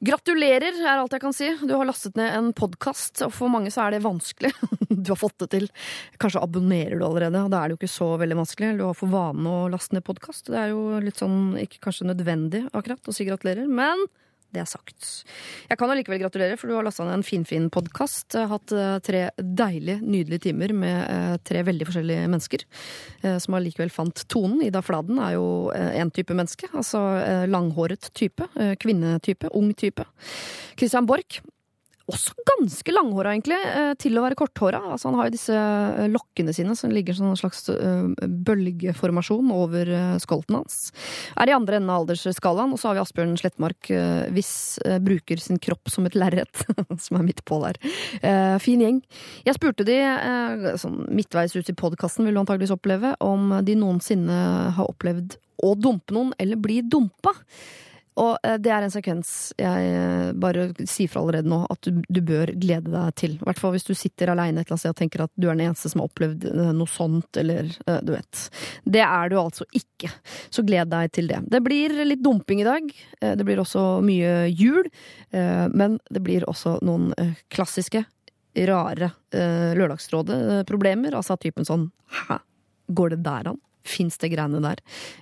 Gratulerer, 0.00 0.78
er 0.80 0.96
alt 0.96 1.12
jeg 1.12 1.20
kan 1.20 1.34
si. 1.36 1.50
Du 1.60 1.74
har 1.76 1.84
lastet 1.84 2.14
ned 2.16 2.32
en 2.32 2.46
podkast, 2.56 3.20
og 3.26 3.34
for 3.36 3.52
mange 3.52 3.68
så 3.72 3.84
er 3.84 3.96
det 3.96 4.06
vanskelig. 4.06 4.52
Du 4.90 5.12
har 5.12 5.18
fått 5.20 5.38
det 5.40 5.46
til. 5.52 5.66
Kanskje 6.20 6.40
abonnerer 6.42 6.98
du 6.98 7.04
allerede, 7.06 7.44
da 7.48 7.60
er 7.60 7.70
det 7.70 7.76
jo 7.76 7.78
ikke 7.78 7.92
så 7.92 8.08
veldig 8.20 8.36
vanskelig. 8.40 8.72
Du 8.76 8.82
har 8.84 8.96
for 8.98 9.12
vane 9.12 9.52
å 9.52 9.68
laste 9.72 9.94
ned 9.94 10.04
podkast. 10.04 10.50
Det 10.50 10.58
er 10.58 10.72
jo 10.72 10.98
litt 11.00 11.20
sånn 11.20 11.54
ikke 11.62 11.78
kanskje 11.86 12.08
nødvendig 12.10 12.64
akkurat 12.72 13.08
å 13.08 13.14
si 13.14 13.24
gratulerer, 13.28 13.68
men 13.70 14.02
det 14.54 14.62
er 14.62 14.68
sagt. 14.68 15.08
Jeg 15.70 15.78
kan 15.78 15.90
allikevel 15.92 16.20
gratulere, 16.22 16.56
for 16.58 16.70
du 16.70 16.76
har 16.76 16.86
lasta 16.86 17.06
ned 17.06 17.20
en 17.20 17.26
finfin 17.26 17.68
podkast. 17.72 18.34
Hatt 18.50 18.74
eh, 18.74 18.96
tre 19.06 19.22
deilige, 19.38 20.00
nydelige 20.02 20.46
timer 20.48 20.74
med 20.76 20.98
eh, 21.04 21.36
tre 21.46 21.62
veldig 21.68 21.86
forskjellige 21.88 22.26
mennesker 22.32 22.66
eh, 22.66 23.38
som 23.42 23.58
allikevel 23.58 23.92
fant 23.94 24.24
tonen. 24.32 24.60
Ida 24.66 24.82
Fladen 24.84 25.20
er 25.22 25.36
jo 25.36 25.46
én 25.70 26.10
type 26.14 26.34
menneske, 26.36 26.68
altså 26.74 27.00
langhåret 27.50 28.10
type. 28.16 28.46
Kvinnetype. 28.82 29.50
Ung 29.56 29.70
type. 29.78 30.04
Christian 30.78 31.06
Borch 31.08 31.40
også 32.10 32.34
ganske 32.48 32.92
langhåra, 32.92 33.32
egentlig, 33.34 33.58
eh, 33.66 33.92
til 34.00 34.18
å 34.18 34.24
være 34.24 34.38
korthåra. 34.38 34.80
Altså, 34.92 35.08
han 35.08 35.18
har 35.18 35.28
jo 35.28 35.34
disse 35.34 35.56
eh, 35.56 36.08
lokkene 36.10 36.54
sine 36.56 36.76
som 36.78 36.92
ligger 36.94 37.16
som 37.16 37.30
en 37.30 37.38
slags 37.38 37.68
eh, 37.72 38.28
bølgeformasjon 38.46 39.50
over 39.54 39.90
skolten 40.22 40.58
hans. 40.58 40.78
Er 41.40 41.50
i 41.50 41.56
andre 41.56 41.78
enden 41.78 41.92
av 41.92 42.04
aldersskalaen. 42.04 42.74
Og 42.74 42.80
så 42.80 42.90
har 42.90 42.98
vi 42.98 43.04
Asbjørn 43.04 43.36
Slettmark, 43.40 43.90
hvis 44.34 44.52
bruker 45.04 45.40
sin 45.42 45.60
kropp 45.62 45.90
som 45.92 46.06
et 46.08 46.16
lerret, 46.18 46.64
som 47.04 47.20
er 47.20 47.26
midt 47.26 47.44
på 47.48 47.60
der. 47.64 47.78
Fin 48.62 48.82
gjeng. 48.82 49.02
Jeg 49.46 49.56
spurte 49.56 49.86
de, 49.86 49.98
sånn 50.80 51.04
midtveis 51.10 51.54
ut 51.56 51.70
i 51.70 51.76
podkasten 51.76 52.26
vil 52.26 52.36
du 52.36 52.42
antageligvis 52.42 52.74
oppleve, 52.74 53.14
om 53.24 53.54
de 53.66 53.76
noensinne 53.78 54.40
har 54.76 54.90
opplevd 54.90 55.38
å 55.64 55.74
dumpe 55.76 56.16
noen 56.16 56.34
eller 56.40 56.60
bli 56.60 56.80
dumpa. 56.82 57.34
Og 58.20 58.36
eh, 58.44 58.56
det 58.60 58.72
er 58.72 58.84
en 58.84 58.92
sekvens 58.92 59.30
jeg 59.58 59.92
eh, 59.94 60.30
bare 60.40 60.68
sier 60.88 61.10
fra 61.10 61.22
allerede 61.22 61.50
nå 61.50 61.62
at 61.72 61.86
du, 61.86 62.02
du 62.08 62.20
bør 62.26 62.52
glede 62.60 62.92
deg 62.92 63.14
til. 63.20 63.36
I 63.38 63.48
hvert 63.48 63.60
fall 63.62 63.74
hvis 63.74 63.86
du 63.88 63.94
sitter 63.96 64.32
aleine 64.32 64.60
et 64.60 64.66
eller 64.68 64.76
annet 64.76 64.84
sted 64.84 64.94
og 64.94 65.00
tenker 65.00 65.24
at 65.24 65.32
du 65.36 65.48
er 65.48 65.56
den 65.56 65.66
eneste 65.68 65.92
som 65.92 66.02
har 66.02 66.10
opplevd 66.10 66.46
eh, 66.50 66.72
noe 66.76 66.90
sånt, 66.90 67.40
eller 67.40 67.70
du 68.04 68.12
vet. 68.12 68.42
Det 68.84 69.02
er 69.04 69.30
du 69.30 69.36
altså 69.40 69.66
ikke. 69.76 70.10
Så 70.52 70.64
gled 70.66 70.90
deg 70.92 71.12
til 71.16 71.30
det. 71.30 71.40
Det 71.50 71.62
blir 71.64 71.94
litt 72.06 72.22
dumping 72.24 72.62
i 72.62 72.66
dag. 72.66 72.92
Det 73.20 73.46
blir 73.46 73.60
også 73.62 74.00
mye 74.04 74.48
jul. 74.48 74.88
Men 75.30 75.98
det 76.10 76.22
blir 76.24 76.46
også 76.48 76.76
noen 76.86 77.10
klassiske, 77.52 78.02
rare 78.70 79.10
Lørdagsrådet-problemer. 79.30 81.16
Altså 81.18 81.38
typen 81.40 81.68
sånn 81.68 81.88
Hæ? 82.24 82.40
Går 82.90 83.14
det 83.14 83.20
der 83.26 83.52
an? 83.52 83.60
Fins 83.90 84.18
det 84.22 84.30
greiene 84.34 84.60
der? 84.62 84.78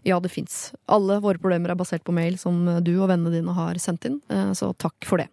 Ja, 0.07 0.21
det 0.21 0.31
fins. 0.33 0.73
Alle 0.93 1.15
våre 1.25 1.41
problemer 1.41 1.73
er 1.73 1.79
basert 1.81 2.05
på 2.07 2.15
mail 2.17 2.39
som 2.41 2.55
du 2.85 2.93
og 2.99 3.09
vennene 3.11 3.33
dine 3.35 3.53
har 3.57 3.75
sendt 3.83 4.07
inn, 4.09 4.21
eh, 4.33 4.53
så 4.59 4.67
takk 4.77 4.99
for 5.09 5.17
det. 5.23 5.29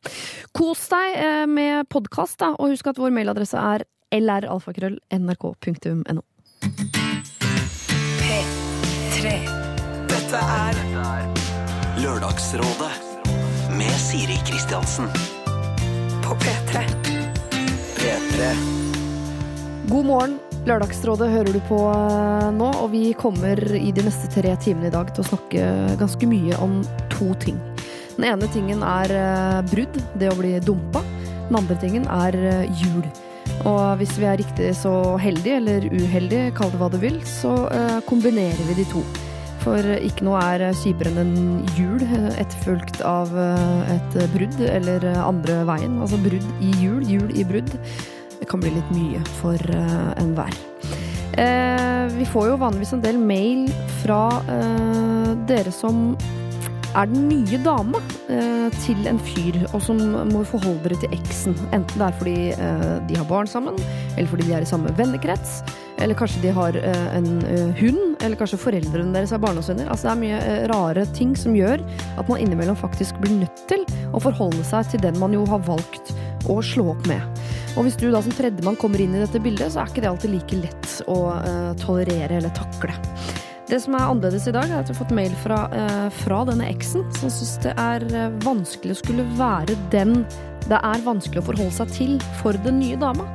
Kos 0.56 0.82
deg 0.94 1.08
eh, 1.20 1.46
med 1.50 1.90
podkast, 1.92 2.40
og 2.56 2.72
husk 2.72 2.86
at 2.92 3.02
vår 3.02 3.12
mailadresse 3.16 3.58
er 3.60 3.80
lralfakrøll.nrk.no. 4.16 6.22
P3. 8.22 9.26
Dette 10.10 10.40
er 10.42 10.74
Lørdagsrådet 12.06 12.92
med 13.78 13.92
Siri 14.00 14.38
Kristiansen. 14.46 15.08
På 16.26 16.36
P3. 16.36 16.84
P3. 17.96 18.56
God 19.90 20.06
morgen. 20.06 20.55
Lørdagsrådet 20.66 21.28
hører 21.30 21.54
du 21.54 21.60
på 21.68 21.78
eh, 21.94 22.48
nå, 22.58 22.72
og 22.82 22.88
vi 22.90 23.12
kommer 23.14 23.60
i 23.78 23.92
de 23.94 24.02
neste 24.08 24.32
tre 24.34 24.56
timene 24.58 24.90
i 24.90 24.94
dag 24.96 25.12
til 25.14 25.22
å 25.22 25.28
snakke 25.28 25.68
ganske 26.00 26.30
mye 26.30 26.58
om 26.58 26.80
to 27.14 27.28
ting. 27.44 27.60
Den 28.16 28.26
ene 28.32 28.50
tingen 28.50 28.82
er 28.82 29.14
eh, 29.14 29.60
brudd, 29.70 30.00
det 30.18 30.32
å 30.32 30.40
bli 30.40 30.56
dumpa. 30.66 31.04
Den 31.52 31.60
andre 31.60 31.78
tingen 31.84 32.10
er 32.10 32.38
eh, 32.40 32.82
jul. 32.82 33.06
Og 33.70 34.02
hvis 34.02 34.16
vi 34.18 34.26
er 34.26 34.42
riktig 34.42 34.72
så 34.80 34.96
heldige, 35.22 35.62
eller 35.62 35.86
uheldige, 35.86 36.50
kall 36.58 36.74
det 36.74 36.82
hva 36.82 36.90
du 36.90 36.98
vil, 37.04 37.22
så 37.30 37.54
kombinerer 38.10 38.66
vi 38.66 38.80
de 38.80 38.88
to. 38.90 39.04
For 39.62 39.86
ikke 39.96 40.26
noe 40.26 40.42
er 40.56 40.74
kjipere 40.82 41.14
enn 41.14 41.22
en 41.22 41.70
jul 41.78 42.02
etterfulgt 42.42 43.04
av 43.06 43.30
et 43.38 44.18
brudd, 44.34 44.58
eller 44.66 45.06
andre 45.22 45.62
veien. 45.70 46.02
Altså 46.02 46.18
brudd 46.26 46.50
i 46.58 46.74
jul, 46.82 47.06
jul 47.06 47.30
i 47.38 47.46
brudd. 47.46 47.74
Det 48.46 48.52
kan 48.52 48.62
bli 48.62 48.76
litt 48.76 48.90
mye 48.94 49.20
for 49.40 49.58
uh, 49.74 50.12
enhver. 50.22 50.54
Uh, 51.34 52.06
vi 52.14 52.28
får 52.30 52.52
jo 52.52 52.58
vanligvis 52.62 52.92
en 52.94 53.02
del 53.02 53.18
mail 53.18 53.64
fra 54.04 54.20
uh, 54.46 55.32
dere 55.50 55.74
som 55.74 56.12
er 56.96 57.10
den 57.12 57.28
nye 57.30 57.60
dama 57.64 58.02
eh, 58.32 58.68
til 58.84 59.08
en 59.10 59.20
fyr, 59.22 59.58
og 59.72 59.82
som 59.84 60.00
må 60.32 60.44
forholde 60.48 60.90
dere 60.90 61.00
til 61.04 61.16
eksen. 61.18 61.58
Enten 61.76 62.02
det 62.02 62.08
er 62.08 62.20
fordi 62.20 62.38
de 63.10 63.18
har 63.20 63.28
barn 63.30 63.50
sammen, 63.50 63.78
eller 64.16 64.30
fordi 64.32 64.48
de 64.48 64.56
er 64.58 64.66
i 64.66 64.70
samme 64.70 64.94
vennekrets. 64.98 65.60
Eller 66.02 66.18
kanskje 66.18 66.42
de 66.44 66.52
har 66.52 66.76
en 67.16 67.30
hund, 67.80 68.18
eller 68.20 68.36
kanskje 68.40 68.60
foreldrene 68.60 69.16
deres 69.16 69.32
er 69.32 69.40
barndomsvenner. 69.44 69.88
Altså 69.88 70.10
det 70.10 70.14
er 70.14 70.24
mye 70.24 70.58
rare 70.74 71.06
ting 71.16 71.36
som 71.40 71.56
gjør 71.56 71.84
at 72.20 72.28
man 72.28 72.42
innimellom 72.44 72.76
faktisk 72.80 73.22
blir 73.24 73.38
nødt 73.46 73.64
til 73.72 73.86
å 74.12 74.20
forholde 74.24 74.64
seg 74.68 74.92
til 74.92 75.06
den 75.06 75.20
man 75.22 75.36
jo 75.36 75.46
har 75.48 75.64
valgt 75.68 76.12
å 76.52 76.60
slå 76.64 76.90
opp 76.94 77.08
med. 77.10 77.24
Og 77.76 77.88
hvis 77.88 77.98
du 78.00 78.08
da 78.12 78.22
som 78.24 78.34
tredjemann 78.36 78.78
kommer 78.80 79.02
inn 79.04 79.16
i 79.16 79.24
dette 79.24 79.42
bildet, 79.44 79.74
så 79.74 79.82
er 79.82 79.92
ikke 79.92 80.06
det 80.06 80.12
alltid 80.12 80.36
like 80.36 80.62
lett 80.62 80.94
å 81.12 81.18
uh, 81.34 81.74
tolerere 81.82 82.40
eller 82.40 82.54
takle. 82.56 82.96
Det 83.66 83.80
som 83.82 83.96
er 83.98 84.04
annerledes 84.06 84.46
i 84.46 84.54
dag, 84.54 84.70
er 84.70 84.84
at 84.84 84.90
vi 84.90 84.94
har 84.94 85.00
fått 85.00 85.14
mail 85.18 85.34
fra, 85.42 85.64
eh, 85.74 86.10
fra 86.22 86.44
denne 86.46 86.68
eksen, 86.70 87.02
som 87.18 87.32
syns 87.34 87.56
det 87.64 87.74
er 87.82 88.06
uh, 88.14 88.28
vanskelig 88.46 88.94
å 88.94 89.00
skulle 89.00 89.26
være 89.40 89.74
den 89.94 90.20
det 90.66 90.78
er 90.82 91.02
vanskelig 91.06 91.44
å 91.44 91.46
forholde 91.46 91.74
seg 91.76 91.92
til 91.94 92.14
for 92.40 92.58
den 92.66 92.80
nye 92.82 92.98
dama. 92.98 93.28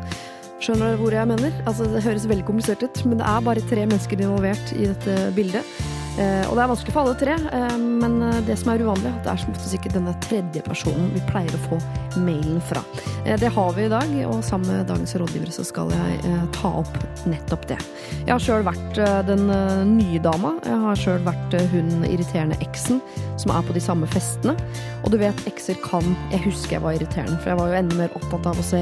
Skjønner 0.61 0.91
dere 0.91 1.01
hvor 1.01 1.15
jeg 1.15 1.31
mener? 1.31 1.55
Altså, 1.63 1.87
det 1.89 2.03
høres 2.03 2.27
veldig 2.31 2.47
komplisert 2.49 2.83
ut, 2.83 3.03
men 3.07 3.21
det 3.21 3.27
er 3.31 3.45
bare 3.47 3.63
tre 3.71 3.85
mennesker 3.87 4.23
involvert 4.23 4.75
i 4.75 4.89
dette 4.91 5.15
bildet. 5.37 5.79
Eh, 6.19 6.45
og 6.49 6.57
det 6.57 6.63
er 6.65 6.71
vanskelig 6.73 6.95
for 6.95 7.05
alle 7.05 7.19
tre, 7.19 7.37
eh, 7.55 7.77
men 7.79 8.19
eh, 8.27 8.41
det 8.47 8.57
som 8.59 8.73
er 8.73 8.83
uvanlig, 8.83 9.13
det 9.25 9.31
er 9.31 9.41
som 9.41 9.53
oftest 9.55 9.77
ikke 9.77 9.93
denne 9.95 10.15
tredje 10.25 10.63
personen 10.67 11.11
vi 11.15 11.23
pleier 11.29 11.55
å 11.57 11.63
få 11.69 11.79
mailen 12.21 12.59
fra. 12.67 12.83
Det 13.25 13.51
har 13.55 13.75
vi 13.77 13.85
i 13.87 13.93
dag, 13.93 14.11
og 14.27 14.41
sammen 14.45 14.73
med 14.73 14.89
dagens 14.91 15.15
rådgivere 15.21 15.55
så 15.55 15.65
skal 15.67 15.93
jeg 15.95 16.39
ta 16.57 16.73
opp 16.81 16.97
nettopp 17.29 17.69
det. 17.71 17.79
Jeg 18.25 18.33
har 18.33 18.43
sjøl 18.43 18.65
vært 18.67 18.99
den 19.29 19.45
nye 19.93 20.19
dama. 20.25 20.55
Jeg 20.65 20.79
har 20.83 20.99
sjøl 20.99 21.23
vært 21.27 21.55
hun 21.71 22.03
irriterende 22.09 22.59
eksen 22.65 22.99
som 23.41 23.55
er 23.55 23.65
på 23.67 23.77
de 23.77 23.83
samme 23.85 24.09
festene. 24.11 24.57
Og 25.05 25.15
du 25.15 25.17
vet, 25.21 25.47
ekser 25.49 25.79
kan 25.81 26.05
Jeg 26.31 26.45
husker 26.45 26.77
jeg 26.77 26.85
var 26.85 26.99
irriterende, 26.99 27.39
for 27.41 27.53
jeg 27.53 27.61
var 27.61 27.71
jo 27.71 27.79
enda 27.81 27.99
mer 28.03 28.19
opptatt 28.19 28.51
av 28.51 28.61
å 28.61 28.67
se 28.67 28.81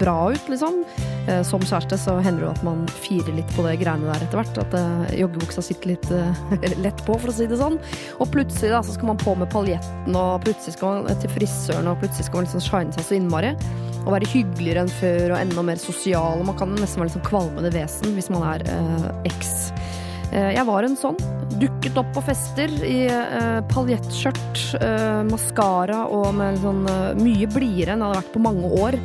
bra 0.00 0.16
ut, 0.32 0.50
liksom. 0.50 0.82
som 1.46 1.64
kjæreste 1.64 1.96
så 2.00 2.18
hender 2.24 2.44
det 2.44 2.52
at 2.52 2.64
man 2.66 2.84
firer 3.02 3.34
litt 3.36 3.50
på 3.56 3.64
det 3.66 3.76
greiene 3.80 4.08
der 4.10 4.26
etter 4.26 4.40
hvert. 4.40 4.60
At 4.62 5.16
joggebuksa 5.16 5.64
sitter 5.64 5.94
litt 5.94 6.02
litt 6.02 6.10
uh, 6.10 6.80
lett 6.84 7.06
på, 7.06 7.16
for 7.18 7.30
å 7.30 7.34
si 7.34 7.46
det 7.50 7.60
sånn. 7.60 7.78
Og 8.20 8.30
plutselig 8.32 8.72
da, 8.72 8.82
så 8.84 8.96
skal 8.96 9.12
man 9.12 9.20
på 9.20 9.34
med 9.38 9.50
paljetten, 9.52 10.16
og 10.16 10.42
plutselig 10.44 10.76
skal 10.76 11.02
man 11.06 11.22
til 11.22 11.32
frisøren, 11.36 11.90
og 11.90 12.02
plutselig 12.02 12.28
skal 12.28 12.42
man 12.42 12.48
liksom 12.48 12.66
shine 12.66 12.96
seg 12.96 13.08
så 13.08 13.18
innmari. 13.18 13.54
Og 14.02 14.14
være 14.16 14.30
hyggeligere 14.32 14.82
enn 14.82 14.94
før, 14.98 15.28
og 15.30 15.38
enda 15.38 15.62
mer 15.66 15.78
sosial. 15.78 16.40
Og 16.42 16.48
man 16.48 16.58
kan 16.58 16.72
nesten 16.74 17.02
være 17.02 17.12
liksom 17.12 17.26
kvalmende 17.28 17.70
vesen 17.74 18.16
hvis 18.16 18.30
man 18.34 18.46
er 18.56 18.66
uh, 18.70 19.10
eks. 19.28 19.70
Uh, 19.70 19.91
jeg 20.32 20.64
var 20.64 20.86
en 20.86 20.96
sånn. 20.96 21.18
Dukket 21.60 21.98
opp 22.00 22.08
på 22.16 22.22
fester 22.24 22.72
i 22.86 23.04
eh, 23.04 23.58
paljettskjørt, 23.70 24.62
eh, 24.80 25.20
maskara 25.28 26.06
og 26.08 26.30
med 26.38 26.60
sånn 26.62 26.86
mye 27.20 27.48
blidere 27.52 27.94
enn 27.94 28.02
jeg 28.02 28.08
hadde 28.08 28.22
vært 28.22 28.32
på 28.34 28.44
mange 28.46 28.72
år. 28.80 28.98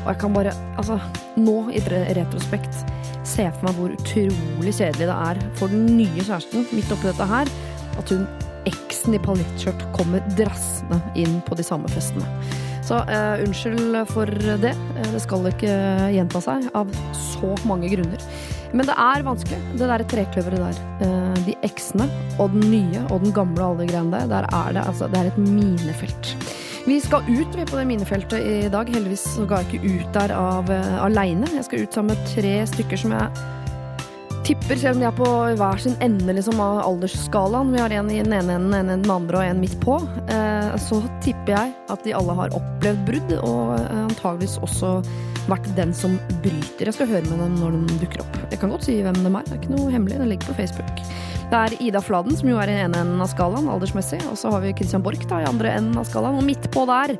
Og 0.00 0.08
jeg 0.08 0.20
kan 0.22 0.36
bare, 0.36 0.54
altså, 0.80 0.96
nå 1.36 1.56
i 1.76 1.82
retrospekt 2.16 2.84
se 3.28 3.44
for 3.58 3.68
meg 3.68 3.76
hvor 3.78 3.92
utrolig 3.94 4.72
kjedelig 4.74 5.10
det 5.10 5.16
er 5.16 5.42
for 5.60 5.72
den 5.72 5.84
nye 5.98 6.24
kjæresten 6.24 6.64
midt 6.72 6.94
oppi 6.94 7.10
dette 7.10 7.28
her, 7.28 7.50
at 8.00 8.14
hun 8.14 8.24
eksen 8.68 9.16
i 9.16 9.20
paljettskjørt 9.22 9.84
kommer 9.96 10.24
drassende 10.38 11.00
inn 11.18 11.38
på 11.46 11.56
de 11.58 11.64
samme 11.66 11.88
festene. 11.92 12.26
Så 12.86 12.98
eh, 13.06 13.44
unnskyld 13.44 13.98
for 14.10 14.30
det. 14.64 14.72
Eh, 14.72 15.10
det 15.12 15.20
skal 15.22 15.46
ikke 15.52 15.74
gjenta 16.14 16.42
seg 16.42 16.66
av 16.76 16.90
så 17.14 17.54
mange 17.68 17.92
grunner. 17.92 18.24
Men 18.72 18.86
det 18.86 18.94
er 18.94 19.24
vanskelig, 19.26 19.58
det 19.78 19.88
der 19.90 20.04
trekløveret 20.12 20.62
der. 20.62 20.80
Uh, 21.02 21.38
de 21.46 21.56
eksene 21.66 22.06
og 22.38 22.52
den 22.54 22.66
nye 22.70 23.04
og 23.08 23.24
den 23.24 23.34
gamle 23.34 23.62
og 23.64 23.72
alle 23.72 23.86
de 23.86 23.92
greiene 23.92 24.14
der, 24.14 24.28
der 24.30 24.46
er 24.46 24.74
det, 24.76 24.84
altså, 24.86 25.08
det 25.10 25.20
er 25.20 25.30
et 25.32 25.38
minefelt. 25.38 26.34
Vi 26.86 26.96
skal 27.02 27.26
ut 27.28 27.56
vi 27.56 27.66
på 27.68 27.76
det 27.76 27.86
minefeltet 27.86 28.40
i 28.40 28.68
dag. 28.72 28.88
Heldigvis 28.88 29.26
så 29.34 29.44
ga 29.48 29.60
jeg 29.60 29.80
ikke 29.80 29.96
ut 30.00 30.14
der 30.16 30.34
av 30.36 30.70
uh, 30.70 31.00
aleine. 31.04 31.50
Jeg 31.56 31.66
skal 31.66 31.84
ut 31.84 31.98
sammen 31.98 32.14
med 32.14 32.30
tre 32.34 32.54
stykker 32.70 33.02
som 33.02 33.16
jeg 33.16 33.48
tipper, 34.50 34.78
selv 34.80 34.96
om 34.96 35.02
de 35.02 35.06
er 35.06 35.14
på 35.14 35.28
hver 35.60 35.78
sin 35.78 35.96
ende 36.02 36.34
liksom, 36.34 36.58
av 36.62 36.80
aldersskalaen, 36.82 37.70
vi 37.74 37.82
har 37.82 37.92
en 37.94 38.10
i 38.10 38.18
den 38.18 38.34
ene 38.34 38.56
enden, 38.58 38.74
en 38.74 38.90
i 38.90 38.96
den 38.98 39.12
andre 39.12 39.38
og 39.38 39.46
en 39.46 39.60
midt 39.62 39.76
på, 39.84 40.00
eh, 40.32 40.72
så 40.82 40.98
tipper 41.22 41.54
jeg 41.54 41.74
at 41.94 42.06
de 42.06 42.14
alle 42.18 42.34
har 42.38 42.56
opplevd 42.58 43.04
brudd, 43.06 43.34
og 43.38 43.76
eh, 43.76 44.00
antageligvis 44.08 44.58
også 44.66 44.96
vært 45.50 45.68
den 45.78 45.94
som 45.94 46.18
bryter. 46.42 46.88
Jeg 46.88 46.96
skal 46.98 47.10
høre 47.12 47.26
med 47.30 47.44
dem 47.44 47.58
når 47.60 47.76
de 47.76 48.00
dukker 48.02 48.24
opp. 48.24 48.40
Jeg 48.50 48.62
kan 48.62 48.74
godt 48.74 48.88
si 48.88 48.98
hvem 49.04 49.22
de 49.22 49.30
er, 49.30 49.46
det 49.46 49.54
er 49.54 49.62
ikke 49.62 49.76
noe 49.76 49.94
hemmelig, 49.94 50.18
den 50.18 50.32
ligger 50.32 50.50
på 50.50 50.58
Facebook. 50.64 51.04
Det 51.50 51.58
er 51.58 51.74
Ida 51.82 51.98
Fladen, 51.98 52.36
som 52.38 52.46
jo 52.46 52.58
er 52.62 52.70
i 52.70 52.74
den 52.76 52.84
ene 52.84 53.00
enden 53.02 53.22
av 53.24 53.30
skalaen 53.32 53.66
aldersmessig, 53.72 54.20
og 54.30 54.36
så 54.38 54.52
har 54.54 54.60
vi 54.62 54.70
Christian 54.78 55.02
Borch 55.02 55.24
da, 55.26 55.40
i 55.42 55.48
andre 55.48 55.72
enden 55.80 55.98
av 55.98 56.06
skalaen, 56.06 56.36
og 56.38 56.46
midt 56.46 56.68
på 56.70 56.84
der 56.86 57.16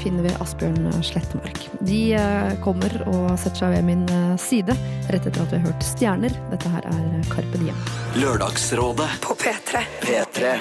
finner 0.00 0.26
vi 0.26 0.34
Asbjørn 0.40 0.90
Slettmark. 1.04 1.62
De 1.88 2.00
eh, 2.16 2.50
kommer 2.64 2.92
og 3.08 3.30
setter 3.40 3.62
seg 3.62 3.72
ved 3.78 3.86
min 3.88 4.02
eh, 4.12 4.34
side 4.40 4.76
rett 5.08 5.24
etter 5.28 5.40
at 5.46 5.54
vi 5.54 5.62
har 5.62 5.64
hørt 5.70 5.86
Stjerner. 5.88 6.36
Dette 6.52 6.74
her 6.74 6.90
er 6.92 7.24
Carpe 7.32 7.60
Diem. 7.62 7.80
Lørdagsrådet 8.20 9.08
På 9.24 9.36
P3. 9.40 9.82
P3 10.04 10.52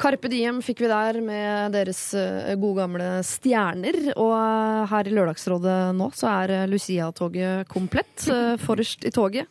Carpe 0.00 0.30
Diem 0.32 0.62
fikk 0.64 0.80
vi 0.86 0.88
der 0.94 1.18
med 1.26 1.74
deres 1.74 2.00
eh, 2.18 2.54
gode 2.54 2.80
gamle 2.84 3.10
stjerner. 3.26 3.98
Og 4.14 4.32
eh, 4.38 4.86
her 4.94 5.10
i 5.10 5.14
Lørdagsrådet 5.18 5.78
nå 5.98 6.10
så 6.16 6.30
er 6.38 6.54
eh, 6.62 6.66
Lucia-toget 6.70 7.66
komplett. 7.70 8.14
eh, 8.30 8.54
Forrest 8.62 9.04
i 9.06 9.12
toget. 9.14 9.50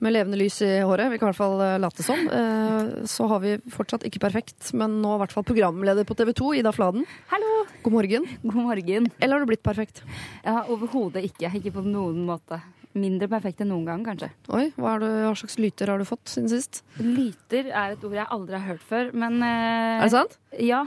Med 0.00 0.14
levende 0.14 0.38
lys 0.40 0.56
i 0.64 0.70
håret. 0.80 1.10
Vi 1.12 1.18
kan 1.20 1.28
i 1.28 1.30
hvert 1.32 1.36
fall 1.40 1.60
eh, 1.60 1.74
late 1.82 2.04
som. 2.06 2.22
Sånn. 2.24 3.06
Så 3.10 3.26
har 3.28 3.40
vi 3.44 3.54
fortsatt 3.72 4.06
ikke 4.08 4.22
perfekt, 4.22 4.70
men 4.76 4.98
nå 5.02 5.14
i 5.16 5.20
hvert 5.20 5.34
fall 5.34 5.44
programleder 5.44 6.06
på 6.08 6.16
TV 6.16 6.32
2, 6.38 6.54
Ida 6.62 6.72
Fladen. 6.72 7.04
Hallo! 7.32 7.50
God 7.84 7.92
morgen. 7.98 8.26
God 8.42 8.56
morgen. 8.60 9.08
Eller 9.20 9.36
har 9.36 9.44
du 9.44 9.50
blitt 9.52 9.62
perfekt? 9.64 10.02
Ja, 10.44 10.62
Overhodet 10.72 11.24
ikke. 11.28 11.52
Ikke 11.60 11.72
på 11.76 11.84
noen 11.84 12.24
måte. 12.28 12.62
Mindre 12.96 13.28
perfekt 13.30 13.60
enn 13.62 13.68
noen 13.70 13.84
gang, 13.86 14.00
kanskje. 14.02 14.30
Oi, 14.50 14.64
hva, 14.80 14.96
det, 14.98 15.10
hva 15.22 15.34
slags 15.38 15.60
lyter 15.62 15.92
har 15.92 16.00
du 16.00 16.06
fått 16.08 16.26
siden 16.32 16.48
sist? 16.50 16.80
Lyter 16.98 17.68
er 17.70 17.94
et 17.94 18.02
ord 18.08 18.16
jeg 18.18 18.26
aldri 18.34 18.56
har 18.58 18.64
hørt 18.72 18.82
før, 18.88 19.12
men 19.14 19.36
eh, 19.46 20.00
Er 20.00 20.08
det 20.08 20.14
sant? 20.16 20.34
Ja. 20.58 20.80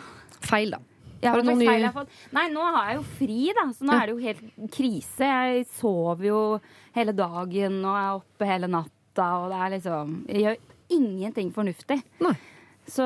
Feil, 0.44 0.74
da. 0.76 0.82
Ja, 1.24 1.32
Har 1.32 1.40
du 1.40 1.48
noen 1.48 1.62
nye-. 1.64 2.04
Nei, 2.36 2.50
nå 2.52 2.64
har 2.76 2.90
jeg 2.90 2.98
jo 2.98 3.04
fri, 3.16 3.38
da, 3.56 3.64
så 3.72 3.86
nå 3.88 3.94
Ja. 3.96 4.02
er 4.02 4.10
det 4.10 4.16
jo 4.18 4.24
helt 4.26 4.72
krise. 4.76 5.30
Jeg 5.30 5.62
sover 5.80 6.28
jo 6.28 6.40
hele 6.98 7.14
dagen 7.16 7.78
og 7.88 7.96
er 7.96 8.10
oppe 8.18 8.50
hele 8.52 8.68
natta, 8.68 8.92
og 9.22 9.52
det 9.52 9.60
er 9.60 9.74
liksom 9.76 10.18
Jeg 10.30 10.42
gjør 10.44 10.58
ingenting 10.94 11.54
fornuftig. 11.54 12.00
Nei. 12.24 12.34
Så 12.90 13.04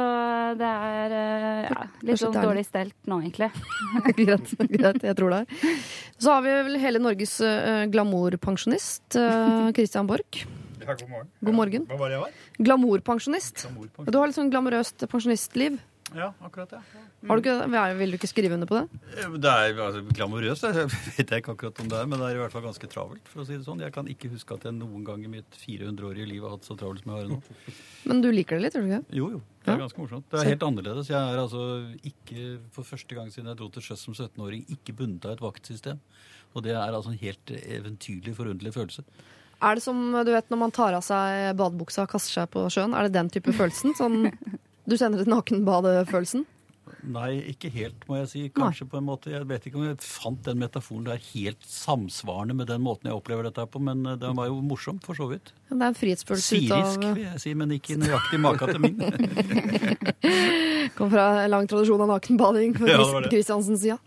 det 0.57 0.65
er 0.67 1.13
eh, 1.13 1.65
ja, 1.69 1.83
litt 2.07 2.19
sånn 2.19 2.33
dårlig 2.33 2.63
stelt 2.65 2.95
nå, 3.05 3.19
egentlig. 3.21 3.51
greit, 4.17 4.53
greit, 4.73 5.03
jeg 5.05 5.17
tror 5.19 5.35
det. 5.35 5.41
er. 5.43 5.75
Så 6.17 6.33
har 6.33 6.41
vi 6.45 6.55
vel 6.69 6.79
hele 6.81 7.01
Norges 7.03 7.35
uh, 7.45 7.83
glamourpensjonist, 7.93 9.19
uh, 9.21 9.69
Christian 9.77 10.09
Borch. 10.09 10.47
Ja, 10.81 10.95
god 10.95 11.11
morgen. 11.11 11.29
God 11.43 11.59
morgen. 11.59 11.85
Hva 11.91 11.99
var 11.99 12.09
det 12.09 12.17
jeg 12.17 12.23
var? 12.23 12.41
Glamourpensjonist. 12.57 13.67
Glamour 13.67 14.09
Du 14.09 14.17
har 14.17 14.31
litt 14.31 14.39
sånn 14.39 14.49
glamorøst 14.53 15.05
pensjonistliv. 15.11 15.77
Ja, 16.15 16.29
akkurat 16.45 16.69
det. 16.71 16.79
Har 17.27 17.35
du 17.39 17.41
ikke, 17.43 17.95
vil 17.99 18.13
du 18.13 18.15
ikke 18.15 18.29
skrive 18.29 18.53
under 18.55 18.69
på 18.69 18.77
det? 18.79 18.99
Det 19.43 19.49
er 19.51 19.79
altså, 19.83 20.03
glamorøst, 20.15 20.63
Jeg 20.67 20.87
vet 21.17 21.33
ikke 21.41 21.51
akkurat 21.55 21.81
om 21.83 21.89
det 21.91 21.97
er, 21.99 22.07
men 22.07 22.21
det 22.21 22.29
er 22.29 22.37
i 22.37 22.41
hvert 22.41 22.53
fall 22.55 22.63
ganske 22.63 22.87
travelt, 22.91 23.27
for 23.27 23.43
å 23.43 23.47
si 23.47 23.57
det 23.57 23.65
sånn. 23.67 23.81
Jeg 23.83 23.91
kan 23.95 24.07
ikke 24.07 24.31
huske 24.31 24.55
at 24.55 24.63
jeg 24.69 24.77
noen 24.77 25.03
gang 25.07 25.25
i 25.27 25.31
mitt 25.31 25.57
400-årige 25.59 26.29
liv 26.31 26.45
har 26.47 26.55
hatt 26.55 26.67
så 26.69 26.77
travelt 26.79 27.03
som 27.03 27.11
jeg 27.15 27.25
har 27.25 27.31
nå. 27.33 27.41
Men 28.07 28.23
du 28.23 28.29
liker 28.31 28.55
det 28.57 28.67
litt, 28.67 28.77
gjør 28.79 28.87
du 28.87 28.91
ikke? 28.93 29.17
Jo, 29.19 29.29
jo. 29.35 29.41
Det 29.65 29.73
er 29.73 29.75
Ja. 29.75 29.83
ganske 29.83 29.99
morsomt. 29.99 30.29
Det 30.31 30.39
er 30.39 30.51
helt 30.53 30.63
annerledes. 30.63 31.09
Jeg 31.11 31.19
er 31.19 31.41
altså 31.43 31.63
ikke, 32.07 32.43
for 32.71 32.87
første 32.87 33.17
gang 33.19 33.31
siden 33.33 33.51
jeg 33.51 33.59
dro 33.59 33.67
til 33.75 33.83
sjøs 33.89 34.05
som 34.07 34.15
17-åring, 34.15 34.63
ikke 34.77 34.95
bundet 34.95 35.27
av 35.27 35.35
et 35.35 35.43
vaktsystem. 35.43 35.99
Og 36.55 36.63
det 36.63 36.71
er 36.71 36.87
altså 36.95 37.11
en 37.11 37.19
helt 37.19 37.51
eventyrlig, 37.51 38.31
forunderlig 38.37 38.71
følelse. 38.77 39.03
Er 39.57 39.73
det 39.75 39.81
som 39.83 39.97
du 40.13 40.29
vet 40.29 40.51
når 40.53 40.59
man 40.61 40.71
tar 40.71 40.93
av 40.93 41.01
seg 41.01 41.55
badebuksa 41.57 42.03
og 42.05 42.11
kaster 42.11 42.35
seg 42.43 42.49
på 42.53 42.63
sjøen? 42.69 42.93
Er 42.93 43.07
det 43.07 43.15
den 43.17 43.29
type 43.33 43.49
følelsen? 43.57 43.95
Sånn, 43.97 44.27
du 44.87 44.95
sender 44.99 45.23
et 45.25 45.31
nakenbadefølelsen? 45.31 46.45
Nei, 47.07 47.41
ikke 47.51 47.69
helt, 47.71 48.05
må 48.07 48.15
jeg 48.21 48.27
si. 48.31 48.41
Kanskje 48.55 48.85
på 48.89 48.97
en 48.99 49.05
måte. 49.07 49.29
Jeg 49.33 49.43
vet 49.47 49.65
ikke 49.67 49.77
om 49.79 49.83
jeg 49.89 49.97
fant 50.03 50.39
den 50.45 50.59
metaforen 50.61 51.03
der 51.07 51.19
helt 51.33 51.63
samsvarende 51.67 52.55
med 52.55 52.69
den 52.71 52.81
måten 52.83 53.09
jeg 53.11 53.15
opplever 53.19 53.47
dette 53.49 53.65
på, 53.71 53.81
men 53.83 54.05
eh, 54.07 54.15
den 54.19 54.35
var 54.39 54.47
jo 54.49 54.57
morsom, 54.63 54.97
for 55.03 55.15
så 55.19 55.27
vidt. 55.29 55.51
Det 55.67 55.75
er 55.77 55.83
en 55.91 55.97
frihetsfølelse 55.99 56.47
ut 56.47 56.63
Sirisk, 56.71 57.03
av 57.03 57.17
vil 57.19 57.27
jeg 57.27 57.43
si, 57.43 57.53
men 57.59 57.75
ikke 57.75 57.99
nøyaktig 57.99 58.39
maka 58.43 58.69
til 58.71 58.83
min. 58.87 59.03
Kom 60.97 61.11
fra 61.11 61.25
en 61.43 61.51
lang 61.53 61.67
tradisjon 61.69 62.01
av 62.07 62.11
nakenbading 62.15 62.75
på 62.79 62.87
Ja. 62.91 63.01
Kristiansens 63.29 63.83
side. 63.83 63.99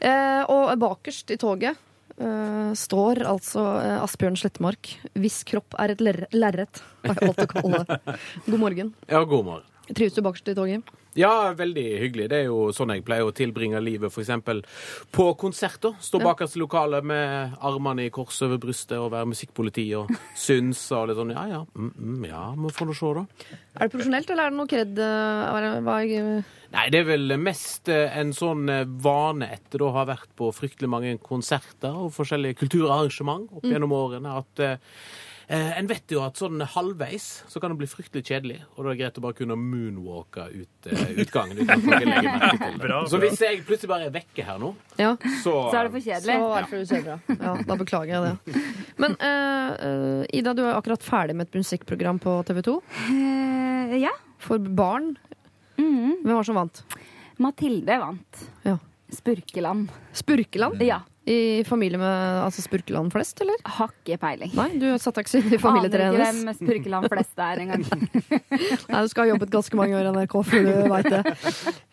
Eh, 0.00 0.42
og 0.48 0.70
bakerst 0.80 1.32
i 1.34 1.38
toget 1.40 1.76
eh, 2.20 2.70
står 2.78 3.24
altså 3.28 3.64
eh, 3.80 3.96
Asbjørn 4.04 4.38
Slettmark, 4.40 4.94
hvis 5.18 5.40
kropp 5.48 5.76
er 5.80 5.96
et 5.96 6.04
lerre- 6.04 6.30
lerret, 6.36 6.84
har 7.04 7.16
jeg 7.16 7.32
valgt 7.32 7.44
å 7.48 7.50
kalle 7.56 7.82
det. 7.88 8.00
God 8.52 8.62
morgen. 8.68 8.94
Ja, 9.10 9.24
god 9.24 9.44
morgen. 9.50 9.66
Trives 9.96 10.14
du 10.16 10.22
bakerst 10.22 10.48
i 10.52 10.54
toget? 10.54 10.90
Ja, 11.18 11.50
veldig 11.58 11.84
hyggelig. 11.98 12.28
Det 12.30 12.38
er 12.38 12.44
jo 12.46 12.68
sånn 12.74 12.92
jeg 12.94 13.02
pleier 13.02 13.26
å 13.26 13.32
tilbringe 13.34 13.80
livet, 13.82 14.12
f.eks. 14.14 14.60
på 15.10 15.24
konserter. 15.40 15.96
Stå 16.02 16.20
bakerst 16.22 16.54
i 16.54 16.62
lokalet 16.62 17.06
med 17.06 17.56
armene 17.66 18.06
i 18.06 18.12
kors 18.14 18.38
over 18.46 18.60
brystet 18.62 18.98
og 19.00 19.10
være 19.16 19.32
musikkpoliti 19.32 19.88
og 19.98 20.12
synse 20.46 20.94
og 20.94 21.10
litt 21.10 21.18
sånn. 21.18 21.32
Ja, 21.34 21.46
ja, 21.50 21.60
mm, 21.74 21.90
mm, 21.96 22.28
ja, 22.30 22.44
må 22.54 22.70
få 22.74 22.86
nå 22.86 22.94
se, 22.94 23.10
da. 23.18 23.24
Er 23.74 23.88
det 23.88 23.94
profesjonelt, 23.96 24.30
eller 24.30 24.46
er 24.46 24.54
det 24.54 24.60
noe 24.60 24.70
kred? 24.70 25.02
eh, 25.02 25.80
hva 25.88 25.98
Nei, 26.70 26.84
det 26.94 27.00
er 27.00 27.08
vel 27.08 27.34
mest 27.42 27.90
eh, 27.90 28.14
en 28.20 28.30
sånn 28.36 28.70
eh, 28.70 28.86
vane 29.02 29.48
etter 29.56 29.82
å 29.82 29.90
ha 29.96 30.06
vært 30.06 30.30
på 30.38 30.52
fryktelig 30.54 30.92
mange 30.92 31.16
konserter 31.24 31.90
og 31.90 32.14
forskjellige 32.14 32.60
kulturarrangement 32.62 33.50
opp 33.58 33.66
gjennom 33.66 33.96
årene, 33.98 34.38
at 34.44 34.62
eh, 35.50 35.72
en 35.78 35.88
vet 35.90 36.12
jo 36.14 36.20
at 36.24 36.38
sånn 36.40 36.62
halvveis 36.74 37.24
så 37.50 37.60
kan 37.60 37.72
det 37.74 37.78
bli 37.82 37.88
fryktelig 37.90 38.22
kjedelig, 38.30 38.58
og 38.76 38.84
da 38.84 38.90
er 38.90 38.94
det 38.94 39.00
greit 39.02 39.18
å 39.20 39.24
bare 39.26 39.36
kunne 39.40 39.56
moonwalke 39.58 40.44
ut 40.54 40.88
eh, 40.92 41.02
utgangen 41.24 41.58
uten 41.58 41.72
at 41.74 41.84
noen 41.84 42.06
legger 42.06 42.36
merke 42.38 42.58
til 42.60 42.76
det. 42.76 42.82
Bra, 42.86 43.00
Så 43.10 43.20
hvis 43.22 43.42
jeg 43.44 43.62
plutselig 43.68 43.90
bare 43.92 44.08
er 44.08 44.14
vekke 44.14 44.46
her 44.46 44.58
nå, 44.62 44.72
Ja, 45.00 45.12
så, 45.42 45.54
Så 45.72 45.76
er 45.80 45.88
det 45.88 45.92
for 45.96 46.00
så 46.00 46.10
kjedelig. 46.10 46.36
er 46.38 46.64
det 46.64 46.70
for 46.70 46.84
kjedelig. 46.94 47.38
Ja, 47.42 47.54
da 47.70 47.78
beklager 47.82 48.14
jeg 48.14 48.22
det. 48.30 48.64
Men 49.00 49.16
eh, 49.20 49.70
eh, 49.90 50.38
Ida, 50.40 50.54
du 50.54 50.62
er 50.66 50.76
akkurat 50.78 51.02
ferdig 51.04 51.36
med 51.36 51.48
et 51.50 51.58
musikkprogram 51.60 52.18
på 52.22 52.38
TV 52.48 52.62
2 52.70 52.76
Eh, 53.10 53.96
ja. 54.04 54.12
for 54.38 54.58
barn. 54.58 55.16
Mhm. 55.80 56.20
Hvem 56.22 56.34
var 56.36 56.42
det 56.44 56.46
som 56.50 56.58
vant? 56.60 56.82
Mathilde 57.40 57.96
vant. 58.02 58.42
Ja. 58.68 58.76
Spurkeland. 59.10 59.88
Spurkeland? 60.14 60.80
Ja. 60.84 61.00
I 61.30 61.62
familie 61.68 61.98
med 62.00 62.40
altså 62.42 62.62
Spurkeland 62.64 63.12
flest, 63.14 63.38
eller? 63.44 63.58
Har 63.76 63.92
ikke 63.92 64.16
peiling. 64.18 64.50
Nei, 64.58 64.68
du 64.82 64.86
satte 64.98 65.20
deg 65.20 65.28
ikke 65.28 65.42
inn 65.44 65.54
i 65.54 65.60
familietreet 65.62 66.14
Aner 66.16 66.24
ikke 66.26 66.46
hvem 66.48 66.56
Spurkeland 66.58 67.10
flest 67.12 67.42
er 67.46 67.60
engang. 67.62 67.84
Nei, 68.90 69.02
du 69.04 69.10
skal 69.12 69.22
ha 69.26 69.28
jobbet 69.30 69.52
ganske 69.54 69.78
mange 69.78 69.94
år 70.00 70.08
i 70.08 70.14
NRK 70.16 70.34
før 70.48 70.66
du 70.66 70.72
veit 70.90 71.10
det. 71.12 71.22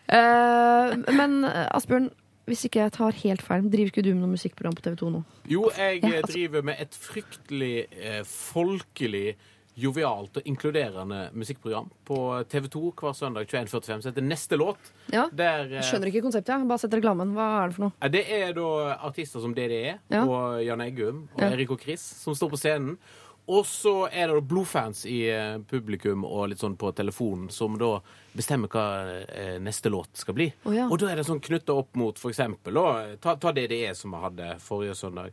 Uh, 0.08 0.96
men 1.14 1.38
Asbjørn, 1.46 2.08
hvis 2.48 2.64
ikke 2.66 2.80
jeg 2.86 2.94
tar 2.96 3.18
helt 3.22 3.42
feil, 3.44 3.66
driver 3.70 3.92
ikke 3.92 4.04
du 4.06 4.10
med 4.14 4.22
noe 4.24 4.32
musikkprogram 4.34 4.74
på 4.78 4.84
TV 4.88 4.96
2 5.02 5.10
nå? 5.18 5.22
Jo, 5.52 5.68
jeg 5.76 6.00
Ja, 6.02 6.14
altså- 6.22 6.32
driver 6.32 6.62
med 6.70 6.80
et 6.80 6.96
fryktelig 6.96 7.74
eh, 7.92 8.22
folkelig, 8.24 9.36
jovialt 9.78 10.36
og 10.40 10.42
inkluderende 10.50 11.28
musikkprogram 11.38 11.88
på 12.08 12.18
TV 12.50 12.66
2 12.72 12.82
hver 12.98 13.14
søndag 13.14 13.46
21.45 13.46 14.02
som 14.02 14.10
heter 14.12 14.26
Neste 14.26 14.58
låt. 14.58 14.90
Ja, 15.12 15.28
Der, 15.32 15.64
eh, 15.64 15.70
Jeg 15.78 15.84
skjønner 15.84 16.10
ikke 16.10 16.22
konseptet. 16.26 16.48
jeg. 16.58 16.68
Bare 16.68 16.78
sett 16.82 16.92
reklamen. 16.98 17.32
Hva 17.34 17.64
er 17.64 17.68
det 17.68 17.76
for 17.76 17.82
noe? 17.86 17.92
eh, 18.02 18.08
Det 18.08 18.24
er 18.28 18.52
da 18.52 18.98
artister 19.06 19.40
som 19.40 19.54
DDE 19.54 19.98
Ja. 20.10 20.24
og 20.24 20.64
Jan 20.64 20.80
Eggum 20.80 21.28
og 21.34 21.40
Ja. 21.40 21.50
Erik 21.50 21.70
og 21.70 21.80
Chris 21.80 22.00
som 22.00 22.34
står 22.34 22.50
på 22.50 22.58
scenen. 22.58 22.98
Og 23.48 23.66
så 23.66 23.94
er 24.12 24.28
det 24.28 24.42
blodfans 24.44 25.06
i 25.08 25.22
eh, 25.32 25.56
publikum 25.70 26.26
og 26.28 26.50
litt 26.50 26.60
sånn 26.60 26.76
på 26.76 26.90
telefonen 26.92 27.48
som 27.48 27.78
da 27.80 27.94
bestemmer 28.36 28.68
hva 28.68 28.84
eh, 29.24 29.56
neste 29.62 29.88
låt 29.88 30.20
skal 30.20 30.36
bli. 30.36 30.50
Oh, 30.68 30.74
ja. 30.74 30.84
Og 30.92 31.00
da 31.00 31.08
er 31.08 31.18
det 31.18 31.24
sånn 31.24 31.40
knytta 31.42 31.72
opp 31.80 31.96
mot 31.98 32.20
eksempel 32.28 32.76
da, 32.76 33.16
ta, 33.22 33.38
ta 33.40 33.52
DDE 33.56 33.94
som 33.96 34.12
vi 34.12 34.20
hadde 34.26 34.50
forrige 34.60 34.98
søndag. 34.98 35.32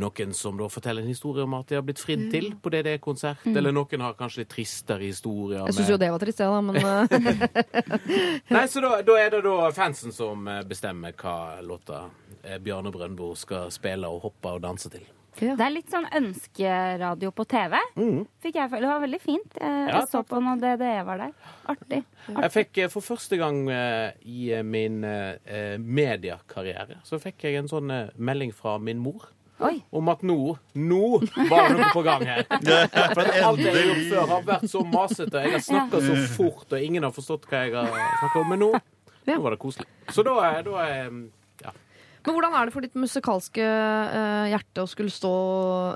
Noen 0.00 0.32
som 0.36 0.56
da 0.56 0.70
forteller 0.72 1.04
en 1.04 1.12
historie 1.12 1.44
om 1.44 1.58
at 1.58 1.68
de 1.68 1.76
har 1.76 1.84
blitt 1.84 2.00
fridd 2.00 2.30
til 2.32 2.50
på 2.56 2.72
DDE-konsert. 2.72 3.44
Eller 3.52 3.76
noen 3.76 4.06
har 4.06 4.16
kanskje 4.16 4.46
litt 4.46 4.52
tristere 4.56 5.04
historier. 5.04 5.60
Mm. 5.60 5.68
Jeg 5.68 5.78
syns 5.78 5.92
jo 5.92 6.00
det 6.00 6.10
var 6.16 6.24
trist, 6.24 6.40
jeg, 6.40 6.50
da, 6.50 6.60
men 6.64 6.80
eh, 6.88 8.42
Nei, 8.56 8.66
så 8.72 8.84
da, 8.88 8.96
da 9.04 9.20
er 9.20 9.36
det 9.36 9.44
da 9.44 9.70
fansen 9.76 10.16
som 10.16 10.48
eh, 10.48 10.64
bestemmer 10.64 11.12
hva 11.20 11.60
låta 11.60 12.06
eh, 12.42 12.56
Bjarne 12.56 12.92
Brøndbo 12.94 13.34
skal 13.38 13.68
spille 13.74 14.08
og 14.08 14.24
hoppe 14.30 14.56
og 14.56 14.64
danse 14.64 14.88
til. 14.88 15.04
Ja. 15.40 15.54
Det 15.56 15.64
er 15.66 15.70
litt 15.70 15.90
sånn 15.92 16.06
ønskeradio 16.18 17.30
på 17.32 17.44
TV. 17.48 17.76
Fikk 18.42 18.54
jeg. 18.58 18.70
Det 18.70 18.82
var 18.90 19.00
veldig 19.00 19.20
fint. 19.22 19.56
Eh, 19.60 19.68
Mm. 19.70 19.88
Ja, 19.88 20.00
Jeg 20.00 20.08
så 20.10 20.22
på 20.26 20.40
når 20.42 20.60
DDE 20.60 21.04
var 21.06 21.16
der. 21.18 21.32
Artig. 21.68 22.04
Jeg 22.28 22.50
fikk 22.52 22.78
eh, 22.78 22.88
for 22.88 23.00
første 23.00 23.36
gang 23.38 23.62
eh, 23.70 24.12
i 24.26 24.62
min 24.62 25.00
mediekarriere 25.78 26.98
så 27.06 27.18
fikk 27.22 27.44
jeg 27.48 27.60
en 27.60 27.68
sånn 27.70 27.90
melding 28.16 28.52
fra 28.54 28.78
min 28.78 28.98
mor. 29.02 29.28
Oi. 29.60 29.82
Om 29.92 30.08
at 30.08 30.22
nå, 30.24 30.36
nå 30.80 31.00
var 31.50 31.66
det 31.68 31.74
noe 31.76 31.90
på 31.92 32.02
gang 32.06 32.22
her. 32.24 32.46
For 33.12 33.20
at 33.20 33.34
alt 33.44 33.60
jeg 33.60 33.74
har 33.74 33.82
gjort 33.90 34.06
før, 34.08 34.22
har 34.30 34.46
vært 34.48 34.70
så 34.72 34.80
masete. 34.88 35.42
Jeg 35.44 35.52
har 35.52 35.60
snakka 35.66 36.00
så 36.00 36.14
fort, 36.32 36.64
og 36.72 36.80
ingen 36.80 37.04
har 37.04 37.12
forstått 37.12 37.44
hva 37.50 37.60
jeg 37.66 37.74
har 37.76 37.90
snakka 38.22 38.40
om. 38.40 38.48
Men 38.54 38.62
nå, 38.64 38.70
nå 39.28 39.36
var 39.44 39.52
det 39.52 39.58
koselig. 39.60 39.84
Så 40.16 40.24
da, 40.24 40.38
er- 40.48 40.64
da 40.64 40.78
er. 40.86 41.10
Men 42.26 42.36
hvordan 42.36 42.54
er 42.56 42.68
det 42.68 42.74
for 42.74 42.84
ditt 42.84 42.96
musikalske 43.00 43.64
uh, 43.64 44.46
hjerte 44.50 44.84
å 44.84 44.88
skulle 44.90 45.12
stå 45.12 45.32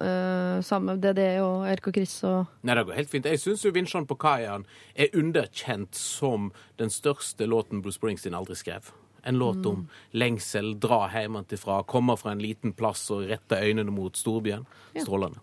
uh, 0.01 0.59
sammen 0.65 0.95
med 0.95 1.05
DDE 1.05 1.43
og 1.45 1.67
Erk 1.69 1.91
og 1.91 1.99
Chris 1.99 2.17
og 2.25 2.51
Nei, 2.65 2.77
det 2.79 2.87
går 2.89 2.99
helt 2.99 3.13
fint. 3.13 3.29
Jeg 3.29 3.43
syns 3.43 3.65
Vinsjan 3.75 4.09
på 4.09 4.17
kaien 4.21 4.65
er 4.97 5.13
underkjent 5.19 5.97
som 5.99 6.51
den 6.81 6.93
største 6.93 7.49
låten 7.51 7.85
Bruce 7.85 8.01
Springsteen 8.01 8.37
aldri 8.37 8.57
skrev. 8.59 8.93
En 9.25 9.41
låt 9.41 9.65
om 9.65 9.87
lengsel, 10.13 10.75
dra 10.81 11.07
hjemmefra, 11.13 11.81
komme 11.89 12.17
fra 12.21 12.35
en 12.35 12.43
liten 12.45 12.75
plass 12.77 13.07
og 13.15 13.25
rette 13.31 13.57
øynene 13.57 13.93
mot 13.93 14.17
storbyen. 14.21 14.67
Strålende. 14.93 15.41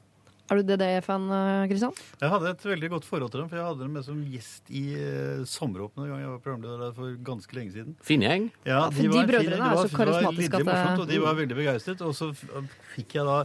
Er 0.51 0.59
du 0.59 0.63
DDE-fan, 0.67 1.27
Kristian? 1.71 1.93
Jeg 2.19 2.27
hadde 2.33 2.49
et 2.51 2.63
veldig 2.67 2.89
godt 2.91 3.05
forhold 3.07 3.31
til 3.31 3.39
dem, 3.39 3.47
for 3.47 3.55
jeg 3.55 3.65
hadde 3.69 3.85
dem 3.85 3.93
med 3.95 4.03
som 4.03 4.17
gjest 4.27 4.67
i 4.75 4.81
uh, 4.99 5.45
Sommeråpne 5.47 6.09
gang 6.09 6.19
jeg 6.19 6.27
var 6.33 6.41
programleder 6.43 6.81
der 6.83 6.95
for 6.97 7.13
ganske 7.23 7.55
lenge 7.55 7.71
siden. 7.71 7.93
Fin 8.03 8.25
gjeng. 8.25 8.49
Ja, 8.67 8.81
for 8.91 8.99
de 8.99 9.07
var 9.13 9.29
brødrene 9.29 9.45
fine, 9.47 9.55
er 9.55 9.61
det 9.61 9.61
var- 9.61 9.87
så 9.87 9.87
var 9.87 10.01
karismatiske 10.01 10.41
lidderlig 10.41 10.51
at 10.51 10.65
det- 10.65 10.75
morsomt, 10.75 10.99
Og 10.99 11.07
de 11.07 11.19
var 11.23 11.37
veldig 11.39 11.55
begeistret. 11.61 12.01
Og 12.03 12.11
så 12.19 12.27
f- 12.35 12.67
fikk 12.97 13.15
jeg 13.15 13.25
da 13.29 13.37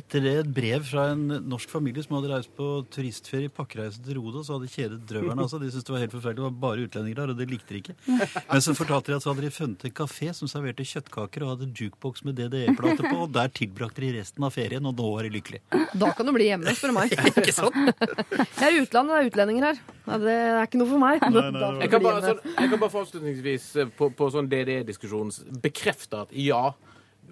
etter 0.00 0.20
det 0.26 0.34
et 0.42 0.50
brev 0.58 0.82
fra 0.90 1.04
en 1.12 1.22
norsk 1.48 1.70
familie 1.70 2.02
som 2.02 2.16
hadde 2.18 2.32
reist 2.34 2.50
på 2.58 2.66
turistferie 2.90 3.46
i 3.46 3.54
pakkereise 3.54 4.02
til 4.02 4.18
Rodos 4.18 4.50
og 4.50 4.58
hadde 4.60 4.72
kjedet 4.74 5.00
drøverne. 5.06 5.38
Altså. 5.46 5.60
De 5.62 5.70
syntes 5.70 5.86
det 5.86 5.94
var 5.94 6.02
helt 6.02 6.16
forferdelig. 6.18 6.42
Det 6.42 6.48
var 6.48 6.58
bare 6.66 6.82
utlendinger 6.88 7.16
der, 7.22 7.30
og 7.30 7.38
det 7.38 7.48
likte 7.54 7.70
de 7.70 7.82
ikke. 7.84 7.94
Men 8.50 8.60
så 8.66 8.74
fortalte 8.74 9.14
de 9.14 9.14
at 9.14 9.22
så 9.22 9.30
hadde 9.32 9.46
de 9.46 9.54
funnet 9.54 9.84
en 9.86 9.94
kafé 9.94 10.34
som 10.34 10.50
serverte 10.50 10.82
kjøttkaker 10.82 11.46
og 11.46 11.54
hadde 11.54 11.70
jukebox 11.70 12.24
med 12.26 12.34
DDE-plate 12.42 13.06
på, 13.06 13.14
og 13.28 13.32
der 13.32 13.46
tilbrakte 13.54 14.02
de 14.02 14.12
resten 14.18 14.42
av 14.42 14.50
ferien, 14.58 14.82
og 14.84 14.96
nå 14.98 15.06
var 15.14 15.22
de 15.22 15.30
lykkelige. 15.38 15.62
Da 15.94 16.10
kan 16.18 16.26
du 16.26 16.32
bli 16.34 16.47
hjemme, 16.50 16.74
spør 16.78 16.92
du 16.92 16.96
meg. 16.96 17.12
Ikke 17.42 17.54
sant? 17.56 17.76
Jeg 17.78 18.66
er 18.68 18.76
i 18.76 18.82
utlandet, 18.82 19.12
det 19.14 19.18
er 19.20 19.30
utlendinger 19.32 19.66
her. 19.68 19.80
Det 20.24 20.34
er 20.34 20.62
ikke 20.66 20.80
noe 20.80 20.90
for 20.90 21.02
meg. 21.02 21.24
Nei, 21.28 21.42
nei, 21.48 21.50
nei. 21.60 21.72
Jeg 21.84 21.92
kan 21.92 22.04
bare, 22.06 22.22
sånn, 22.24 22.40
jeg 22.54 22.70
kan 22.72 22.80
bare 22.82 22.92
for 22.94 23.04
avslutningsvis 23.06 23.66
eh, 23.84 23.90
på, 23.98 24.08
på 24.16 24.28
sånn 24.34 24.48
DDE-diskusjon 24.50 25.32
bekrefte 25.64 26.22
at 26.24 26.32
ja, 26.36 26.62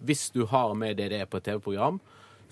hvis 0.07 0.27
du 0.35 0.43
har 0.51 0.75
med 0.79 0.99
DDE 1.01 1.23
på 1.33 1.41
et 1.41 1.47
TV-program, 1.49 1.99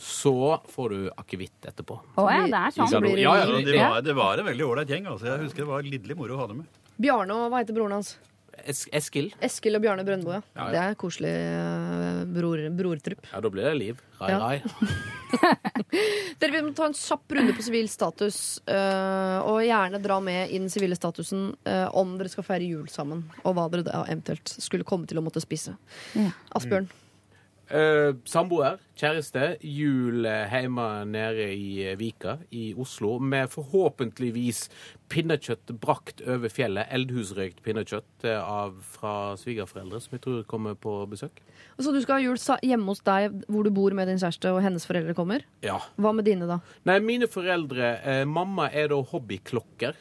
så 0.01 0.33
får 0.75 0.91
du 0.91 1.03
akevitt 1.21 1.69
etterpå. 1.71 2.01
Å 2.19 2.25
ja, 2.27 2.47
det 2.51 2.61
er 2.67 2.73
Så 2.75 2.89
sånn. 2.91 3.05
det 3.07 3.21
Ja, 3.23 3.35
ja. 3.45 3.61
Det 3.63 3.77
var, 3.79 4.01
det 4.03 4.15
var 4.19 4.41
en 4.43 4.49
veldig 4.49 4.65
ålreit 4.67 4.91
gjeng. 4.91 5.07
altså. 5.13 5.29
Jeg 5.31 5.45
husker 5.45 5.63
det 5.63 5.71
var 5.71 5.85
lidderlig 5.87 6.17
moro 6.19 6.35
å 6.35 6.41
ha 6.41 6.49
dem 6.51 6.65
med. 6.65 6.81
Bjarne 6.99 7.37
og 7.37 7.53
hva 7.53 7.61
heter 7.63 7.77
broren 7.77 7.99
hans? 8.01 8.15
Es 8.63 8.85
Eskil. 8.95 9.33
Eskil 9.45 9.77
og 9.77 9.83
Bjarne 9.85 10.05
Brøndbo, 10.07 10.33
ja. 10.37 10.41
Ja, 10.55 10.67
ja. 10.67 10.71
Det 10.71 10.83
er 10.85 10.99
koselig 11.01 11.33
eh, 11.35 12.21
bror, 12.37 12.63
brortrupp. 12.79 13.27
Ja, 13.33 13.41
da 13.45 13.51
blir 13.53 13.67
det 13.69 13.75
liv. 13.81 14.03
Rai, 14.21 14.31
Ja. 14.31 14.39
rai. 14.39 14.63
Dere 16.41 16.53
vil 16.55 16.71
ta 16.77 16.87
en 16.87 16.95
kjapp 16.97 17.35
runde 17.37 17.55
på 17.57 17.65
sivil 17.67 17.89
status, 17.91 18.39
uh, 18.71 19.41
og 19.51 19.61
gjerne 19.67 20.01
dra 20.03 20.19
med 20.23 20.51
i 20.55 20.59
den 20.61 20.71
sivile 20.73 20.97
statusen 20.99 21.49
uh, 21.67 21.89
om 21.97 22.15
dere 22.19 22.31
skal 22.33 22.47
feire 22.47 22.67
jul 22.69 22.87
sammen, 22.93 23.25
og 23.43 23.57
hva 23.57 23.67
dere 23.73 23.87
da 23.87 24.05
eventuelt 24.07 24.55
skulle 24.63 24.87
komme 24.87 25.09
til 25.11 25.19
å 25.19 25.25
måtte 25.27 25.43
spise. 25.43 25.75
Ja. 26.15 26.31
Asbjørn. 26.55 26.89
Eh, 27.73 28.11
samboer, 28.29 28.77
kjæreste, 29.01 29.55
jul 29.65 30.27
eh, 30.29 30.53
hjemme 30.53 30.85
nede 31.09 31.47
i 31.57 31.81
eh, 31.87 31.95
Vika 31.97 32.35
i 32.53 32.75
Oslo 32.77 33.15
med 33.17 33.49
forhåpentligvis 33.55 34.67
pinnekjøtt 35.09 35.73
brakt 35.81 36.21
over 36.29 36.53
fjellet. 36.53 36.91
Eldhusrøykt 36.93 37.63
pinnekjøtt 37.65 38.29
av, 38.37 38.77
fra 38.99 39.33
svigerforeldre, 39.41 40.03
som 40.05 40.19
jeg 40.19 40.25
tror 40.27 40.45
kommer 40.51 40.77
på 40.77 40.99
besøk. 41.09 41.41
Så 41.81 41.95
du 41.95 42.03
skal 42.05 42.21
ha 42.21 42.27
jul 42.27 42.37
hjemme 42.69 42.93
hos 42.93 43.01
deg 43.07 43.33
hvor 43.49 43.65
du 43.65 43.73
bor 43.75 43.97
med 43.97 44.13
din 44.13 44.21
kjæreste, 44.21 44.53
og 44.53 44.61
hennes 44.65 44.85
foreldre 44.85 45.17
kommer? 45.17 45.47
Ja. 45.65 45.81
Hva 45.97 46.13
med 46.13 46.29
dine, 46.29 46.49
da? 46.51 46.61
Nei, 46.85 47.01
mine 47.01 47.31
foreldre 47.33 47.95
eh, 48.05 48.25
Mamma 48.29 48.69
er 48.77 48.93
da 48.93 49.01
hobbyklokker 49.01 49.97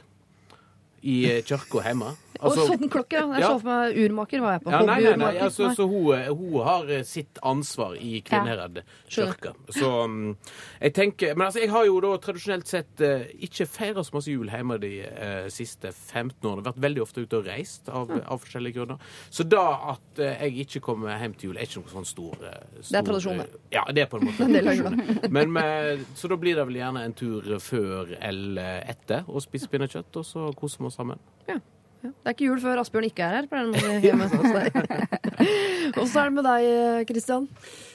i 1.03 1.17
eh, 1.31 1.43
kirka 1.43 1.83
hjemme. 1.83 2.13
og 2.43 2.55
sånn 2.57 2.89
klokke, 2.91 3.19
ja. 3.19 3.27
Jeg 3.38 3.45
så 3.45 3.60
for 3.62 3.69
meg 3.69 3.98
urmaker, 4.03 4.41
var 4.43 4.55
jeg 4.57 4.63
på. 4.65 4.72
Ja, 4.74 4.79
nei, 4.88 4.98
nei, 5.03 5.13
nei, 5.19 5.31
altså, 5.45 5.69
så 5.75 5.86
hun, 5.88 6.10
eh, 6.15 6.29
hun 6.31 6.55
har 6.65 6.89
eh, 6.91 7.03
sitt 7.07 7.39
ansvar 7.43 7.95
i 8.00 8.22
Kvinnherad 8.25 8.81
kirke. 9.12 9.53
Så 9.75 9.91
mm, 10.10 10.33
jeg 10.81 10.95
tenker 10.95 11.36
Men 11.36 11.48
altså, 11.48 11.62
jeg 11.63 11.72
har 11.72 11.86
jo 11.88 12.00
da 12.03 12.13
tradisjonelt 12.24 12.72
sett 12.72 13.03
ikke 13.48 13.67
feira 13.69 14.03
så 14.03 14.15
masse 14.15 14.31
jul 14.31 14.51
hjemme 14.51 14.77
de 14.81 14.93
eh, 15.05 15.48
siste 15.53 15.91
15 15.91 16.50
årene. 16.50 16.65
Vært 16.67 16.81
veldig 16.88 17.03
ofte 17.03 17.24
ute 17.24 17.39
og 17.39 17.48
reist 17.51 17.91
av, 17.91 18.12
av 18.12 18.43
forskjellige 18.43 18.79
grunner. 18.79 19.13
Så 19.29 19.48
da 19.48 19.63
at 19.93 20.24
jeg 20.24 20.65
ikke 20.65 20.83
kommer 20.88 21.19
hjem 21.19 21.36
til 21.38 21.51
jul, 21.51 21.60
er 21.60 21.67
ikke 21.67 21.83
noe 21.83 21.93
sånn 21.93 22.07
stor, 22.07 22.36
stor 22.79 22.89
Det 22.89 23.00
er 23.00 23.07
tradisjon, 23.07 23.43
det. 23.43 23.62
Ja, 23.75 23.86
det 23.91 24.05
er 24.05 24.12
på 24.12 24.19
en 24.19 24.27
måte 24.29 24.48
tradisjon. 24.55 25.00
Men 25.33 25.53
med, 25.55 26.03
så 26.19 26.31
da 26.31 26.39
blir 26.39 26.60
det 26.60 26.67
vel 26.72 26.79
gjerne 26.81 27.05
en 27.07 27.15
tur 27.17 27.48
før 27.63 28.15
eller 28.19 28.83
etter 28.91 29.27
og 29.27 29.43
spise 29.43 29.69
pinnekjøtt, 29.72 30.19
og 30.19 30.27
så 30.27 30.50
koser 30.57 30.83
vi 30.83 30.89
oss 30.89 30.92
sammen. 30.93 31.21
Ja. 31.50 31.59
Ja. 32.03 32.09
Det 32.12 32.27
er 32.27 32.35
ikke 32.35 32.50
jul 32.50 32.59
før 32.59 32.81
Asbjørn 32.81 33.07
ikke 33.07 33.23
er 33.23 33.38
her. 33.38 33.45
pleier 33.47 33.69
han 33.69 33.73
å 33.73 33.79
si. 33.79 34.93
Åssen 36.01 36.19
er 36.19 36.29
det 36.29 36.35
med 36.35 36.47
deg, 36.47 37.07
Christian? 37.09 37.45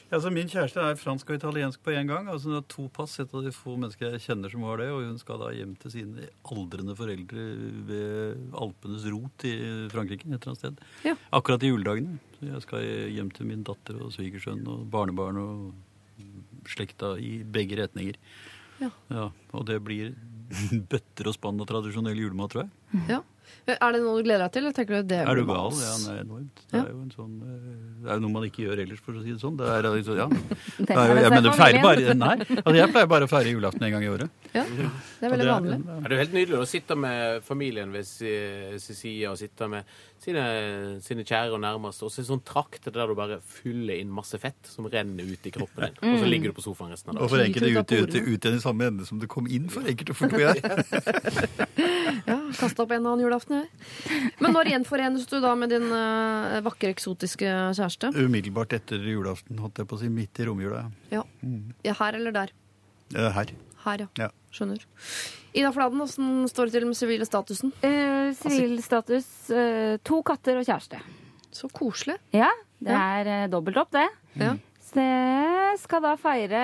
Ja, 0.09 0.17
altså 0.17 0.31
Min 0.33 0.49
kjæreste 0.49 0.81
er 0.81 0.97
fransk 0.97 1.29
og 1.29 1.37
italiensk 1.37 1.83
på 1.85 1.93
en 1.93 2.09
gang. 2.09 2.29
altså 2.33 2.49
Hun 2.49 2.57
har 2.57 2.65
to 2.73 2.87
pass, 2.97 3.19
et 3.21 3.35
av 3.37 3.45
de 3.45 3.53
få 3.53 3.75
mennesker 3.77 4.15
jeg 4.15 4.23
kjenner 4.25 4.53
som 4.53 4.65
har 4.65 4.81
det. 4.81 4.87
Og 4.95 5.03
hun 5.05 5.19
skal 5.21 5.43
da 5.43 5.51
hjem 5.53 5.75
til 5.83 5.93
sine 5.93 6.29
aldrende 6.49 6.97
foreldre 6.97 7.45
ved 7.91 8.55
Alpenes 8.57 9.05
rot 9.13 9.45
i 9.45 9.55
Frankrike. 9.93 10.25
et 10.25 10.33
eller 10.41 10.55
annet 10.55 10.63
sted. 10.63 10.81
Ja. 11.05 11.15
Akkurat 11.37 11.67
i 11.67 11.73
juledagene. 11.75 12.17
Så 12.39 12.49
jeg 12.49 12.65
skal 12.65 12.89
hjem 13.19 13.35
til 13.37 13.51
min 13.51 13.67
datter 13.69 14.01
og 14.01 14.15
svigersønn 14.17 14.65
og 14.65 14.89
barnebarn 14.89 15.43
og 15.43 16.65
slekta 16.69 17.19
i 17.21 17.43
begge 17.45 17.77
retninger. 17.83 18.17
Ja. 18.81 19.29
Og 19.53 19.67
det 19.69 19.83
blir 19.85 20.15
bøtter 20.93 21.29
og 21.31 21.35
spann 21.37 21.61
av 21.61 21.69
tradisjonell 21.71 22.17
julemat, 22.19 22.55
tror 22.55 22.65
jeg. 22.67 23.03
Ja. 23.11 23.23
Er 23.69 23.93
det 23.93 24.01
noe 24.01 24.19
du 24.21 24.25
gleder 24.27 24.43
deg 24.47 24.53
til? 24.53 24.65
eller 24.65 24.75
Tenker 24.77 24.99
du 25.03 25.09
det 25.09 25.19
Er 25.25 25.39
du 25.39 25.43
gal? 25.49 25.73
Ja, 25.81 25.93
nei, 26.05 26.15
enormt. 26.23 26.61
Det 26.69 26.79
er 26.81 26.89
jo 26.89 26.99
en 27.01 27.11
sånn 27.13 27.35
eh, 27.45 27.79
Det 28.05 28.11
er 28.15 28.21
noe 28.21 28.33
man 28.33 28.45
ikke 28.45 28.63
gjør 28.65 28.83
ellers, 28.85 29.01
for 29.05 29.17
å 29.17 29.23
si 29.25 29.33
det 29.33 29.41
sånn. 29.41 29.57
Det 29.61 29.69
er 29.73 29.89
liksom, 29.89 30.19
ja. 30.21 30.27
Det 30.33 30.87
Det 30.89 30.97
er 30.97 31.13
jo, 31.13 31.17
jeg 31.21 31.33
mener, 31.35 31.49
er 31.49 31.59
feirer 31.59 31.85
bare, 31.85 32.15
nei, 32.17 32.35
altså 32.59 32.75
jeg 32.79 32.93
pleier 32.95 33.11
bare 33.13 33.29
å 33.29 33.31
feire 33.33 33.53
julaften 33.55 33.87
en 33.89 33.95
gang 33.97 34.05
i 34.05 34.11
året. 34.13 34.45
Ja, 34.55 34.65
det 34.69 34.85
er 34.85 35.33
veldig 35.35 35.39
det 35.39 35.49
er- 35.49 35.53
vanlig. 35.53 35.79
Det 35.89 36.11
er 36.11 36.17
jo 36.17 36.21
helt 36.23 36.37
nydelig 36.39 36.61
å 36.61 36.69
sitte 36.75 36.99
med 37.07 37.45
familien 37.49 37.93
ved 37.97 38.09
side 38.09 39.33
og 39.33 39.41
sitte 39.41 39.69
med 39.73 39.97
sine, 40.23 40.45
sine 41.05 41.25
kjære 41.27 41.55
og 41.57 41.61
nærmeste. 41.63 42.05
Og 42.07 42.13
så 42.13 42.21
det 42.23 42.29
sånn 42.31 42.43
trakt 42.47 42.89
der 42.89 43.11
du 43.11 43.15
bare 43.19 43.39
fyller 43.45 44.01
inn 44.01 44.11
masse 44.15 44.39
fett 44.43 44.71
som 44.71 44.89
renner 44.91 45.27
ut 45.29 45.47
i 45.49 45.53
kroppen 45.55 45.87
din. 45.89 45.99
Og 46.13 46.19
så 46.23 46.29
ligger 46.31 46.53
du 46.53 46.59
på 46.59 46.65
sofaen 46.65 46.93
resten 46.95 47.13
av 47.13 47.17
Og 47.17 47.27
dagen. 47.27 47.33
for 47.35 47.45
enkelte 47.45 47.71
ut 47.73 47.93
ut, 47.93 48.17
ut, 48.17 48.29
ut 48.35 48.49
igjen 48.49 48.59
i 48.59 48.63
samme 48.65 48.89
ende 48.91 49.07
som 49.09 49.21
det 49.23 49.31
kom 49.31 49.47
inn 49.47 49.69
for 49.73 49.87
enkelte 49.87 50.17
og 50.19 50.43
jeg. 50.43 50.63
Ja, 52.29 52.37
Kasta 52.59 52.83
opp 52.85 52.91
en 52.93 53.07
og 53.07 53.15
annen 53.15 53.25
julaften, 53.25 53.63
jeg. 53.63 54.33
Men 54.43 54.53
når 54.53 54.69
gjenforenes 54.73 55.29
du 55.31 55.39
da 55.41 55.55
med 55.57 55.71
din 55.73 55.87
eh, 55.95 56.59
vakre, 56.67 56.91
eksotiske 56.93 57.49
kjæreste? 57.79 58.11
Umiddelbart 58.19 58.75
etter 58.77 59.01
julaften, 59.01 59.61
holdt 59.63 59.81
jeg 59.81 59.89
på 59.89 59.97
å 59.97 60.03
si, 60.03 60.11
midt 60.13 60.41
i 60.43 60.49
romjula. 60.49 60.83
Ja. 61.15 61.23
ja. 61.87 61.95
Her 62.03 62.19
eller 62.21 62.35
der? 62.37 62.53
Eh, 63.15 63.31
Her. 63.33 63.55
Her, 63.87 64.05
ja. 64.05 64.09
Ja. 64.27 64.31
Skjønner. 64.53 64.85
Ida 65.57 65.73
Fladen, 65.73 66.01
åssen 66.05 66.47
står 66.51 66.69
det 66.69 66.77
til 66.79 66.87
med 66.91 66.97
sivile 66.99 67.27
statusen? 67.29 67.73
Eh, 67.83 68.33
Sivil 68.37 68.79
status, 68.85 69.27
eh, 69.51 69.97
to 70.05 70.21
katter 70.23 70.59
og 70.61 70.67
kjæreste. 70.69 71.01
Så 71.55 71.71
koselig. 71.73 72.19
Ja, 72.37 72.51
det 72.85 72.95
er 72.95 73.31
eh, 73.33 73.47
dobbelt 73.51 73.77
opp, 73.81 73.91
det. 73.97 74.07
Ja. 74.39 74.55
Så 74.89 75.03
skal 75.83 76.01
da 76.01 76.15
feire 76.17 76.61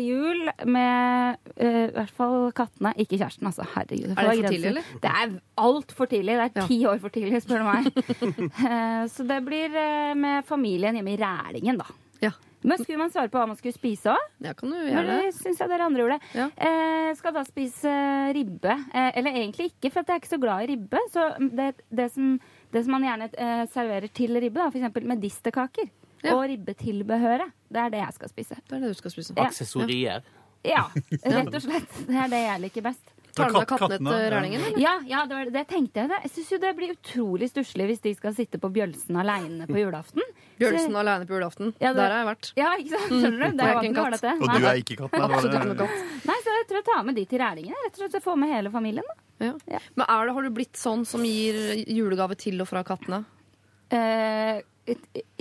jul 0.00 0.46
med 0.64 1.36
eh, 1.60 1.82
i 1.88 1.92
hvert 1.92 2.12
fall 2.16 2.46
kattene, 2.56 2.94
ikke 3.02 3.18
kjæresten, 3.20 3.48
altså. 3.50 3.66
Herregud. 3.74 4.14
Er 4.14 4.30
det 4.30 4.36
for 4.38 4.48
tidlig, 4.54 4.70
eller? 4.70 4.86
Det 5.02 5.10
er 5.12 5.34
altfor 5.60 6.08
tidlig. 6.12 6.36
Det 6.38 6.46
er 6.46 6.62
Ja. 6.62 6.66
ti 6.70 6.78
år 6.88 7.00
for 7.02 7.12
tidlig, 7.12 7.42
spør 7.44 7.60
du 7.60 7.68
meg. 7.68 7.90
Eh, 8.66 9.04
Så 9.12 9.26
det 9.28 9.40
blir 9.44 9.76
eh, 9.76 10.14
med 10.16 10.44
familien 10.48 10.96
hjemme 10.96 11.12
i 11.16 11.20
Rælingen, 11.20 11.76
da. 11.82 11.84
Ja. 12.24 12.32
Men 12.66 12.80
skulle 12.82 12.98
man 12.98 13.12
svare 13.14 13.30
på 13.30 13.38
hva 13.38 13.46
man 13.46 13.58
skulle 13.58 13.76
spise 13.76 14.10
òg? 14.10 14.22
Ja, 14.42 14.52
kan 14.58 14.72
du 14.72 14.76
gjøre 14.76 15.04
det. 15.06 15.18
det 15.28 15.34
syns 15.38 15.60
jeg 15.62 15.70
dere 15.70 15.86
andre 15.86 16.02
gjorde. 16.02 16.18
Ja. 16.34 16.46
Eh, 16.68 17.10
skal 17.18 17.34
da 17.36 17.44
spise 17.46 17.92
ribbe. 18.34 18.74
Eh, 18.90 19.10
eller 19.20 19.38
egentlig 19.38 19.68
ikke, 19.70 19.92
for 19.94 20.02
at 20.02 20.10
jeg 20.10 20.18
er 20.18 20.22
ikke 20.24 20.32
så 20.34 20.40
glad 20.42 20.64
i 20.66 20.70
ribbe. 20.74 21.02
Så 21.14 21.26
det, 21.54 21.68
det, 21.94 22.08
som, 22.14 22.32
det 22.74 22.82
som 22.86 22.96
man 22.96 23.06
gjerne 23.06 23.28
eh, 23.32 23.62
serverer 23.72 24.10
til 24.18 24.34
ribbe, 24.42 24.58
da, 24.58 24.68
f.eks. 24.74 25.06
medisterkaker 25.14 25.88
Ja. 26.24 26.32
og 26.34 26.46
ribbetilbehøret, 26.50 27.52
det 27.70 27.78
er 27.84 27.90
det 27.92 27.98
jeg 28.02 28.14
skal 28.16 28.28
spise. 28.32 28.56
Det 28.66 28.76
er 28.76 28.80
det 28.82 28.88
du 28.94 28.98
skal 28.98 29.12
spise. 29.14 29.34
Ja. 29.36 29.44
Aksessorier. 29.46 30.24
Ja, 30.66 30.86
rett 31.36 31.54
og 31.54 31.62
slett. 31.62 31.92
Det 32.08 32.16
er 32.18 32.30
det 32.32 32.40
jeg 32.42 32.62
liker 32.64 32.82
best. 32.88 33.12
Tar 33.36 33.52
du 33.52 33.58
med 33.58 33.68
kattene 33.68 33.98
til 34.00 34.24
ja. 34.24 34.30
Rælingen. 34.32 34.64
Ja, 34.80 34.94
ja 35.06 35.22
det, 35.28 35.36
var, 35.38 35.50
det 35.54 35.62
tenkte 35.68 36.00
jeg. 36.02 36.10
Det. 36.12 36.18
Jeg 36.24 36.32
syns 36.36 36.52
jo 36.54 36.58
det 36.62 36.72
blir 36.78 36.94
utrolig 36.96 37.48
stusslig 37.52 37.86
hvis 37.90 38.02
de 38.06 38.14
skal 38.16 38.34
sitte 38.38 38.60
på 38.62 38.70
Bjølsen 38.72 39.18
aleine 39.20 39.68
på 39.68 39.76
julaften. 39.80 40.24
Bjølsen 40.60 40.96
aleine 40.96 41.28
på 41.28 41.36
julaften. 41.36 41.74
Ja, 41.78 41.92
det- 41.92 42.00
Der 42.00 42.14
har 42.16 42.22
jeg 42.24 42.28
vært. 42.32 42.50
Ja, 42.56 42.70
ikke 42.80 42.94
sant? 42.96 43.12
Skjønner 43.12 43.38
du? 43.52 43.56
Det 43.60 43.66
er 43.66 43.74
ikke 43.76 43.90
en 43.90 43.98
katt. 44.00 44.06
ålreit, 44.06 44.24
det. 44.26 44.34
Og 44.40 44.48
du 44.48 44.66
er 44.72 44.80
ikke 44.82 44.98
katt? 45.02 45.12
Nei, 45.20 45.26
Absolutt 45.28 45.58
ikke 45.60 45.70
noe 45.70 45.78
katt. 45.84 46.26
Nei, 46.32 46.38
så 46.46 46.56
jeg 46.56 46.68
tror 46.70 46.80
jeg 46.80 46.88
tar 46.90 47.04
med 47.10 47.18
de 47.20 47.24
til 47.34 47.42
Rælingen. 47.44 47.80
Rett 47.84 48.00
og 48.00 48.04
slett 48.10 48.24
få 48.24 48.36
med 48.40 48.52
hele 48.56 48.72
familien. 48.74 49.10
da. 49.12 49.18
Ja. 49.46 49.52
Ja. 49.68 49.80
Men 50.00 50.06
er 50.08 50.26
det, 50.30 50.34
har 50.38 50.46
du 50.48 50.50
blitt 50.56 50.80
sånn 50.80 51.04
som 51.04 51.24
gir 51.28 51.58
julegave 51.84 52.38
til 52.40 52.60
og 52.64 52.70
fra 52.70 52.80
kattene? 52.88 53.20
Eh, 53.92 54.62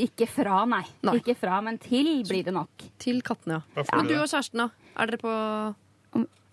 ikke 0.02 0.28
fra, 0.30 0.64
nei. 0.70 0.84
Nei. 1.06 1.16
Ikke 1.22 1.36
fra, 1.38 1.62
men 1.64 1.78
til 1.82 2.24
blir 2.28 2.44
det 2.48 2.54
nok. 2.54 2.86
Til 3.02 3.22
kattene, 3.26 3.62
ja. 3.78 3.84
Men 3.96 4.10
du 4.10 4.16
og 4.20 4.28
kjæresten, 4.28 4.66
da? 4.66 4.70
Er 5.00 5.12
dere 5.12 5.22
på 5.22 5.32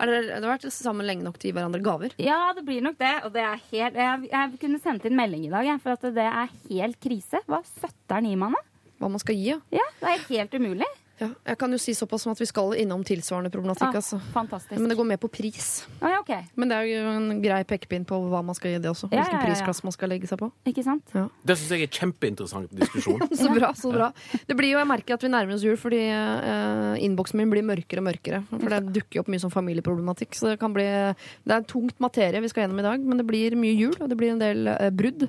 er 0.02 0.10
det, 0.10 0.20
har 0.34 0.48
vært 0.48 0.66
sammen 0.74 1.06
lenge 1.06 1.22
nok 1.26 1.38
til 1.38 1.48
å 1.48 1.52
gi 1.52 1.56
hverandre 1.58 1.82
gaver? 1.84 2.16
Ja, 2.22 2.40
det 2.56 2.64
blir 2.66 2.82
nok 2.84 2.98
det. 2.98 3.12
Og 3.26 3.32
det 3.36 3.44
er 3.46 3.60
helt 3.70 4.00
Jeg, 4.02 4.30
jeg 4.32 4.58
kunne 4.62 4.80
sendt 4.82 5.06
inn 5.06 5.18
melding 5.18 5.46
i 5.46 5.52
dag, 5.52 5.70
for 5.84 5.94
at 5.94 6.06
det 6.16 6.26
er 6.26 6.50
helt 6.70 6.98
krise. 7.02 7.42
Hva 7.46 7.62
søtteren 7.78 8.26
gir 8.26 8.40
man, 8.40 8.56
da? 8.58 8.64
Hva 9.02 9.10
man 9.12 9.22
skal 9.22 9.38
gi, 9.38 9.52
ja. 9.52 9.60
Ja, 9.74 9.86
det 10.00 10.10
er 10.16 10.26
helt 10.28 10.58
umulig. 10.58 10.90
Ja. 11.20 11.28
Jeg 11.46 11.58
kan 11.58 11.70
jo 11.70 11.78
si 11.78 11.92
såpass 11.94 12.22
som 12.24 12.32
at 12.32 12.40
vi 12.40 12.46
skal 12.48 12.72
innom 12.80 13.02
tilsvarende 13.04 13.50
problematikk, 13.52 13.90
Ah, 13.92 13.98
altså. 14.00 14.18
fantastisk. 14.32 14.80
Men 14.80 14.88
det 14.88 14.96
går 14.98 15.06
med 15.06 15.20
på 15.20 15.28
pris. 15.30 15.86
Ah, 16.00 16.08
ja, 16.14 16.20
ok. 16.20 16.32
Men 16.56 16.68
det 16.72 16.76
er 16.78 16.88
jo 16.88 17.10
en 17.12 17.42
grei 17.42 17.60
pekepinn 17.64 18.04
på 18.08 18.18
hva 18.30 18.40
man 18.44 18.54
skal 18.54 18.72
gi 18.72 18.78
det 18.82 18.90
også. 18.90 19.10
Ja, 19.12 19.22
Hvilken 19.22 19.38
ja, 19.40 19.46
prisklasse 19.46 19.84
man 19.84 19.92
skal 19.92 20.08
legge 20.10 20.26
seg 20.26 20.38
på. 20.40 20.50
Ikke 20.66 20.82
sant? 20.86 21.04
Det 21.44 21.56
syns 21.58 21.70
jeg 21.76 21.82
er 21.86 21.92
kjempeinteressant 21.98 22.72
diskusjon. 22.74 23.20
Så 23.42 23.50
bra, 23.54 23.72
så 23.74 23.92
bra. 23.92 24.10
Det 24.48 24.56
blir 24.56 24.72
jo, 24.72 24.78
Jeg 24.82 24.88
merker 24.90 25.14
at 25.14 25.22
vi 25.22 25.30
nærmer 25.32 25.54
oss 25.54 25.62
jul 25.66 25.76
fordi 25.76 26.00
eh, 26.10 27.04
innboksen 27.06 27.38
min 27.38 27.50
blir 27.52 27.62
mørkere 27.66 28.02
og 28.02 28.08
mørkere. 28.08 28.42
For 28.50 28.68
det 28.72 28.80
dukker 28.96 29.20
opp 29.22 29.28
mye 29.32 29.42
sånn 29.42 29.52
familieproblematikk. 29.54 30.34
Så 30.38 30.50
det 30.52 30.58
kan 30.62 30.72
bli 30.74 30.84
Det 30.86 31.52
er 31.54 31.62
tungt 31.68 31.98
materie 32.02 32.40
vi 32.42 32.48
skal 32.50 32.64
gjennom 32.66 32.80
i 32.82 32.86
dag, 32.86 33.00
men 33.04 33.18
det 33.20 33.26
blir 33.28 33.54
mye 33.58 33.74
jul, 33.76 33.94
og 34.00 34.08
det 34.10 34.16
blir 34.18 34.32
en 34.34 34.42
del 34.42 34.66
eh, 34.74 34.90
brudd. 34.90 35.28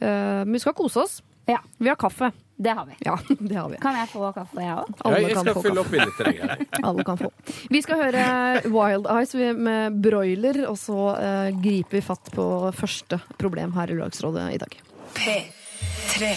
Eh, 0.00 0.42
men 0.44 0.52
vi 0.56 0.62
skal 0.64 0.74
kose 0.76 1.02
oss. 1.04 1.20
Ja, 1.48 1.58
Vi 1.78 1.88
har 1.90 1.96
kaffe. 2.00 2.30
Det 2.56 2.70
har 2.70 2.86
vi. 2.86 2.92
Ja, 2.98 3.18
det 3.38 3.54
har 3.54 3.68
vi. 3.68 3.76
Kan 3.82 3.96
jeg 3.98 4.08
få 4.08 4.30
kaffe, 4.34 4.62
jeg 4.62 4.74
òg? 4.78 5.18
Jeg 5.18 5.36
skal 5.38 5.60
fylle 5.64 5.82
opp 5.82 5.94
litt 5.94 6.18
til 6.18 6.30
deg. 6.30 6.64
Alle 6.86 7.06
kan 7.06 7.18
få. 7.18 7.30
Vi 7.74 7.82
skal 7.84 8.02
høre 8.04 8.24
Wild 8.70 9.08
Eyes 9.10 9.34
med 9.58 9.98
broiler, 10.04 10.62
og 10.70 10.78
så 10.78 10.98
uh, 11.18 11.50
griper 11.64 11.98
vi 11.98 12.04
fatt 12.04 12.30
på 12.34 12.46
første 12.76 13.20
problem 13.40 13.74
her 13.78 13.90
i 13.90 13.98
Lørdagsrådet 13.98 14.48
i 14.54 14.60
dag. 14.62 14.78
P3. 15.18 16.34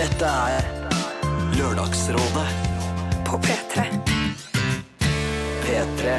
Dette 0.00 0.36
er 0.56 0.70
Lørdagsrådet 1.58 2.46
på 3.28 3.42
P3. 3.44 3.90
P3. 5.62 6.16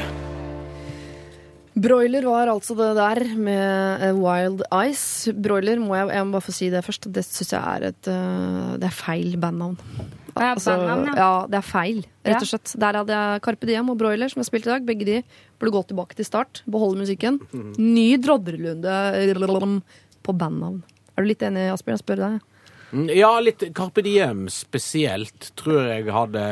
Broiler 1.83 2.23
var 2.29 2.47
altså 2.51 2.75
det 2.79 2.89
der 2.95 3.21
med 3.35 4.03
eh, 4.07 4.15
Wild 4.15 4.63
Ice. 4.87 5.33
Broiler, 5.35 5.81
må 5.83 5.97
jeg, 5.97 6.11
jeg 6.15 6.25
må 6.27 6.37
bare 6.37 6.45
få 6.45 6.53
si 6.55 6.69
det 6.71 6.83
først. 6.85 7.09
Det 7.13 7.23
syns 7.27 7.51
jeg 7.55 7.61
er 7.61 7.87
et 7.91 8.09
eh, 8.11 8.69
Det 8.79 8.87
er 8.89 8.95
feil 8.95 9.35
bandnavn. 9.41 9.75
Ja, 10.33 10.53
Altså, 10.55 10.73
bandnavn, 10.79 11.09
ja. 11.11 11.15
ja, 11.19 11.33
det 11.51 11.57
er 11.59 11.65
feil, 11.67 11.99
rett 12.25 12.41
og 12.41 12.49
slett. 12.49 12.71
Der 12.81 12.97
hadde 12.97 13.17
jeg 13.19 13.43
Carpe 13.45 13.67
Diem 13.69 13.91
og 13.93 13.99
Broiler, 13.99 14.31
som 14.31 14.41
jeg 14.41 14.49
spilte 14.49 14.71
i 14.71 14.73
dag. 14.73 14.87
Begge 14.87 15.05
de 15.09 15.17
burde 15.61 15.75
gå 15.75 15.83
tilbake 15.91 16.17
til 16.17 16.25
start. 16.25 16.63
Beholde 16.65 17.03
musikken. 17.03 17.37
Ny 17.77 18.07
Drodrelunde 18.23 19.83
på 20.23 20.33
bandnavn. 20.39 20.79
Er 21.13 21.21
du 21.21 21.29
litt 21.29 21.43
enig, 21.45 21.67
Asbjørn? 21.75 21.99
Jeg 21.99 22.05
spør 22.05 22.23
deg. 22.23 22.39
Ja, 23.13 23.29
litt 23.41 23.61
Carpe 23.77 24.01
Diem 24.05 24.47
spesielt 24.53 25.51
tror 25.57 25.83
jeg 25.89 26.09
hadde 26.13 26.45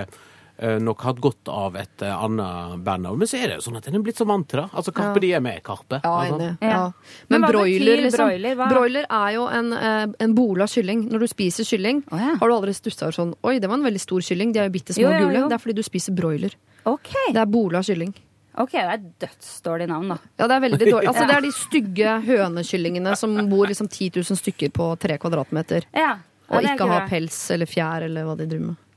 nok 0.62 1.02
hatt 1.08 1.20
godt 1.24 1.52
av 1.52 1.76
et 1.82 2.06
eh, 2.06 2.24
annet 2.26 2.80
bandnavn. 2.86 3.20
Men 3.20 3.28
så 3.30 3.42
er 3.42 3.50
det 3.50 3.60
jo 3.60 3.66
sånn 3.68 3.82
at 3.82 3.90
den 3.90 3.98
er 4.00 4.06
blitt 4.06 4.22
så 4.22 4.28
mantra. 4.30 4.68
Altså 4.72 4.94
Karpe 4.94 5.18
Carpe 5.18 5.26
Diem 5.26 5.52
er 5.52 5.60
Karpe. 5.66 6.00
Ja, 6.04 6.14
altså. 6.22 6.38
enig. 6.38 6.52
Ja. 6.62 6.72
Ja. 6.72 7.20
Men 7.28 7.42
Men, 7.42 7.50
broiler, 7.50 8.04
liksom. 8.06 8.30
broiler? 8.30 8.56
Hva- 8.60 8.70
Broiler 8.72 9.10
er 9.10 9.36
jo 9.36 9.48
en, 9.50 9.74
en 9.74 10.36
bole 10.38 10.62
bola 10.62 10.68
kylling. 10.68 11.06
Når 11.12 11.24
du 11.24 11.28
spiser 11.32 11.68
kylling, 11.68 12.04
oh, 12.12 12.20
ja. 12.20 12.36
har 12.40 12.50
du 12.50 12.56
aldri 12.56 12.74
stussa 12.76 13.08
over 13.08 13.18
sånn 13.18 13.32
Oi, 13.48 13.60
det 13.60 13.70
var 13.70 13.80
en 13.80 13.88
veldig 13.88 14.02
stor 14.02 14.26
kylling. 14.26 14.52
De 14.54 14.62
er 14.62 14.70
jo 14.70 14.76
bitte 14.76 14.96
små 14.98 15.08
jo, 15.08 15.24
gule. 15.28 15.46
Det 15.48 15.58
er 15.58 15.64
fordi 15.64 15.78
du 15.78 15.86
spiser 15.86 16.18
broiler. 16.18 16.58
Okay. 16.88 17.32
Det 17.32 17.42
er 17.42 17.50
bola 17.52 17.82
kylling. 17.86 18.14
Ok, 18.60 18.74
det 18.76 18.84
er 18.84 18.98
et 18.98 19.08
dødsdårlig 19.24 19.88
navn, 19.88 20.12
da. 20.12 20.18
Ja, 20.42 20.48
det 20.50 20.58
er 20.58 20.64
veldig 20.66 20.82
dårlig. 20.82 21.08
Altså, 21.12 21.28
det 21.30 21.38
er 21.38 21.46
de 21.46 21.54
stygge 21.56 22.16
hønekyllingene 22.28 23.16
som 23.20 23.38
bor 23.52 23.70
liksom 23.72 23.88
10 23.88 24.12
000 24.20 24.40
stykker 24.42 24.74
på 24.76 24.90
tre 25.02 25.18
kvadratmeter. 25.22 25.88
Ja, 25.96 26.18
Og 26.52 26.68
ikke 26.68 26.90
har 26.90 27.08
pels 27.08 27.38
eller 27.56 27.70
fjær 27.70 28.10
eller 28.10 28.28
hva 28.28 28.36
de 28.40 28.50
driver 28.50 28.74
med. 28.74 28.88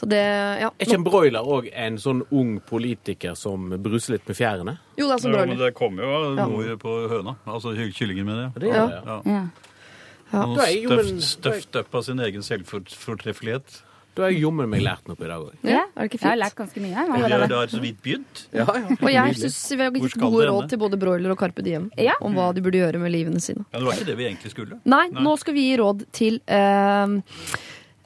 Så 0.00 0.06
det, 0.08 0.16
ja. 0.62 0.70
Er 0.80 0.86
ikke 0.86 0.96
en 0.96 1.04
broiler 1.04 1.44
òg 1.44 1.66
en 1.76 1.98
sånn 2.00 2.22
ung 2.32 2.54
politiker 2.64 3.34
som 3.36 3.66
bruser 3.84 4.14
litt 4.16 4.24
med 4.30 4.38
fjærene? 4.38 4.78
Jo, 4.96 5.08
det 5.10 5.18
er 5.18 5.18
som 5.26 5.32
Ja, 5.34 5.42
men 5.44 5.50
broiler. 5.52 5.66
det 5.66 5.74
kommer 5.76 6.02
jo 6.06 6.34
noe 6.38 6.64
Ja. 6.70 6.76
på 6.80 6.94
høna. 7.10 7.36
Altså 7.46 7.74
ky- 7.76 7.92
kyllingen, 7.92 8.24
mener 8.24 8.42
jeg. 8.48 8.54
Det 8.62 8.70
gjør 8.70 8.80
Ja. 8.80 8.86
det, 8.86 9.04
ja. 9.04 9.20
Ja. 9.34 10.44
Støft, 10.56 11.22
støft 11.26 11.76
opp 11.76 11.94
av 11.94 12.02
sin 12.06 12.18
egen 12.20 12.40
selvfortreffelighet. 12.46 13.82
Da 14.14 14.22
har 14.24 14.30
jeg 14.32 14.40
jommen 14.42 14.68
meg 14.70 14.80
lært 14.82 15.06
noe 15.06 15.16
i 15.20 15.26
dag 15.28 15.38
òg. 15.44 15.52
Ja, 15.62 15.84
er 15.94 16.02
det 16.02 16.10
ikke 16.10 16.18
fint? 16.18 16.22
Jeg 16.22 16.30
har 16.30 16.40
lært 16.40 16.56
ganske 16.58 16.80
mye. 16.82 16.96
Og 16.96 17.14
vi 17.14 17.54
har, 17.54 17.66
så 17.70 17.80
vidt 17.80 18.00
begynt. 18.02 18.46
Ja, 18.52 18.64
ja. 18.66 18.96
Og 19.02 19.10
jeg 19.12 19.36
syns 19.36 19.60
vi 19.76 19.82
har 19.84 19.90
gitt 19.90 20.16
gode 20.18 20.46
råd 20.48 20.68
til 20.72 20.78
både 20.78 20.98
broiler 20.98 21.30
og 21.30 21.38
Carpe 21.38 21.62
Diem 21.62 21.90
Ja. 21.98 22.14
om 22.20 22.34
hva 22.34 22.52
de 22.54 22.60
burde 22.62 22.80
gjøre 22.80 22.98
med 22.98 23.12
livene 23.12 23.40
sine. 23.40 23.64
Ja, 23.72 23.78
Det 23.78 23.86
var 23.86 23.92
ikke 23.94 24.06
det 24.06 24.16
vi 24.16 24.24
egentlig 24.30 24.50
skulle. 24.54 24.80
Nei, 24.84 25.08
Nei. 25.12 25.22
nå 25.22 25.36
skal 25.38 25.54
vi 25.54 25.60
gi 25.70 25.76
råd 25.78 26.06
til 26.12 26.40
eh, 26.48 27.20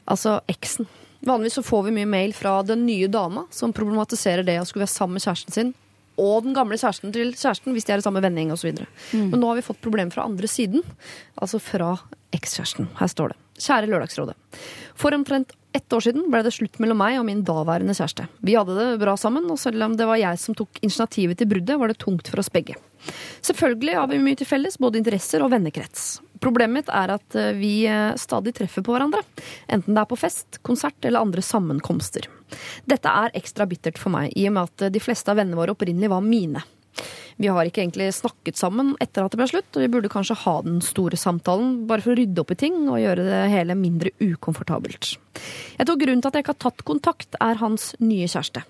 altså 0.08 0.40
eksen. 0.48 0.86
Vanligvis 1.24 1.56
så 1.60 1.64
får 1.64 1.86
vi 1.86 1.94
mye 1.96 2.10
mail 2.10 2.34
fra 2.36 2.58
den 2.66 2.84
nye 2.86 3.08
dama 3.08 3.46
som 3.54 3.72
problematiserer 3.72 4.44
det 4.46 4.58
å 4.60 4.66
skulle 4.68 4.84
være 4.84 4.94
sammen 4.94 5.18
med 5.18 5.24
kjæresten 5.24 5.56
sin. 5.56 5.72
Og 6.20 6.44
den 6.44 6.54
gamle 6.54 6.78
kjæresten 6.78 7.14
til 7.14 7.32
kjæresten 7.34 7.74
hvis 7.74 7.88
de 7.88 7.94
er 7.94 8.02
i 8.02 8.06
samme 8.06 8.22
vennegjeng 8.22 8.52
osv. 8.54 8.70
Mm. 8.76 9.32
Men 9.32 9.40
nå 9.40 9.50
har 9.50 9.58
vi 9.58 9.66
fått 9.66 9.82
problem 9.82 10.12
fra 10.14 10.26
andre 10.28 10.50
siden. 10.50 10.84
Altså 11.34 11.58
fra 11.62 11.96
ekskjæresten. 12.34 12.92
Her 13.00 13.10
står 13.10 13.32
det. 13.32 13.40
Kjære 13.64 13.90
Lørdagsrådet. 13.90 14.62
For 14.98 15.14
omtrent 15.14 15.54
ett 15.74 15.92
år 15.92 16.04
siden 16.06 16.28
ble 16.30 16.42
det 16.46 16.52
slutt 16.54 16.78
mellom 16.82 17.00
meg 17.02 17.18
og 17.18 17.26
min 17.26 17.42
daværende 17.46 17.96
kjæreste. 17.98 18.28
Vi 18.46 18.54
hadde 18.54 18.76
det 18.78 19.00
bra 19.02 19.16
sammen, 19.18 19.48
og 19.50 19.58
selv 19.58 19.82
om 19.86 19.96
det 19.98 20.06
var 20.06 20.20
jeg 20.20 20.38
som 20.38 20.54
tok 20.54 20.78
initiativet 20.82 21.40
til 21.40 21.50
bruddet, 21.50 21.78
var 21.80 21.90
det 21.90 21.98
tungt 22.02 22.30
for 22.30 22.42
oss 22.42 22.50
begge. 22.54 22.76
Selvfølgelig 23.42 23.96
har 23.98 24.06
vi 24.10 24.20
mye 24.22 24.38
til 24.38 24.48
felles, 24.48 24.78
både 24.78 25.00
interesser 25.02 25.42
og 25.42 25.50
vennekrets. 25.54 26.20
Problemet 26.44 26.76
mitt 26.76 26.90
er 26.92 27.14
at 27.14 27.36
eh, 27.40 27.54
vi 27.56 27.72
eh, 27.88 28.12
stadig 28.20 28.52
treffer 28.58 28.84
på 28.84 28.92
hverandre. 28.92 29.22
Enten 29.72 29.96
det 29.96 30.02
er 30.02 30.10
på 30.10 30.18
fest, 30.20 30.60
konsert 30.66 31.00
eller 31.06 31.24
andre 31.24 31.44
sammenkomster. 31.44 32.28
Dette 32.84 33.08
er 33.08 33.32
ekstra 33.38 33.64
bittert 33.70 34.00
for 34.00 34.12
meg, 34.12 34.34
i 34.36 34.44
og 34.50 34.56
med 34.56 34.68
at 34.68 34.84
eh, 34.84 34.92
de 34.92 35.00
fleste 35.00 35.32
av 35.32 35.40
vennene 35.40 35.56
våre 35.56 35.72
opprinnelig 35.72 36.12
var 36.12 36.24
mine. 36.24 36.60
Vi 37.40 37.48
har 37.50 37.66
ikke 37.66 37.80
egentlig 37.82 38.10
snakket 38.14 38.60
sammen 38.60 38.92
etter 39.02 39.24
at 39.24 39.32
det 39.32 39.40
ble 39.40 39.48
slutt, 39.50 39.72
og 39.72 39.82
vi 39.82 39.90
burde 39.90 40.12
kanskje 40.12 40.36
ha 40.44 40.58
den 40.66 40.78
store 40.84 41.18
samtalen, 41.18 41.80
bare 41.88 42.04
for 42.04 42.12
å 42.12 42.20
rydde 42.20 42.44
opp 42.44 42.52
i 42.54 42.60
ting 42.60 42.76
og 42.84 43.00
gjøre 43.00 43.24
det 43.26 43.40
hele 43.54 43.78
mindre 43.78 44.12
ukomfortabelt. 44.20 45.16
Jeg 45.80 45.88
tror 45.88 45.98
grunnen 45.98 46.22
til 46.22 46.30
at 46.30 46.38
jeg 46.38 46.46
ikke 46.46 46.54
har 46.54 46.64
tatt 46.68 46.86
kontakt, 46.86 47.40
er 47.40 47.58
hans 47.64 47.94
nye 48.04 48.28
kjæreste. 48.28 48.62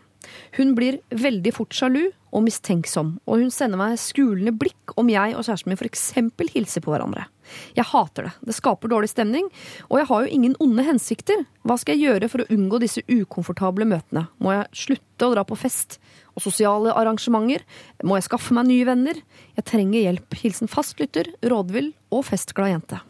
Hun 0.59 0.75
blir 0.77 1.01
veldig 1.11 1.53
fort 1.57 1.75
sjalu 1.75 2.09
og 2.35 2.43
mistenksom, 2.43 3.15
og 3.31 3.45
hun 3.45 3.53
sender 3.55 3.79
meg 3.79 3.99
skulende 4.03 4.55
blikk 4.59 4.95
om 4.99 5.11
jeg 5.13 5.37
og 5.37 5.45
kjæresten 5.47 5.71
min 5.71 5.79
f.eks. 5.79 6.09
hilser 6.55 6.83
på 6.83 6.91
hverandre. 6.91 7.29
Jeg 7.77 7.87
hater 7.87 8.29
det. 8.29 8.33
Det 8.49 8.57
skaper 8.57 8.91
dårlig 8.91 9.11
stemning, 9.13 9.47
og 9.87 10.01
jeg 10.01 10.09
har 10.11 10.25
jo 10.25 10.33
ingen 10.39 10.57
onde 10.65 10.87
hensikter. 10.87 11.45
Hva 11.63 11.77
skal 11.79 11.95
jeg 11.95 12.09
gjøre 12.09 12.31
for 12.33 12.43
å 12.43 12.49
unngå 12.55 12.81
disse 12.83 13.05
ukomfortable 13.07 13.87
møtene? 13.89 14.27
Må 14.43 14.57
jeg 14.57 14.85
slutte 14.85 15.29
å 15.29 15.35
dra 15.37 15.45
på 15.47 15.59
fest 15.59 15.99
og 16.35 16.43
sosiale 16.43 16.95
arrangementer? 16.97 17.63
Må 18.03 18.19
jeg 18.19 18.27
skaffe 18.27 18.57
meg 18.57 18.67
nye 18.71 18.89
venner? 18.89 19.21
Jeg 19.55 19.69
trenger 19.71 20.09
hjelp. 20.09 20.39
Hilsen 20.41 20.71
fastlytter, 20.71 21.31
rådvill 21.45 21.93
og 22.15 22.27
festglad 22.27 22.75
jente. 22.75 23.03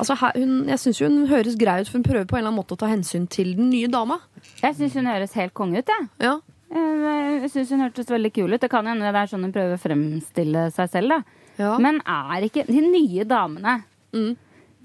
Altså, 0.00 0.16
hun, 0.34 0.54
jeg 0.70 0.78
syns 0.80 0.98
hun 1.04 1.18
høres 1.30 1.56
grei 1.60 1.80
ut, 1.82 1.88
for 1.90 1.98
hun 2.00 2.06
prøver 2.06 2.26
på 2.30 2.36
en 2.36 2.40
eller 2.40 2.50
annen 2.50 2.60
måte 2.62 2.74
å 2.76 2.80
ta 2.80 2.88
hensyn 2.90 3.26
til 3.30 3.52
den 3.58 3.68
nye 3.70 3.88
dama. 3.92 4.16
Jeg 4.62 4.78
syns 4.78 4.94
hun 4.96 5.06
høres 5.10 5.34
helt 5.36 5.52
konge 5.54 5.82
ut, 5.84 5.92
jeg. 5.96 6.08
Ja, 6.26 6.38
Eh, 6.70 7.40
Jeg 7.42 7.48
syns 7.50 7.70
hun 7.74 7.80
hørtes 7.82 8.06
veldig 8.06 8.30
kul 8.32 8.52
ut. 8.54 8.60
Det 8.62 8.68
kan 8.70 8.86
hende 8.86 9.02
det 9.10 9.18
er 9.18 9.26
sånn 9.26 9.42
hun 9.42 9.50
prøver 9.50 9.74
å 9.74 9.80
fremstille 9.82 10.68
seg 10.70 10.90
selv, 10.92 11.08
da. 11.08 11.16
ja. 11.58 11.72
Men 11.82 11.96
er 12.06 12.44
ikke 12.46 12.62
De 12.68 12.80
nye 12.84 13.24
damene, 13.26 13.82
Mm. 14.14 14.36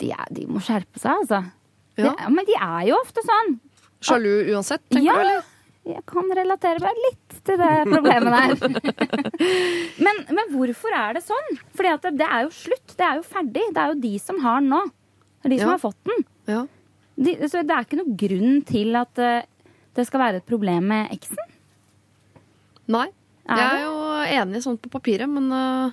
de, 0.02 0.10
er, 0.12 0.26
de 0.34 0.48
må 0.50 0.58
skjerpe 0.66 0.98
seg, 0.98 1.12
altså. 1.22 1.44
Ja. 1.96 2.10
De, 2.18 2.32
men 2.34 2.46
de 2.50 2.56
er 2.58 2.88
jo 2.90 2.98
ofte 2.98 3.22
sånn. 3.22 3.60
Sjalu 4.02 4.50
uansett, 4.56 4.82
tenker 4.90 5.06
Ja. 5.06 5.14
du, 5.14 5.20
eller? 5.28 5.44
Jeg 5.86 6.02
kan 6.10 6.24
relatere 6.34 6.82
meg 6.82 6.98
litt 7.06 7.38
til 7.46 7.58
det 7.62 7.86
problemet 7.86 8.34
der. 8.34 9.06
men, 10.06 10.16
men 10.34 10.46
hvorfor 10.56 10.90
er 10.98 11.14
det 11.20 11.22
sånn? 11.28 11.58
Fordi 11.78 11.92
det, 12.02 12.12
det 12.18 12.28
er 12.32 12.48
jo 12.48 12.50
slutt. 12.50 12.96
Det 12.98 13.06
er 13.06 13.20
jo 13.20 13.26
ferdig. 13.30 13.66
Det 13.76 13.82
er 13.84 13.94
jo 13.94 14.00
de 14.02 14.14
som 14.22 14.40
har 14.42 14.64
nå. 14.66 14.82
Det 15.46 15.52
er 15.52 15.54
de 15.54 15.60
som 15.62 15.70
Ja. 15.70 15.74
har 15.78 15.82
fått 15.84 16.08
den. 16.10 16.24
Ja. 16.50 16.62
De, 17.16 17.36
så 17.48 17.62
det 17.62 17.72
er 17.76 17.86
ikke 17.86 18.00
noe 18.02 18.16
grunn 18.18 18.64
til 18.66 18.96
at 18.98 19.20
eh, 19.22 19.46
det 19.96 20.06
skal 20.10 20.20
være 20.20 20.42
et 20.42 20.46
problem 20.50 20.88
med 20.90 21.12
eksen. 21.14 21.38
Nei. 22.92 23.06
Er 23.48 23.62
Jeg 23.62 23.78
er 23.78 23.84
jo 23.86 24.42
enig 24.42 24.64
sånn 24.66 24.78
på 24.82 24.90
papiret, 24.90 25.30
men 25.30 25.52
uh, 25.54 25.92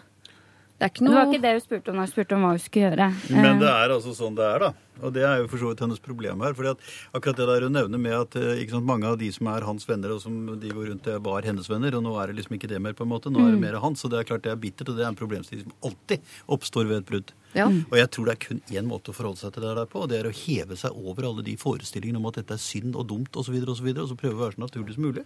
det 0.80 0.86
er 0.86 0.90
ikke 0.90 1.04
noe 1.04 1.12
Det 1.12 1.18
var 1.20 1.28
ikke 1.34 1.42
det 1.44 1.52
hun 1.52 1.60
spurte 1.66 1.92
om 1.92 1.98
da 2.00 2.06
hun 2.06 2.10
spurte 2.14 2.34
om 2.38 2.42
hva 2.46 2.52
hun 2.54 2.62
skulle 2.64 2.88
gjøre. 2.88 3.08
Men 3.30 3.60
det 3.60 3.68
Eh, 3.68 3.82
er 3.84 3.92
altså 3.92 4.14
sånn 4.16 4.34
det 4.38 4.46
er, 4.48 4.58
da. 4.58 4.72
Og 5.00 5.12
det 5.16 5.22
er 5.24 5.40
jo 5.40 5.48
for 5.48 5.58
så 5.62 5.70
vidt 5.72 5.80
hennes 5.80 6.02
problem 6.04 6.40
her. 6.44 6.52
fordi 6.54 6.74
at 6.74 6.78
akkurat 7.16 7.36
det 7.40 7.46
der 7.48 7.66
hun 7.66 7.72
nevner 7.72 7.98
med 7.98 8.12
at 8.12 8.36
eh, 8.36 8.60
ikke 8.62 8.76
sant, 8.76 8.84
mange 8.86 9.08
av 9.08 9.16
de 9.18 9.30
som 9.32 9.46
er 9.48 9.64
hans 9.64 9.88
venner, 9.88 10.12
og 10.12 10.20
som 10.20 10.34
de 10.60 10.68
går 10.68 10.90
rundt, 10.92 11.04
det 11.08 11.16
var 11.24 11.42
hennes 11.42 11.68
venner, 11.70 11.96
og 11.96 12.02
nå 12.04 12.12
er 12.20 12.26
det 12.32 12.36
liksom 12.42 12.58
ikke 12.58 12.68
det 12.68 12.80
mer, 12.82 12.92
på 12.92 13.06
en 13.06 13.12
måte. 13.14 13.32
Nå 13.32 13.40
er 13.40 13.52
det 13.52 13.60
Mm. 13.62 13.64
mer 13.72 13.80
hans. 13.80 14.04
Og 14.04 14.10
det 14.10 14.18
er 14.20 14.28
klart 14.28 14.42
det 14.42 14.52
er 14.52 14.60
bittert, 14.60 14.88
og 14.90 14.96
det 14.96 15.04
er 15.06 15.08
en 15.08 15.16
problemstilling 15.16 15.64
som 15.64 15.72
alltid 15.90 16.20
oppstår 16.48 16.86
ved 16.88 16.96
et 17.02 17.06
brudd. 17.06 17.32
Ja. 17.54 17.66
Og 17.68 17.96
jeg 17.98 18.08
tror 18.10 18.24
det 18.24 18.32
er 18.32 18.46
kun 18.46 18.60
én 18.72 18.86
måte 18.88 19.12
å 19.12 19.14
forholde 19.16 19.36
seg 19.36 19.52
til 19.52 19.62
det 19.62 19.74
der 19.76 19.84
på, 19.86 20.00
og 20.02 20.08
det 20.08 20.20
er 20.20 20.28
å 20.30 20.32
heve 20.32 20.76
seg 20.76 20.92
over 20.96 21.24
alle 21.28 21.42
de 21.44 21.56
forestillingene 21.60 22.16
om 22.16 22.26
at 22.30 22.38
dette 22.40 22.54
er 22.56 22.62
synd 22.62 22.96
og 22.96 23.08
dumt 23.10 23.32
osv., 23.36 23.52
og, 23.60 23.76
så 23.76 23.84
videre, 23.84 24.02
og 24.06 24.08
så 24.08 24.16
prøve 24.16 24.38
å 24.38 24.44
være 24.46 24.56
så 24.56 24.62
naturlig 24.64 24.94
som 24.96 25.04
mulig. 25.04 25.24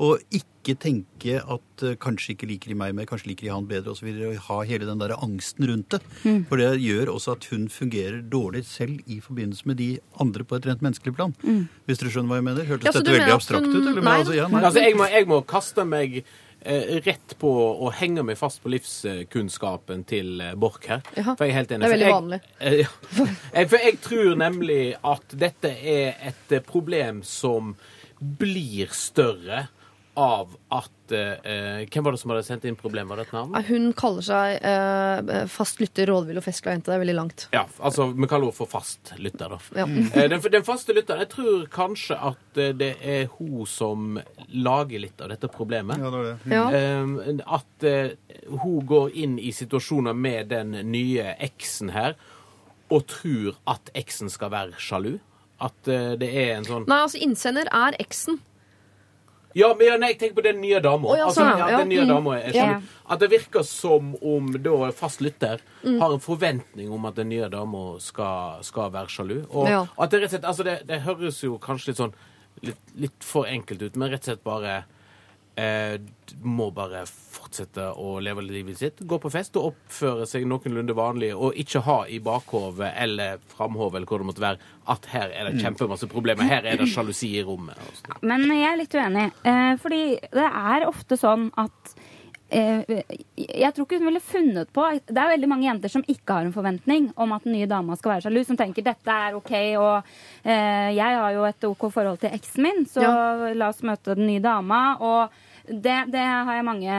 Og 0.00 0.20
ikke 0.32 0.74
tenke 0.80 1.36
at 1.40 1.84
uh, 1.84 1.94
kanskje 2.00 2.32
ikke 2.34 2.48
liker 2.48 2.72
de 2.72 2.74
meg 2.80 2.94
mer, 2.96 3.06
kanskje 3.08 3.28
liker 3.30 3.46
de 3.46 3.52
han 3.52 3.68
bedre 3.68 3.92
osv., 3.92 4.08
og, 4.08 4.24
og 4.32 4.40
ha 4.48 4.58
hele 4.68 4.88
den 4.88 4.98
der 5.04 5.14
angsten 5.20 5.68
rundt 5.68 5.90
det. 5.94 6.00
For 6.48 6.56
det 6.60 6.72
gjør 6.80 7.12
også 7.12 7.36
at 7.36 7.44
hun 7.52 7.68
fungerer 7.72 8.22
dårlig 8.24 8.64
selv 8.68 9.04
i 9.06 9.20
forbindelse 9.22 9.66
med 9.70 9.76
de 9.78 9.90
andre 10.20 10.42
på 10.44 10.56
et 10.58 10.66
rent 10.66 10.80
menneskelig 10.82 11.14
plan. 11.14 11.34
Hvis 11.86 12.00
dere 12.00 12.10
skjønner 12.10 12.32
hva 12.32 12.40
jeg 12.40 12.46
mener? 12.48 12.64
Hørtes 12.66 12.88
Ja, 12.88 12.92
dette 12.96 13.12
veldig 13.14 13.34
abstrakt 13.36 13.66
hun- 13.66 13.76
ut? 13.76 13.86
Eller? 13.92 14.02
Nei. 14.02 14.16
altså, 14.18 14.34
ja, 14.34 14.48
nei. 14.48 14.62
Altså, 14.64 14.80
jeg 14.82 14.96
må, 14.98 15.06
jeg 15.12 15.26
må 15.30 15.38
kaste 15.46 15.84
meg 15.86 16.16
eh, 16.66 16.96
rett 17.06 17.36
på 17.38 17.50
å 17.86 17.92
henge 17.94 18.24
meg 18.26 18.36
fast 18.40 18.62
på 18.64 18.72
livskunnskapen 18.74 20.04
til 20.10 20.40
eh, 20.40 20.54
Borch 20.58 20.88
her. 20.90 21.02
Ja, 21.16 21.34
For 21.36 21.44
jeg 21.46 21.54
er 21.54 21.58
helt 21.60 21.72
enig. 21.76 21.86
Det 21.86 21.92
er 21.92 21.96
veldig 21.96 22.14
vanlig. 22.16 22.40
Jeg, 22.60 22.88
eh. 23.22 23.36
Jeg- 23.60 23.70
For 23.70 23.78
jeg 23.86 24.00
tror 24.08 24.34
nemlig 24.42 24.80
at 25.04 25.36
dette 25.46 25.70
er 25.70 26.14
et 26.32 26.56
problem 26.66 27.22
som 27.22 27.76
blir 28.20 28.88
større 28.96 29.66
av 30.16 30.54
at 30.72 31.12
eh, 31.14 31.84
Hvem 31.92 32.04
var 32.06 32.14
det 32.14 32.18
som 32.22 32.32
hadde 32.32 32.44
sendt 32.46 32.64
inn 32.66 32.76
problem? 32.78 33.08
Var 33.12 33.20
det 33.20 33.26
et 33.28 33.34
navn? 33.36 33.54
Hun 33.68 33.90
kaller 33.98 34.24
seg 34.26 34.56
eh, 34.64 35.44
fast 35.52 35.78
lytter, 35.82 36.08
rådvill 36.10 36.40
og 36.40 36.44
festglad 36.46 36.78
jente. 36.78 36.90
Det 36.90 36.96
er 36.96 37.02
veldig 37.04 37.16
langt. 37.18 37.44
Ja, 37.54 37.66
altså 37.78 38.08
vi 38.12 38.28
kaller 38.30 38.48
henne 38.48 38.56
for 38.56 38.70
fast 38.72 39.12
lytter, 39.22 39.54
da. 39.56 39.60
Ja. 39.82 39.86
Eh, 40.16 40.28
Den, 40.32 40.40
den 40.56 40.64
faste 40.66 40.94
lytteren, 40.96 41.20
jeg 41.26 41.30
tror 41.34 41.66
kanskje 41.72 42.16
at 42.32 42.60
eh, 42.62 42.72
det 42.80 42.90
er 43.04 43.28
hun 43.36 43.66
som 43.68 44.16
lager 44.50 45.04
litt 45.04 45.20
av 45.22 45.30
dette 45.34 45.50
problemet. 45.52 46.00
Ja, 46.00 46.10
det 46.10 46.16
var 46.16 46.26
det. 46.32 46.56
Ja. 46.56 46.64
Eh, 46.72 47.44
At 47.60 47.86
eh, 47.86 48.16
hun 48.62 48.80
går 48.88 49.12
inn 49.14 49.38
i 49.38 49.52
situasjoner 49.54 50.16
med 50.16 50.48
den 50.54 50.72
nye 50.90 51.34
eksen 51.44 51.92
her 51.94 52.16
og 52.92 53.06
tror 53.10 53.56
at 53.66 53.88
eksen 53.98 54.30
skal 54.30 54.52
være 54.54 54.76
sjalu. 54.78 55.16
At 55.62 55.88
eh, 55.88 56.12
det 56.20 56.28
er 56.36 56.52
en 56.58 56.66
sånn 56.68 56.84
Nei, 56.90 56.98
altså 57.06 57.18
innsender 57.24 57.68
er 57.74 57.96
eksen. 58.02 58.40
Ja, 59.56 59.70
men 59.74 59.86
ja, 59.88 59.94
nei, 59.96 60.10
jeg 60.12 60.18
tenker 60.20 60.36
på 60.36 60.44
den 60.44 60.58
nye 60.60 60.80
dama. 60.84 61.08
Oh, 61.08 61.16
ja, 61.16 61.26
altså, 61.30 61.40
sånn, 61.46 61.58
ja, 61.62 61.78
den 61.80 61.88
nye 61.88 62.02
Mm. 62.04 62.08
dama 62.12 62.34
er 62.38 62.52
Ja. 62.54 62.80
At 63.08 63.20
det 63.22 63.30
virker 63.30 63.64
som 63.64 64.14
om 64.22 64.52
da 64.52 64.90
fast 64.92 65.20
lytter 65.24 65.60
Mm. 65.82 65.98
har 66.00 66.12
en 66.12 66.20
forventning 66.20 66.92
om 66.92 67.06
at 67.06 67.14
den 67.14 67.28
nye 67.30 67.48
dama 67.48 67.98
skal, 67.98 68.58
skal 68.62 68.90
være 68.90 69.08
sjalu. 69.08 69.46
Og 69.50 69.66
at 69.98 70.10
det 70.10 70.20
rett 70.22 70.34
og 70.34 70.40
slett 70.40 70.44
Altså, 70.44 70.64
det, 70.64 70.86
det 70.86 71.00
høres 71.02 71.40
jo 71.42 71.58
kanskje 71.58 71.88
litt 71.88 71.96
sånn 71.96 72.12
litt, 72.62 72.76
litt 72.96 73.22
for 73.24 73.44
enkelt 73.46 73.82
ut, 73.82 73.96
men 73.96 74.10
rett 74.10 74.20
og 74.28 74.36
slett 74.36 74.44
bare 74.44 74.84
eh, 75.56 75.98
må 76.42 76.70
bare 76.74 77.04
fortsette 77.06 77.86
å 77.96 78.16
leve 78.20 78.42
livet 78.44 78.78
sitt. 78.78 79.00
Gå 79.08 79.18
på 79.22 79.30
fest 79.32 79.56
og 79.56 79.70
oppføre 79.72 80.26
seg 80.28 80.46
noenlunde 80.48 80.94
vanlig, 80.96 81.30
og 81.36 81.56
ikke 81.58 81.82
ha 81.86 81.98
i 82.12 82.18
bakhovet 82.20 82.92
eller 83.02 83.38
framhovet 83.54 84.00
eller 84.00 84.10
hvor 84.10 84.18
det 84.24 84.30
måtte 84.32 84.44
være, 84.44 84.58
at 84.92 85.06
her 85.12 85.30
er 85.32 85.50
det 85.50 85.62
kjempemasse 85.62 86.08
problemer. 86.12 86.44
Her 86.50 86.66
er 86.66 86.76
det 86.82 86.88
sjalusi 86.92 87.32
i 87.38 87.44
rommet. 87.46 87.78
og 87.78 88.02
sånn. 88.02 88.20
Men 88.26 88.44
jeg 88.52 88.68
er 88.72 88.76
litt 88.82 88.98
uenig. 88.98 89.30
Eh, 89.44 89.72
fordi 89.82 90.02
det 90.32 90.50
er 90.50 90.86
ofte 90.90 91.16
sånn 91.20 91.48
at 91.56 91.94
eh, 92.50 92.82
jeg 93.36 93.72
tror 93.74 93.86
ikke 93.88 93.98
hun 93.98 94.06
ville 94.06 94.20
funnet 94.22 94.68
på 94.74 94.84
Det 95.08 95.18
er 95.18 95.32
veldig 95.32 95.48
mange 95.50 95.66
jenter 95.66 95.90
som 95.90 96.04
ikke 96.06 96.36
har 96.36 96.46
en 96.46 96.54
forventning 96.54 97.08
om 97.18 97.32
at 97.34 97.42
den 97.46 97.56
nye 97.56 97.66
dama 97.70 97.96
skal 97.98 98.12
være 98.16 98.26
sjalu, 98.28 98.42
som 98.46 98.56
tenker 98.60 98.86
dette 98.86 99.10
er 99.10 99.34
OK, 99.38 99.52
og 99.80 99.96
eh, 100.44 100.92
jeg 100.94 101.18
har 101.18 101.32
jo 101.34 101.42
et 101.48 101.66
OK 101.72 101.88
forhold 101.90 102.20
til 102.22 102.30
eksen 102.36 102.62
min, 102.68 102.84
så 102.86 103.02
Ja. 103.02 103.52
la 103.54 103.68
oss 103.72 103.82
møte 103.82 104.14
den 104.14 104.26
nye 104.30 104.40
dama. 104.44 104.84
Og 105.00 105.42
det, 105.66 105.96
det 106.12 106.22
har 106.22 106.54
jeg 106.54 106.66
mange 106.66 106.96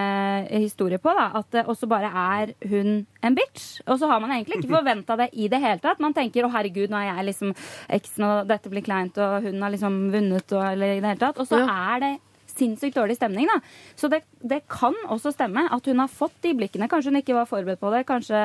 historier 0.51 1.01
på, 1.01 1.11
da. 1.15 1.29
At 1.39 1.49
det 1.55 1.65
også 1.71 1.87
bare 1.89 2.09
er 2.11 2.53
hun 2.67 3.05
en 3.23 3.37
bitch. 3.37 3.81
Og 3.87 3.99
så 4.01 4.09
har 4.11 4.21
man 4.23 4.33
egentlig 4.35 4.59
ikke 4.61 4.75
forventa 4.79 5.17
det 5.19 5.29
i 5.33 5.49
det 5.51 5.61
hele 5.63 5.81
tatt. 5.83 6.01
Man 6.03 6.15
tenker 6.17 6.45
å 6.45 6.51
herregud, 6.53 6.91
nå 6.91 6.99
er 6.99 7.09
jeg 7.11 7.27
liksom 7.31 7.53
eksen, 7.97 8.27
og 8.27 8.51
dette 8.51 8.71
blir 8.71 8.85
kleint, 8.85 9.17
og 9.21 9.47
hun 9.47 9.61
har 9.63 9.73
liksom 9.73 9.99
vunnet, 10.13 10.47
og, 10.51 10.63
eller 10.73 10.97
i 10.97 11.01
det 11.01 11.13
hele 11.13 11.23
tatt. 11.23 11.39
Og 11.41 11.49
så 11.49 11.63
er 11.63 12.03
det 12.03 12.13
sinnssykt 12.57 12.97
dårlig 12.97 13.17
stemning, 13.19 13.49
da. 13.49 13.59
Så 13.99 14.09
det, 14.11 14.23
det 14.41 14.63
kan 14.71 14.95
også 15.07 15.33
stemme 15.35 15.67
at 15.73 15.87
hun 15.87 16.01
har 16.01 16.11
fått 16.11 16.37
de 16.45 16.55
blikkene. 16.57 16.89
Kanskje 16.91 17.13
hun 17.13 17.21
ikke 17.21 17.37
var 17.37 17.49
forberedt 17.49 17.81
på 17.83 17.93
det. 17.93 18.05
Kanskje 18.09 18.41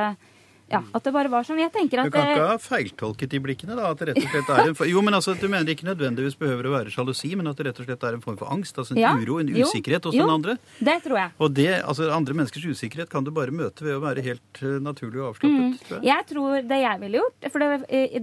ja, 0.72 0.80
at 0.96 1.04
det 1.06 1.12
bare 1.14 1.30
var 1.32 1.44
sånn. 1.46 1.60
Jeg 1.62 1.72
tenker 1.74 2.02
Du 2.06 2.12
kan 2.14 2.30
ikke 2.32 2.48
ha 2.48 2.56
feiltolket 2.62 3.32
de 3.32 3.40
blikkene, 3.44 3.76
da? 3.78 3.90
At 3.92 4.00
det 4.00 4.08
rett 4.10 4.20
og 4.22 4.30
slett 4.32 4.50
er 4.54 4.70
en 4.70 4.76
for... 4.78 4.88
Jo, 4.90 5.02
men 5.04 5.16
altså, 5.18 5.34
Du 5.38 5.46
mener 5.52 5.68
ikke 5.74 5.86
nødvendigvis 5.88 6.38
behøver 6.40 6.68
å 6.70 6.74
være 6.74 6.92
sjalusi, 6.94 7.32
men 7.38 7.50
at 7.50 7.58
det 7.60 7.68
rett 7.68 7.82
og 7.82 7.88
slett 7.88 8.06
er 8.08 8.16
en 8.18 8.24
form 8.24 8.38
for 8.40 8.52
angst? 8.54 8.78
Altså 8.80 8.96
en 8.96 9.02
Ja, 9.02 9.12
uro, 9.18 9.38
en 9.42 9.52
usikkerhet 9.52 10.08
hos 10.08 10.16
jo. 10.16 10.24
den 10.24 10.34
andre? 10.34 10.56
det 10.80 10.96
tror 11.04 11.18
jeg. 11.20 11.34
Og 11.38 11.52
det, 11.54 11.68
altså 11.80 12.08
andre 12.14 12.36
menneskers 12.40 12.64
usikkerhet 12.72 13.10
kan 13.12 13.24
du 13.26 13.30
bare 13.34 13.54
møte 13.54 13.84
ved 13.84 13.96
å 13.98 14.02
være 14.02 14.24
helt 14.24 14.62
eh, 14.62 14.78
naturlig 14.82 15.20
og 15.20 15.32
avslappet, 15.34 15.84
tror 15.88 15.98
jeg. 15.98 16.08
Jeg 16.10 16.28
tror 16.32 16.68
det 16.72 16.80
jeg 16.82 17.02
ville 17.02 17.20
gjort 17.22 17.50
For 17.52 17.62
det, 17.62 17.68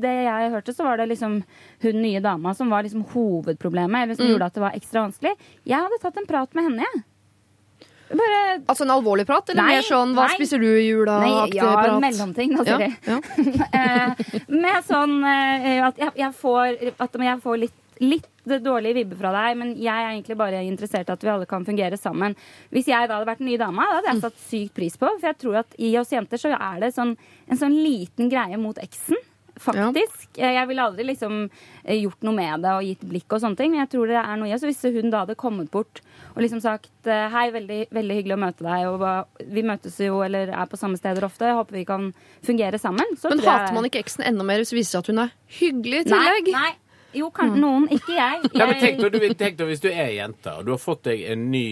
det 0.04 0.16
jeg 0.26 0.52
hørte, 0.56 0.76
så 0.76 0.88
var 0.88 1.00
det 1.02 1.10
liksom 1.14 1.40
hun 1.86 2.02
nye 2.04 2.24
dama 2.24 2.54
som 2.58 2.74
var 2.74 2.84
liksom 2.88 3.06
hovedproblemet, 3.14 4.04
eller 4.04 4.20
som 4.20 4.28
gjorde 4.30 4.50
at 4.50 4.58
det 4.58 4.64
var 4.66 4.76
ekstra 4.78 5.06
vanskelig. 5.08 5.36
Jeg 5.70 5.86
hadde 5.86 6.02
tatt 6.02 6.18
en 6.20 6.30
prat 6.30 6.58
med 6.58 6.70
henne, 6.70 6.90
jeg. 6.90 7.04
Bare 8.10 8.62
Altså 8.66 8.84
en 8.86 8.94
alvorlig 8.96 9.26
prat, 9.30 9.50
eller 9.50 9.62
Nei, 9.62 9.76
mer 9.78 9.86
sånn 9.86 10.14
'hva 10.16 10.26
nei. 10.28 10.36
spiser 10.40 10.60
du 10.60 10.66
i 10.68 10.88
jula'? 10.90 11.20
Nei, 11.22 11.50
ja, 11.54 11.74
prat? 11.76 12.00
mellomting, 12.02 12.56
da, 12.58 12.64
Ja, 12.66 12.78
Siri. 12.78 12.98
ja. 13.06 13.20
Eh, 13.80 14.42
med 14.50 14.84
sånn 14.88 15.20
eh, 15.24 15.86
at 15.88 15.98
jeg, 15.98 16.12
jeg 16.16 16.34
får, 16.34 16.94
at 17.00 17.14
jeg 17.14 17.42
får 17.44 17.58
litt, 17.60 17.78
litt 18.00 18.28
dårlige 18.66 18.96
vibbe 18.98 19.16
fra 19.20 19.32
deg, 19.36 19.58
men 19.60 19.76
jeg 19.78 19.94
er 19.94 20.10
egentlig 20.16 20.38
bare 20.40 20.64
interessert 20.66 21.10
i 21.10 21.14
at 21.14 21.22
vi 21.24 21.30
alle 21.30 21.46
kan 21.46 21.66
fungere 21.66 21.98
sammen. 22.00 22.36
Hvis 22.74 22.88
jeg 22.90 23.08
da 23.08 23.20
hadde 23.20 23.28
vært 23.30 23.44
den 23.44 23.48
nye 23.52 23.58
dama, 23.62 23.86
da 23.86 24.00
hadde 24.00 24.14
jeg 24.16 24.22
satt 24.24 24.40
sykt 24.50 24.74
pris 24.74 24.98
på. 24.98 25.06
For 25.20 25.28
jeg 25.30 25.38
tror 25.38 25.60
at 25.62 25.76
i 25.78 25.92
oss 26.00 26.10
jenter 26.10 26.38
så 26.42 26.50
er 26.56 26.80
det 26.80 26.94
sånn, 26.96 27.16
en 27.50 27.58
sånn 27.62 27.76
liten 27.78 28.30
greie 28.32 28.58
mot 28.58 28.78
eksen. 28.82 29.18
Faktisk. 29.60 30.30
Ja. 30.40 30.54
Jeg 30.56 30.68
ville 30.70 30.82
aldri 30.88 31.04
liksom 31.04 31.50
eh, 31.84 31.98
gjort 32.00 32.22
noe 32.24 32.34
med 32.34 32.62
det 32.64 32.72
og 32.78 32.86
gitt 32.88 33.02
blikk 33.04 33.34
og 33.36 33.42
sånne 33.44 33.60
ting. 33.60 33.72
Men 33.74 33.82
jeg 33.84 33.90
tror 33.92 34.08
det 34.08 34.16
er 34.22 34.38
noe 34.40 34.48
i 34.48 34.54
oss. 34.56 34.64
Hvis 34.64 34.82
hun 34.88 35.12
da 35.12 35.26
hadde 35.26 35.36
kommet 35.36 35.70
bort 35.70 36.00
og 36.36 36.42
liksom 36.44 36.62
sagt 36.64 37.10
eh, 37.10 37.28
hei, 37.34 37.48
veldig, 37.56 37.80
veldig 37.96 38.18
hyggelig 38.20 38.36
å 38.36 38.42
møte 38.42 38.66
deg, 38.66 38.90
og 38.90 39.48
vi 39.56 39.64
møtes 39.66 39.98
jo 40.04 40.22
eller 40.26 40.52
er 40.54 40.70
på 40.70 40.80
samme 40.80 41.00
steder 41.00 41.26
ofte, 41.28 41.48
jeg 41.50 41.58
håper 41.58 41.80
vi 41.80 41.86
kan 41.90 42.12
fungere 42.46 42.80
sammen. 42.82 43.18
Så 43.20 43.32
Men 43.34 43.42
hater 43.46 43.74
man 43.76 43.88
ikke 43.90 44.04
eksen 44.04 44.26
enda 44.30 44.46
mer 44.48 44.62
hvis 44.62 44.74
det 44.74 44.80
viser 44.82 44.98
seg 44.98 45.04
at 45.06 45.12
hun 45.14 45.24
er 45.26 45.34
hyggelig 45.60 46.04
i 46.06 46.08
tillegg? 46.12 46.54
nei. 46.56 46.72
Jo, 47.18 47.32
kan, 47.34 47.56
noen. 47.58 47.88
Ikke 47.90 48.14
jeg. 48.14 48.44
Ja, 48.60 48.68
men 48.70 48.76
tenk 48.78 49.00
jeg 49.00 49.12
deg, 49.14 49.16
du, 49.18 49.34
tenk 49.38 49.56
deg 49.58 49.72
hvis 49.72 49.82
du 49.82 49.88
er 49.90 50.12
jente, 50.14 50.54
og 50.60 50.68
du 50.68 50.76
har 50.76 50.82
fått 50.82 51.08
deg 51.10 51.24
en 51.34 51.48
ny 51.50 51.64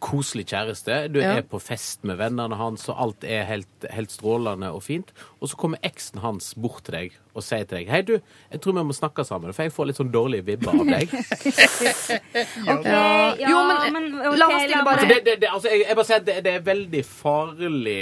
koselig 0.00 0.44
kjæreste. 0.50 1.08
Du 1.12 1.18
Ja. 1.20 1.36
er 1.38 1.42
på 1.42 1.60
fest 1.60 2.04
med 2.04 2.16
vennene 2.18 2.56
hans, 2.56 2.88
og 2.88 2.96
alt 3.00 3.24
er 3.24 3.44
helt, 3.44 3.86
helt 3.90 4.10
strålende 4.10 4.68
og 4.72 4.82
fint. 4.82 5.12
Og 5.40 5.48
så 5.48 5.56
kommer 5.56 5.78
eksen 5.82 6.20
hans 6.20 6.54
bort 6.54 6.84
til 6.84 6.92
deg 6.94 7.12
og 7.34 7.42
sier 7.42 7.64
til 7.68 7.78
deg 7.78 7.88
Hei, 7.92 8.02
du, 8.02 8.14
jeg 8.52 8.60
tror 8.60 8.72
vi 8.78 8.82
må 8.88 8.94
snakke 8.96 9.24
sammen, 9.24 9.52
for 9.52 9.62
jeg 9.66 9.72
får 9.72 9.86
litt 9.86 9.96
sånn 10.00 10.12
dårlige 10.12 10.44
vibber 10.46 10.72
av 10.80 10.86
deg. 10.86 11.08
Ok, 12.76 12.84
ja, 12.86 13.34
Jo, 13.40 13.58
men, 13.92 14.06
okay, 14.14 14.38
la 14.38 14.46
meg 14.48 14.62
stille 14.68 14.84
bare- 14.84 14.96
Altså, 14.96 15.08
det, 15.08 15.24
det, 15.24 15.40
det, 15.40 15.48
altså, 15.52 15.68
jeg, 15.72 15.84
jeg 15.88 15.96
bare 15.96 16.04
sier 16.08 16.16
at 16.22 16.26
det, 16.26 16.36
det 16.44 16.54
er 16.54 16.64
veldig 16.66 17.02
farlig 17.04 18.00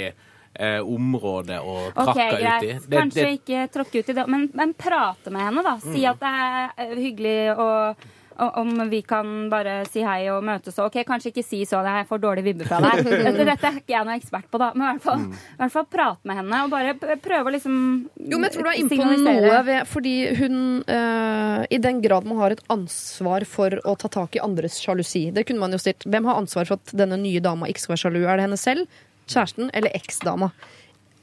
eh, 0.55 0.79
område 0.81 1.57
å 1.61 1.75
Ok, 1.91 1.95
trakke 1.95 2.27
ut 2.35 2.63
i. 2.63 2.73
Det, 2.87 2.99
Kanskje 2.99 3.25
det, 3.25 3.31
ikke 3.41 3.63
tråkke 3.75 3.99
ut 4.03 4.09
i 4.09 4.17
det, 4.19 4.27
men, 4.31 4.49
men 4.53 4.73
prate 4.73 5.31
med 5.33 5.41
henne, 5.49 5.63
da. 5.65 5.75
Si 5.83 6.05
at 6.07 6.19
det 6.21 6.31
er 6.31 6.95
hyggelig 6.95 7.57
og 7.57 8.05
om 8.35 8.89
vi 8.89 9.01
kan 9.07 9.49
bare 9.51 9.77
si 9.87 10.03
hei 10.05 10.27
og 10.33 10.43
møtes 10.45 10.75
og 10.79 10.89
OK, 10.89 10.97
kanskje 11.07 11.31
ikke 11.31 11.43
si 11.45 11.61
så, 11.67 11.79
jeg 11.85 12.07
får 12.09 12.21
dårlige 12.23 12.49
vibber 12.49 12.67
fra 12.69 12.79
deg. 12.85 13.05
Dette, 13.07 13.45
dette 13.47 13.69
er 13.69 13.79
ikke 13.79 13.93
jeg 13.95 14.07
noen 14.07 14.19
ekspert 14.19 14.49
på, 14.51 14.59
da. 14.61 14.71
Men 14.75 14.83
i 14.85 14.89
hvert 14.91 15.05
fall, 15.05 15.23
i 15.31 15.59
hvert 15.61 15.75
fall 15.75 15.87
prate 15.95 16.29
med 16.31 16.39
henne 16.41 16.61
og 16.65 16.73
bare 16.73 16.95
prøve 17.23 17.51
å 17.51 17.55
liksom 17.55 17.77
Jo, 18.19 18.37
men 18.39 18.47
jeg 18.49 18.55
tror 18.57 18.67
du 18.67 18.71
er 18.73 18.79
inne 18.81 18.99
på 18.99 19.09
noe 19.25 19.63
ved, 19.69 19.81
fordi 19.91 20.15
hun 20.41 20.59
øh, 20.83 21.65
I 21.69 21.81
den 21.87 22.01
grad 22.03 22.27
man 22.27 22.41
har 22.43 22.55
et 22.55 22.63
ansvar 22.73 23.47
for 23.49 23.79
å 23.87 23.95
ta 23.99 24.11
tak 24.11 24.35
i 24.35 24.43
andres 24.43 24.79
sjalusi. 24.83 25.27
Det 25.35 25.45
kunne 25.47 25.63
man 25.63 25.75
jo 25.75 25.81
stilt. 25.81 26.05
Hvem 26.07 26.27
har 26.29 26.39
ansvar 26.41 26.67
for 26.69 26.79
at 26.81 26.95
denne 26.97 27.19
nye 27.21 27.41
dama 27.43 27.69
ikke 27.71 27.83
skal 27.85 27.95
være 27.95 28.03
sjalu? 28.05 28.23
Er 28.25 28.39
det 28.39 28.47
henne 28.49 28.59
selv, 28.59 29.03
kjæresten 29.31 29.71
eller 29.73 29.95
eksdama? 29.97 30.51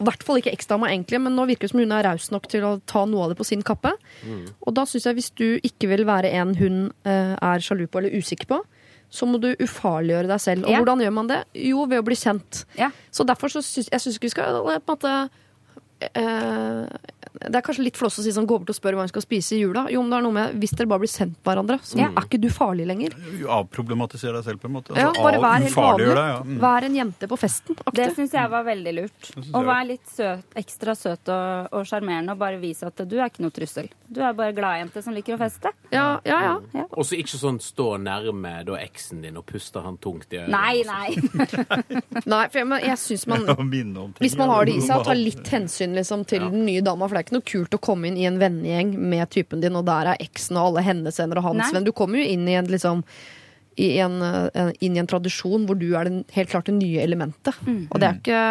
I 0.02 0.06
hvert 0.08 0.24
fall 0.26 0.40
ikke 0.42 0.52
eksdama, 0.52 0.90
egentlig, 0.90 1.20
men 1.22 1.36
nå 1.38 1.46
virker 1.48 1.68
det 1.68 1.72
som 1.72 1.80
hun 1.80 1.94
er 1.94 2.04
raus 2.08 2.28
nok 2.34 2.48
til 2.50 2.66
å 2.66 2.72
ta 2.90 3.04
noe 3.06 3.24
av 3.24 3.32
det 3.32 3.38
på 3.38 3.46
sin 3.46 3.62
kappe. 3.62 3.92
Og 4.66 4.74
da 4.74 4.84
syns 4.90 5.06
jeg 5.06 5.14
hvis 5.20 5.30
du 5.38 5.46
ikke 5.62 5.88
vil 5.92 6.04
være 6.08 6.32
en 6.42 6.54
hun 6.58 6.80
eh, 7.06 7.34
er 7.38 7.62
sjalu 7.64 7.86
på 7.86 8.02
eller 8.02 8.16
usikker 8.18 8.50
på, 8.50 8.58
så 9.12 9.26
må 9.28 9.38
du 9.40 9.50
ufarliggjøre 9.60 10.26
deg 10.30 10.40
selv. 10.40 10.64
Og 10.64 10.70
Ja. 10.72 10.78
hvordan 10.80 11.02
gjør 11.04 11.12
man 11.12 11.26
det? 11.28 11.40
Jo, 11.54 11.84
ved 11.86 12.00
å 12.00 12.06
bli 12.06 12.16
kjent. 12.16 12.64
Ja. 12.80 12.90
Så 13.12 13.26
derfor 13.28 13.52
så 13.52 13.60
syns 13.62 13.90
jeg 13.92 14.00
synes 14.00 14.16
ikke 14.16 14.28
vi 14.30 14.34
skal 14.34 14.56
eh, 14.72 14.78
på 14.80 14.96
en 14.96 14.96
måte 14.96 15.14
eh, 16.14 16.86
Det 17.32 17.54
er 17.56 17.62
kanskje 17.64 17.84
litt 17.84 17.96
flås 17.96 18.18
å 18.18 18.22
si 18.22 18.30
sånn, 18.30 18.46
gå 18.46 18.58
bort 18.60 18.68
og 18.70 18.76
spørre 18.76 18.94
hva 18.98 19.04
hun 19.06 19.08
skal 19.08 19.22
spise 19.24 19.54
i 19.56 19.60
jula. 19.62 19.86
Jo, 19.90 20.02
men 20.02 20.10
det 20.12 20.18
er 20.18 20.22
noe 20.26 20.32
med 20.36 20.60
Hvis 20.60 20.74
dere 20.76 20.86
bare 20.90 21.00
blir 21.00 21.08
sendt 21.10 21.38
hverandre, 21.42 21.78
så 21.82 21.96
Ja. 21.98 22.08
er 22.12 22.22
ikke 22.26 22.40
du 22.40 22.48
farlig 22.52 22.86
lenger. 22.86 23.14
Avproblematisere 23.48 24.34
deg 24.38 24.44
selv, 24.44 24.60
på 24.60 24.68
en 24.68 24.74
måte. 24.76 24.96
Ja, 24.96 25.08
Altså, 25.08 25.22
bare 25.22 25.36
av- 25.36 25.42
vær 25.42 25.62
helt 25.62 25.74
vanlig. 25.74 26.06
deg, 26.06 26.16
ja. 26.16 26.42
Mm. 26.42 26.58
Vær 26.60 26.84
en 26.84 26.94
jente 26.94 27.28
på 27.28 27.38
festen. 27.38 27.76
Det 27.76 27.86
Aktig. 27.86 28.16
syns 28.16 28.32
jeg 28.32 28.50
var 28.50 28.64
veldig 28.64 28.94
lurt. 28.94 29.30
Og 29.54 29.62
Å 29.62 29.64
være 29.66 29.86
litt 29.88 30.06
søt, 30.06 30.42
ekstra 30.56 30.94
søt 30.96 31.28
og 31.28 31.68
og 31.72 31.86
sjarmerende 31.86 32.30
og 32.32 32.38
bare 32.38 32.58
vise 32.60 32.82
at 32.86 32.96
du 33.08 33.16
er 33.18 33.28
ikke 33.30 33.40
noe 33.40 33.50
trussel. 33.50 33.88
Du 34.10 34.20
er 34.20 34.32
bare 34.34 34.52
gladjente 34.52 35.02
som 35.02 35.14
liker 35.14 35.36
å 35.36 35.38
feste. 35.38 35.70
Ja, 35.90 36.20
ja, 36.24 36.58
ja. 36.74 36.84
og 36.92 37.04
så 37.04 37.16
ikke 37.18 37.38
sånn 37.38 37.58
stå 37.60 37.98
nærme 38.00 38.64
da 38.64 38.72
eksen 38.76 39.22
din 39.22 39.36
og 39.36 39.46
puste 39.46 39.82
han 39.82 39.96
tungt 39.96 40.26
i 40.32 40.36
øret. 40.36 40.48
Nei, 40.48 40.82
nei. 40.84 41.16
Nei, 42.26 42.48
for 42.48 42.58
jeg, 42.58 42.66
men 42.68 42.80
jeg 42.84 42.98
syns 42.98 43.26
man 43.26 43.46
Hvis 44.20 44.36
man 44.36 44.48
har 44.50 44.64
det 44.66 44.74
i 44.76 44.80
seg, 44.80 45.04
ta 45.08 45.12
litt 45.16 45.48
hensyn 45.48 45.94
liksom, 45.96 46.26
til 46.26 46.40
den 46.40 46.64
nye 46.66 46.80
dama. 46.84 47.08
For 47.08 47.16
det 47.16 47.21
er 47.22 47.28
ikke 47.28 47.38
noe 47.38 47.50
kult 47.52 47.76
å 47.78 47.82
komme 47.82 48.10
inn 48.10 48.18
i 48.20 48.26
en 48.28 48.40
vennegjeng 48.40 48.96
med 48.98 49.30
typen 49.32 49.62
din, 49.62 49.78
og 49.78 49.86
der 49.88 50.12
er 50.12 50.24
eksen 50.24 50.58
og 50.58 50.72
alle 50.72 50.84
hennes 50.88 51.22
venner 51.22 51.40
og 51.40 51.50
hans 51.50 51.72
venn. 51.74 51.86
Du 51.86 51.94
kommer 51.96 52.20
jo 52.20 52.26
inn 52.34 52.44
i 52.50 52.58
en 52.58 52.70
liksom 52.70 53.06
i 53.80 53.98
en, 54.04 54.20
eh, 54.22 54.72
inn 54.80 54.96
i 54.96 55.00
en 55.00 55.08
tradisjon 55.08 55.64
hvor 55.64 55.78
du 55.80 55.94
er 55.96 56.04
den, 56.08 56.24
helt 56.34 56.50
klart 56.52 56.68
det 56.68 56.76
nye 56.76 57.00
elementet. 57.00 57.56
Mm. 57.64 57.86
Og 57.88 58.00
det 58.00 58.08
er 58.08 58.20
ikke 58.20 58.42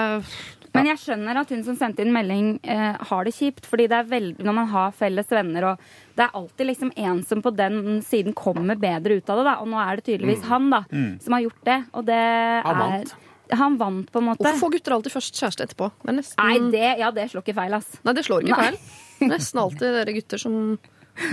Men 0.71 0.87
jeg 0.87 1.01
skjønner 1.01 1.35
at 1.41 1.49
hun 1.51 1.65
som 1.67 1.75
sendte 1.75 1.99
inn 1.99 2.13
melding, 2.15 2.53
eh, 2.63 2.95
har 2.95 3.25
det 3.27 3.33
kjipt. 3.35 3.65
Fordi 3.67 3.89
det 3.91 3.97
er 3.97 4.07
veldig, 4.07 4.45
når 4.47 4.55
man 4.55 4.69
har 4.71 4.93
felles 4.95 5.27
venner 5.27 5.73
og 5.73 5.89
Det 6.15 6.23
er 6.23 6.37
alltid 6.37 6.67
liksom 6.67 6.91
en 6.95 7.23
som 7.23 7.41
på 7.41 7.55
den 7.55 8.01
siden 8.01 8.33
kommer 8.33 8.75
bedre 8.75 9.17
ut 9.17 9.29
av 9.29 9.37
det, 9.37 9.45
da. 9.47 9.55
Og 9.59 9.67
nå 9.67 9.79
er 9.79 9.95
det 9.97 10.05
tydeligvis 10.05 10.43
han, 10.47 10.69
da, 10.69 10.83
som 11.19 11.33
har 11.33 11.41
gjort 11.41 11.63
det. 11.65 11.77
Og 11.93 12.05
det 12.05 12.13
er. 12.13 13.03
Han 13.59 13.77
vant, 13.79 14.07
på 14.11 14.21
en 14.21 14.29
måte. 14.29 14.43
Hvorfor 14.45 14.65
får 14.65 14.73
gutter 14.77 14.95
alltid 14.95 15.15
først 15.17 15.41
kjæreste 15.41 15.67
etterpå? 15.67 15.91
Det 16.01 16.13
er 16.13 16.17
nesten... 16.21 16.47
Nei, 16.47 16.71
det, 16.73 16.87
ja, 17.01 17.11
det 17.15 17.27
slår 17.33 17.43
ikke 17.45 17.57
feil, 17.57 17.77
ass. 17.77 17.91
Nei, 18.05 18.15
det 18.17 18.25
slår 18.27 18.47
ikke 18.47 18.57
Nei. 18.57 18.71
feil. 18.71 19.29
Nesten 19.31 19.61
alltid 19.61 19.95
dere 19.99 20.15
gutter 20.15 20.41
som 20.41 20.57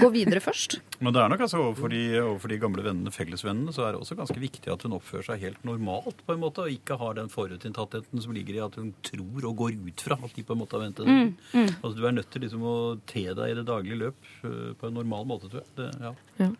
går 0.00 0.10
videre 0.12 0.40
først. 0.42 0.78
Men 0.98 1.14
det 1.14 1.20
er 1.22 1.30
nok 1.30 1.42
altså 1.46 1.60
overfor 1.62 1.92
de, 1.92 2.00
overfor 2.20 2.50
de 2.50 2.58
gamle 2.60 2.82
vennene, 2.84 3.12
fellesvennene, 3.14 3.72
så 3.74 3.86
er 3.86 3.94
det 3.94 4.02
også 4.02 4.16
ganske 4.18 4.40
viktig 4.42 4.72
at 4.72 4.84
hun 4.84 4.96
oppfører 4.98 5.28
seg 5.30 5.44
helt 5.46 5.64
normalt, 5.66 6.24
på 6.26 6.34
en 6.34 6.42
måte, 6.42 6.66
og 6.66 6.74
ikke 6.74 6.98
har 7.00 7.14
den 7.16 7.30
forutinntattheten 7.32 8.24
som 8.24 8.34
ligger 8.34 8.58
i 8.58 8.64
at 8.66 8.78
hun 8.80 8.90
tror 9.06 9.48
og 9.48 9.56
går 9.62 9.78
ut 9.86 10.04
fra 10.08 10.18
at 10.18 10.34
de 10.34 10.44
på 10.44 10.56
en 10.56 10.62
måte 10.64 10.76
har 10.76 10.84
ventet 10.84 11.06
det. 11.06 11.66
Altså, 11.78 11.94
du 11.94 12.04
er 12.04 12.16
nødt 12.18 12.30
til 12.34 12.44
liksom 12.44 12.66
å 12.66 12.76
te 13.08 13.28
deg 13.30 13.52
i 13.52 13.58
det 13.60 13.68
daglige 13.70 14.00
løp 14.02 14.32
øh, 14.42 14.72
på 14.80 14.90
en 14.90 14.98
normal 14.98 15.30
måte, 15.30 15.50
tror 15.52 15.62
jeg. 15.62 15.70
Det, 15.78 15.92
ja. 16.02 16.12
Ja. 16.42 16.50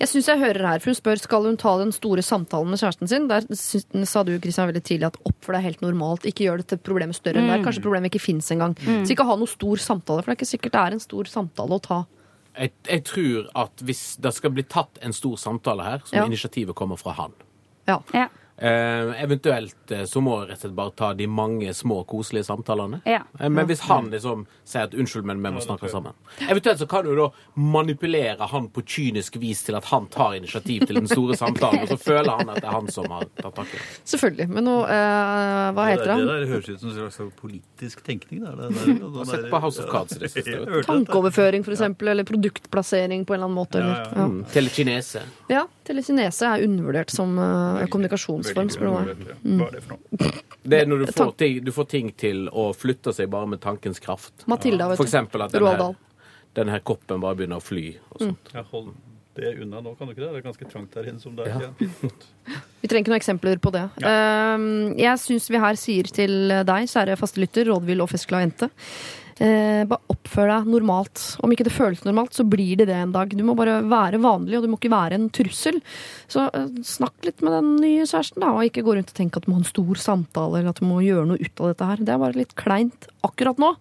Jeg 0.00 0.08
synes 0.08 0.28
jeg 0.28 0.38
hører 0.38 0.66
her, 0.68 0.78
for 0.82 0.90
Hun 0.92 0.98
spør 0.98 1.20
skal 1.22 1.42
hun 1.48 1.56
ta 1.60 1.72
den 1.80 1.92
store 1.92 2.22
samtalen 2.22 2.70
med 2.70 2.78
kjæresten 2.80 3.08
sin. 3.10 3.28
Der 3.28 3.42
sa 4.06 4.22
du 4.24 4.32
Kristian, 4.38 4.68
veldig 4.70 4.82
tidlig 4.84 5.06
at 5.10 5.18
oppfør 5.28 5.58
deg 5.58 5.62
helt 5.68 5.82
normalt. 5.82 6.26
Ikke 6.28 6.46
gjør 6.46 6.62
dette 6.62 6.78
problemet 6.78 7.16
større 7.18 7.42
enn 7.42 7.48
det 7.50 7.58
er. 7.58 7.64
Kanskje 7.66 7.82
problemet 7.82 8.12
ikke 8.12 8.22
fins 8.22 8.50
engang. 8.54 8.76
Så 8.78 9.12
ikke 9.14 9.26
ha 9.28 9.36
noe 9.36 9.50
stor 9.50 9.76
samtale, 9.82 10.22
for 10.22 10.30
det 10.30 10.36
er 10.36 10.40
ikke 10.42 10.52
sikkert 10.54 10.72
det 10.78 10.80
er 10.86 10.96
en 10.98 11.04
stor 11.04 11.24
samtale 11.24 11.78
å 11.78 11.82
ta. 11.82 12.00
Jeg, 12.58 12.72
jeg 12.90 13.04
tror 13.06 13.50
at 13.54 13.82
hvis 13.86 14.16
det 14.18 14.32
skal 14.34 14.50
bli 14.50 14.64
tatt 14.66 14.98
en 15.06 15.12
stor 15.14 15.36
samtale 15.38 15.84
her, 15.86 15.98
så 16.04 16.16
må 16.16 16.22
Ja. 16.24 16.26
initiativet 16.26 16.74
komme 16.74 16.96
fra 16.98 17.12
han. 17.12 17.32
Ja. 17.86 18.00
Ja. 18.14 18.26
Eh, 18.58 19.22
eventuelt 19.22 19.90
eh, 19.90 20.04
så 20.04 20.20
må 20.20 20.40
jeg 20.40 20.48
rett 20.48 20.58
og 20.58 20.64
slett 20.64 20.74
bare 20.74 20.94
ta 20.98 21.12
de 21.14 21.28
mange 21.30 21.70
små, 21.74 22.00
koselige 22.10 22.48
samtalene. 22.48 22.98
Ja. 23.06 23.20
Eh, 23.38 23.46
men 23.48 23.68
hvis 23.70 23.84
han 23.86 24.10
liksom 24.10 24.46
sier 24.66 24.88
at 24.88 24.94
'unnskyld, 24.94 25.28
men 25.30 25.42
vi 25.42 25.52
må 25.54 25.62
snakke 25.62 25.86
sammen' 25.92 26.16
Eventuelt 26.50 26.80
så 26.80 26.88
kan 26.90 27.04
du 27.04 27.14
da 27.14 27.28
manipulere 27.54 28.48
han 28.50 28.68
på 28.68 28.82
kynisk 28.82 29.36
vis 29.36 29.62
til 29.62 29.78
at 29.78 29.84
han 29.92 30.08
tar 30.10 30.34
initiativ 30.34 30.86
til 30.86 30.98
den 30.98 31.08
store 31.08 31.36
samtalen, 31.36 31.82
og 31.82 31.88
så 31.88 31.96
føler 31.96 32.30
han 32.30 32.50
at 32.50 32.58
det 32.62 32.64
er 32.64 32.74
han 32.74 32.90
som 32.90 33.06
har 33.14 33.28
tatt 33.38 33.54
tak 33.54 33.68
i 33.68 33.78
det. 33.78 33.84
Selvfølgelig. 34.04 34.48
Men 34.48 34.64
nå 34.64 34.76
eh, 34.90 35.70
Hva 35.78 35.86
heter 35.92 36.12
han? 36.12 36.18
det 36.18 36.26
det? 36.26 36.40
der 36.40 36.52
høres 36.52 36.68
ut 36.68 36.80
som 36.80 36.90
en 36.90 37.10
slags 37.14 37.38
politisk 37.38 38.04
tenkning. 38.04 38.42
Der. 38.42 38.56
Det, 38.58 38.74
der, 38.74 39.06
det, 39.20 39.28
sett 39.30 39.50
på 39.50 39.62
House 39.62 39.84
of 39.84 39.90
Cards 39.92 40.16
i 40.16 40.18
det 40.24 40.32
siste. 40.34 40.82
Tankeoverføring, 40.88 41.64
for 41.64 41.76
eksempel, 41.78 42.08
eller 42.08 42.26
produktplassering 42.26 43.22
på 43.24 43.34
en 43.34 43.38
eller 43.38 43.52
annen 43.52 43.60
måte. 43.60 43.78
Ja, 43.78 44.02
ja. 44.10 44.26
Mm. 44.26 44.44
Telekinese. 44.50 45.22
Ja, 45.48 45.66
telekinese 45.86 46.50
er 46.50 46.66
undervurdert 46.66 47.14
som 47.14 47.38
uh, 47.38 47.86
kommunikasjonsform, 47.86 48.47
spør 48.48 48.86
du 48.86 48.92
meg. 48.94 49.26
Hva 49.58 49.68
er 49.68 49.76
det 49.76 49.82
for 49.84 49.96
noe? 49.96 50.30
Det 50.68 50.80
er 50.82 50.88
når 50.90 51.04
du 51.04 51.12
får, 51.12 51.34
ting, 51.40 51.58
du 51.64 51.72
får 51.74 51.88
ting 51.92 52.12
til 52.18 52.48
å 52.52 52.70
flytte 52.76 53.14
seg 53.16 53.30
bare 53.32 53.48
med 53.54 53.62
tankens 53.64 54.02
kraft. 54.04 54.46
Matilda, 54.50 54.90
vet 54.92 55.00
For 55.00 55.08
eksempel 55.08 55.44
at 55.46 55.54
den 55.54 55.62
denne 55.62 55.74
her, 55.74 55.84
Dahl. 55.84 56.24
den 56.58 56.72
her 56.74 56.82
koppen 56.92 57.22
bare 57.24 57.38
begynner 57.38 57.62
å 57.62 57.64
fly. 57.64 57.86
Og 58.14 58.26
sånt. 58.26 58.50
Ja, 58.56 58.64
hold 58.72 58.92
det 59.38 59.52
unna 59.62 59.80
nå, 59.84 59.92
kan 59.94 60.08
du 60.08 60.14
ikke 60.14 60.24
det? 60.24 60.32
Det 60.34 60.40
er 60.40 60.46
ganske 60.48 60.66
trangt 60.66 60.96
der 60.96 61.08
inne 61.12 61.22
som 61.22 61.36
det 61.38 61.46
er. 61.46 61.68
Ja. 61.68 61.70
Vi 62.82 62.90
trenger 62.90 63.04
ikke 63.04 63.12
noen 63.12 63.20
eksempler 63.20 63.60
på 63.62 63.70
det. 63.74 63.84
Ja. 64.02 64.12
jeg 64.98 65.20
syns 65.22 65.48
vi 65.50 65.60
her 65.62 65.78
sier 65.78 66.08
til 66.14 66.52
deg, 66.66 66.90
kjære 66.90 67.16
fastelytter, 67.18 67.66
rådvill 67.70 68.02
og 68.04 68.10
festglad 68.12 68.44
jente, 68.46 68.68
eh, 69.44 69.84
bare 69.88 70.12
oppfør 70.12 70.50
deg 70.50 70.68
normalt. 70.72 71.22
Om 71.44 71.52
ikke 71.54 71.66
det 71.68 71.74
føles 71.74 72.04
normalt, 72.06 72.36
så 72.36 72.46
blir 72.48 72.78
det 72.80 72.88
det 72.90 72.96
en 72.98 73.14
dag. 73.14 73.32
Du 73.34 73.44
må 73.46 73.54
bare 73.58 73.78
være 73.86 74.20
vanlig, 74.22 74.58
og 74.58 74.66
du 74.66 74.72
må 74.72 74.78
ikke 74.80 74.92
være 74.92 75.18
en 75.18 75.28
trussel. 75.34 75.80
Så 76.30 76.46
eh, 76.48 76.68
snakk 76.86 77.26
litt 77.26 77.44
med 77.44 77.56
den 77.56 77.72
nye 77.82 78.06
kjæresten, 78.06 78.42
da, 78.44 78.52
og 78.54 78.68
ikke 78.68 78.84
gå 78.86 78.96
rundt 78.98 79.12
og 79.14 79.18
tenke 79.18 79.40
at 79.40 79.46
du 79.46 79.52
må 79.52 79.58
ha 79.58 79.64
en 79.64 79.70
stor 79.70 80.02
samtale, 80.04 80.60
eller 80.60 80.74
at 80.74 80.82
du 80.82 80.88
må 80.88 81.00
gjøre 81.04 81.26
noe 81.32 81.42
ut 81.42 81.64
av 81.64 81.72
dette 81.72 81.90
her. 81.90 82.04
Det 82.04 82.14
er 82.14 82.22
bare 82.24 82.40
litt 82.40 82.54
kleint 82.58 83.10
akkurat 83.26 83.60
nå, 83.62 83.74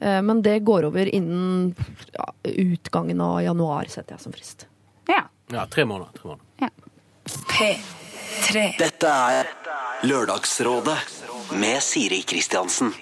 eh, 0.00 0.20
men 0.24 0.44
det 0.46 0.60
går 0.66 0.88
over 0.90 1.10
innen 1.10 1.74
ja, 2.16 2.30
utgangen 2.54 3.22
av 3.24 3.42
januar, 3.46 3.90
setter 3.92 4.16
jeg 4.16 4.26
som 4.26 4.36
frist. 4.36 4.68
Ja. 5.10 5.26
Ja, 5.52 5.66
tre 5.70 5.84
måneder. 5.88 6.14
Tre 6.16 6.32
måneder. 6.32 6.72
P3. 7.54 8.64
Dette 8.78 9.08
er 9.08 9.48
Lørdagsrådet 10.04 10.98
med 11.60 11.80
Siri 11.82 12.20
Kristiansen. 12.28 12.92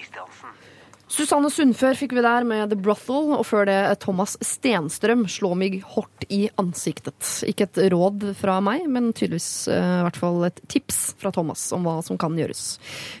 Susanne 1.13 1.49
Sundfør 1.53 1.93
fikk 1.93 2.15
vi 2.17 2.21
der 2.25 2.45
med 2.47 2.71
The 2.71 2.77
Brothel, 2.81 3.35
og 3.35 3.43
før 3.45 3.67
det 3.69 3.75
Thomas 4.01 4.31
Stenstrøm, 4.41 5.27
'Slå 5.29 5.51
meg 5.53 5.75
hardt 5.93 6.23
i 6.33 6.47
ansiktet'. 6.57 7.43
Ikke 7.45 7.67
et 7.67 7.77
råd 7.93 8.23
fra 8.39 8.55
meg, 8.65 8.87
men 8.89 9.11
tydeligvis 9.13 9.67
uh, 9.69 9.99
i 9.99 10.03
hvert 10.07 10.17
fall 10.17 10.39
et 10.47 10.57
tips 10.73 11.13
fra 11.21 11.29
Thomas 11.35 11.67
om 11.75 11.85
hva 11.85 11.99
som 12.01 12.17
kan 12.17 12.33
gjøres. 12.33 12.63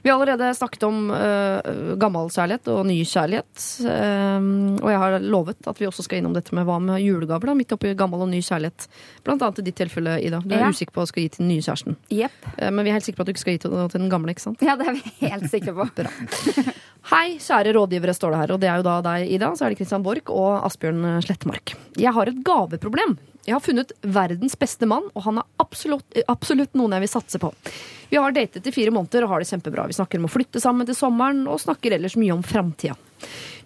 Vi 0.01 0.09
har 0.09 0.17
allerede 0.17 0.49
snakket 0.57 0.87
om 0.87 1.11
uh, 1.13 1.93
gammel 2.01 2.33
kjærlighet 2.33 2.71
og 2.73 2.81
ny 2.89 2.97
kjærlighet, 3.05 3.61
um, 3.85 4.49
og 4.81 4.89
jeg 4.89 5.01
har 5.03 5.19
lovet 5.21 5.69
at 5.69 5.83
vi 5.83 5.85
også 5.91 6.07
skal 6.07 6.23
innom 6.23 6.33
dette 6.33 6.55
med 6.57 6.65
hva 6.65 6.79
med 6.81 6.97
julegaver, 7.03 7.51
da, 7.51 7.57
midt 7.61 7.77
oppi 7.77 7.93
gammel 7.99 8.25
og 8.25 8.31
ny 8.33 8.41
kjærlighet. 8.41 8.87
Blant 9.21 9.45
annet 9.45 9.61
i 9.61 9.67
ditt 9.69 9.77
tilfelle, 9.83 10.17
Ida. 10.17 10.41
Du 10.41 10.55
er 10.55 10.65
Ja. 10.65 10.71
usikker 10.73 10.97
på 10.97 11.03
hva 11.03 11.05
du 11.05 11.13
skal 11.13 11.27
gi 11.27 11.29
til 11.35 11.45
den 11.45 11.53
nye 11.53 11.61
kjæresten. 11.61 11.95
Yep. 12.09 12.49
Uh, 12.57 12.71
men 12.73 12.81
vi 12.85 12.89
er 12.89 12.97
helt 12.97 13.05
sikre 13.05 13.21
på 13.21 13.27
at 13.27 13.29
du 13.29 13.35
ikke 13.37 13.45
skal 13.45 13.53
gi 13.59 13.63
til, 13.67 13.77
til 13.93 14.01
den 14.01 14.09
gamle, 14.09 14.33
ikke 14.33 14.47
sant? 14.49 14.65
Ja, 14.65 14.73
det 14.81 14.89
er 14.89 14.97
vi 14.97 15.29
helt 15.29 15.51
sikre 15.53 15.77
på. 15.77 15.85
Hei, 17.11 17.35
kjære 17.37 17.73
rådgivere, 17.83 18.15
står 18.17 18.33
det 18.33 18.41
her. 18.41 18.55
Og 18.55 18.63
det 18.63 18.71
er 18.71 18.79
jo 18.81 18.87
da 18.87 18.97
deg, 19.05 19.27
Ida. 19.35 19.51
Så 19.53 19.67
er 19.67 19.73
det 19.73 19.81
Christian 19.83 20.05
Borch 20.05 20.31
og 20.33 20.63
Asbjørn 20.63 21.05
Slettmark. 21.25 21.75
Jeg 21.99 22.15
har 22.15 22.31
et 22.31 22.41
gaveproblem. 22.47 23.17
Jeg 23.43 23.57
har 23.57 23.63
funnet 23.63 23.91
verdens 24.07 24.55
beste 24.55 24.87
mann, 24.87 25.09
og 25.11 25.25
han 25.25 25.41
er 25.41 25.47
absolutt, 25.59 26.05
absolutt 26.31 26.77
noen 26.79 26.95
jeg 26.95 27.03
vil 27.03 27.11
satse 27.11 27.41
på. 27.43 27.49
Vi 28.07 28.19
har 28.21 28.31
datet 28.31 28.69
i 28.69 28.71
fire 28.71 28.93
måneder 28.93 29.25
og 29.25 29.33
har 29.33 29.43
det 29.43 29.49
kjempebra. 29.49 29.87
Vi 29.89 29.97
snakker 29.97 30.21
om 30.21 30.29
å 30.29 30.31
flytte 30.31 30.61
sammen 30.63 30.87
til 30.87 30.95
sommeren, 30.95 31.43
og 31.51 31.59
snakker 31.59 31.97
ellers 31.97 32.15
mye 32.19 32.35
om 32.35 32.43
framtida. 32.45 32.95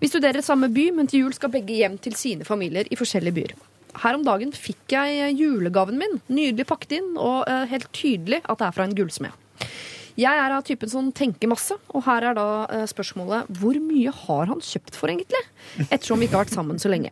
Vi 0.01 0.09
studerer 0.09 0.45
samme 0.45 0.71
by, 0.73 0.89
men 0.97 1.09
til 1.09 1.25
jul 1.25 1.35
skal 1.37 1.53
begge 1.53 1.77
hjem 1.77 1.99
til 2.01 2.17
sine 2.17 2.47
familier 2.47 2.89
i 2.89 2.97
forskjellige 2.97 3.37
byer. 3.37 3.53
Her 4.01 4.17
om 4.17 4.25
dagen 4.25 4.53
fikk 4.53 4.93
jeg 4.93 5.35
julegaven 5.37 5.97
min, 6.01 6.19
nydelig 6.29 6.65
pakket 6.69 6.97
inn, 6.99 7.13
og 7.17 7.45
eh, 7.49 7.65
helt 7.69 7.89
tydelig 7.93 8.41
at 8.45 8.57
det 8.57 8.67
er 8.67 8.75
fra 8.79 8.85
en 8.87 8.97
gullsmed. 8.97 9.45
Jeg 10.17 10.33
er 10.41 10.53
av 10.55 10.63
typen 10.65 10.89
som 10.89 11.09
tenker 11.13 11.49
masse, 11.51 11.75
og 11.93 12.01
her 12.07 12.25
er 12.31 12.37
da 12.37 12.45
eh, 12.73 12.85
spørsmålet 12.89 13.51
hvor 13.59 13.77
mye 13.83 14.13
har 14.23 14.49
han 14.49 14.63
kjøpt 14.65 14.97
for, 14.97 15.13
egentlig? 15.13 15.43
Ettersom 15.91 16.17
vi 16.17 16.25
ikke 16.25 16.39
har 16.39 16.47
vært 16.47 16.55
sammen 16.55 16.81
så 16.81 16.89
lenge. 16.89 17.11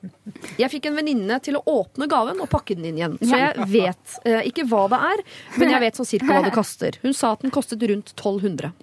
Jeg 0.57 0.71
fikk 0.73 0.89
en 0.89 0.97
venninne 0.97 1.37
til 1.45 1.59
å 1.59 1.63
åpne 1.69 2.09
gaven 2.09 2.41
og 2.41 2.49
pakke 2.49 2.77
den 2.77 2.89
inn 2.89 2.97
igjen. 2.97 3.19
Så 3.21 3.37
jeg 3.37 3.69
vet 3.69 4.17
eh, 4.25 4.41
ikke 4.49 4.65
hva 4.71 4.87
det 4.89 5.01
er, 5.11 5.25
men 5.59 5.75
jeg 5.75 5.83
vet 5.85 6.01
sånn 6.01 6.09
cirka 6.15 6.31
hva 6.33 6.43
det 6.47 6.55
koster. 6.55 6.97
Hun 7.05 7.13
sa 7.13 7.35
at 7.35 7.45
den 7.45 7.53
kostet 7.53 7.85
rundt 7.85 8.15
1200. 8.15 8.73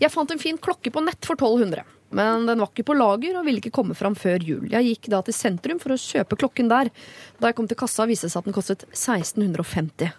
Jeg 0.00 0.12
fant 0.14 0.32
en 0.32 0.40
fin 0.40 0.56
klokke 0.56 0.92
på 0.94 1.04
nett 1.04 1.28
for 1.28 1.36
1200. 1.36 1.84
Men 2.16 2.46
den 2.48 2.58
var 2.58 2.72
ikke 2.72 2.88
på 2.88 2.96
lager 2.96 3.36
og 3.38 3.44
ville 3.46 3.62
ikke 3.62 3.74
komme 3.74 3.94
fram 3.94 4.16
før 4.18 4.42
jul. 4.42 4.64
Jeg 4.72 4.88
gikk 4.88 5.12
da 5.12 5.20
til 5.26 5.36
sentrum 5.36 5.78
for 5.82 5.94
å 5.94 6.00
kjøpe 6.00 6.38
klokken 6.40 6.70
der. 6.72 6.90
Da 7.38 7.50
jeg 7.50 7.60
kom 7.60 7.68
til 7.70 7.78
kassa, 7.78 8.08
viste 8.10 8.26
det 8.26 8.34
seg 8.34 8.42
at 8.42 8.50
den 8.50 8.56
kostet 8.56 8.88
1650. 8.88 10.10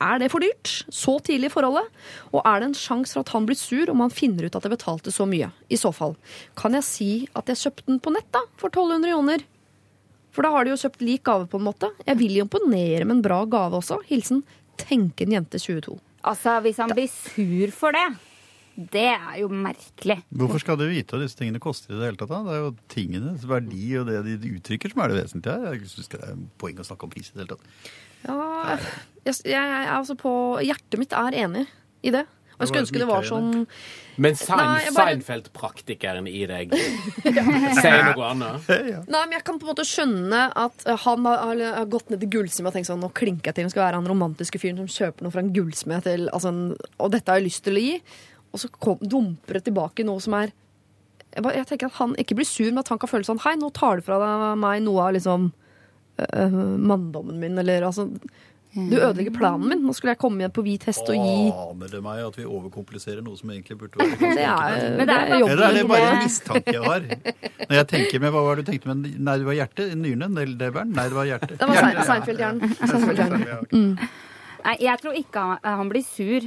Er 0.00 0.20
det 0.22 0.30
for 0.32 0.40
dyrt? 0.40 0.70
Så 0.88 1.18
tidlig 1.26 1.50
i 1.50 1.52
forholdet? 1.52 1.88
Og 2.32 2.40
er 2.40 2.62
det 2.62 2.70
en 2.70 2.76
sjanse 2.78 3.12
for 3.16 3.24
at 3.24 3.32
han 3.34 3.48
blir 3.48 3.58
sur 3.60 3.90
om 3.92 4.00
han 4.00 4.12
finner 4.14 4.48
ut 4.48 4.56
at 4.56 4.64
jeg 4.64 4.72
betalte 4.72 5.12
så 5.12 5.26
mye? 5.28 5.50
I 5.68 5.78
så 5.80 5.92
fall, 5.92 6.16
kan 6.56 6.76
jeg 6.78 6.86
si 6.88 7.10
at 7.36 7.52
jeg 7.52 7.60
kjøpte 7.64 7.88
den 7.90 8.00
på 8.00 8.14
nett 8.14 8.30
da, 8.32 8.44
for 8.60 8.72
1200 8.72 9.12
joner? 9.12 9.44
For 10.30 10.46
da 10.46 10.54
har 10.54 10.64
de 10.64 10.72
jo 10.72 10.80
kjøpt 10.80 11.04
lik 11.04 11.24
gave 11.26 11.48
på 11.50 11.58
en 11.60 11.66
måte. 11.66 11.90
Jeg 12.06 12.20
vil 12.20 12.38
jo 12.38 12.46
imponere 12.46 13.04
med 13.04 13.18
en 13.18 13.22
bra 13.24 13.42
gave 13.50 13.80
også. 13.80 14.00
Hilsen 14.08 14.44
tenken 14.80 15.34
jente 15.34 15.60
22. 15.60 15.98
Altså, 16.30 16.58
hvis 16.64 16.80
han 16.80 16.92
blir 16.94 17.08
sur 17.10 17.72
for 17.74 17.96
det, 17.96 18.08
det 18.92 19.08
er 19.12 19.40
jo 19.42 19.48
merkelig. 19.52 20.20
Hvorfor 20.30 20.62
skal 20.62 20.78
du 20.80 20.86
vite 20.88 21.16
hva 21.16 21.24
disse 21.24 21.36
tingene 21.36 21.60
koster 21.60 21.92
i 21.92 21.98
det 21.98 22.06
hele 22.06 22.20
tatt? 22.20 22.30
da? 22.30 22.40
Det 22.46 22.54
er 22.54 22.62
jo 22.62 22.70
tingenes 22.92 23.46
verdi 23.48 23.88
og 24.00 24.08
det 24.08 24.20
de 24.40 24.54
uttrykker 24.56 24.92
som 24.92 25.02
er 25.04 25.12
det 25.12 25.18
vesentlige 25.24 25.56
her. 25.56 25.74
Jeg 25.76 25.90
synes 25.90 26.08
ikke 26.08 26.22
det 26.22 26.30
er 26.30 26.44
poeng 26.62 26.80
å 26.80 26.86
snakke 26.86 27.08
om 27.08 27.12
pris 27.12 27.28
i 27.28 27.34
det 27.34 27.42
hele 27.42 27.56
tatt. 27.56 27.90
Ja, 28.20 28.76
jeg, 29.26 29.40
jeg, 29.44 29.56
er 29.56 29.90
altså 29.94 30.16
på 30.18 30.32
Hjertet 30.64 31.00
mitt 31.00 31.16
er 31.16 31.36
enig 31.44 31.66
i 32.06 32.12
det. 32.14 32.26
Og 32.60 32.66
jeg 32.66 32.68
skulle 32.68 32.84
ønske 32.84 33.00
det 33.00 33.06
var 33.08 33.24
sånn 33.24 33.52
Men 34.20 34.34
Seinf 34.36 34.90
bare... 34.92 35.14
Seinfeld-praktikeren 35.14 36.26
i 36.28 36.42
deg 36.48 36.74
sier 36.76 38.10
noe 38.10 38.26
annet. 38.34 38.66
Nei, 39.14 39.22
men 39.22 39.36
jeg 39.38 39.44
kan 39.46 39.60
på 39.60 39.64
en 39.64 39.70
måte 39.72 39.86
skjønne 39.88 40.42
at 40.60 40.84
eh, 40.84 40.98
han 41.06 41.24
har, 41.24 41.38
har, 41.48 41.62
har 41.78 41.88
gått 41.92 42.12
ned 42.12 42.20
til 42.20 42.32
gullsmed 42.36 42.68
og 42.68 42.76
tenkt 42.76 42.90
sånn 42.90 43.00
Nå 43.00 43.08
klinker 43.16 43.48
jeg 43.48 43.60
til. 43.60 43.68
Nå 43.68 43.72
skal 43.72 43.86
være 43.86 44.02
han 44.02 44.10
romantiske 44.12 44.60
fyren 44.60 44.82
som 44.82 44.90
kjøper 44.92 45.24
noe 45.24 45.32
fra 45.32 45.44
en 45.44 45.54
gullsmed 45.56 46.04
til 46.04 46.28
altså 46.28 46.52
Og 47.00 47.14
dette 47.14 47.32
har 47.32 47.40
jeg 47.40 47.48
lyst 47.48 47.64
til 47.64 47.80
å 47.80 47.84
gi. 47.86 47.94
Og 48.50 48.60
så 48.60 48.68
kom, 48.76 49.00
dumper 49.00 49.56
det 49.60 49.64
tilbake 49.70 50.04
noe 50.04 50.20
som 50.20 50.36
er 50.42 50.52
jeg, 51.30 51.44
bare, 51.46 51.56
jeg 51.60 51.68
tenker 51.70 51.88
at 51.88 51.98
han 52.00 52.12
ikke 52.18 52.36
blir 52.40 52.48
sur, 52.48 52.68
men 52.68 52.82
at 52.82 52.90
han 52.90 53.00
kan 53.00 53.08
føle 53.08 53.24
sånn 53.24 53.40
Hei, 53.44 53.54
nå 53.56 53.70
tar 53.72 54.00
du 54.00 54.04
fra 54.04 54.18
deg 54.20 54.60
meg 54.60 54.82
noe 54.84 55.06
av 55.06 55.14
liksom 55.14 55.52
øh, 56.26 56.56
manndommen 56.90 57.38
min, 57.40 57.58
eller 57.62 57.86
altså 57.86 58.08
Du 58.74 58.94
ødelegger 58.96 59.32
planen 59.34 59.66
min. 59.68 59.80
Nå 59.82 59.92
skulle 59.96 60.12
jeg 60.14 60.20
komme 60.22 60.38
igjen 60.44 60.52
på 60.54 60.62
hvit 60.62 60.84
hest 60.86 61.08
og 61.10 61.16
gi 61.18 61.48
Aner 61.50 61.88
det 61.90 62.00
meg 62.04 62.20
at 62.22 62.36
vi 62.38 62.44
overkompliserer 62.46 63.24
noe 63.26 63.34
som 63.40 63.50
egentlig 63.50 63.76
burde 63.80 63.98
være 63.98 64.30
Det 64.38 64.44
er. 64.46 64.84
Men 65.00 65.10
det 65.10 65.16
er 65.16 65.32
jobben 65.40 65.52
Eller 65.56 65.66
er 65.66 65.74
det 65.80 65.84
bare 65.90 66.12
en 66.12 66.22
mistanke 66.22 66.74
jeg 66.76 66.84
har? 66.86 67.08
Når 67.66 67.76
jeg 67.80 67.88
tenker 67.96 68.22
med, 68.22 68.30
Hva 68.36 68.44
var 68.46 68.60
det 68.60 68.66
du 68.66 68.70
tenkte 68.70 68.92
med? 68.94 69.10
Nei, 69.18 69.36
det 69.42 69.48
var 69.50 69.58
hjertet? 69.58 69.94
Nyrene? 69.98 70.46
Leveren? 70.54 70.94
Nei, 70.94 71.08
det 71.10 71.18
var 71.18 71.26
hjertet. 71.32 71.56
Det 71.58 71.68
var 71.72 71.80
Sein- 71.80 71.90
Hjertet, 71.90 72.06
ja. 72.06 72.08
Seinfeld-hjernen. 72.14 72.74
Seinfeld-hjernen. 72.92 73.94
Nei, 74.64 74.76
jeg 74.86 75.02
tror 75.02 75.18
ikke 75.18 75.46
han, 75.50 75.58
han 75.80 75.90
blir 75.90 76.06
sur. 76.06 76.46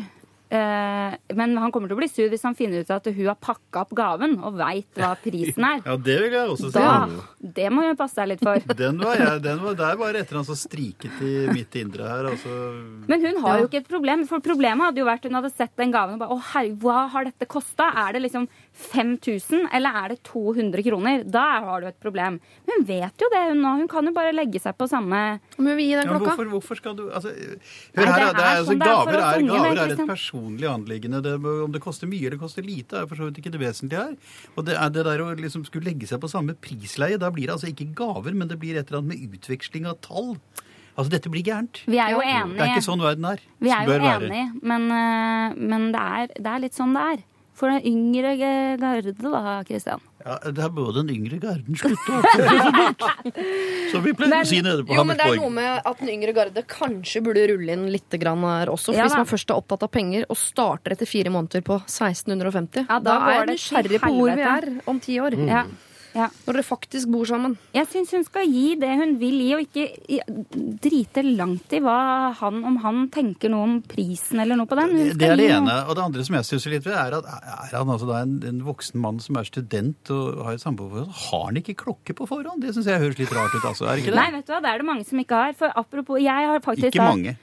Eh, 0.54 1.14
men 1.34 1.56
han 1.58 1.72
kommer 1.74 1.90
til 1.90 1.96
å 1.96 2.00
bli 2.04 2.08
sur 2.12 2.28
hvis 2.30 2.44
han 2.46 2.54
finner 2.54 2.84
ut 2.84 2.92
at 2.94 3.08
hun 3.10 3.26
har 3.26 3.38
pakka 3.42 3.82
opp 3.88 3.94
gaven 3.98 4.36
og 4.38 4.60
veit 4.60 5.00
hva 5.02 5.14
prisen 5.18 5.66
er. 5.66 5.82
Ja, 5.88 5.96
det 5.98 6.16
vil 6.22 6.36
jeg 6.36 6.52
også 6.54 6.70
si. 6.70 6.78
Da, 6.78 7.24
det 7.58 7.70
må 7.74 7.84
hun 7.88 7.98
passe 7.98 8.20
seg 8.20 8.30
litt 8.30 8.44
for. 8.44 8.62
Den 8.84 9.02
var 9.02 9.18
jeg, 9.18 9.42
den 9.44 9.64
var, 9.64 9.76
der 9.80 9.98
var 10.00 10.14
det 10.14 10.24
et 10.24 10.30
eller 10.30 10.42
annet 10.42 10.52
som 10.52 10.60
striket 10.60 11.24
i 11.26 11.34
mitt 11.54 11.76
indre 11.80 12.08
her. 12.08 12.30
Altså. 12.34 12.54
Men 13.10 13.26
hun 13.26 13.40
har 13.46 13.62
jo 13.62 13.70
ikke 13.70 13.82
et 13.82 13.90
problem. 13.90 14.26
For 14.30 14.44
problemet 14.46 14.90
hadde 14.90 15.02
jo 15.02 15.08
vært 15.10 15.26
hun 15.28 15.38
hadde 15.40 15.52
sett 15.54 15.74
den 15.80 15.94
gaven 15.94 16.18
og 16.18 16.24
bare 16.24 16.38
Å 16.38 16.46
herregud, 16.54 16.80
hva 16.84 17.00
har 17.14 17.28
dette 17.28 17.50
kosta? 17.50 17.90
Er 18.06 18.16
det 18.16 18.24
liksom 18.28 18.48
5000, 18.74 19.68
eller 19.74 19.98
er 20.02 20.14
det 20.14 20.24
200 20.26 20.84
kroner? 20.84 21.24
Da 21.30 21.44
har 21.62 21.82
du 21.84 21.88
et 21.88 22.00
problem. 22.02 22.40
Men 22.66 22.80
hun 22.80 22.86
vet 22.88 23.22
jo 23.22 23.30
det, 23.30 23.42
hun 23.52 23.62
nå. 23.62 23.74
Hun 23.84 23.88
kan 23.92 24.10
jo 24.10 24.14
bare 24.16 24.34
legge 24.34 24.60
seg 24.62 24.74
på 24.80 24.88
samme 24.90 25.20
Om 25.60 25.68
hun 25.70 25.78
vil 25.78 25.86
gi 25.86 25.92
Ja, 25.94 26.06
klokka? 26.08 26.34
hvorfor, 26.34 26.50
hvorfor 26.56 26.80
skal 26.82 26.96
du 26.98 27.04
altså, 27.12 27.30
Hør 27.30 28.10
her, 28.10 28.34
det 28.34 28.42
er 28.42 28.50
altså, 28.50 28.72
sånn 28.72 28.82
er 28.82 28.90
gaver, 28.90 29.20
er, 29.20 29.46
gaver 29.52 29.84
er 29.84 29.94
et 29.94 30.04
personlig 30.10 30.70
anliggende. 30.72 31.22
Det, 31.22 31.36
om 31.38 31.72
det 31.72 31.84
koster 31.86 32.10
mye 32.10 32.28
eller 32.32 32.42
koster 32.42 32.66
lite, 32.66 33.04
er 33.04 33.10
for 33.10 33.22
så 33.22 33.30
vidt 33.30 33.44
ikke 33.44 33.54
det 33.54 33.62
vesentlige 33.62 34.08
her. 34.08 34.38
Og 34.58 34.66
det 34.66 34.78
er 34.80 34.94
det 34.98 35.06
der 35.06 35.22
å 35.22 35.30
liksom 35.38 35.66
skulle 35.70 35.92
legge 35.92 36.10
seg 36.10 36.22
på 36.24 36.32
samme 36.32 36.58
prisleie, 36.58 37.22
da 37.22 37.30
blir 37.34 37.52
det 37.52 37.58
altså 37.60 37.70
ikke 37.70 37.92
gaver, 37.94 38.34
men 38.34 38.50
det 38.50 38.58
blir 38.62 38.80
et 38.80 38.90
eller 38.90 39.04
annet 39.04 39.14
med 39.14 39.38
utveksling 39.38 39.86
av 39.90 40.00
tall. 40.02 40.34
Altså, 40.94 41.10
dette 41.10 41.30
blir 41.34 41.42
gærent. 41.46 41.84
Vi 41.90 41.98
er 41.98 42.14
jo 42.14 42.22
Det 42.22 42.62
er 42.62 42.74
ikke 42.74 42.86
sånn 42.86 43.02
verden 43.02 43.26
er. 43.26 43.42
Vi 43.60 43.70
er 43.74 43.86
jo 43.90 43.96
enige, 43.98 44.50
men, 44.62 44.90
eh, 44.94 45.56
men 45.58 45.88
det, 45.94 46.02
er, 46.02 46.34
det 46.38 46.50
er 46.52 46.66
litt 46.66 46.78
sånn 46.78 46.94
det 46.94 47.06
er. 47.14 47.24
For 47.54 47.70
den 47.70 47.84
yngre 47.86 48.32
garde, 48.40 49.14
da, 49.22 49.60
Kristian. 49.68 50.02
Ja, 50.24 50.38
det 50.50 50.64
er 50.64 50.72
både 50.74 51.04
den 51.04 51.12
yngre 51.14 51.38
garden 51.38 51.78
slutte 51.78 52.16
opp. 52.18 53.04
Som 53.92 54.04
vi 54.08 54.14
pleier 54.18 54.40
å 54.40 54.48
si 54.50 54.62
nede 54.64 54.86
på 54.88 54.96
Jo, 54.96 55.04
men 55.06 55.20
det 55.20 55.28
er 55.28 55.38
noe 55.38 55.52
med 55.54 55.86
at 55.86 56.02
den 56.02 56.10
yngre 56.16 56.34
garde 56.34 56.64
kanskje 56.66 57.22
burde 57.26 57.46
rulle 57.52 57.76
inn 57.76 57.86
litt 57.94 58.18
grann 58.22 58.42
her 58.48 58.72
også. 58.74 58.90
For 58.90 58.98
Ja 58.98 59.06
hvis 59.06 59.18
man 59.20 59.30
først 59.30 59.54
er 59.54 59.60
opptatt 59.60 59.86
av 59.86 59.92
penger 59.94 60.26
og 60.32 60.40
starter 60.40 60.96
etter 60.96 61.10
fire 61.10 61.34
måneder 61.34 61.66
på 61.68 61.78
1650, 61.84 62.88
Ja, 62.88 62.98
da 62.98 63.04
da, 63.12 63.18
er 63.20 63.36
jeg 63.38 63.48
det 63.52 63.58
nysgjerrig 63.58 64.02
på 64.02 64.14
hvor 64.18 64.34
vi 64.40 64.48
er 64.56 64.70
om 64.90 65.04
ti 65.04 65.20
år. 65.22 65.38
Ja. 65.46 65.66
Ja. 66.14 66.28
Når 66.46 66.54
dere 66.60 66.64
faktisk 66.68 67.10
bor 67.10 67.26
sammen. 67.26 67.56
Jeg 67.74 67.88
syns 67.90 68.12
hun 68.14 68.24
skal 68.28 68.46
gi 68.46 68.76
det 68.78 68.90
hun 69.00 69.16
vil 69.22 69.38
gi, 69.42 69.52
og 69.58 69.64
ikke 69.66 69.86
drite 70.84 71.24
langt 71.26 71.74
i 71.74 71.80
hva 71.84 71.96
han, 72.40 72.60
om 72.70 72.78
han 72.84 73.08
tenker 73.14 73.50
noe 73.54 73.66
om 73.68 73.76
prisen 73.90 74.42
eller 74.44 74.60
noe 74.60 74.70
på 74.70 74.78
den. 74.78 74.94
Hun 74.94 75.18
Det, 75.18 75.30
er 75.32 75.40
det 75.40 75.48
ene. 75.56 75.78
Og 75.88 75.96
det 75.98 76.04
andre 76.06 76.26
som 76.28 76.38
jeg 76.38 76.48
stusser 76.50 76.76
litt 76.76 76.86
ved, 76.86 76.94
er 76.98 77.18
at 77.18 77.30
er 77.30 77.78
han 77.78 77.90
altså 77.96 78.10
da 78.10 78.22
en, 78.26 78.36
en 78.50 78.62
voksen 78.68 79.02
mann 79.04 79.22
som 79.24 79.40
er 79.42 79.50
student 79.50 80.14
og 80.14 80.44
har 80.46 80.58
et 80.60 80.64
samboerforhold, 80.64 81.10
har 81.30 81.48
han 81.50 81.62
ikke 81.64 81.78
klokke 81.84 82.16
på 82.18 82.28
forhånd? 82.30 82.62
Det 82.64 82.76
syns 82.76 82.92
jeg 82.92 83.02
høres 83.02 83.18
litt 83.22 83.34
rart 83.34 83.56
ut, 83.58 83.66
altså. 83.72 83.88
Er 83.90 83.98
det 83.98 84.06
ikke 84.06 84.14
det? 84.14 84.20
Nei, 84.22 84.30
vet 84.38 84.46
du 84.48 84.54
hva, 84.54 84.62
det 84.68 84.74
er 84.74 84.84
det 84.84 84.90
mange 84.92 85.08
som 85.10 85.24
ikke 85.24 85.42
har. 85.48 85.58
For 85.58 85.74
apropos, 85.84 86.22
jeg 86.22 86.52
har 86.54 86.62
faktisk 86.64 86.92
ikke 86.92 87.02
da- 87.02 87.10
mange. 87.10 87.36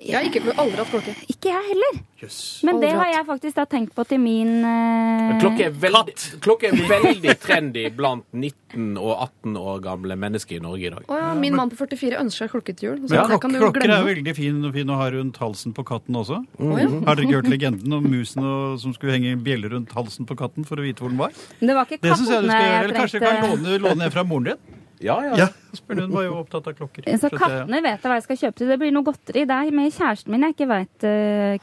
Jeg 0.00 0.16
har 0.16 0.26
ikke, 0.28 0.42
aldri 0.58 0.80
hatt 0.80 0.90
klokke. 0.90 1.14
Ikke 1.30 1.50
jeg 1.50 1.66
heller. 1.68 1.98
Yes. 2.24 2.38
Men 2.64 2.80
det 2.80 2.90
har 2.94 3.02
hatt. 3.02 3.12
jeg 3.14 3.26
faktisk 3.28 3.56
da 3.58 3.64
tenkt 3.68 3.94
på 3.96 4.04
til 4.08 4.20
min 4.22 4.64
uh... 4.64 5.34
Klokke 5.42 5.66
er, 5.68 5.74
veldig, 5.84 6.14
klokke 6.44 6.70
er 6.70 6.84
veldig 6.88 7.34
trendy 7.42 7.84
blant 7.94 8.26
19- 8.32 8.98
og 9.00 9.12
18 9.12 9.58
år 9.60 9.82
gamle 9.84 10.16
mennesker 10.20 10.58
i 10.58 10.62
Norge 10.64 10.88
i 10.88 10.92
dag. 10.94 11.06
Oh, 11.08 11.18
ja, 11.20 11.32
min 11.38 11.56
mann 11.58 11.72
på 11.72 11.78
44 11.82 12.20
ønsker 12.22 12.46
seg 12.46 12.54
klokke 12.54 12.76
til 12.76 12.88
jul. 12.88 13.02
Så 13.04 13.18
Ja, 13.18 13.24
det 13.24 13.34
klok 13.34 13.44
kan 13.44 13.54
du 13.54 13.60
klokker 13.62 13.96
er 13.96 14.06
veldig 14.08 14.36
fin, 14.36 14.62
fin 14.74 14.94
å 14.94 15.00
ha 15.00 15.10
rundt 15.14 15.40
halsen 15.42 15.76
på 15.76 15.86
katten 15.88 16.20
også. 16.22 16.40
Å 16.42 16.78
ja. 16.80 16.88
Har 17.08 17.18
dere 17.18 17.28
ikke 17.28 17.42
hørt 17.42 17.50
legenden 17.52 17.98
om 17.98 18.08
musen 18.08 18.44
og, 18.44 18.78
som 18.82 18.94
skulle 18.96 19.18
henge 19.18 19.36
bjeller 19.44 19.76
rundt 19.76 19.92
halsen 19.96 20.28
på 20.28 20.38
katten 20.38 20.68
for 20.68 20.80
å 20.80 20.86
vite 20.86 21.04
hvor 21.04 21.12
den 21.12 21.20
var? 21.20 21.36
Det 21.60 21.76
var 21.76 21.88
ikke 21.88 22.00
katten 22.02 22.32
jeg 22.32 22.64
jeg 22.64 22.80
Eller 22.80 22.96
kanskje 22.96 23.20
du 23.20 23.28
kan 23.28 23.44
låne, 23.50 23.78
låne 23.84 24.08
en 24.08 24.14
fra 24.14 24.24
moren 24.26 24.54
din? 24.54 24.80
Ja, 25.02 25.18
ja. 25.26 25.34
Ja, 25.44 25.48
hun 25.88 26.12
var 26.12 26.26
jo 26.26 26.38
opptatt 26.38 26.70
av 26.70 26.78
klokker. 26.78 27.06
Så 27.18 27.30
kattene 27.34 27.82
vet 27.82 27.98
jeg 27.98 28.08
hva 28.10 28.18
jeg 28.20 28.26
skal 28.28 28.42
kjøpe 28.44 28.60
til. 28.60 28.72
Det 28.72 28.80
blir 28.80 28.94
noe 28.94 29.06
godteri. 29.06 29.44
Det 29.48 29.60
er 29.60 29.74
med 29.74 29.94
kjæresten 29.94 30.34
min 30.34 30.46
jeg 30.46 30.56
ikke 30.56 30.70
veit, 30.70 31.06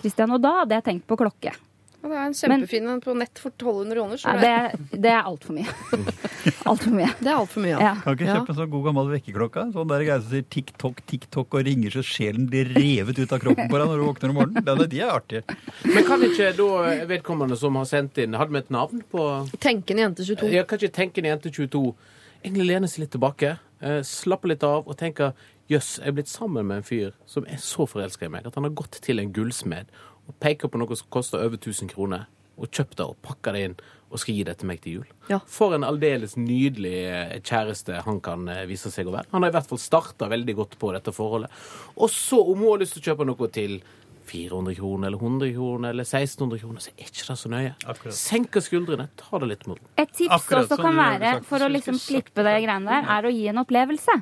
Kristian. 0.01 0.35
Og 0.35 0.43
da 0.43 0.61
hadde 0.61 0.79
jeg 0.79 0.89
tenkt 0.89 1.07
på 1.09 1.19
klokke. 1.21 1.55
Ja, 2.01 2.09
det 2.09 2.17
er 2.17 2.23
en 2.25 2.33
kjempefin 2.33 2.87
en 2.89 3.01
på 3.01 3.13
nett 3.13 3.37
for 3.37 3.53
1200 3.53 3.93
kroner. 3.93 4.21
Ja, 4.25 4.31
det, 4.41 4.99
det 5.03 5.09
er 5.13 5.27
altfor 5.29 5.53
mye. 5.53 5.69
altfor 6.71 6.95
mye. 6.95 7.09
Det 7.19 7.29
er 7.29 7.35
altfor 7.37 7.61
mye. 7.61 7.75
Ja. 7.75 7.91
Kan 8.01 8.15
ikke 8.17 8.29
kjøpe 8.31 8.53
en 8.55 8.57
sånn 8.57 8.71
god 8.71 8.87
gammel 8.87 9.11
vekkerklokke? 9.11 9.65
Sånn 9.75 9.91
der 9.91 10.05
greie 10.07 10.23
som 10.23 10.31
sier 10.33 10.47
tikk-tokk, 10.55 11.03
tikk-tokk 11.11 11.59
og 11.59 11.67
ringer 11.67 11.93
så 11.93 12.01
sjelen 12.05 12.47
blir 12.49 12.71
revet 12.73 13.21
ut 13.21 13.35
av 13.37 13.43
kroppen 13.43 13.69
på 13.69 13.81
deg 13.81 13.91
når 13.91 14.01
du 14.01 14.05
våkner 14.07 14.33
om 14.33 14.39
morgenen. 14.39 14.81
De 14.81 15.03
er 15.03 15.13
artige. 15.13 15.59
Men 15.85 16.07
kan 16.07 16.25
ikke 16.25 16.49
da 16.57 16.71
vedkommende 17.11 17.59
som 17.61 17.77
har 17.77 17.85
sendt 17.91 18.17
inn, 18.23 18.39
hadde 18.39 18.57
vi 18.57 18.63
et 18.63 18.73
navn 18.73 19.05
på 19.13 19.27
Tenkende 19.61 20.07
jente 20.07 20.25
22. 20.25 20.49
Ja, 20.57 20.65
kan 20.65 20.81
ikke 20.81 20.97
Tenkende 20.97 21.29
en 21.29 21.35
jente 21.35 21.53
22 21.53 21.85
egentlig 22.41 22.67
lene 22.67 22.89
seg 22.89 23.05
litt 23.05 23.13
tilbake, 23.15 23.55
eh, 23.81 24.01
slappe 24.07 24.49
litt 24.51 24.63
av 24.67 24.87
og 24.87 24.97
tenke 24.99 25.31
jøss, 25.71 25.97
jeg 25.99 26.11
er 26.11 26.17
blitt 26.17 26.31
sammen 26.31 26.67
med 26.67 26.81
en 26.81 26.87
fyr 26.87 27.15
som 27.29 27.47
er 27.47 27.61
så 27.61 27.87
forelska 27.87 28.27
i 28.27 28.33
meg 28.33 28.47
at 28.47 28.57
han 28.57 28.67
har 28.67 28.75
gått 28.75 28.99
til 29.01 29.21
en 29.21 29.31
gullsmed 29.33 29.91
og 30.27 30.37
peker 30.43 30.71
på 30.71 30.81
noe 30.81 30.95
som 30.97 31.09
koster 31.13 31.41
over 31.41 31.57
1000 31.57 31.89
kroner, 31.91 32.27
og 32.57 32.69
kjøpt 32.69 32.99
det 32.99 33.07
og 33.07 33.17
pakka 33.25 33.53
det 33.55 33.63
inn 33.65 33.75
og 34.11 34.19
skal 34.19 34.35
gi 34.35 34.43
det 34.43 34.57
til 34.59 34.67
meg 34.67 34.81
til 34.83 34.97
jul. 34.97 35.11
Ja. 35.31 35.39
For 35.47 35.73
en 35.73 35.85
aldeles 35.87 36.35
nydelig 36.35 36.97
eh, 37.07 37.37
kjæreste 37.39 38.01
han 38.05 38.19
kan 38.23 38.43
eh, 38.51 38.65
vise 38.69 38.91
seg 38.91 39.07
å 39.07 39.15
være. 39.15 39.31
Han 39.31 39.45
har 39.45 39.53
i 39.53 39.55
hvert 39.55 39.69
fall 39.69 39.79
starta 39.81 40.27
veldig 40.31 40.55
godt 40.57 40.75
på 40.81 40.91
dette 40.91 41.13
forholdet. 41.15 41.53
Og 41.95 42.11
så, 42.11 42.41
om 42.41 42.59
hun 42.59 42.73
har 42.73 42.83
lyst 42.83 42.97
til 42.97 43.05
å 43.05 43.11
kjøpe 43.11 43.27
noe 43.29 43.49
til 43.55 43.79
400 44.25 44.75
kroner 44.77 45.07
eller 45.07 45.17
100 45.21 45.53
kroner 45.55 45.89
eller 45.95 46.03
1600 46.07 46.59
kroner, 46.61 46.79
så 46.83 46.91
er 46.97 47.05
ikke 47.07 47.27
det 47.27 47.37
så 47.41 47.49
nøye. 47.51 47.71
Akkurat. 47.85 48.17
Senker 48.17 48.61
skuldrene, 48.65 49.07
ta 49.19 49.39
det 49.41 49.47
litt 49.51 49.67
mot. 49.67 49.79
Et 49.97 50.11
tips 50.11 50.31
Akkurat 50.37 50.67
også 50.67 50.77
kan 50.81 50.95
være, 50.99 51.31
sagt. 51.39 51.47
for 51.49 51.65
å 51.65 51.71
liksom 51.71 51.97
slippe 51.99 52.43
de 52.45 52.53
greiene 52.65 52.85
der, 52.89 53.07
er 53.17 53.27
å 53.27 53.33
gi 53.33 53.47
en 53.51 53.61
opplevelse. 53.63 54.17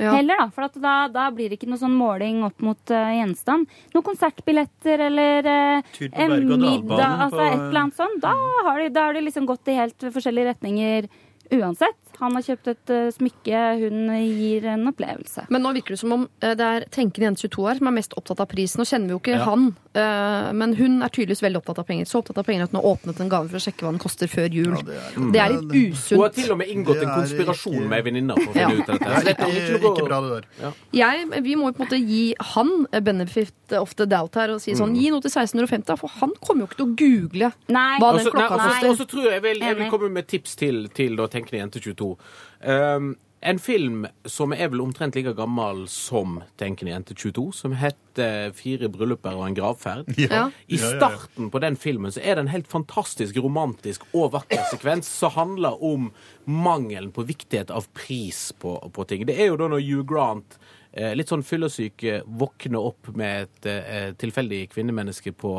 Ja. 0.00 0.14
Heller, 0.16 0.38
da. 0.40 0.46
For 0.50 0.64
at 0.64 0.76
da, 0.80 0.94
da 1.12 1.26
blir 1.30 1.50
det 1.52 1.58
ikke 1.60 1.68
noe 1.68 1.78
sånn 1.78 1.92
måling 1.94 2.40
opp 2.46 2.62
mot 2.64 2.90
uh, 2.90 3.10
gjenstand. 3.12 3.68
Noen 3.92 4.06
konsertbilletter 4.06 5.04
eller 5.08 5.46
uh, 5.46 5.90
en 6.16 6.32
middag, 6.48 7.18
altså 7.26 7.36
på- 7.36 7.44
et 7.50 7.58
eller 7.60 7.80
annet 7.84 7.98
sånt. 8.00 8.22
Da 8.24 8.32
har 8.66 8.80
de, 8.80 8.88
da 8.94 9.04
har 9.10 9.18
de 9.18 9.20
liksom 9.28 9.46
gått 9.46 9.68
i 9.68 9.76
helt 9.76 10.08
forskjellige 10.16 10.54
retninger 10.54 11.10
uansett. 11.52 12.00
Han 12.20 12.34
har 12.34 12.42
kjøpt 12.42 12.68
et 12.68 12.90
eh, 12.90 13.10
smykke, 13.10 13.60
hun 13.82 14.10
gir 14.38 14.64
en 14.66 14.86
opplevelse. 14.92 15.46
Men 15.50 15.62
nå 15.62 15.72
virker 15.74 15.94
det 15.96 15.98
som 16.00 16.12
om 16.12 16.28
eh, 16.40 16.54
det 16.54 16.60
er 16.66 16.84
tenkende 16.92 17.30
jente 17.30 17.48
22 17.48 17.64
år 17.68 17.78
som 17.78 17.86
er 17.88 17.96
mest 17.98 18.12
opptatt 18.18 18.40
av 18.40 18.46
prisen. 18.52 18.78
Nå 18.82 18.86
kjenner 18.88 19.06
vi 19.08 19.16
jo 19.16 19.20
ikke 19.22 19.38
Ja. 19.38 19.44
han, 19.44 19.76
eh, 19.94 20.52
men 20.52 20.74
hun 20.76 21.02
er 21.02 21.08
tydeligvis 21.08 21.42
veldig 21.42 21.60
opptatt 21.62 21.78
av 21.78 21.86
penger. 21.86 22.04
Så 22.06 22.20
opptatt 22.22 22.38
av 22.38 22.44
penger 22.46 22.64
at 22.64 22.70
hun 22.72 22.80
har 22.82 22.90
åpnet 22.92 23.20
en 23.20 23.28
gave 23.32 23.48
for 23.48 23.56
å 23.56 23.64
sjekke 23.64 23.82
hva 23.86 23.90
den 23.92 24.02
koster 24.02 24.26
før 24.30 24.48
jul. 24.52 24.76
Ja, 24.76 24.82
det 24.82 24.98
er- 24.98 25.32
det, 25.32 25.40
er 25.40 25.48
litt 25.56 25.94
usunt. 25.94 26.10
Hun 26.18 26.22
har 26.22 26.28
til 26.36 26.52
og 26.52 26.58
med 26.58 26.68
inngått 26.68 27.02
en 27.02 27.14
konspirasjon 27.16 27.74
ikke- 27.80 27.88
med 27.88 27.98
ei 27.98 28.02
venninne 28.10 28.34
for 28.36 28.50
å 28.50 28.52
finne 28.52 28.76
Ja. 28.76 28.82
ut 28.82 28.88
av 28.88 28.98
dette. 28.98 29.24
Det 29.24 29.38
er 29.38 29.78
ikke, 29.78 30.04
bra, 30.08 30.20
det 30.20 30.44
der. 30.60 30.72
Jeg, 30.92 31.42
vi 31.42 31.54
må 31.56 31.70
jo 31.70 31.72
på 31.72 31.82
en 31.82 31.86
måte 31.88 32.00
gi 32.08 32.34
han 32.40 32.86
benefit 33.02 33.52
of 33.72 33.94
the 33.96 34.04
doubt 34.06 34.34
her 34.34 34.50
og 34.52 34.60
si 34.60 34.72
sånn 34.76 34.94
gi 34.94 35.08
noe 35.10 35.20
til 35.24 35.30
1650, 35.30 35.86
da, 35.86 35.96
for 35.96 36.08
han 36.20 36.30
kommer 36.44 36.62
jo 36.62 36.66
ikke 36.68 36.76
til 36.76 36.86
å 36.86 36.96
google 36.96 37.52
Nei. 37.68 37.98
hva 37.98 38.12
den 38.16 38.26
så- 38.26 38.32
klokka 38.32 38.58
koster. 38.60 38.88
Og 38.90 38.96
så 38.98 39.06
tror 39.08 39.30
jeg 39.30 39.42
vel 39.42 39.58
jeg 39.62 39.76
vil 39.78 39.90
komme 39.90 40.10
med 40.12 40.26
tips 40.28 40.56
til, 40.56 40.88
til 40.88 41.16
da, 41.16 41.26
Tenkende 41.32 41.60
jente 41.62 41.80
22. 41.80 42.01
Um, 42.62 43.14
en 43.42 43.58
film 43.58 44.04
som 44.30 44.52
er 44.54 44.68
vel 44.70 44.80
omtrent 44.84 45.16
like 45.18 45.32
gammel 45.34 45.80
som 45.90 46.36
Tenkende 46.60 46.92
jente 46.92 47.14
22, 47.18 47.48
som 47.58 47.72
heter 47.74 48.52
Fire 48.54 48.86
brylluper 48.92 49.34
og 49.34 49.48
en 49.48 49.56
gravferd. 49.58 50.12
Ja. 50.22 50.44
I 50.70 50.78
starten 50.78 51.50
på 51.50 51.62
den 51.64 51.74
filmen 51.80 52.14
så 52.14 52.22
er 52.22 52.36
det 52.36 52.44
en 52.44 52.52
helt 52.52 52.70
fantastisk 52.70 53.40
romantisk 53.42 54.06
og 54.12 54.30
vakker 54.36 54.62
sekvens 54.70 55.10
som 55.10 55.34
handler 55.34 55.82
om 55.82 56.12
mangelen 56.46 57.10
på 57.10 57.26
viktighet 57.26 57.74
av 57.74 57.90
pris 57.98 58.52
på, 58.62 58.76
på 58.94 59.08
ting. 59.10 59.26
Det 59.26 59.34
er 59.34 59.50
jo 59.50 59.58
da 59.58 59.72
når 59.72 59.82
Hugh 59.88 60.06
Grant 60.06 60.58
eh, 60.92 61.10
litt 61.18 61.34
sånn 61.34 61.42
fyllesyk 61.46 62.06
eh, 62.06 62.22
våkner 62.22 62.90
opp 62.92 63.10
med 63.18 63.48
et 63.48 63.70
eh, 63.74 64.10
tilfeldig 64.22 64.68
kvinnemenneske 64.76 65.34
på, 65.34 65.56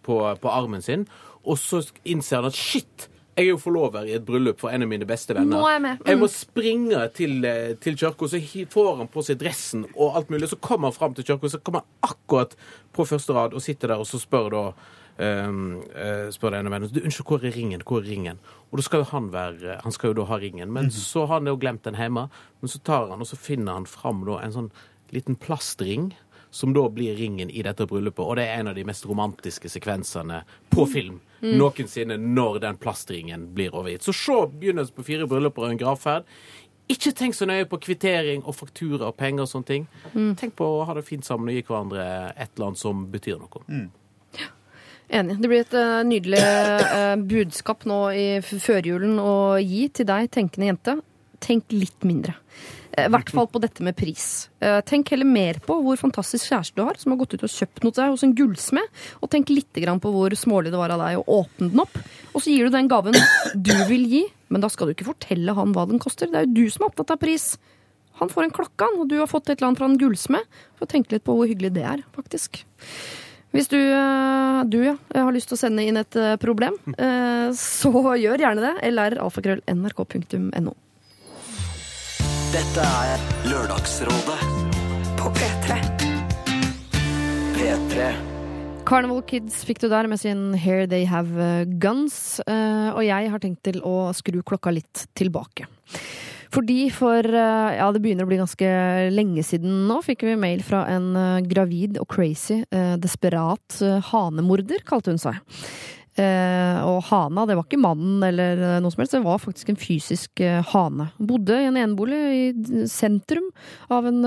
på, 0.00 0.20
på 0.40 0.56
armen 0.56 0.84
sin, 0.84 1.04
og 1.44 1.60
så 1.60 1.84
innser 2.08 2.40
han 2.40 2.54
at 2.54 2.56
shit! 2.56 3.10
Jeg 3.32 3.46
er 3.46 3.54
jo 3.54 3.60
forlover 3.60 4.08
i 4.08 4.16
et 4.18 4.24
bryllup 4.28 4.58
for 4.60 4.68
en 4.68 4.84
av 4.84 4.88
mine 4.90 5.06
beste 5.08 5.32
venner. 5.32 5.56
Nå 5.56 5.64
er 5.64 5.78
jeg 5.78 5.82
med. 5.86 6.00
Mm. 6.02 6.08
Jeg 6.10 6.20
må 6.20 6.28
springe 6.28 7.04
til, 7.16 7.44
eh, 7.48 7.74
til 7.80 7.96
kirka, 7.96 8.28
så 8.28 8.40
får 8.70 8.96
han 8.98 9.08
på 9.08 9.24
seg 9.24 9.38
dressen 9.40 9.86
og 9.94 10.16
alt 10.16 10.28
mulig. 10.28 10.50
Så 10.50 10.60
kommer 10.60 10.90
han 10.90 10.96
fram 10.96 11.14
til 11.14 11.24
kirka, 11.24 11.48
så 11.48 11.60
kommer 11.64 11.80
han 11.80 12.10
akkurat 12.12 12.56
på 12.92 13.06
første 13.08 13.32
rad 13.32 13.54
og 13.54 13.62
sitter 13.62 13.88
der, 13.88 14.02
og 14.02 14.06
så 14.06 14.20
spør 14.20 14.50
da 14.52 14.64
um, 15.48 15.80
uh, 15.96 16.28
spør 16.32 16.56
denne 16.56 16.72
vennen 16.72 16.92
du, 16.92 17.00
unnskyld, 17.00 17.26
hvor 17.26 17.44
er 17.44 17.56
ringen? 17.56 17.82
Hvor 17.88 18.02
er 18.02 18.10
ringen? 18.10 18.38
Og 18.70 18.78
da 18.78 18.82
skal 18.82 19.00
jo 19.00 19.10
han 19.12 19.32
være 19.32 19.80
Han 19.82 19.92
skal 19.92 20.12
jo 20.12 20.20
da 20.20 20.28
ha 20.28 20.36
ringen, 20.36 20.72
men 20.72 20.90
så 20.90 21.26
har 21.26 21.40
han 21.40 21.48
jo 21.48 21.56
glemt 21.56 21.84
den 21.84 21.96
hjemme. 21.96 22.28
Men 22.60 22.68
så 22.68 22.82
tar 22.84 23.08
han, 23.08 23.20
og 23.20 23.26
så 23.26 23.36
finner 23.36 23.72
han 23.72 23.86
fram 23.86 24.26
da 24.28 24.42
en 24.42 24.52
sånn 24.52 24.70
liten 25.12 25.36
plastring. 25.36 26.12
Som 26.52 26.74
da 26.76 26.84
blir 26.92 27.16
ringen 27.16 27.50
i 27.50 27.62
dette 27.64 27.86
bryllupet, 27.88 28.24
og 28.24 28.36
det 28.36 28.44
er 28.44 28.60
en 28.60 28.68
av 28.72 28.76
de 28.76 28.84
mest 28.84 29.06
romantiske 29.08 29.70
sekvensene 29.72 30.42
på 30.72 30.84
film 30.90 31.20
noensinne 31.42 32.18
når 32.20 32.60
den 32.62 32.76
plastringen 32.80 33.48
blir 33.54 33.74
overgitt. 33.74 34.04
Så 34.04 34.14
se 34.16 34.36
begynnelsen 34.52 34.96
på 34.96 35.06
Fire 35.06 35.26
brylluper 35.30 35.66
og 35.66 35.72
en 35.72 35.80
gravferd. 35.80 36.28
Ikke 36.92 37.12
tenk 37.16 37.36
så 37.36 37.46
nøye 37.48 37.66
på 37.70 37.78
kvittering 37.82 38.42
og 38.44 38.56
faktura 38.58 39.08
og 39.10 39.16
penger 39.18 39.46
og 39.46 39.50
sånne 39.50 39.68
ting. 39.68 39.88
Tenk 40.38 40.56
på 40.58 40.66
å 40.66 40.84
ha 40.88 40.96
det 40.98 41.06
fint 41.06 41.26
sammen 41.26 41.50
og 41.50 41.56
gi 41.56 41.64
hverandre 41.66 42.06
et 42.34 42.52
eller 42.52 42.70
annet 42.70 42.82
som 42.82 43.06
betyr 43.12 43.40
noe. 43.40 43.64
Enig. 45.12 45.38
Det 45.42 45.48
blir 45.50 45.60
et 45.60 45.74
uh, 45.76 46.02
nydelig 46.08 46.40
uh, 46.40 47.16
budskap 47.28 47.84
nå 47.88 47.98
i 48.16 48.26
førjulen 48.40 49.18
å 49.20 49.34
gi 49.60 49.86
til 49.92 50.08
deg, 50.08 50.30
tenkende 50.32 50.70
jente. 50.70 50.94
tenk 51.42 51.74
litt 51.74 52.06
mindre. 52.06 52.36
Eh, 52.92 53.06
I 53.06 53.12
hvert 53.12 53.30
fall 53.32 53.48
på 53.48 53.60
dette 53.62 53.84
med 53.84 53.96
pris. 53.96 54.50
Eh, 54.60 54.80
Tenk 54.88 55.12
heller 55.12 55.28
mer 55.28 55.60
på 55.64 55.78
hvor 55.84 55.98
fantastisk 56.00 56.50
kjæreste 56.50 56.76
du 56.76 56.84
har, 56.84 56.98
som 57.00 57.14
har 57.14 57.20
gått 57.22 57.36
ut 57.36 57.44
og 57.46 57.52
kjøpt 57.52 57.84
noe 57.84 57.92
til 57.94 58.02
deg 58.02 58.14
hos 58.14 58.24
en 58.26 58.34
gullsmed. 58.36 59.02
Og 59.20 59.32
tenk 59.32 59.52
litt 59.52 59.72
på 59.72 60.12
hvor 60.12 60.36
smålig 60.36 60.72
det 60.72 60.80
var 60.80 60.92
av 60.92 61.00
deg 61.00 61.20
å 61.20 61.40
åpne 61.40 61.70
den 61.72 61.84
opp. 61.84 61.98
Og 62.32 62.44
så 62.44 62.52
gir 62.52 62.68
du 62.68 62.76
den 62.76 62.90
gaven 62.90 63.16
du 63.54 63.74
vil 63.88 64.04
gi, 64.08 64.24
men 64.52 64.60
da 64.60 64.68
skal 64.72 64.88
du 64.88 64.94
ikke 64.96 65.08
fortelle 65.08 65.54
han 65.56 65.72
hva 65.72 65.86
den 65.88 66.02
koster. 66.02 66.28
Det 66.28 66.38
er 66.42 66.48
jo 66.48 66.56
du 66.60 66.70
som 66.70 66.84
er 66.84 66.92
opptatt 66.92 67.14
av 67.16 67.20
pris. 67.22 67.56
Han 68.20 68.28
får 68.28 68.44
en 68.46 68.54
klokke, 68.54 68.86
og 69.00 69.08
du 69.08 69.18
har 69.18 69.30
fått 69.30 69.48
et 69.48 69.56
eller 69.56 69.72
annet 69.72 69.80
fra 69.80 69.88
en 69.88 69.98
gullsmed. 69.98 70.60
Så 70.78 70.88
tenk 70.90 71.12
litt 71.12 71.24
på 71.24 71.34
hvor 71.36 71.48
hyggelig 71.48 71.72
det 71.78 71.86
er, 71.88 72.04
faktisk. 72.14 72.62
Hvis 73.52 73.68
du, 73.68 73.76
eh, 73.76 74.60
du 74.68 74.78
ja, 74.84 74.94
har 75.12 75.32
lyst 75.32 75.50
til 75.50 75.58
å 75.58 75.60
sende 75.60 75.84
inn 75.84 76.00
et 76.00 76.16
eh, 76.16 76.36
problem, 76.40 76.78
eh, 76.96 77.50
så 77.56 77.92
gjør 78.16 78.40
gjerne 78.40 78.64
det. 78.64 78.74
lralfakrøll.nrk.no. 78.92 80.72
Dette 82.52 82.82
er 82.84 83.20
Lørdagsrådet 83.48 84.34
på 85.16 85.30
P3. 85.36 85.76
P3. 87.56 88.08
Carnival 88.84 89.22
Kids 89.30 89.62
fikk 89.64 89.80
du 89.80 89.86
der 89.88 90.08
med 90.10 90.20
sin 90.20 90.50
Here 90.60 90.84
They 90.90 91.06
Have 91.08 91.64
Guns. 91.80 92.42
eh, 92.44 92.90
Og 92.92 93.00
jeg 93.06 93.30
har 93.32 93.40
tenkt 93.40 93.62
til 93.64 93.80
å 93.80 94.12
skru 94.12 94.42
klokka 94.44 94.74
litt 94.74 95.06
tilbake. 95.16 95.64
Fordi 96.52 96.90
for 96.92 97.24
eh, 97.24 97.78
ja, 97.78 97.88
det 97.88 98.02
begynner 98.04 98.28
å 98.28 98.32
bli 98.32 98.42
ganske 98.42 98.68
lenge 99.14 99.46
siden 99.48 99.86
nå, 99.88 100.02
fikk 100.04 100.26
vi 100.28 100.36
mail 100.36 100.60
fra 100.66 100.84
en 100.92 101.16
eh, 101.16 101.40
gravid 101.48 101.96
og 102.02 102.10
crazy, 102.12 102.60
desperat 103.00 103.80
hanemorder, 104.12 104.84
kalte 104.84 105.14
hun 105.14 105.22
seg. 105.24 105.40
Eh, 106.12 106.78
og 106.84 107.06
hana, 107.08 107.46
det 107.48 107.54
var 107.56 107.64
ikke 107.64 107.80
mannen 107.80 108.20
eller 108.26 108.60
eh, 108.60 108.80
noe 108.84 108.92
som 108.92 109.00
helst, 109.00 109.14
det 109.16 109.24
var 109.24 109.40
faktisk 109.40 109.70
en 109.72 109.80
fysisk 109.80 110.42
eh, 110.44 110.60
hane. 110.74 111.08
Bodde 111.16 111.56
i 111.56 111.70
en 111.70 111.78
enebolig 111.80 112.20
i 112.36 112.84
sentrum 112.90 113.48
av 113.92 114.10
en 114.10 114.20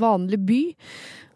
vanlig 0.00 0.40
by. 0.48 0.62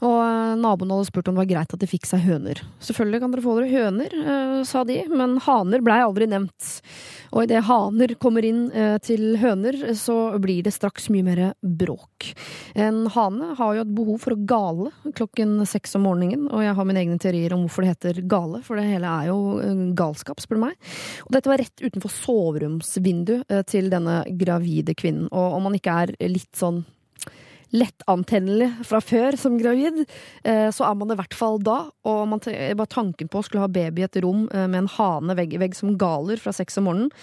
Og 0.00 0.16
eh, 0.24 0.56
naboen 0.60 0.92
hadde 0.94 1.08
spurt 1.08 1.28
om 1.28 1.36
det 1.36 1.42
var 1.42 1.50
greit 1.50 1.74
at 1.74 1.82
de 1.82 1.88
fikk 1.88 2.08
seg 2.08 2.24
høner. 2.24 2.62
Selvfølgelig 2.84 3.20
kan 3.22 3.34
dere 3.34 3.44
få 3.44 3.56
dere 3.58 3.72
høner, 3.72 4.16
eh, 4.20 4.56
sa 4.68 4.84
de, 4.88 4.98
men 5.12 5.36
haner 5.44 5.84
blei 5.84 5.98
aldri 6.02 6.28
nevnt. 6.30 6.70
Og 7.30 7.44
idet 7.44 7.62
haner 7.68 8.14
kommer 8.22 8.46
inn 8.46 8.62
eh, 8.72 8.96
til 9.04 9.36
høner, 9.40 9.76
så 9.98 10.16
blir 10.42 10.64
det 10.66 10.74
straks 10.74 11.10
mye 11.12 11.26
mer 11.26 11.42
bråk. 11.60 12.30
En 12.80 13.04
hane 13.12 13.52
har 13.58 13.76
jo 13.76 13.84
et 13.84 13.94
behov 13.96 14.22
for 14.24 14.34
å 14.34 14.44
gale 14.48 14.92
klokken 15.18 15.58
seks 15.68 15.96
om 15.98 16.06
morgenen, 16.08 16.48
og 16.48 16.64
jeg 16.64 16.76
har 16.78 16.88
mine 16.88 17.04
egne 17.04 17.20
teorier 17.20 17.54
om 17.56 17.66
hvorfor 17.66 17.84
det 17.84 17.92
heter 17.94 18.22
gale, 18.30 18.62
for 18.64 18.80
det 18.80 18.88
hele 18.88 19.10
er 19.10 19.28
jo 19.30 19.90
galskap, 19.98 20.40
spør 20.42 20.60
du 20.60 20.64
meg. 20.64 20.94
Og 21.26 21.34
dette 21.36 21.50
var 21.50 21.60
rett 21.60 21.84
utenfor 21.84 22.12
soveromsvinduet 22.14 23.68
til 23.70 23.92
denne 23.92 24.22
gravide 24.40 24.96
kvinnen, 24.96 25.28
og 25.28 25.58
om 25.58 25.68
man 25.68 25.76
ikke 25.76 25.98
er 26.04 26.14
litt 26.30 26.52
sånn 26.56 26.82
lettantennelig 27.74 28.70
fra 28.86 29.00
før 29.04 29.36
som 29.38 29.56
gravid, 29.60 30.02
eh, 30.44 30.68
så 30.74 30.86
er 30.88 30.98
man 30.98 31.12
i 31.12 31.18
hvert 31.18 31.36
fall 31.36 31.60
da. 31.62 31.78
Og 32.08 32.20
man 32.30 32.42
bare 32.42 32.90
tanken 32.90 33.30
på 33.30 33.40
å 33.40 33.46
skulle 33.46 33.64
ha 33.64 33.70
baby 33.70 34.02
i 34.04 34.08
et 34.08 34.20
rom 34.24 34.46
eh, 34.48 34.66
med 34.66 34.84
en 34.84 34.92
hane 34.96 35.36
vegg 35.38 35.54
i 35.54 35.62
vegg 35.62 35.76
som 35.78 35.96
galer 36.00 36.40
fra 36.40 36.54
seks 36.56 36.80
om 36.80 36.88
morgenen. 36.90 37.14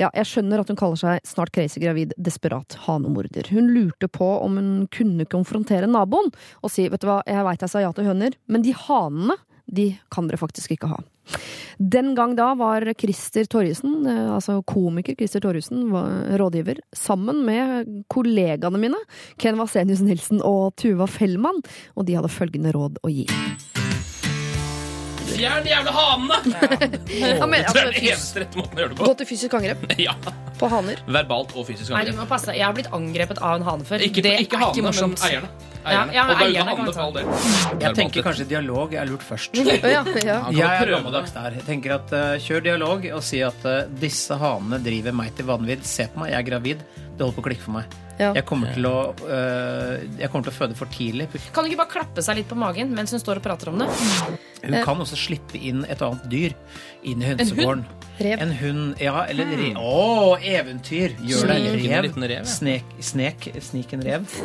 Ja, 0.00 0.10
jeg 0.12 0.28
skjønner 0.28 0.60
at 0.60 0.70
hun 0.70 0.78
kaller 0.78 1.00
seg 1.00 1.24
snart 1.24 1.54
crazy 1.56 1.80
gravid, 1.80 2.12
desperat 2.20 2.76
hanemorder. 2.84 3.48
Hun 3.50 3.72
lurte 3.72 4.10
på 4.12 4.28
om 4.42 4.60
hun 4.60 4.72
kunne 4.92 5.28
konfrontere 5.30 5.88
naboen 5.88 6.32
og 6.60 6.72
si 6.72 6.88
vet 6.92 7.02
du 7.02 7.08
hva, 7.08 7.22
jeg 7.26 7.44
veit 7.46 7.64
jeg 7.64 7.72
sa 7.72 7.82
ja 7.84 7.92
til 7.96 8.08
høner, 8.10 8.36
men 8.50 8.64
de 8.64 8.76
hanene 8.86 9.38
de 9.66 9.90
kan 10.12 10.28
dere 10.28 10.40
faktisk 10.40 10.76
ikke 10.76 10.90
ha. 10.92 11.00
Den 11.78 12.14
gang 12.16 12.36
da 12.38 12.52
var 12.58 12.86
Christer 12.98 13.48
Torjussen, 13.50 13.98
eh, 14.08 14.34
altså 14.34 14.60
komiker 14.66 15.16
Christer 15.18 15.44
Torjussen, 15.44 15.88
rådgiver, 16.40 16.80
sammen 16.96 17.44
med 17.46 17.90
kollegaene 18.12 18.80
mine, 18.80 19.00
Ken 19.40 19.58
Vasenius 19.60 20.04
Nilsen 20.04 20.40
og 20.44 20.76
Tuva 20.80 21.08
Fellmann, 21.10 21.62
og 21.96 22.08
de 22.08 22.16
hadde 22.18 22.32
følgende 22.32 22.74
råd 22.76 23.02
å 23.04 23.12
gi. 23.12 23.28
Fjern 25.36 25.64
de 25.66 25.70
jævla 25.72 25.92
hanene! 25.96 26.38
Ja, 27.12 27.46
men, 27.50 27.60
Det 27.60 27.68
altså, 27.68 27.78
er 27.78 27.90
den 27.90 27.94
fys 28.00 28.10
eneste 28.16 28.42
rette 28.44 28.60
måten 28.60 28.76
å 28.78 28.82
gjøre 28.82 28.92
det 28.94 28.98
på. 29.00 29.06
gå 29.10 29.14
til 29.22 29.30
fysisk 29.30 29.56
angrep 29.60 29.86
Ja, 30.08 30.14
på 30.60 30.70
haner. 30.72 31.00
Verbalt 31.06 31.54
og 31.56 31.66
fysisk 31.68 31.92
Nei, 31.92 32.02
du 32.06 32.12
angrep. 32.12 32.20
må 32.24 32.28
passe 32.32 32.50
deg. 32.50 32.58
Jeg 32.62 32.66
har 32.70 32.76
blitt 32.78 32.90
angrepet 32.96 33.40
av 33.44 33.56
en 33.60 33.66
hane 33.68 33.86
før. 33.88 34.04
Ikke, 34.08 34.24
det 34.24 34.34
ikke 34.46 34.56
er 34.58 34.64
hanene, 34.66 34.74
ikke 34.74 34.84
men 34.86 34.92
morsomt. 34.92 35.24
eierne. 35.28 35.50
Ja, 35.86 35.90
eierne. 35.92 36.14
ja, 36.16 36.22
men 36.26 36.32
og 36.32 36.40
det 36.40 36.46
er 36.46 36.50
eierne 36.50 36.72
kan 36.74 36.88
ta 36.90 37.04
for. 37.14 37.82
Jeg 37.84 37.94
tenker 38.00 38.24
kanskje 38.26 38.46
dialog 38.50 38.94
er 38.98 39.06
lurt 39.06 39.22
først. 39.22 39.54
Ja, 39.86 40.02
ja. 40.02 40.38
Jeg 40.50 40.64
er 40.66 40.80
prøve 40.80 40.96
gammeldags 40.96 41.34
der. 41.36 41.58
Jeg 41.60 41.66
tenker 41.68 41.94
at 42.00 42.14
eh, 42.16 42.32
Kjør 42.42 42.64
dialog 42.66 43.06
og 43.14 43.22
si 43.22 43.38
at 43.46 43.68
eh, 43.70 43.84
disse 44.02 44.34
hanene 44.40 44.80
driver 44.82 45.14
meg 45.14 45.36
til 45.38 45.46
vanvidd. 45.46 45.84
Se 45.86 46.08
på 46.10 46.24
meg, 46.24 46.32
jeg 46.34 46.40
er 46.42 46.48
gravid. 46.50 46.82
Det 47.16 47.24
holder 47.24 47.36
på 47.36 47.42
å 47.42 47.46
klikke 47.48 47.64
for 47.64 47.76
meg. 47.78 47.94
Ja. 48.16 48.30
Jeg, 48.32 48.44
kommer 48.48 48.72
til 48.72 48.86
å, 48.88 48.96
eh, 49.28 50.04
jeg 50.20 50.30
kommer 50.32 50.46
til 50.46 50.52
å 50.52 50.56
føde 50.56 50.76
for 50.76 50.92
tidlig. 50.92 51.28
Kan 51.52 51.64
hun 51.64 51.70
ikke 51.70 51.82
bare 51.82 51.92
klappe 51.92 52.24
seg 52.24 52.38
litt 52.40 52.48
på 52.48 52.56
magen 52.56 52.92
mens 52.96 53.12
hun 53.12 53.20
står 53.20 53.40
og 53.40 53.44
prater 53.44 53.72
om 53.72 53.80
det? 53.80 53.88
Hun 54.62 54.76
kan 54.84 55.00
også 55.04 55.18
slippe 55.20 55.60
inn 55.60 55.84
et 55.88 56.00
annet 56.04 56.24
dyr 56.32 56.56
inn 57.04 57.24
i 57.24 57.30
hønsegården. 57.30 57.84
Rev. 58.16 58.40
En 58.40 58.52
hund. 58.56 59.00
Ja, 59.00 59.26
eller 59.28 59.52
rev. 59.52 59.76
Å, 59.76 60.36
eventyr! 60.40 61.16
Gjør 61.28 61.52
en 61.52 61.66
rev. 61.76 62.08
rev, 62.16 62.32
ja. 62.32 62.42
Snek, 62.48 62.96
snek, 63.04 63.50
snik 63.60 63.92
en 63.96 64.04
rev. 64.06 64.36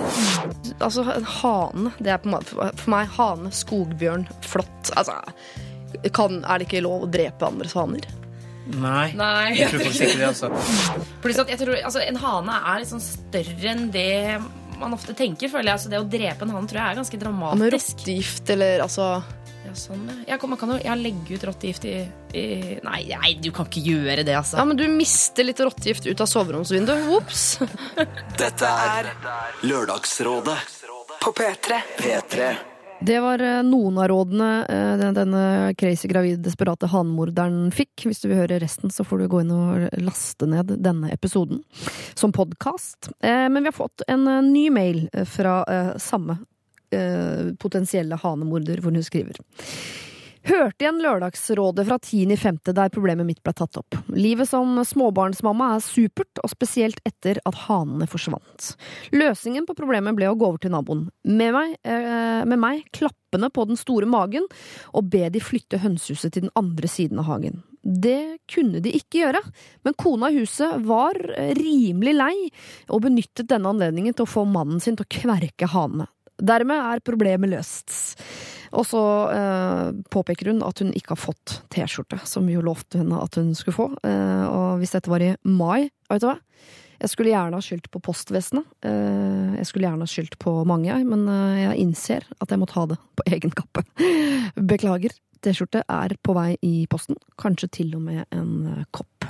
Altså, 0.80 1.07
en 1.15 1.28
hane, 1.39 1.95
det 2.03 2.15
er 2.15 2.24
på 2.24 2.34
meg, 2.34 2.47
for 2.51 2.91
meg 2.91 3.11
hane, 3.15 3.53
skogbjørn, 3.55 4.28
flott. 4.43 4.91
Altså, 4.99 5.22
kan, 6.15 6.41
er 6.43 6.59
det 6.59 6.67
ikke 6.67 6.84
lov 6.84 7.07
å 7.07 7.11
drepe 7.11 7.47
andres 7.47 7.76
haner? 7.80 8.07
Nei. 8.80 9.11
Nei. 9.17 9.51
Jeg 9.57 9.69
tror 9.74 9.84
faktisk 9.86 10.05
ikke 10.07 10.22
det, 10.22 10.30
altså. 10.32 10.49
Pluss 11.24 11.39
at 11.43 11.51
jeg 11.53 11.59
tror, 11.61 11.76
altså, 11.89 12.01
En 12.07 12.19
hane 12.22 12.57
er 12.72 12.82
litt 12.84 12.91
sånn 12.91 13.03
større 13.03 13.72
enn 13.74 13.88
det 13.93 14.09
man 14.82 14.95
ofte 14.97 15.13
tenker. 15.13 15.51
føler 15.51 15.72
jeg. 15.72 15.78
Altså, 15.78 15.91
det 15.91 15.99
å 16.01 16.07
drepe 16.09 16.47
en 16.47 16.55
hane 16.55 16.69
tror 16.72 16.82
jeg 16.82 16.95
er 16.95 16.99
ganske 17.01 17.19
dramatisk. 17.22 17.61
Med 17.61 17.74
rottegift 17.76 18.49
eller 18.55 18.82
altså 18.88 19.11
Ja, 19.61 19.76
sånn, 19.78 20.07
ja. 20.09 20.15
Jeg, 20.32 20.39
kan, 20.41 20.49
man 20.49 20.57
kan 20.57 20.74
jo 20.74 20.80
jeg 20.82 20.97
legge 21.03 21.38
ut 21.38 21.43
rottegift 21.51 21.86
i, 21.86 21.95
i 22.34 22.45
nei, 22.82 23.01
nei, 23.11 23.36
du 23.38 23.51
kan 23.53 23.67
ikke 23.69 23.84
gjøre 23.86 24.26
det, 24.26 24.34
altså. 24.39 24.57
Ja, 24.57 24.65
men 24.65 24.80
du 24.80 24.88
mister 24.89 25.45
litt 25.45 25.61
rottegift 25.61 26.07
ut 26.09 26.24
av 26.26 26.32
soveromsvinduet. 26.32 27.11
Ops! 27.19 27.45
Dette 28.41 28.74
er 28.89 29.11
Lørdagsrådet 29.69 30.57
på 31.22 31.36
P3. 31.38 31.82
P3. 32.01 32.51
Det 33.02 33.20
var 33.20 33.41
eh, 33.41 33.64
noen 33.66 33.97
av 33.97 34.08
rådene 34.12 34.49
eh, 34.70 35.12
denne 35.16 35.74
crazy 35.78 36.08
gravid 36.08 36.43
desperate 36.45 36.86
hanemorderen 36.91 37.72
fikk. 37.74 38.06
Hvis 38.06 38.22
du 38.22 38.28
vil 38.30 38.43
høre 38.43 38.60
resten, 38.62 38.93
så 38.93 39.02
får 39.08 39.24
du 39.24 39.28
gå 39.32 39.41
inn 39.41 39.54
og 39.56 39.88
laste 40.06 40.45
ned 40.45 40.76
denne 40.86 41.10
episoden 41.10 41.64
som 42.14 42.34
podkast. 42.36 43.10
Men 43.26 43.58
vi 43.58 43.72
har 43.72 43.78
fått 43.78 44.06
en 44.06 44.28
eh, 44.30 44.43
ny 44.45 44.68
mail 44.70 45.08
eh, 45.14 45.26
fra 45.26 45.64
eh, 45.66 45.91
samme 45.97 46.38
eh, 46.93 47.49
potensielle 47.58 48.22
hanemorder, 48.22 48.84
hvor 48.86 48.93
hun 48.93 49.04
skriver. 49.04 49.41
Hørte 50.41 50.81
igjen 50.81 51.01
Lørdagsrådet 51.03 51.83
fra 51.85 51.97
10.5. 52.01 52.73
der 52.73 52.89
problemet 52.93 53.27
mitt 53.27 53.41
ble 53.45 53.53
tatt 53.53 53.77
opp. 53.77 53.97
Livet 54.09 54.49
som 54.49 54.73
småbarnsmamma 54.87 55.75
er 55.75 55.83
supert, 55.85 56.41
og 56.41 56.49
spesielt 56.49 56.97
etter 57.05 57.37
at 57.45 57.59
hanene 57.67 58.07
forsvant. 58.09 58.71
Løsningen 59.13 59.67
på 59.69 59.75
problemet 59.77 60.17
ble 60.17 60.31
å 60.31 60.37
gå 60.37 60.47
over 60.49 60.61
til 60.63 60.73
naboen. 60.73 61.09
Med 61.29 61.53
meg, 61.53 61.75
eh, 61.85 62.41
med 62.49 62.57
meg 62.57 62.87
klappende 62.89 63.51
på 63.53 63.67
den 63.69 63.77
store 63.77 64.09
magen 64.09 64.47
og 64.93 65.11
be 65.13 65.29
de 65.29 65.39
flytte 65.39 65.77
hønsehuset 65.77 66.33
til 66.33 66.47
den 66.47 66.55
andre 66.57 66.89
siden 66.89 67.21
av 67.21 67.29
hagen. 67.29 67.61
Det 67.81 68.41
kunne 68.49 68.81
de 68.81 68.93
ikke 68.97 69.21
gjøre, 69.21 69.41
men 69.85 69.97
kona 69.97 70.29
i 70.29 70.41
huset 70.41 70.81
var 70.85 71.17
eh, 71.37 71.53
rimelig 71.57 72.15
lei 72.17 72.35
og 72.89 73.05
benyttet 73.05 73.49
denne 73.49 73.69
anledningen 73.69 74.17
til 74.17 74.25
å 74.25 74.33
få 74.33 74.45
mannen 74.45 74.81
sin 74.81 74.97
til 74.97 75.05
å 75.05 75.13
kverke 75.21 75.69
hanene. 75.69 76.09
Dermed 76.41 76.87
er 76.93 77.03
problemet 77.05 77.51
løst. 77.51 77.93
Og 78.71 78.85
så 78.87 79.01
eh, 79.35 79.87
påpeker 80.13 80.51
hun 80.51 80.61
at 80.63 80.79
hun 80.81 80.93
ikke 80.95 81.13
har 81.13 81.19
fått 81.19 81.57
T-skjorte, 81.73 82.21
som 82.27 82.47
jo 82.49 82.63
lovte 82.63 83.01
henne 83.01 83.19
at 83.19 83.35
hun 83.39 83.51
skulle 83.57 83.75
få. 83.75 83.89
Eh, 84.07 84.45
og 84.47 84.79
hvis 84.81 84.95
dette 84.95 85.11
var 85.11 85.23
i 85.25 85.33
mai, 85.43 85.89
vet 86.09 86.23
du 86.23 86.29
hva? 86.29 86.37
Jeg 87.01 87.09
skulle 87.09 87.31
gjerne 87.33 87.57
ha 87.57 87.65
skyldt 87.65 87.89
på 87.91 87.99
postvesenet. 88.05 88.67
Eh, 88.85 89.57
jeg 89.57 89.67
skulle 89.67 89.89
gjerne 89.89 90.05
ha 90.05 90.11
skyldt 90.11 90.37
på 90.41 90.53
mange, 90.69 90.99
men 91.07 91.25
eh, 91.33 91.63
jeg 91.65 91.83
innser 91.83 92.27
at 92.37 92.53
jeg 92.53 92.61
må 92.61 92.69
ta 92.69 92.85
det 92.93 92.99
på 93.17 93.25
egen 93.33 93.53
kappe. 93.57 93.83
Beklager. 94.71 95.15
T-skjorte 95.41 95.83
er 95.89 96.15
på 96.23 96.35
vei 96.37 96.55
i 96.65 96.85
posten. 96.91 97.17
Kanskje 97.41 97.69
til 97.81 97.95
og 97.97 98.03
med 98.05 98.25
en 98.35 98.51
eh, 98.69 98.83
kopp. 98.93 99.29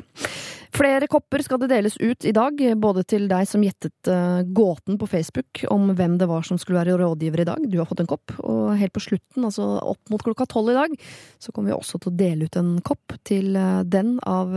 Flere 0.72 1.07
kopper 1.12 1.43
skal 1.43 1.59
det 1.62 1.70
deles 1.74 1.97
ut 1.99 2.26
i 2.26 2.32
dag, 2.36 2.59
både 2.80 3.03
til 3.03 3.28
deg 3.32 3.47
som 3.49 3.64
gjettet 3.64 4.09
eh, 4.12 4.41
gåten 4.55 4.99
på 4.99 5.09
Facebook 5.12 5.64
om 5.72 5.91
hvem 5.97 6.18
det 6.20 6.30
var 6.32 6.47
som 6.47 6.59
skulle 6.59 6.80
være 6.80 6.97
rådgiver 7.01 7.43
i 7.43 7.47
dag. 7.49 7.68
Du 7.68 7.78
har 7.82 7.89
fått 7.89 8.03
en 8.03 8.12
kopp. 8.12 8.36
Og 8.39 8.74
helt 8.80 8.95
på 8.95 9.03
slutten, 9.03 9.45
altså 9.47 9.68
opp 9.82 10.14
mot 10.14 10.24
klokka 10.24 10.47
tolv 10.51 10.72
i 10.74 10.78
dag, 10.80 10.95
så 11.39 11.51
kommer 11.51 11.72
vi 11.72 11.78
også 11.78 11.99
til 12.01 12.14
å 12.14 12.20
dele 12.24 12.47
ut 12.47 12.59
en 12.59 12.76
kopp 12.88 13.18
til 13.28 13.55
eh, 13.59 13.82
den 13.84 14.18
av 14.28 14.53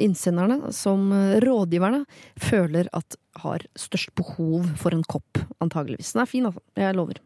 innsenderne 0.00 0.72
som 0.74 1.10
rådgiverne 1.42 2.04
føler 2.40 2.88
at 2.94 3.16
har 3.42 3.64
størst 3.78 4.12
behov 4.18 4.66
for 4.80 4.94
en 4.94 5.02
kopp, 5.08 5.40
antageligvis. 5.64 6.12
Den 6.14 6.22
er 6.22 6.30
fin, 6.30 6.46
altså. 6.48 6.62
Jeg 6.78 6.96
lover. 6.96 7.20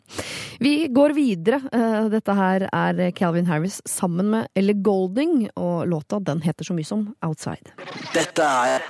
Vi 0.63 0.73
går 0.95 1.15
videre. 1.17 1.61
Eh, 1.73 2.09
Dette 2.13 2.35
her 2.39 2.67
er 2.73 3.03
Calvin 3.19 3.47
Harris 3.51 3.81
sammen 3.89 4.31
med 4.33 4.49
Ellie 4.59 4.79
Golding, 4.83 5.49
og 5.57 5.87
låta 5.91 6.21
den 6.25 6.41
heter 6.45 6.65
så 6.69 6.77
mye 6.77 6.89
som 6.89 7.09
Outside. 7.25 7.75
Dette 8.15 8.43
er 8.45 8.87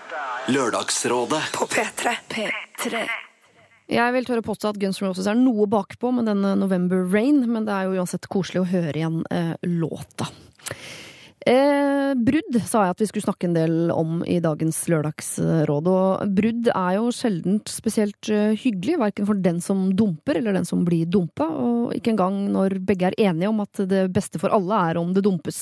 Lørdagsrådet 0.48 1.42
På 1.52 1.66
P3. 1.68 2.14
P3. 2.32 3.02
Jeg 3.88 4.12
vil 4.12 4.26
tørre 4.28 4.44
påstå 4.44 4.68
at 4.74 4.78
Guns 4.80 4.98
N' 5.00 5.06
Roses 5.08 5.26
er 5.30 5.36
noe 5.38 5.64
bakpå 5.70 6.10
med 6.12 6.26
denne 6.28 6.54
November 6.60 7.06
Rain, 7.08 7.40
men 7.48 7.64
det 7.64 7.72
er 7.72 7.88
jo 7.88 7.96
uansett 8.02 8.28
koselig 8.28 8.60
å 8.60 8.68
høre 8.68 8.92
igjen 9.00 9.22
eh, 9.32 9.54
låta. 9.64 10.28
Eh, 11.46 12.12
brudd 12.18 12.56
sa 12.66 12.82
jeg 12.86 12.94
at 12.94 13.02
vi 13.02 13.06
skulle 13.10 13.26
snakke 13.28 13.46
en 13.46 13.54
del 13.54 13.92
om 13.94 14.22
i 14.26 14.38
dagens 14.42 14.80
Lørdagsråd. 14.90 15.90
Og 15.92 16.34
brudd 16.34 16.70
er 16.72 16.96
jo 16.96 17.12
sjelden 17.14 17.60
spesielt 17.70 18.30
eh, 18.32 18.56
hyggelig, 18.58 18.98
verken 19.04 19.28
for 19.28 19.38
den 19.44 19.60
som 19.64 19.88
dumper 19.96 20.40
eller 20.40 20.58
den 20.58 20.66
som 20.68 20.82
blir 20.86 21.06
dumpa, 21.06 21.46
og 21.46 21.94
ikke 21.96 22.16
engang 22.16 22.40
når 22.54 22.80
begge 22.88 23.12
er 23.12 23.20
enige 23.28 23.52
om 23.52 23.62
at 23.64 23.84
det 23.90 24.08
beste 24.14 24.40
for 24.42 24.54
alle 24.54 24.82
er 24.90 25.00
om 25.00 25.14
det 25.14 25.24
dumpes. 25.26 25.60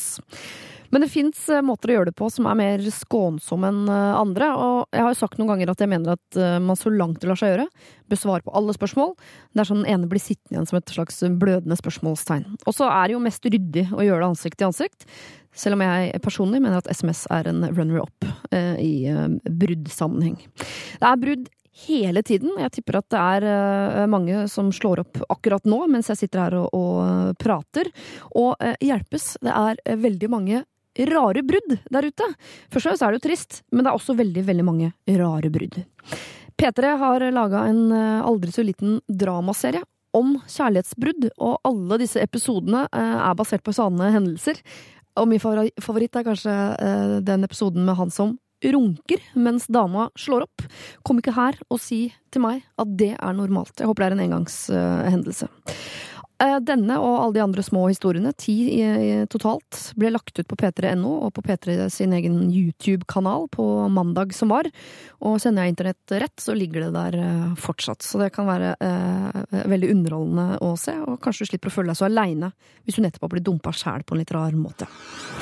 Men 0.92 1.04
det 1.04 1.10
fins 1.12 1.40
måter 1.66 1.92
å 1.92 1.96
gjøre 1.98 2.10
det 2.10 2.16
på 2.18 2.28
som 2.32 2.48
er 2.50 2.58
mer 2.58 2.82
skånsomme 2.82 3.70
enn 3.72 3.92
eh, 3.92 4.18
andre. 4.18 4.50
Og 4.54 4.94
jeg 4.94 5.06
har 5.06 5.14
jo 5.14 5.20
sagt 5.20 5.40
noen 5.40 5.52
ganger 5.54 5.72
at 5.72 5.82
jeg 5.82 5.92
mener 5.92 6.16
at 6.16 6.40
eh, 6.40 6.58
man 6.62 6.78
så 6.78 6.92
langt 6.92 7.20
det 7.22 7.30
lar 7.30 7.40
seg 7.40 7.54
gjøre, 7.54 7.66
bør 8.10 8.22
svare 8.22 8.46
på 8.46 8.54
alle 8.58 8.76
spørsmål. 8.76 9.16
Det 9.52 9.64
er 9.64 9.70
sånn 9.70 9.82
den 9.82 9.90
ene 9.94 10.10
blir 10.10 10.22
sittende 10.22 10.56
igjen 10.56 10.70
som 10.70 10.80
et 10.80 10.94
slags 10.94 11.20
blødende 11.40 11.78
spørsmålstegn. 11.80 12.46
Og 12.64 12.76
så 12.76 12.88
er 12.92 13.08
det 13.08 13.16
jo 13.16 13.24
mest 13.26 13.50
ryddig 13.50 13.88
å 13.92 14.04
gjøre 14.04 14.22
det 14.22 14.30
ansikt 14.30 14.60
til 14.60 14.70
ansikt. 14.70 15.10
Selv 15.56 15.78
om 15.78 15.84
jeg 15.86 16.22
personlig 16.24 16.60
mener 16.60 16.82
at 16.82 16.90
SMS 16.92 17.24
er 17.32 17.48
en 17.48 17.64
runner-up 17.70 18.26
eh, 18.52 18.74
i 18.82 18.94
eh, 19.08 19.28
bruddsammenheng. 19.46 20.42
Det 21.00 21.08
er 21.08 21.22
brudd 21.22 21.46
hele 21.86 22.22
tiden. 22.24 22.54
Jeg 22.60 22.72
tipper 22.78 23.00
at 23.00 23.08
det 23.12 23.22
er 23.22 23.46
eh, 23.50 24.06
mange 24.10 24.46
som 24.52 24.70
slår 24.74 25.04
opp 25.04 25.20
akkurat 25.32 25.66
nå 25.68 25.82
mens 25.92 26.10
jeg 26.12 26.22
sitter 26.22 26.44
her 26.46 26.58
og, 26.60 26.70
og 26.76 27.02
eh, 27.04 27.34
prater. 27.40 27.92
Og 28.32 28.54
eh, 28.60 28.76
hjelpes. 28.84 29.34
Det 29.44 29.52
er 29.52 29.82
eh, 29.84 30.00
veldig 30.00 30.32
mange 30.32 30.64
rare 31.10 31.42
brudd 31.46 31.76
der 31.92 32.08
ute. 32.08 32.28
Først 32.72 32.86
og 32.86 32.90
fremst 32.90 33.04
er 33.04 33.12
det 33.12 33.20
jo 33.20 33.26
trist, 33.28 33.60
men 33.72 33.84
det 33.84 33.92
er 33.92 33.98
også 33.98 34.16
veldig, 34.18 34.46
veldig 34.46 34.66
mange 34.66 34.92
rare 35.18 35.52
brudd. 35.52 35.80
P3 36.56 36.94
har 37.02 37.26
laga 37.36 37.66
en 37.68 37.92
eh, 37.92 38.24
aldri 38.24 38.52
så 38.52 38.64
liten 38.64 39.00
dramaserie 39.08 39.82
om 40.16 40.38
kjærlighetsbrudd, 40.48 41.28
og 41.36 41.58
alle 41.68 41.98
disse 42.00 42.22
episodene 42.22 42.86
eh, 42.88 43.18
er 43.28 43.36
basert 43.36 43.64
på 43.66 43.74
sanne 43.76 44.08
hendelser. 44.14 44.62
Og 45.20 45.28
min 45.28 45.40
favoritt 45.40 46.16
er 46.16 46.24
kanskje 46.24 46.56
eh, 46.80 47.16
den 47.24 47.44
episoden 47.44 47.84
med 47.84 47.98
han 48.00 48.12
som 48.12 48.36
runker 48.64 49.20
mens 49.36 49.66
dama 49.68 50.08
slår 50.16 50.46
opp. 50.46 50.64
Kom 51.04 51.20
ikke 51.20 51.36
her 51.36 51.58
og 51.68 51.80
si 51.82 52.06
til 52.32 52.44
meg 52.44 52.64
at 52.80 52.96
det 52.98 53.12
er 53.16 53.36
normalt. 53.36 53.76
Jeg 53.76 53.88
håper 53.90 54.04
det 54.04 54.08
er 54.08 54.16
en 54.16 54.24
engangshendelse. 54.26 55.50
Eh, 56.36 56.58
Denne 56.60 56.98
og 57.00 57.14
alle 57.16 57.34
de 57.38 57.40
andre 57.40 57.62
små 57.64 57.86
historiene, 57.88 58.32
ti 58.36 58.54
i, 58.76 58.80
i, 58.84 59.12
totalt, 59.32 59.78
ble 59.96 60.10
lagt 60.12 60.36
ut 60.36 60.48
på 60.48 60.58
p3.no 60.60 61.12
og 61.24 61.32
på 61.36 61.44
P3 61.46 61.86
sin 61.92 62.12
egen 62.12 62.42
YouTube-kanal 62.52 63.48
på 63.54 63.64
mandag 63.88 64.34
som 64.36 64.52
var. 64.52 64.68
Og 65.24 65.38
sender 65.40 65.64
jeg 65.64 65.74
internett 65.76 66.16
rett, 66.20 66.36
så 66.42 66.56
ligger 66.56 66.86
det 66.86 66.92
der 66.96 67.18
eh, 67.22 67.54
fortsatt. 67.60 68.04
Så 68.04 68.20
det 68.20 68.34
kan 68.36 68.48
være 68.50 68.74
eh, 68.76 69.40
veldig 69.64 69.92
underholdende 69.94 70.48
å 70.66 70.74
se, 70.80 70.92
og 71.00 71.16
kanskje 71.24 71.46
du 71.46 71.52
slipper 71.54 71.72
å 71.72 71.76
føle 71.78 71.94
deg 71.94 72.00
så 72.02 72.10
aleine 72.10 72.52
hvis 72.84 72.98
du 72.98 73.04
nettopp 73.04 73.24
har 73.28 73.32
blitt 73.36 73.48
dumpa 73.48 73.72
sjæl 73.72 74.04
på 74.04 74.16
en 74.16 74.20
litt 74.20 74.34
rar 74.36 74.58
måte. 74.60 74.90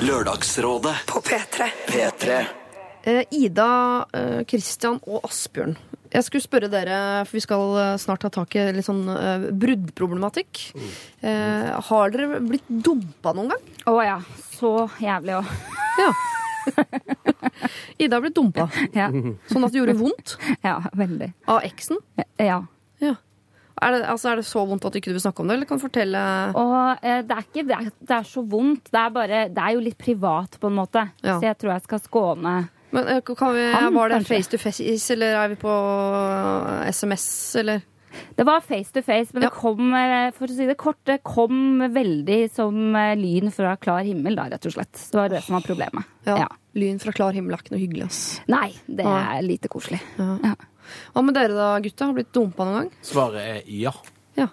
Lørdagsrådet 0.05 0.95
På 1.11 1.23
P3. 1.25 1.71
P3 1.91 2.43
Eh, 3.05 3.21
Ida, 3.37 3.67
Kristian 4.49 4.95
og 5.05 5.27
Asbjørn. 5.27 5.75
Jeg 6.15 6.25
skulle 6.27 6.45
spørre 6.45 6.69
dere, 6.71 6.97
for 7.27 7.37
vi 7.37 7.43
skal 7.43 7.73
eh, 7.81 7.95
snart 8.01 8.23
ta 8.23 8.31
tak 8.33 8.55
i 8.55 8.69
litt 8.75 8.87
sånn 8.87 9.03
uh, 9.09 9.47
bruddproblematikk. 9.51 10.61
Eh, 11.25 11.73
har 11.89 12.13
dere 12.13 12.39
blitt 12.45 12.69
dumpa 12.69 13.33
noen 13.35 13.51
gang? 13.51 13.65
Å 13.91 13.97
ja. 14.05 14.19
Så 14.55 14.77
jævlig 15.03 15.41
òg. 15.41 15.51
Ja. 15.95 16.09
Ida 18.03 18.17
har 18.17 18.23
blitt 18.25 18.35
dumpa. 18.35 18.65
Ja. 18.91 19.05
Sånn 19.47 19.63
at 19.63 19.71
det 19.71 19.79
gjorde 19.79 19.93
vondt 19.95 20.33
ja, 20.65 20.81
veldig. 20.91 21.29
av 21.47 21.63
eksen. 21.63 22.01
Ja. 22.35 22.65
Er 23.83 23.91
det, 23.91 24.05
altså, 24.07 24.29
er 24.31 24.39
det 24.39 24.45
så 24.47 24.63
vondt 24.67 24.85
at 24.87 24.95
du 24.95 25.01
ikke 25.01 25.11
vil 25.11 25.23
snakke 25.23 25.43
om 25.43 25.49
det, 25.49 25.57
eller 25.57 25.67
kan 25.67 25.79
du 25.79 25.83
fortelle 25.83 26.19
Og 26.55 27.03
eh, 27.03 27.19
det 27.27 27.35
er 27.35 27.43
ikke 27.43 27.65
det 27.67 27.75
er, 27.75 27.89
det 28.07 28.15
er 28.17 28.29
så 28.29 28.43
vondt. 28.47 28.87
Det 28.87 29.01
er, 29.01 29.11
bare, 29.17 29.41
det 29.51 29.65
er 29.65 29.75
jo 29.75 29.83
litt 29.83 29.97
privat, 29.99 30.55
på 30.61 30.71
en 30.71 30.77
måte. 30.77 31.03
Ja. 31.19 31.35
Så 31.35 31.49
jeg 31.49 31.59
tror 31.59 31.73
jeg 31.73 31.83
skal 31.87 32.03
skåne 32.05 32.55
Men 32.95 33.07
eh, 33.11 33.19
kan 33.27 33.51
vi, 33.55 33.65
Han, 33.75 33.93
Var 33.95 34.09
det 34.13 34.21
kanskje. 34.21 34.37
face 34.37 34.51
to 34.55 34.57
face, 34.61 35.11
eller 35.13 35.35
er 35.43 35.51
vi 35.51 35.57
på 35.59 35.73
eh, 35.75 36.87
SMS, 36.95 37.27
eller? 37.59 37.81
Det 38.37 38.45
var 38.47 38.61
face 38.63 38.93
to 38.95 39.01
face, 39.03 39.33
men 39.35 39.43
Ja. 39.43 39.49
det 39.49 39.55
kom 39.57 39.93
eh, 39.93 40.29
for 40.37 40.47
å 40.47 40.55
si 40.55 40.65
det 40.69 40.77
kort, 40.79 41.01
det 41.09 41.17
kom 41.27 41.81
veldig 41.91 42.37
som 42.55 42.95
eh, 42.95 43.11
lyn 43.19 43.51
fra 43.51 43.73
klar 43.81 44.05
himmel, 44.07 44.37
da, 44.39 44.45
rett 44.53 44.65
og 44.69 44.75
slett. 44.77 44.93
Det 45.11 45.19
var 45.19 45.33
det 45.33 45.41
som 45.43 45.57
var 45.57 45.65
problemet. 45.67 46.07
Ja. 46.29 46.37
Ja. 46.45 46.47
Lyn 46.79 46.99
fra 47.03 47.11
klar 47.15 47.35
himmel 47.35 47.57
er 47.57 47.63
ikke 47.63 47.75
noe 47.75 47.81
hyggelig, 47.83 48.07
ass. 48.07 48.21
Nei, 48.51 48.69
det 48.87 49.03
er 49.07 49.41
lite 49.43 49.67
koselig. 49.71 49.99
Ja. 50.19 50.55
Hva 51.15 51.23
med 51.25 51.35
dere 51.35 51.55
da, 51.57 51.73
gutta? 51.83 52.07
Har 52.07 52.15
blitt 52.15 52.31
dumpa 52.35 52.63
noen 52.67 52.79
gang? 52.85 52.89
Svaret 53.03 53.41
er 53.41 53.61
ja. 53.73 53.91
ja. 54.39 54.47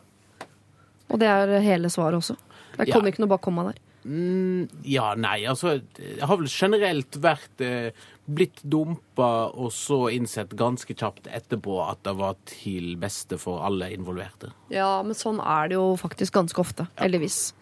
Og 1.13 1.19
det 1.23 1.29
er 1.31 1.55
hele 1.63 1.91
svaret 1.93 2.19
også. 2.19 2.35
Det 2.79 2.89
Ja. 2.89 2.95
kommer 2.97 3.13
ikke 3.13 3.21
noe 3.23 3.31
bak 3.35 3.43
komma 3.45 3.67
der. 3.71 3.79
Mm, 4.05 4.67
ja, 4.83 5.13
nei, 5.15 5.45
altså 5.47 5.77
Jeg 5.95 6.27
har 6.27 6.39
vel 6.41 6.51
generelt 6.51 7.19
vært 7.23 7.63
eh, 7.63 7.95
blitt 8.27 8.59
dumpa 8.63 9.29
og 9.51 9.71
så 9.75 10.05
innsett 10.15 10.55
ganske 10.59 10.95
kjapt 10.95 11.29
etterpå 11.31 11.79
at 11.85 12.03
det 12.07 12.15
var 12.19 12.39
til 12.49 12.97
beste 13.03 13.39
for 13.41 13.63
alle 13.67 13.93
involverte. 13.95 14.53
Ja, 14.75 15.01
men 15.07 15.19
sånn 15.19 15.41
er 15.43 15.71
det 15.71 15.79
jo 15.79 15.93
faktisk 16.01 16.35
ganske 16.39 16.63
ofte. 16.63 16.89
Heldigvis. 17.01 17.53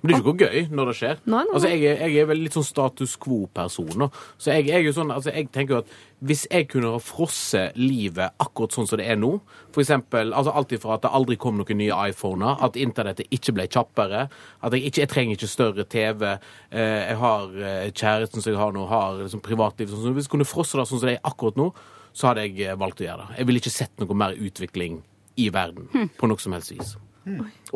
Men 0.00 0.08
det 0.08 0.14
er 0.14 0.20
ikke 0.20 0.32
noe 0.32 0.46
gøy 0.46 0.70
når 0.72 0.88
det 0.90 0.94
skjer. 0.96 1.18
Nei, 1.26 1.40
nei, 1.44 1.54
Altså, 1.54 1.70
jeg, 1.70 1.96
jeg 2.00 2.22
er 2.22 2.28
vel 2.30 2.38
litt 2.40 2.54
sånn 2.56 2.64
status 2.64 3.16
quo-person. 3.20 4.06
Så 4.40 4.54
jeg, 4.54 4.70
jeg, 4.70 4.86
jo 4.86 4.94
sånn, 4.96 5.12
altså, 5.12 5.32
jeg 5.34 5.50
tenker 5.52 5.76
jo 5.76 5.80
at 5.82 5.90
hvis 6.24 6.46
jeg 6.50 6.66
kunne 6.68 6.92
ha 6.94 7.00
frosset 7.00 7.76
livet 7.80 8.36
akkurat 8.40 8.76
sånn 8.76 8.88
som 8.88 9.00
det 9.00 9.06
er 9.12 9.18
nå, 9.20 9.34
for 9.72 9.82
eksempel 9.84 10.34
altså 10.36 10.52
alt 10.56 10.72
ifra 10.76 10.96
at 10.96 11.04
det 11.06 11.12
aldri 11.16 11.36
kom 11.40 11.56
noen 11.60 11.80
nye 11.80 12.00
iPhoner, 12.12 12.60
at 12.64 12.76
internettet 12.80 13.28
ikke 13.32 13.54
ble 13.56 13.66
kjappere, 13.72 14.26
at 14.60 14.76
jeg, 14.76 14.88
ikke, 14.88 15.08
trenger 15.12 15.38
ikke 15.38 15.50
større 15.52 15.86
TV, 15.88 16.26
eh, 16.28 16.98
jeg 17.10 17.20
har 17.22 17.54
eh, 17.60 17.86
kjæresten 17.92 18.44
som 18.44 18.52
jeg 18.52 18.60
har 18.60 18.76
nå, 18.76 18.86
har 18.90 19.20
liksom 19.22 19.44
privatliv 19.44 19.92
sånn, 19.92 20.04
så 20.04 20.14
Hvis 20.16 20.28
jeg 20.28 20.36
kunne 20.36 20.48
frosse 20.48 20.80
det 20.80 20.88
sånn 20.88 21.00
som 21.02 21.08
det 21.08 21.18
er 21.18 21.28
akkurat 21.32 21.60
nå, 21.60 21.70
så 22.12 22.30
hadde 22.30 22.48
jeg 22.48 22.66
eh, 22.66 22.80
valgt 22.80 23.00
å 23.00 23.08
gjøre 23.08 23.28
det. 23.28 23.38
Jeg 23.40 23.48
ville 23.48 23.64
ikke 23.64 23.76
sett 23.76 24.02
noe 24.02 24.20
mer 24.24 24.36
utvikling 24.36 25.00
i 25.40 25.48
verden 25.54 26.10
på 26.18 26.28
noe 26.28 26.40
som 26.42 26.56
helst 26.56 26.74
vis. 26.74 26.96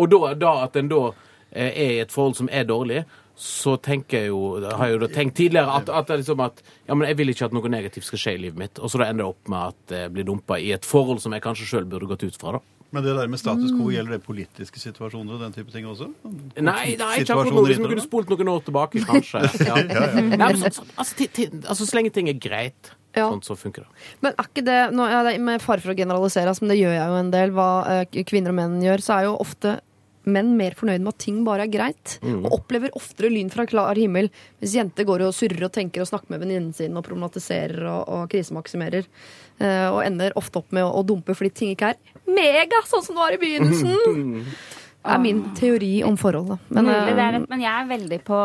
Og 0.01 0.09
da, 0.11 0.35
da 0.37 0.57
at 0.65 0.77
en 0.81 0.91
da 0.91 1.05
er 1.55 1.71
i 1.95 2.01
et 2.03 2.11
forhold 2.13 2.37
som 2.37 2.49
er 2.53 2.65
dårlig, 2.69 3.05
så 3.35 3.75
tenker 3.83 4.21
jeg 4.21 4.29
jo, 4.31 4.61
har 4.63 4.87
jeg 4.87 4.95
jo 4.95 4.99
da 5.03 5.09
tenkt 5.11 5.35
tidligere 5.41 5.73
at, 5.81 5.89
at, 5.91 6.07
det 6.07 6.15
er 6.15 6.21
liksom 6.23 6.43
at 6.45 6.61
ja, 6.87 6.95
men 6.95 7.09
jeg 7.09 7.17
vil 7.19 7.33
ikke 7.33 7.49
at 7.49 7.57
noe 7.57 7.69
negativt 7.73 8.07
skal 8.07 8.21
skje 8.23 8.35
i 8.37 8.43
livet 8.45 8.61
mitt. 8.61 8.79
Og 8.79 8.91
så 8.93 9.01
da 9.01 9.09
ender 9.11 9.25
det 9.25 9.33
opp 9.33 9.49
med 9.51 9.73
at 9.73 9.95
jeg 9.97 10.13
blir 10.15 10.29
dumpa 10.29 10.59
i 10.63 10.71
et 10.77 10.87
forhold 10.87 11.19
som 11.25 11.35
jeg 11.35 11.43
kanskje 11.43 11.67
sjøl 11.67 11.89
burde 11.91 12.07
gått 12.13 12.23
ut 12.29 12.39
fra. 12.39 12.53
da. 12.59 12.63
Men 12.95 13.03
det 13.03 13.17
der 13.17 13.27
med 13.27 13.41
status 13.43 13.73
Mm. 13.73 13.79
quo, 13.81 13.89
gjelder 13.91 14.13
det 14.15 14.23
politiske 14.23 14.79
situasjoner 14.79 15.35
og 15.35 15.41
den 15.43 15.53
type 15.57 15.73
ting 15.75 15.85
også? 15.91 16.13
Nei, 16.63 16.95
nei, 16.95 17.15
ikke 17.25 17.35
akkurat 17.35 17.57
noe 17.57 17.67
vi 17.67 17.75
kunne 17.83 18.05
spolt 18.05 18.29
noen 18.31 18.51
år 18.53 18.61
tilbake, 18.69 19.03
kanskje. 19.03 19.41
Ja. 19.67 19.81
Nei, 20.15 20.37
men 20.39 20.61
så, 20.63 20.71
så, 20.79 20.85
altså, 20.97 21.17
ti- 21.19 21.27
ti- 21.35 21.49
altså, 21.65 21.89
så 21.91 21.97
lenge 21.99 22.13
ting 22.15 22.29
er 22.31 22.39
greit, 22.39 22.93
Ja. 23.17 23.27
sånn, 23.33 23.43
så 23.43 23.57
funker 23.59 23.83
det. 23.83 23.89
Men 24.23 24.35
er 24.39 24.47
ikke 24.47 24.63
det, 24.65 24.79
nå, 24.95 25.09
ja, 25.11 25.25
det 25.27 25.35
er 25.35 25.43
med 25.43 25.61
fare 25.63 25.83
for 25.83 25.91
å 25.91 25.97
generalisere, 25.99 26.47
altså, 26.55 26.63
men 26.63 26.71
det 26.71 26.79
gjør 26.85 26.95
jeg 26.95 27.09
jo 27.11 27.19
en 27.25 27.31
del, 27.35 27.51
hva 27.59 27.69
eh, 27.97 28.23
kvinner 28.31 28.55
og 28.55 28.61
menn 28.63 28.79
gjør, 28.83 29.03
så 29.03 29.19
er 29.19 29.27
jo 29.27 29.35
ofte 29.43 29.75
menn 30.27 30.55
mer 30.57 30.75
fornøyd 30.79 31.03
med 31.05 31.13
at 31.15 31.19
ting 31.25 31.43
bare 31.45 31.67
er 31.67 31.73
greit, 31.73 32.19
Mm. 32.25 32.45
og 32.47 32.53
opplever 32.61 32.91
oftere 32.97 33.29
lyn 33.31 33.51
fra 33.53 33.67
klar 33.67 33.95
himmel, 34.01 34.31
mens 34.61 34.75
jenter 34.75 35.05
går 35.05 35.27
og 35.27 35.35
surrer 35.37 35.65
og 35.67 35.73
tenker 35.73 36.01
og 36.05 36.09
snakker 36.09 36.31
med 36.33 36.41
venninnen 36.45 36.73
sin 36.75 36.97
og 36.97 37.05
problematiserer 37.05 37.83
og, 37.91 38.09
og 38.09 38.31
krisemaksimerer, 38.33 39.05
eh, 39.61 39.89
og 39.91 40.01
ender 40.07 40.33
ofte 40.41 40.59
opp 40.63 40.73
med 40.73 40.85
å, 40.87 40.95
å 41.01 41.05
dumpe 41.05 41.35
fordi 41.37 41.53
ting 41.55 41.75
ikke 41.75 41.93
er 41.93 42.01
mega 42.31 42.81
sånn 42.89 43.05
som 43.05 43.15
det 43.19 43.23
var 43.27 43.37
i 43.37 43.43
begynnelsen. 43.43 44.49
Det 45.05 45.13
er 45.15 45.21
min 45.21 45.43
teori 45.59 45.93
om 46.09 46.17
forhold, 46.17 46.55
da. 46.55 46.59
Men, 46.71 46.89
Mulig 46.89 47.13
det 47.19 47.27
er 47.27 47.39
eh, 47.43 47.47
men 47.53 47.61
jeg 47.67 47.75
er 47.83 47.91
veldig 47.93 48.21
på, 48.25 48.41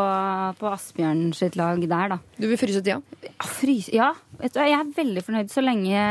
på 0.60 0.70
Asbjørn 0.74 1.24
sitt 1.34 1.56
lag 1.56 1.80
der, 1.80 2.12
da. 2.16 2.20
du 2.36 2.46
vil 2.50 2.60
fryse 2.60 2.84
tida? 2.84 3.00
Ja, 3.24 3.48
fryse, 3.56 3.94
ja. 3.96 4.12
Jeg 4.44 4.76
er 4.76 4.94
veldig 5.00 5.24
fornøyd 5.24 5.48
så 5.52 5.64
lenge, 5.64 6.04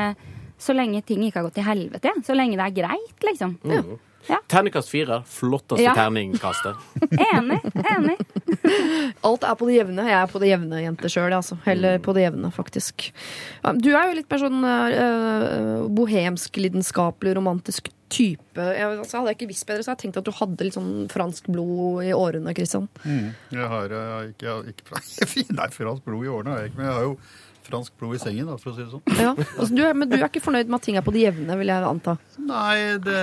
så 0.57 0.73
lenge 0.73 1.05
ting 1.05 1.21
ikke 1.27 1.43
har 1.43 1.45
gått 1.51 1.59
til 1.61 1.69
helvete. 1.69 2.17
Så 2.25 2.33
lenge 2.33 2.57
det 2.57 2.65
er 2.65 2.77
greit, 2.81 3.25
liksom. 3.29 3.59
Terningkast 4.51 4.89
fire. 4.91 5.21
Flotteste 5.29 5.83
Ja. 5.83 5.93
terningkastet. 5.97 6.75
Enig. 7.33 7.59
enig. 7.95 8.17
Alt 9.27 9.45
er 9.47 9.55
på 9.59 9.69
det 9.69 9.77
jevne. 9.79 10.07
Jeg 10.09 10.17
er 10.21 10.31
på 10.31 10.41
det 10.41 10.51
jevne 10.51 10.81
jente 10.83 11.11
sjøl, 11.11 11.33
altså. 11.33 11.57
Heller 11.65 12.01
på 12.03 12.13
det 12.17 12.27
jevne, 12.27 12.51
faktisk. 12.53 13.09
Du 13.79 13.89
er 13.93 14.09
jo 14.09 14.17
litt 14.19 14.29
mer 14.29 14.43
sånn 14.43 14.59
uh, 14.65 15.87
bohemsk, 15.93 16.59
lidenskapelig, 16.61 17.35
romantisk 17.39 17.89
type. 18.09 18.57
Jeg, 18.57 18.85
altså, 19.03 19.19
hadde 19.19 19.33
jeg 19.33 19.37
ikke 19.39 19.51
visst 19.51 19.67
bedre, 19.69 19.83
så 19.85 19.91
hadde 19.91 19.99
jeg 19.99 20.07
tenkt 20.07 20.21
at 20.21 20.29
du 20.29 20.33
hadde 20.39 20.65
litt 20.65 20.77
sånn 20.77 20.93
fransk 21.13 21.49
blod 21.53 22.01
i 22.07 22.13
årene, 22.15 22.55
Christian. 22.57 22.89
Mm. 23.05 23.29
Jeg 23.53 23.69
har, 23.73 23.93
jeg 23.93 24.33
ikke, 24.33 24.47
jeg 24.49 24.73
ikke 24.73 25.53
Nei, 25.59 25.69
fransk 25.75 26.07
blod 26.07 26.25
i 26.25 26.33
årene 26.33 26.55
har 26.55 26.63
jeg 26.65 26.73
ikke, 26.73 26.81
men 26.81 26.89
jeg 26.89 26.97
har 26.97 27.05
jo 27.05 27.13
fransk 27.69 27.95
blod 28.01 28.17
i 28.17 28.21
sengen, 28.25 28.49
da, 28.49 28.57
for 28.59 28.73
å 28.73 28.77
si 28.77 28.83
det 28.83 28.91
sånn. 28.91 29.17
Ja. 29.21 29.31
Altså, 29.37 29.69
du, 29.77 29.83
er- 29.85 29.95
men 29.97 30.09
du 30.11 30.17
er 30.19 30.25
ikke 30.27 30.41
fornøyd 30.43 30.67
med 30.71 30.79
at 30.81 30.87
ting 30.89 30.97
er 30.99 31.05
på 31.05 31.13
det 31.15 31.23
jevne, 31.27 31.57
vil 31.61 31.71
jeg 31.71 31.85
anta? 31.89 32.17
Nei, 32.41 32.97
det, 33.05 33.19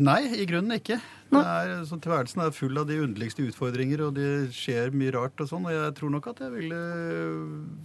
nei, 0.00 0.20
i 0.40 0.46
grunnen 0.50 0.78
ikke. 0.80 0.98
Det 1.34 1.40
er, 1.42 1.70
så 1.88 1.96
tilværelsen 1.98 2.44
er 2.44 2.52
full 2.54 2.76
av 2.78 2.84
de 2.86 3.00
underligste 3.02 3.42
utfordringer, 3.42 4.04
og 4.06 4.12
det 4.14 4.28
skjer 4.54 4.92
mye 4.94 5.10
rart 5.16 5.40
og 5.42 5.48
sånn. 5.50 5.64
Og 5.66 5.72
jeg 5.74 5.94
tror 5.98 6.12
nok 6.14 6.28
at 6.30 6.42
jeg 6.44 6.52
ville 6.52 6.78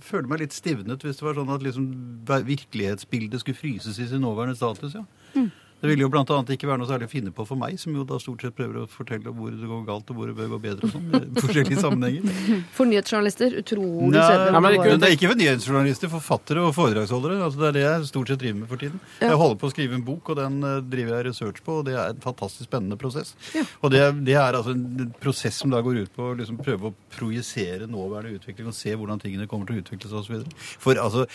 føle 0.05 0.29
meg 0.29 0.43
litt 0.43 0.53
stivnet 0.53 1.01
hvis 1.05 1.17
det 1.17 1.25
var 1.25 1.39
sånn 1.39 1.49
at 1.55 1.65
liksom 1.65 1.87
virkelighetsbildet 2.29 3.41
skulle 3.41 3.57
fryses 3.57 3.97
i 3.97 4.07
sin 4.11 4.21
nåværende 4.25 4.59
status, 4.59 4.93
ja. 4.99 5.47
Det 5.79 5.87
ville 5.87 6.03
jo 6.03 6.09
annet 6.11 6.49
ikke 6.55 6.67
være 6.67 6.81
noe 6.81 6.89
særlig 6.89 7.07
å 7.07 7.11
finne 7.11 7.31
på 7.35 7.45
for 7.47 7.59
meg, 7.59 7.77
som 7.79 7.93
jo 7.95 8.03
da 8.07 8.17
stort 8.19 8.43
sett 8.43 8.55
prøver 8.57 8.81
å 8.81 8.87
fortelle 8.91 9.31
hvor 9.31 9.53
det 9.55 9.67
går 9.69 9.85
galt 9.87 10.09
og 10.11 10.17
hvor 10.19 10.27
det 10.27 10.35
bør 10.35 10.49
gå 10.53 10.59
bedre 10.65 10.89
og 10.89 10.95
sånn, 10.95 11.05
i 11.15 11.41
forskjellige 11.45 11.83
sammenhenger. 11.83 12.65
For 12.75 12.89
nyhetsjournalister, 12.89 13.55
utrolig 13.61 14.19
kjedelig. 14.19 14.63
men 14.65 14.99
det, 14.99 15.07
er 15.07 15.15
ikke 15.15 15.31
for 15.31 15.39
nyhetsjournalister, 15.39 16.11
forfattere 16.11 16.65
og 16.67 16.73
foredragsholdere. 16.75 17.39
Altså, 17.45 17.61
det 17.61 17.69
er 17.69 17.77
det 17.77 17.85
jeg 17.85 18.09
stort 18.09 18.33
sett 18.33 18.41
driver 18.43 18.59
med 18.59 18.73
for 18.73 18.83
tiden. 18.83 18.99
Ja. 19.21 19.31
Jeg 19.31 19.39
holder 19.43 19.61
på 19.61 19.69
å 19.69 19.73
skrive 19.75 19.97
en 19.99 20.03
bok, 20.09 20.33
og 20.33 20.39
den 20.41 20.59
eh, 20.67 20.75
driver 20.95 21.15
jeg 21.15 21.27
research 21.29 21.63
på, 21.63 21.79
og 21.79 21.87
det 21.87 21.95
er 21.95 22.11
en 22.11 22.21
fantastisk 22.27 22.67
spennende 22.67 22.99
prosess. 22.99 23.31
Og 23.79 23.95
det, 23.95 24.03
det 24.27 24.35
er 24.35 24.59
altså 24.59 24.75
en 24.75 25.15
prosess 25.23 25.61
som 25.63 25.71
da 25.71 25.79
går 25.85 26.03
ut 26.03 26.13
på 26.15 26.27
å 26.33 26.35
liksom 26.41 26.59
prøve 26.59 26.91
å 26.91 26.97
projisere 27.15 27.87
nåværende 27.87 28.35
utvikling 28.41 28.67
og 28.73 28.75
se 28.75 28.91
hvordan 28.99 29.23
tingene 29.23 29.47
kommer 29.47 29.69
til 29.69 29.79
å 29.79 29.85
utvikle 29.85 30.11
seg 30.11 30.19
osv. 30.25 30.61
For 30.83 30.99
altså, 30.99 31.25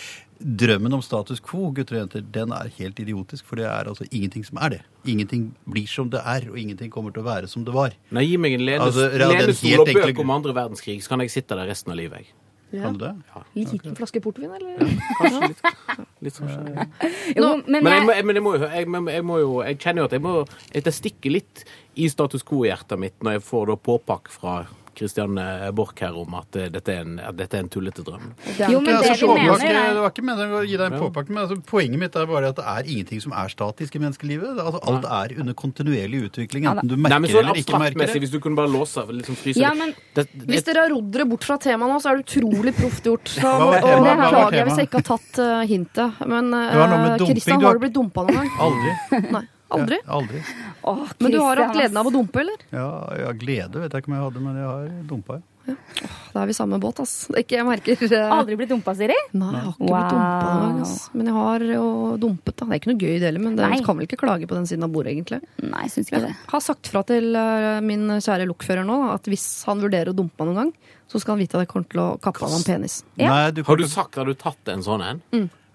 drømmen 0.40 0.92
om 0.96 1.02
status 1.04 1.40
quo, 1.44 1.70
gutter 1.76 1.96
og 1.96 2.00
jenter, 2.04 2.24
den 2.34 2.52
er 2.52 2.70
helt 2.78 2.98
idiotisk, 3.00 3.44
for 3.46 3.56
det 3.60 3.66
er 3.70 3.90
altså 3.92 4.06
ingenting 4.10 4.44
som 4.44 4.58
er 4.62 4.76
det. 4.76 4.80
Ingenting 5.06 5.50
blir 5.70 5.86
som 5.90 6.10
det 6.10 6.20
er, 6.24 6.48
og 6.50 6.58
ingenting 6.58 6.90
kommer 6.92 7.14
til 7.14 7.22
å 7.22 7.28
være 7.28 7.48
som 7.50 7.64
det 7.64 7.74
var. 7.74 7.94
Nei, 8.10 8.24
gi 8.28 8.36
meg 8.40 8.56
en 8.58 8.64
lenes, 8.66 8.86
Altså, 8.88 9.10
ja, 9.12 9.28
lenestol 9.30 9.70
helt 9.70 9.80
og 9.84 9.92
enkle 9.94 10.08
bøk 10.12 10.24
om 10.24 10.30
andre 10.34 10.56
verdenskrig, 10.56 10.98
så 11.04 11.14
kan 11.14 11.20
jeg 11.24 11.30
sitte 11.36 11.54
der 11.58 11.70
resten 11.70 11.92
av 11.94 12.00
livet. 12.00 12.24
jeg. 12.24 12.34
Ja. 12.74 12.82
Kan 12.88 12.96
du 12.98 13.04
det? 13.04 13.12
Liten 13.54 13.94
flaske 13.94 14.18
portvin, 14.24 14.50
eller? 14.50 14.80
Litt 16.24 16.34
sånn 16.34 16.48
skjønner. 16.50 16.88
Jo, 17.38 17.50
men 17.68 17.84
Men 17.84 17.92
jeg, 17.92 18.00
jeg, 18.00 18.04
må, 18.06 18.14
men 18.26 18.34
jeg, 18.34 18.42
må, 18.42 18.54
jo- 18.58 18.70
jeg, 18.72 18.88
jeg 19.14 19.24
må 19.28 19.36
jo 19.38 19.50
Jeg 19.62 19.78
kjenner 19.84 20.02
jo 20.02 20.06
at 20.08 20.16
jeg 20.16 20.22
må 20.24 20.32
at 20.42 20.88
Det 20.88 20.94
stikker 20.96 21.30
litt 21.36 21.62
i 21.94 22.08
status 22.10 22.42
quo-hjertet 22.42 22.98
mitt 22.98 23.14
når 23.22 23.36
jeg 23.38 23.44
får 23.46 23.70
da 23.70 23.76
påpakk 23.78 24.32
fra 24.34 24.54
Kristianne 24.94 25.44
Borch 25.74 26.00
her 26.00 26.14
om 26.16 26.34
at 26.38 26.56
eh, 26.56 26.68
dette 26.72 26.92
er 26.94 27.00
en, 27.04 27.18
at 27.20 27.36
dette 27.36 27.58
er 27.58 27.64
en 27.64 27.68
tullete 27.72 28.04
drøm. 28.06 28.30
Jo, 28.58 28.80
men 28.80 28.90
det 28.90 29.10
Altså, 29.14 29.26
det, 29.26 29.36
mener 29.44 29.78
er- 29.80 29.94
det 29.94 30.02
var 30.04 30.10
ikke 30.14 30.24
meningen 30.26 30.54
å 30.58 30.62
gi 30.66 30.76
deg 30.80 30.92
en 30.92 31.00
påpakke, 31.02 31.30
men 31.34 31.42
altså, 31.44 31.58
poenget 31.68 31.98
mitt 32.00 32.16
er 32.16 32.26
bare 32.30 32.48
at 32.54 32.56
det 32.60 32.64
er 32.74 32.90
ingenting 32.94 33.20
som 33.24 33.32
er 33.36 33.48
statisk 33.52 33.96
i 33.96 34.02
menneskelivet. 34.04 34.58
Altså, 34.62 34.80
alt 34.90 35.04
er 35.04 35.36
under 35.40 35.54
kontinuerlig 35.54 36.22
utvikling, 36.30 36.66
enten 36.70 36.88
du 36.88 36.96
Nei, 36.96 37.02
merker 37.08 37.20
men 37.20 37.28
det 37.28 37.34
så 37.34 37.42
eller 37.44 37.60
ikke 37.62 37.80
merker 37.84 38.06
det. 38.06 38.20
hvis 38.24 38.34
du 38.34 38.38
kunne 38.40 38.56
bare 38.56 38.72
låse 38.72 39.04
liksom 39.10 39.36
fryse 39.36 39.60
Ja, 39.60 39.70
det- 39.74 39.78
men- 39.78 39.94
det, 40.14 40.26
Hvis 40.48 40.64
dere 40.64 40.86
har 40.86 40.90
rodd 40.94 41.10
dere 41.12 41.24
bort 41.26 41.44
fra 41.44 41.58
temaet 41.58 41.90
nå, 41.92 42.00
så 42.00 42.10
er 42.12 42.16
det 42.22 42.26
utrolig 42.26 42.74
proft 42.76 43.02
gjort. 43.04 43.28
Så, 43.44 43.48
og 43.50 43.72
det 43.74 44.16
beklager 44.18 44.64
hvis 44.68 44.76
jeg 44.78 44.88
ikke 44.88 45.00
har 45.02 45.08
tatt 45.18 45.38
uh, 45.42 45.64
hintet. 45.66 46.20
Men 46.26 46.50
Det 46.50 46.78
var 46.78 46.88
noe 46.88 47.02
med 47.04 47.20
uh, 47.20 47.26
Christian, 47.26 47.60
har- 47.62 47.74
du 47.74 47.84
blitt 47.84 47.94
dumpa 47.94 48.24
noen 48.26 48.40
gang? 48.40 48.50
Aldri. 48.60 49.20
Nei. 49.38 49.44
Aldri? 49.78 49.98
Ja, 50.04 50.18
aldri. 50.20 50.42
Åh, 50.90 51.06
Men 51.20 51.32
du 51.32 51.40
har 51.40 51.56
hatt 51.64 51.74
gleden 51.76 51.96
av 52.00 52.06
å 52.06 52.12
dumpe, 52.14 52.40
eller? 52.44 52.62
Ja, 52.74 52.86
ja, 53.24 53.32
glede 53.32 53.80
vet 53.82 53.92
jeg 53.96 54.04
ikke 54.04 54.10
om 54.12 54.16
jeg 54.18 54.24
hadde, 54.28 54.44
men 54.44 54.56
jeg 54.60 54.68
har 54.70 54.88
dumpa, 55.10 55.40
ja. 55.40 55.48
Da 56.34 56.42
er 56.42 56.48
vi 56.50 56.52
samme 56.52 56.76
båt, 56.76 56.98
ass. 57.00 57.12
Ikke, 57.40 57.54
jeg 57.56 57.64
merker 57.64 58.02
eh, 58.04 58.32
Aldri 58.34 58.56
blitt 58.60 58.68
dumpa, 58.68 58.92
Siri? 58.98 59.14
Nei, 59.32 59.46
jeg 59.54 59.62
har 59.62 59.70
ikke 59.72 59.78
blitt 59.80 59.94
Wow. 59.94 60.10
dumpa 60.12 60.50
gang, 60.60 60.80
ass. 60.84 60.92
Men 61.16 61.30
jeg 61.30 61.36
har 61.38 61.64
jo 61.70 61.86
dumpet, 62.20 62.52
da. 62.58 62.66
Det 62.68 62.74
er 62.76 62.80
ikke 62.82 62.90
noe 62.92 63.00
gøy 63.00 63.14
det 63.14 63.28
heller, 63.30 63.44
men 63.46 63.56
det 63.56 63.70
kan 63.86 63.96
vel 63.96 64.04
ikke 64.04 64.18
klage 64.20 64.48
på 64.50 64.58
den 64.58 64.68
siden 64.68 64.84
av 64.84 64.92
bordet, 64.92 65.14
egentlig. 65.14 65.40
Nei, 65.64 65.86
synes 65.88 66.10
ikke 66.12 66.20
Jeg 66.20 66.26
det. 66.28 66.34
har 66.52 66.64
sagt 66.66 66.92
fra 66.92 67.02
til 67.08 67.30
eh, 67.40 67.80
min 67.80 68.04
kjære 68.18 68.44
lokfører 68.52 68.84
nå 68.84 68.98
at 69.14 69.24
hvis 69.32 69.46
han 69.70 69.80
vurderer 69.80 70.12
å 70.12 70.16
dumpe 70.20 70.36
meg 70.44 70.52
noen 70.52 70.60
gang, 70.66 70.74
så 71.08 71.22
skal 71.22 71.38
han 71.38 71.44
vite 71.46 71.56
at 71.56 71.64
jeg 71.64 71.72
kommer 71.72 71.88
til 71.96 72.02
å 72.04 72.08
kappe 72.28 72.44
av 72.44 72.52
ham 72.58 72.66
penis. 72.68 73.00
Ja. 73.16 73.32
Har 73.48 73.80
du 73.80 73.86
sagt 73.88 74.20
at 74.20 74.28
du 74.28 74.34
tatt 74.36 74.68
en 74.74 74.84
sånn 74.84 75.00
en? 75.08 75.24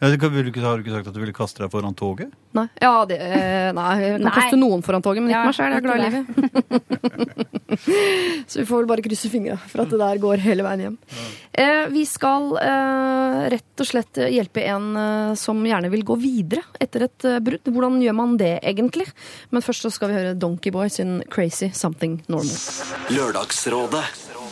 Ja, 0.02 0.10
du, 0.10 0.30
vil 0.30 0.44
du 0.48 0.52
ikke- 0.52 0.64
har 0.64 0.78
du 0.78 0.84
ikke 0.84 0.96
sagt 0.96 1.08
at 1.08 1.14
du 1.14 1.20
ville 1.20 1.34
kaste 1.36 1.60
deg 1.64 1.72
foran 1.72 1.96
toget? 1.96 2.32
Nei, 2.54 2.68
ja, 2.82 3.06
det, 3.06 3.20
eh, 3.22 3.72
nei 3.78 3.90
jeg 4.02 4.14
kan 4.16 4.22
Nei. 4.26 4.32
kaste 4.34 4.58
noen 4.58 4.82
foran 4.82 5.04
toget, 5.06 5.22
men 5.22 5.30
ikke 5.30 5.38
Ja, 5.38 5.46
meg 5.46 5.56
sjøl. 5.56 5.70
Jeg 5.70 5.78
er 5.78 5.86
glad 5.86 6.00
i 6.00 6.10
livet. 6.10 6.26
Så 8.50 8.60
vi 8.60 8.66
får 8.66 8.82
vel 8.82 8.88
bare 8.90 9.04
krysse 9.06 9.30
fingra 9.30 9.58
for 9.70 9.84
at 9.84 9.92
det 9.94 10.00
der 10.02 10.18
går 10.22 10.42
hele 10.42 10.64
veien 10.66 10.82
hjem. 10.86 10.96
Eh, 11.54 11.86
vi 11.94 12.04
skal 12.10 12.56
eh, 12.62 13.44
rett 13.54 13.84
og 13.84 13.90
slett 13.90 14.20
hjelpe 14.34 14.64
en 14.72 14.88
eh, 14.98 15.34
som 15.40 15.62
gjerne 15.66 15.92
vil 15.94 16.04
gå 16.08 16.18
videre 16.20 16.64
etter 16.82 17.06
et 17.06 17.28
eh, 17.30 17.38
brudd. 17.46 17.70
Hvordan 17.70 18.00
gjør 18.02 18.18
man 18.18 18.38
det 18.42 18.56
egentlig? 18.64 19.06
Men 19.54 19.62
først 19.66 19.86
så 19.86 19.92
skal 19.94 20.10
vi 20.12 20.18
høre 20.18 20.34
Donkeyboy 20.40 20.90
sin 20.90 21.20
'Crazy 21.30 21.70
Something 21.76 22.24
Normal'. 22.28 22.58
Lørdagsrådet 23.14 24.04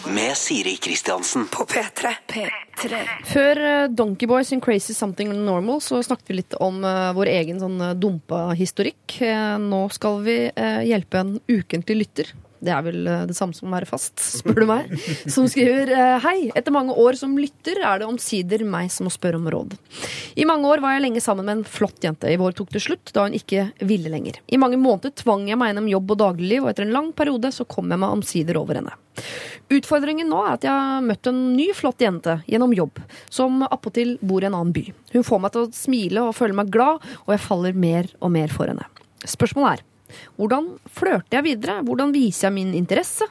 med 0.05 0.37
Siri 0.37 0.75
Kristiansen. 0.75 1.47
På 1.47 1.65
P3. 1.65 2.13
P3. 2.27 2.97
Før 3.25 3.61
eh, 3.61 3.89
Donkeyboy 3.89 4.43
sin 4.45 4.61
'Crazy 4.61 4.93
Something 4.93 5.33
Normal' 5.33 5.81
så 5.81 6.01
snakket 6.03 6.29
vi 6.29 6.39
litt 6.41 6.57
om 6.61 6.83
eh, 6.85 7.13
vår 7.17 7.31
egen 7.33 7.61
sånn 7.61 7.79
eh, 7.81 7.95
dumpa 7.97 8.51
historikk. 8.57 9.19
Nå 9.63 9.87
skal 9.93 10.19
vi 10.25 10.35
hjelpe 10.87 11.23
en 11.23 11.39
ukentlig 11.47 11.97
lytter. 12.03 12.35
Det 12.57 12.71
er 12.73 12.81
vel 12.81 13.05
det 13.29 13.35
samme 13.37 13.53
som 13.53 13.69
å 13.69 13.75
være 13.75 13.85
fast, 13.89 14.17
spør 14.39 14.63
du 14.63 14.67
meg. 14.69 14.93
Som 15.29 15.45
skriver 15.49 16.19
Hei, 16.23 16.49
etter 16.57 16.73
mange 16.73 16.95
år 16.97 17.17
som 17.19 17.35
lytter 17.37 17.81
er 17.85 18.01
det 18.01 18.09
omsider 18.09 18.65
meg 18.65 18.89
som 18.93 19.05
må 19.07 19.13
spørre 19.13 19.37
om 19.37 19.49
råd. 19.53 19.75
I 20.37 20.45
mange 20.49 20.69
år 20.69 20.81
var 20.81 20.95
jeg 20.95 21.05
lenge 21.05 21.21
sammen 21.23 21.45
med 21.45 21.59
en 21.59 21.67
flott 21.69 22.01
jente. 22.03 22.29
I 22.29 22.39
vår 22.41 22.57
tok 22.57 22.73
det 22.73 22.83
slutt 22.83 23.13
da 23.13 23.27
hun 23.27 23.37
ikke 23.37 23.69
ville 23.85 24.09
lenger. 24.13 24.41
I 24.49 24.61
mange 24.61 24.79
måneder 24.81 25.13
tvang 25.17 25.47
jeg 25.49 25.57
meg 25.57 25.71
gjennom 25.71 25.91
jobb 25.93 26.15
og 26.15 26.23
dagligliv, 26.23 26.65
og 26.65 26.73
etter 26.73 26.87
en 26.87 26.95
lang 26.97 27.13
periode 27.17 27.53
så 27.53 27.65
kom 27.69 27.93
jeg 27.93 28.01
meg 28.01 28.17
omsider 28.17 28.57
over 28.59 28.81
henne. 28.81 28.97
Utfordringen 29.73 30.29
nå 30.31 30.39
er 30.45 30.53
at 30.55 30.63
jeg 30.63 30.71
har 30.71 31.03
møtt 31.03 31.27
en 31.27 31.39
ny 31.57 31.67
flott 31.75 31.99
jente 31.99 32.37
gjennom 32.47 32.75
jobb, 32.75 33.01
som 33.29 33.65
appåtil 33.67 34.15
bor 34.23 34.43
i 34.43 34.47
en 34.47 34.55
annen 34.55 34.75
by. 34.75 34.85
Hun 35.11 35.25
får 35.27 35.41
meg 35.43 35.55
til 35.55 35.65
å 35.65 35.73
smile 35.75 36.23
og 36.23 36.37
føle 36.37 36.55
meg 36.55 36.71
glad, 36.71 37.03
og 37.25 37.33
jeg 37.35 37.43
faller 37.43 37.75
mer 37.75 38.07
og 38.21 38.31
mer 38.37 38.53
for 38.53 38.71
henne. 38.71 38.87
Spørsmålet 39.27 39.79
er 39.81 39.85
hvordan 40.39 40.69
flørter 40.95 41.39
jeg 41.39 41.45
videre? 41.49 41.81
Hvordan 41.83 42.13
viser 42.15 42.47
jeg 42.47 42.55
min 42.55 42.71
interesse? 42.77 43.27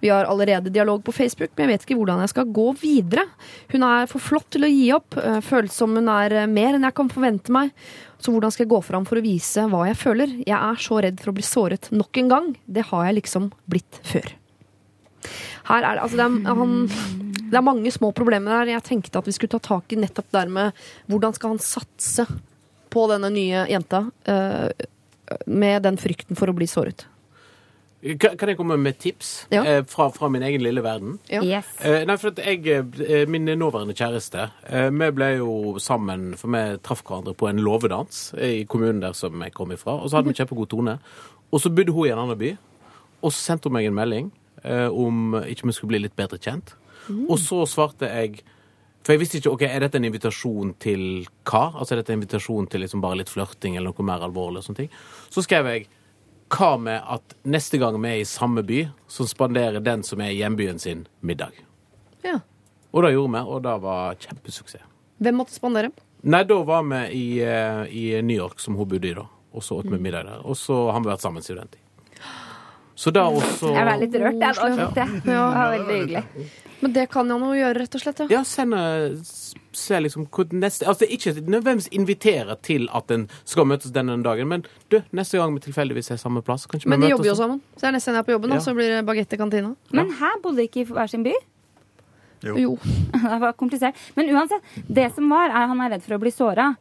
Vi 0.00 0.08
har 0.08 0.24
allerede 0.24 0.72
dialog 0.72 1.02
på 1.04 1.12
Facebook, 1.12 1.50
men 1.56 1.66
jeg 1.66 1.72
vet 1.72 1.82
ikke 1.84 1.96
hvordan 1.98 2.22
jeg 2.22 2.32
skal 2.32 2.52
gå 2.56 2.66
videre. 2.80 3.26
Hun 3.72 3.84
er 3.84 4.08
for 4.08 4.24
flott 4.24 4.48
til 4.54 4.64
å 4.64 4.70
gi 4.70 4.86
opp, 4.96 5.18
øh, 5.20 5.40
føles 5.44 5.76
som 5.76 5.92
hun 5.96 6.08
er 6.08 6.38
øh, 6.40 6.48
mer 6.48 6.78
enn 6.78 6.86
jeg 6.88 6.96
kan 6.96 7.12
forvente 7.12 7.52
meg. 7.52 7.74
Så 8.20 8.32
hvordan 8.32 8.54
skal 8.54 8.64
jeg 8.64 8.72
gå 8.72 8.80
fram 8.86 9.08
for 9.08 9.20
å 9.20 9.24
vise 9.24 9.66
hva 9.68 9.84
jeg 9.90 10.00
føler? 10.00 10.38
Jeg 10.46 10.56
er 10.56 10.84
så 10.88 11.02
redd 11.04 11.20
for 11.20 11.32
å 11.32 11.36
bli 11.36 11.44
såret 11.44 11.90
nok 11.92 12.22
en 12.22 12.32
gang. 12.32 12.52
Det 12.64 12.88
har 12.92 13.10
jeg 13.10 13.20
liksom 13.20 13.50
blitt 13.68 14.00
før. 14.08 14.39
Her 15.68 15.84
er 15.84 15.98
det, 15.98 16.04
altså 16.04 16.20
det, 16.20 16.26
er, 16.26 16.54
han, 16.60 17.40
det 17.50 17.58
er 17.60 17.66
mange 17.66 17.92
små 17.94 18.12
problemer 18.16 18.60
der. 18.60 18.74
Jeg 18.76 18.86
tenkte 18.88 19.20
at 19.20 19.28
vi 19.28 19.34
skulle 19.36 19.52
ta 19.56 19.62
tak 19.62 19.92
i 19.92 20.00
nettopp 20.00 20.30
der 20.34 20.50
med 20.52 20.72
hvordan 21.10 21.36
skal 21.36 21.54
han 21.54 21.62
satse 21.64 22.26
på 22.90 23.06
denne 23.12 23.30
nye 23.30 23.66
jenta 23.70 24.04
uh, 24.10 24.68
med 25.46 25.82
den 25.86 25.98
frykten 26.00 26.38
for 26.38 26.50
å 26.50 26.56
bli 26.56 26.66
såret. 26.66 27.06
Kan 28.00 28.36
kan 28.40 28.48
jeg 28.48 28.56
komme 28.56 28.78
med 28.80 28.96
tips 28.98 29.46
Ja. 29.52 29.60
eh, 29.62 29.82
fra, 29.84 30.06
fra 30.08 30.28
min 30.32 30.42
egen 30.42 30.62
lille 30.64 30.80
verden? 30.80 31.18
Ja. 31.28 31.42
Yes. 31.44 31.66
Eh, 31.84 32.06
nei, 32.08 32.16
for 32.16 32.32
at 32.32 32.38
jeg, 32.40 32.64
eh, 32.66 33.26
Min 33.28 33.44
nåværende 33.44 33.92
kjæreste 33.92 34.46
eh, 34.70 34.88
Vi 34.88 35.10
ble 35.12 35.36
jo 35.36 35.76
sammen 35.78 36.34
For 36.34 36.48
vi 36.48 36.78
traff 36.80 37.02
hverandre 37.04 37.34
på 37.36 37.50
en 37.50 37.60
låvedans 37.60 38.32
i 38.40 38.64
kommunen 38.64 39.02
der 39.04 39.12
som 39.12 39.36
jeg 39.44 39.52
kom 39.52 39.70
ifra. 39.76 39.98
Og 40.00 40.08
så 40.08 40.16
hadde 40.16 40.32
vi 40.32 40.38
kjempegod 40.40 40.70
tone. 40.72 40.98
Og 41.52 41.60
så 41.60 41.68
bodde 41.68 41.92
hun 41.92 42.06
i 42.06 42.10
en 42.14 42.22
annen 42.24 42.38
by. 42.40 42.56
Og 43.20 43.32
så 43.34 43.36
sendte 43.50 43.68
hun 43.68 43.76
meg 43.76 43.90
en 43.90 43.94
melding 44.00 44.32
om 44.64 45.36
ikke 45.40 45.68
vi 45.68 45.72
skulle 45.72 45.94
bli 45.94 46.02
litt 46.04 46.16
bedre 46.18 46.38
kjent. 46.38 46.74
Og 47.28 47.38
så 47.40 47.62
svarte 47.66 48.08
jeg 48.10 48.42
For 49.00 49.14
jeg 49.14 49.20
visste 49.22 49.38
ikke 49.40 49.54
ok, 49.54 49.62
er 49.64 49.80
dette 49.80 49.96
en 49.96 50.04
invitasjon 50.04 50.74
til 50.82 51.24
hva. 51.48 51.62
Altså 51.72 51.94
er 51.94 52.02
dette 52.02 52.12
en 52.12 52.18
invitasjon 52.18 52.66
til 52.68 52.84
liksom 52.84 53.00
bare 53.00 53.16
litt 53.22 53.32
flørting 53.32 53.78
eller 53.78 53.94
noe 53.94 54.04
mer 54.04 54.26
alvorlig. 54.26 54.60
og 54.60 54.66
sånne 54.66 54.82
ting. 54.82 54.90
Så 55.32 55.46
skrev 55.46 55.70
jeg 55.70 55.86
hva 56.50 56.74
med 56.82 57.00
at 57.00 57.34
neste 57.48 57.78
gang 57.80 57.96
vi 58.02 58.10
er 58.10 58.20
i 58.20 58.28
samme 58.28 58.62
by, 58.66 58.82
så 59.08 59.26
spanderer 59.30 59.80
den 59.80 60.02
som 60.06 60.20
er 60.20 60.34
i 60.34 60.40
hjembyen 60.42 60.80
sin, 60.82 61.06
middag? 61.22 61.56
Ja. 62.26 62.40
Og 62.90 63.06
det 63.06 63.14
gjorde 63.14 63.32
vi, 63.36 63.42
og 63.54 63.62
det 63.64 63.76
var 63.84 64.20
kjempesuksess. 64.20 64.86
Hvem 65.20 65.36
måtte 65.36 65.54
spandere? 65.54 65.92
Nei, 66.22 66.42
da 66.48 66.56
var 66.64 66.82
vi 66.88 67.00
i, 67.16 67.26
eh, 67.44 67.84
i 67.92 68.22
New 68.22 68.36
York, 68.36 68.58
som 68.60 68.76
hun 68.76 68.88
bodde 68.88 69.08
i 69.08 69.14
da. 69.14 69.26
Og 69.52 69.62
så 69.62 69.76
åt 69.80 69.86
vi 69.86 69.98
middag 69.98 70.24
der. 70.24 70.40
Og 70.44 70.56
så 70.56 70.90
har 70.90 71.00
vi 71.00 71.10
vært 71.10 71.20
sammen 71.24 71.42
siden 71.42 71.64
den 71.64 71.68
tid. 71.68 71.80
Så 73.00 73.12
da 73.16 73.22
også 73.32 73.70
Jeg 73.72 73.86
ble 73.86 73.94
litt 74.02 74.16
rørt. 74.20 74.42
Jeg, 74.42 74.56
da, 74.58 74.66
kjente. 74.76 75.06
Det 75.24 75.36
var 75.38 75.70
veldig 75.76 75.94
hyggelig. 76.02 76.50
Men 76.80 76.92
det 76.96 77.06
kan 77.12 77.28
han 77.32 77.42
jo 77.44 77.52
gjøre, 77.56 77.76
rett 77.82 77.96
og 77.96 78.02
slett. 78.02 78.20
Ja. 78.24 78.28
Ja, 78.38 78.42
sende 78.48 78.80
Se 79.76 79.98
liksom 80.02 80.24
hvor 80.34 80.48
neste 80.56 80.86
Altså, 80.90 81.06
ikke 81.06 81.32
nødvendigvis 81.46 81.88
invitere 81.94 82.56
til 82.66 82.88
at 82.96 83.12
en 83.14 83.28
skal 83.46 83.68
møtes 83.70 83.92
denne 83.94 84.16
dagen, 84.24 84.48
men 84.50 84.64
du, 84.90 84.98
neste 85.16 85.38
gang 85.38 85.54
vi 85.54 85.62
tilfeldigvis 85.68 86.10
er 86.10 86.18
samme 86.20 86.42
plass, 86.42 86.66
kanskje 86.66 86.88
vi 86.88 86.90
Men 86.90 87.04
de 87.06 87.12
jobber 87.12 87.30
jo 87.30 87.36
sammen. 87.38 87.60
Så 87.76 87.86
jeg 87.86 87.92
er 87.92 87.96
nesten 87.96 88.16
jeg 88.18 88.24
er 88.24 88.26
på 88.26 88.34
jobben, 88.34 88.56
Ja. 88.56 88.60
så 88.64 88.74
blir 88.74 88.90
det 88.96 89.04
bagett 89.06 89.32
i 89.32 89.38
kantina. 89.38 89.74
Men 89.94 90.10
her 90.18 90.40
bodde 90.42 90.66
ikke 90.66 90.82
i 90.82 90.88
hver 90.90 91.08
sin 91.12 91.22
by. 91.22 91.36
Jo. 92.42 92.56
Jo. 92.56 92.78
Det 93.12 93.40
var 93.40 93.52
komplisert. 93.52 93.94
Men 94.16 94.32
uansett, 94.34 94.62
det 94.88 95.12
som 95.14 95.28
var, 95.30 95.52
er 95.52 95.68
han 95.70 95.80
er 95.86 95.90
redd 95.94 96.02
for 96.02 96.16
å 96.16 96.20
bli 96.22 96.32
såra. 96.34 96.72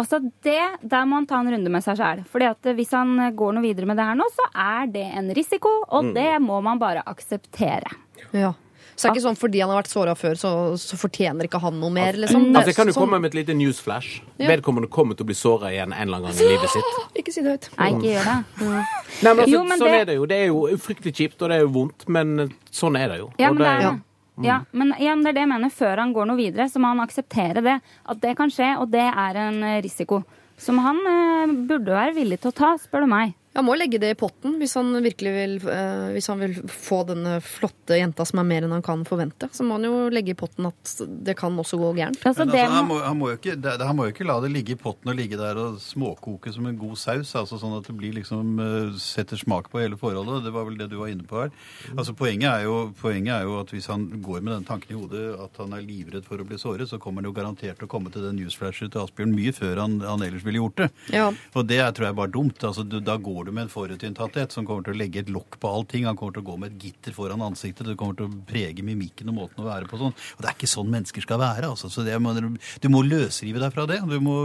Altså 0.00 0.18
det, 0.42 0.58
Der 0.88 1.04
må 1.04 1.16
han 1.20 1.26
ta 1.26 1.40
en 1.40 1.50
runde 1.52 1.68
med 1.70 1.82
seg 1.84 1.96
sjæl. 2.00 2.24
Fordi 2.32 2.46
at 2.48 2.62
hvis 2.78 2.90
han 2.96 3.16
går 3.36 3.52
noe 3.54 3.62
videre 3.62 3.86
med 3.86 3.96
det 4.00 4.04
her 4.08 4.14
nå, 4.16 4.24
så 4.32 4.46
er 4.54 4.86
det 4.86 5.06
en 5.18 5.28
risiko, 5.36 5.68
og 5.88 6.14
det 6.16 6.40
må 6.40 6.62
man 6.64 6.78
bare 6.80 7.02
akseptere. 7.06 7.90
Ja. 8.32 8.54
Så 8.94 9.08
det 9.08 9.10
er 9.10 9.14
ikke 9.16 9.24
sånn 9.24 9.38
fordi 9.40 9.60
han 9.62 9.70
har 9.72 9.78
vært 9.82 9.88
såra 9.90 10.12
før, 10.14 10.34
så, 10.36 10.50
så 10.78 10.96
fortjener 11.00 11.46
ikke 11.48 11.58
han 11.62 11.78
noe 11.80 11.90
mer, 11.90 12.12
liksom. 12.12 12.44
Altså, 12.54 12.68
jeg 12.70 12.76
kan 12.76 12.86
jo 12.86 12.92
sånn- 12.92 13.06
komme 13.08 13.20
med 13.24 13.32
et 13.32 13.38
lite 13.40 13.54
newsflash. 13.56 14.20
Ja. 14.38 14.48
Vedkommende 14.52 14.88
kommer 14.92 15.16
til 15.16 15.24
å 15.24 15.30
bli 15.30 15.34
såra 15.34 15.70
igjen 15.72 15.92
en 15.96 16.02
eller 16.08 16.18
annen 16.20 16.28
gang 16.28 16.44
i 16.44 16.50
livet 16.52 16.70
sitt. 16.70 16.98
Ikke 17.16 17.32
si 17.32 17.40
det 17.42 17.54
høyt. 17.56 17.68
Nei, 17.78 17.88
ikke 17.96 18.12
gjør 18.12 18.28
det. 18.28 18.36
Nei, 18.60 18.84
men 19.22 19.42
altså, 19.44 19.50
Jo, 19.50 19.64
men 19.64 19.78
sånn 19.80 19.88
det- 19.88 20.00
er 20.00 20.04
det 20.12 20.14
jo. 20.20 20.26
Det 20.26 20.36
er 20.36 20.46
jo 20.52 20.60
fryktelig 20.76 21.14
kjipt, 21.16 21.42
og 21.42 21.48
det 21.48 21.56
er 21.56 21.60
jo 21.64 21.72
vondt, 21.72 22.08
men 22.08 22.52
sånn 22.70 22.98
er 23.00 23.08
det 23.08 23.18
jo. 23.18 23.30
Ja, 23.38 23.48
Og 23.50 23.56
men 23.56 23.62
det 23.64 23.72
er 23.72 23.90
det- 23.90 24.02
det. 24.36 24.46
Ja, 24.48 24.60
men, 24.72 24.94
ja, 25.02 25.16
det 25.20 25.32
er 25.32 25.36
det 25.36 25.44
jeg 25.44 25.52
mener. 25.52 25.74
Før 25.74 26.00
han 26.04 26.14
går 26.16 26.30
noe 26.30 26.40
videre, 26.40 26.68
så 26.72 26.80
må 26.80 26.92
han 26.94 27.04
akseptere 27.04 27.64
det. 27.64 27.78
At 28.08 28.22
det 28.24 28.36
kan 28.38 28.52
skje, 28.52 28.74
og 28.80 28.88
det 28.94 29.04
er 29.04 29.40
en 29.48 29.60
risiko. 29.84 30.22
Som 30.62 30.78
han 30.84 30.98
eh, 31.08 31.54
burde 31.68 31.92
være 31.92 32.16
villig 32.16 32.40
til 32.42 32.52
å 32.52 32.58
ta, 32.62 32.74
spør 32.80 33.06
du 33.06 33.12
meg. 33.12 33.36
Han 33.52 33.66
må 33.66 33.74
legge 33.76 34.00
det 34.00 34.14
i 34.14 34.18
potten 34.18 34.56
hvis 34.60 34.74
han 34.78 34.94
virkelig 35.04 35.32
vil, 35.34 35.56
eh, 35.68 36.06
hvis 36.14 36.28
han 36.32 36.40
vil 36.40 36.54
få 36.66 37.02
denne 37.08 37.36
flotte 37.44 37.98
jenta 37.98 38.24
som 38.28 38.40
er 38.40 38.48
mer 38.48 38.66
enn 38.66 38.72
han 38.72 38.84
kan 38.84 39.04
forvente. 39.08 39.50
Så 39.52 39.66
må 39.66 39.76
han 39.76 39.86
jo 39.88 40.08
legge 40.12 40.32
i 40.32 40.38
potten 40.38 40.68
at 40.70 40.94
det 41.26 41.36
kan 41.38 41.56
også 41.60 41.78
gå 41.80 41.92
gærent. 41.98 42.20
Altså, 42.24 42.46
det 42.48 42.62
altså, 42.62 42.78
han, 42.78 42.88
må, 42.88 42.98
han, 43.04 43.18
må 43.20 43.32
jo 43.32 43.38
ikke, 43.40 43.56
det, 43.60 43.76
han 43.82 43.98
må 43.98 44.08
jo 44.08 44.14
ikke 44.14 44.28
la 44.28 44.38
det 44.44 44.52
ligge 44.54 44.76
i 44.76 44.80
potten 44.80 45.12
og 45.12 45.18
ligge 45.18 45.40
der 45.40 45.60
og 45.60 45.80
småkoke 45.82 46.52
som 46.54 46.68
en 46.68 46.80
god 46.80 46.96
saus, 47.00 47.34
altså 47.38 47.60
sånn 47.60 47.76
at 47.76 47.88
det 47.88 47.96
blir 47.98 48.16
liksom 48.16 48.62
eh, 48.62 48.96
setter 49.02 49.40
smak 49.40 49.68
på 49.72 49.82
hele 49.82 50.00
forholdet. 50.00 50.46
Det 50.46 50.54
var 50.54 50.68
vel 50.68 50.80
det 50.80 50.88
du 50.92 50.98
var 51.02 51.12
inne 51.12 51.28
på 51.28 51.44
her. 51.44 51.52
Altså 51.96 52.16
Poenget 52.16 52.48
er 52.52 52.66
jo, 52.68 52.76
poenget 53.00 53.34
er 53.34 53.48
jo 53.48 53.58
at 53.60 53.72
hvis 53.74 53.88
han 53.90 54.06
går 54.22 54.40
med 54.40 54.54
den 54.56 54.66
tanken 54.68 54.94
i 54.94 54.98
hodet 54.98 55.24
at 55.42 55.60
han 55.60 55.76
er 55.76 55.84
livredd 55.84 56.24
for 56.28 56.40
å 56.40 56.46
bli 56.46 56.60
såret, 56.60 56.88
så 56.88 57.00
kommer 57.02 57.20
han 57.20 57.30
jo 57.30 57.36
garantert 57.36 57.80
til 57.80 57.88
å 57.88 57.92
komme 57.92 58.12
til 58.14 58.24
den 58.24 58.38
newsflashet 58.40 58.92
til 58.92 59.02
Asbjørn 59.02 59.34
mye 59.34 59.52
før 59.56 59.82
han, 59.82 59.98
han 60.06 60.24
ellers 60.24 60.44
ville 60.46 60.62
gjort 60.62 60.84
det. 60.84 60.88
Ja. 61.12 61.28
Og 61.58 61.66
det 61.68 61.80
er, 61.82 61.90
tror 61.94 62.08
jeg 62.08 62.18
bare 62.18 62.32
dumt. 62.32 62.62
Altså, 62.64 62.84
du, 62.86 62.98
da 63.04 63.16
går 63.20 63.41
du 63.46 63.52
med 63.54 63.66
en 63.66 63.72
forutinntatthet 63.72 64.54
som 64.54 64.66
kommer 64.68 64.86
til 64.86 64.94
å 64.94 65.00
legge 65.00 65.22
et 65.22 65.32
lokk 65.32 65.58
på 65.62 65.70
allting. 65.70 66.06
Han 66.08 66.18
kommer 66.18 66.36
til 66.36 66.44
å 66.44 66.48
gå 66.50 66.58
med 66.60 66.74
et 66.74 66.86
gitter 66.88 67.16
foran 67.16 67.44
ansiktet. 67.44 67.88
Du 67.88 67.96
kommer 67.98 68.18
til 68.18 68.28
å 68.28 68.42
prege 68.48 68.84
mimikken 68.86 69.32
og 69.32 69.38
måten 69.40 69.64
å 69.64 69.68
være 69.68 69.90
på 69.90 70.00
sånn. 70.00 70.14
Og 70.14 70.42
det 70.42 70.50
er 70.50 70.56
ikke 70.56 70.70
sånn 70.70 70.92
mennesker 70.92 71.26
skal 71.26 71.42
være. 71.42 71.72
altså. 71.72 71.90
Så 71.92 72.06
det, 72.06 72.16
du 72.16 72.88
må 72.92 73.02
løsrive 73.06 73.62
deg 73.62 73.74
fra 73.74 73.88
det. 73.90 74.00
Du 74.08 74.18
må 74.22 74.38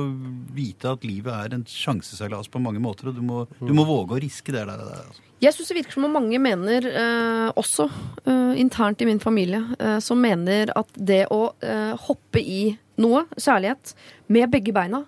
vite 0.56 0.96
at 0.96 1.08
livet 1.08 1.34
er 1.36 1.58
en 1.58 1.66
sjanseseilas 1.68 2.52
på 2.52 2.62
mange 2.64 2.82
måter, 2.84 3.12
og 3.12 3.18
du 3.18 3.24
må, 3.26 3.46
du 3.60 3.74
må 3.78 3.88
våge 3.88 4.18
å 4.18 4.22
riske 4.22 4.56
det 4.56 4.66
der 4.68 4.84
altså. 4.84 5.24
Jeg 5.38 5.54
syns 5.54 5.70
det 5.70 5.76
virker 5.78 5.94
som 5.94 6.08
om 6.08 6.16
mange 6.18 6.40
mener, 6.42 6.86
eh, 6.90 7.50
også 7.62 7.86
eh, 8.26 8.56
internt 8.58 9.04
i 9.04 9.06
min 9.06 9.22
familie, 9.22 9.60
eh, 9.78 10.00
som 10.02 10.18
mener 10.18 10.72
at 10.74 10.90
det 10.98 11.28
å 11.30 11.52
eh, 11.62 11.94
hoppe 12.08 12.42
i 12.42 12.72
noe, 12.98 13.28
særlighet, 13.38 13.94
med 14.34 14.50
begge 14.50 14.74
beina, 14.74 15.04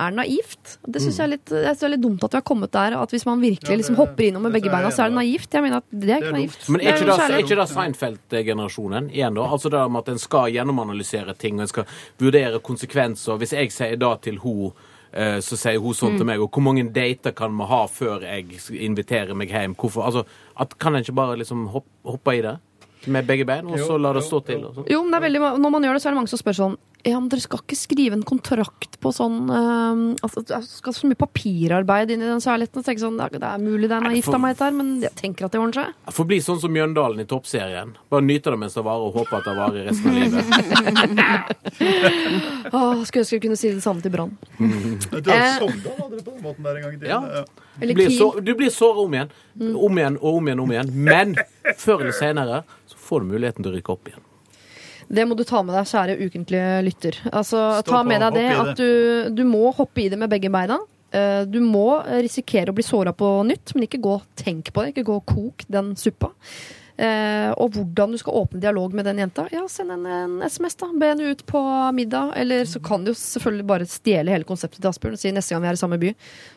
er 0.00 0.10
naivt. 0.10 0.78
Det 0.86 1.00
syns 1.02 1.18
jeg 1.20 1.24
er 1.24 1.30
litt, 1.36 1.50
jeg 1.54 1.64
synes 1.68 1.80
det 1.80 1.86
er 1.86 1.92
litt 1.94 2.02
dumt 2.02 2.24
at 2.26 2.32
vi 2.34 2.38
har 2.40 2.46
kommet 2.48 2.72
der. 2.74 2.96
At 2.98 3.10
hvis 3.14 3.26
man 3.28 3.40
virkelig 3.42 3.76
liksom 3.78 3.96
hopper 4.00 4.24
innom 4.26 4.42
med 4.42 4.52
begge 4.56 4.70
beina, 4.72 4.90
så 4.90 5.04
er 5.04 5.12
det 5.12 5.18
naivt. 5.20 5.52
Jeg 5.54 5.62
mener 5.62 5.76
at 5.82 5.84
det 5.92 6.10
er 6.10 6.22
ikke 6.24 6.32
naivt. 6.34 6.68
Men 6.68 6.80
er 6.80 6.96
ikke 6.96 7.06
det, 7.10 7.18
er 7.28 7.44
ikke 7.44 7.58
det 7.60 7.68
Seinfeld-generasjonen 7.70 9.10
igjen, 9.14 9.34
da? 9.38 9.46
Altså 9.54 9.70
det 9.70 9.84
med 9.90 10.02
at 10.02 10.08
en 10.14 10.18
skal 10.22 10.50
gjennomanalysere 10.54 11.34
ting, 11.38 11.60
og 11.60 11.66
en 11.68 11.70
skal 11.70 11.86
vurdere 12.20 12.60
konsekvenser. 12.64 13.38
Hvis 13.38 13.54
jeg 13.56 13.72
sier 13.74 13.96
da 14.00 14.14
til 14.24 14.38
hun 14.42 14.72
eh, 15.14 15.38
så 15.46 15.56
sier 15.56 15.78
hun 15.78 15.94
sånn 15.94 16.14
Mm. 16.14 16.18
til 16.18 16.26
meg, 16.26 16.40
og 16.42 16.50
hvor 16.50 16.62
mange 16.66 16.84
dater 16.92 17.32
kan 17.32 17.54
vi 17.56 17.64
ha 17.70 17.84
før 17.86 18.22
jeg 18.26 18.58
inviterer 18.82 19.34
meg 19.34 19.48
hjem? 19.54 19.74
Hvorfor? 19.78 20.04
Altså, 20.08 20.24
at, 20.58 20.78
kan 20.78 20.94
en 20.96 21.02
ikke 21.04 21.14
bare 21.14 21.36
liksom 21.38 21.68
hoppe, 21.70 21.88
hoppe 22.04 22.34
i 22.34 22.40
det 22.42 22.56
med 23.06 23.26
begge 23.26 23.44
bein, 23.44 23.66
og 23.68 23.78
så 23.78 23.98
la 24.00 24.12
det 24.12 24.24
stå 24.24 24.40
til? 24.46 24.64
Og 24.64 24.74
sånn? 24.74 24.86
Jo, 24.90 25.02
men 25.02 25.12
det 25.12 25.18
er 25.20 25.26
veldig, 25.28 25.60
Når 25.60 25.70
man 25.70 25.82
gjør 25.84 25.92
det, 25.92 26.02
så 26.02 26.08
er 26.08 26.12
det 26.14 26.18
mange 26.18 26.32
som 26.32 26.38
spør 26.40 26.56
sånn 26.58 26.76
Ja, 27.04 27.18
men 27.20 27.28
dere 27.28 27.40
skal 27.44 27.60
ikke 27.60 27.76
skrive 27.76 28.16
en 28.16 28.22
kontrakt 28.24 28.94
på 29.04 29.10
sånn 29.12 29.50
eh, 29.52 30.14
altså, 30.24 30.40
Det 30.48 30.60
skal 30.64 30.94
så 30.96 31.06
mye 31.10 31.18
papirarbeid 31.20 32.10
inn 32.14 32.22
i 32.24 32.28
den 32.30 32.40
kjærligheten. 32.40 32.80
Og 32.80 32.86
tenke 32.86 33.02
sånn, 33.02 33.18
det 33.20 33.26
er- 33.26 33.38
det 33.42 33.48
er 33.50 33.58
mulig 33.60 33.88
det 33.90 33.96
er 33.98 34.00
naivt 34.08 34.28
av 34.32 34.40
meg, 34.40 34.54
dette 34.56 34.64
her, 34.64 34.72
men 34.78 34.88
jeg 35.02 35.12
tenker 35.20 35.44
at 35.44 35.52
det 35.52 35.60
ordner 35.60 35.74
seg. 35.84 35.92
Får 36.16 36.26
bli 36.30 36.38
sånn 36.40 36.60
som 36.62 36.72
Mjøndalen 36.72 37.20
i 37.20 37.26
toppserien. 37.28 37.92
Bare 38.08 38.22
nyte 38.24 38.48
det 38.54 38.58
mens 38.58 38.74
det 38.78 38.84
varer, 38.88 39.04
og 39.04 39.14
håpe 39.20 39.36
at 39.36 39.44
det 39.44 39.56
varer 39.58 39.84
resten 39.90 40.08
av 40.08 40.14
livet. 40.16 40.44
Åh, 42.72 43.04
skulle 43.04 43.22
ønske 43.24 43.36
jeg 43.36 43.42
kunne 43.44 43.58
si 43.60 43.70
det 43.74 43.82
samme 43.84 44.00
til 44.04 44.12
Brann. 44.14 44.32
Du 44.58 45.30
Eh. 45.30 45.58
Sogndal 45.58 45.96
hadde 46.00 46.16
du 46.18 46.22
på 46.24 46.32
den 46.34 46.42
måten 46.44 46.62
der 46.64 46.76
en 46.78 46.82
gang 46.86 46.94
i 46.94 46.98
tiden. 46.98 47.08
Ja. 47.12 47.44
Du 47.80 47.94
blir, 47.94 48.10
så, 48.16 48.30
du 48.40 48.54
blir 48.54 48.70
såra 48.70 49.04
om 49.04 49.12
igjen. 49.16 49.30
Om 49.60 49.98
igjen 50.00 50.16
og 50.20 50.36
om 50.38 50.46
igjen 50.48 50.60
og 50.60 50.64
om 50.68 50.72
igjen. 50.76 50.92
Men 50.94 51.34
før 51.76 52.00
eller 52.06 52.16
senere 52.16 52.62
så 52.88 52.96
får 53.08 53.20
du 53.20 53.32
muligheten 53.34 53.62
til 53.64 53.72
å 53.72 53.76
rykke 53.76 53.92
opp 53.96 54.08
igjen. 54.10 54.23
Det 55.08 55.24
må 55.28 55.36
du 55.36 55.44
ta 55.44 55.62
med 55.62 55.74
deg, 55.76 55.88
kjære 55.90 56.16
ukentlige 56.24 56.82
lytter. 56.86 57.18
Altså, 57.32 57.60
Stå 57.82 57.90
ta 57.92 58.00
på, 58.02 58.08
med 58.08 58.20
deg 58.24 58.38
det 58.38 58.48
at 58.62 58.76
du, 58.78 59.30
du 59.36 59.44
må 59.48 59.70
hoppe 59.76 60.04
i 60.04 60.08
det 60.12 60.18
med 60.18 60.30
begge 60.32 60.50
beina. 60.52 60.78
Eh, 61.14 61.44
Du 61.50 61.60
må 61.60 62.00
risikere 62.08 62.72
å 62.72 62.76
bli 62.76 62.82
såra 62.86 63.12
på 63.12 63.28
nytt, 63.46 63.74
men 63.74 63.86
ikke 63.88 64.00
gå 64.02 64.14
og 64.18 64.24
tenk 64.40 64.72
på 64.72 64.82
det. 64.84 64.94
Ikke 64.94 65.06
gå 65.10 65.18
og 65.20 65.26
kok 65.30 65.66
den 65.68 65.94
suppa. 66.00 66.32
Eh, 66.96 67.50
og 67.58 67.74
hvordan 67.74 68.12
du 68.14 68.18
skal 68.20 68.36
åpne 68.38 68.60
dialog 68.62 68.92
med 68.94 69.08
den 69.08 69.18
jenta. 69.18 69.48
Ja, 69.50 69.64
send 69.70 69.90
en, 69.90 70.04
en 70.06 70.36
SMS, 70.46 70.76
da. 70.78 70.90
Be 70.94 71.08
henne 71.10 71.32
ut 71.32 71.42
på 71.46 71.62
middag. 71.96 72.32
Eller 72.38 72.68
så 72.70 72.80
kan 72.84 73.02
du 73.02 73.10
jo 73.10 73.16
selvfølgelig 73.18 73.66
bare 73.66 73.88
stjele 73.90 74.34
hele 74.34 74.46
konseptet 74.46 74.78
til 74.78 74.90
Asbjørn 74.92 75.18
og 75.18 75.22
si 75.22 75.32
neste 75.34 75.56
gang 75.56 75.64
vi 75.64 75.72
er 75.72 75.78
i 75.78 75.82
samme 75.82 75.98
by, 76.02 76.12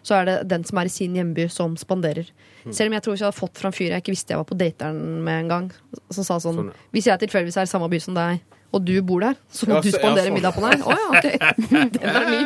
så 0.06 0.20
er 0.20 0.30
det 0.30 0.38
den 0.52 0.68
som 0.68 0.82
er 0.82 0.90
i 0.90 0.94
sin 0.94 1.18
hjemby, 1.18 1.48
som 1.54 1.74
spanderer. 1.80 2.30
Selv 2.68 2.92
om 2.92 2.98
jeg 2.98 3.04
tror 3.06 3.16
ikke 3.16 3.24
jeg 3.24 3.32
hadde 3.32 3.40
fått 3.40 3.60
fra 3.62 3.70
en 3.72 3.76
fyr 3.76 3.94
jeg 3.94 4.04
ikke 4.04 4.12
visste 4.12 4.34
jeg 4.34 4.42
var 4.42 4.50
på 4.50 4.58
dateren 4.60 4.98
med 5.24 5.46
en 5.46 5.52
gang, 5.54 5.68
som 6.12 6.28
sa 6.28 6.40
sånn 6.44 6.58
Sånn. 6.58 6.72
Hvis 6.96 7.08
jeg 7.08 7.22
tilfeldigvis 7.22 7.60
er 7.62 7.68
i 7.68 7.70
samme 7.70 7.88
by 7.92 8.00
som 8.02 8.16
deg, 8.18 8.42
og 8.76 8.84
du 8.84 8.94
bor 9.08 9.22
der, 9.24 9.38
så 9.50 9.68
må 9.70 9.78
Ja, 9.78 9.82
du 9.82 9.92
spandere 9.96 10.32
middag 10.36 10.52
på 10.58 10.62
deg. 10.66 10.82
Å 10.84 10.92
ja, 10.92 11.06
ok. 11.16 11.28
Den 11.96 12.10
er 12.12 12.26
ny. 12.30 12.40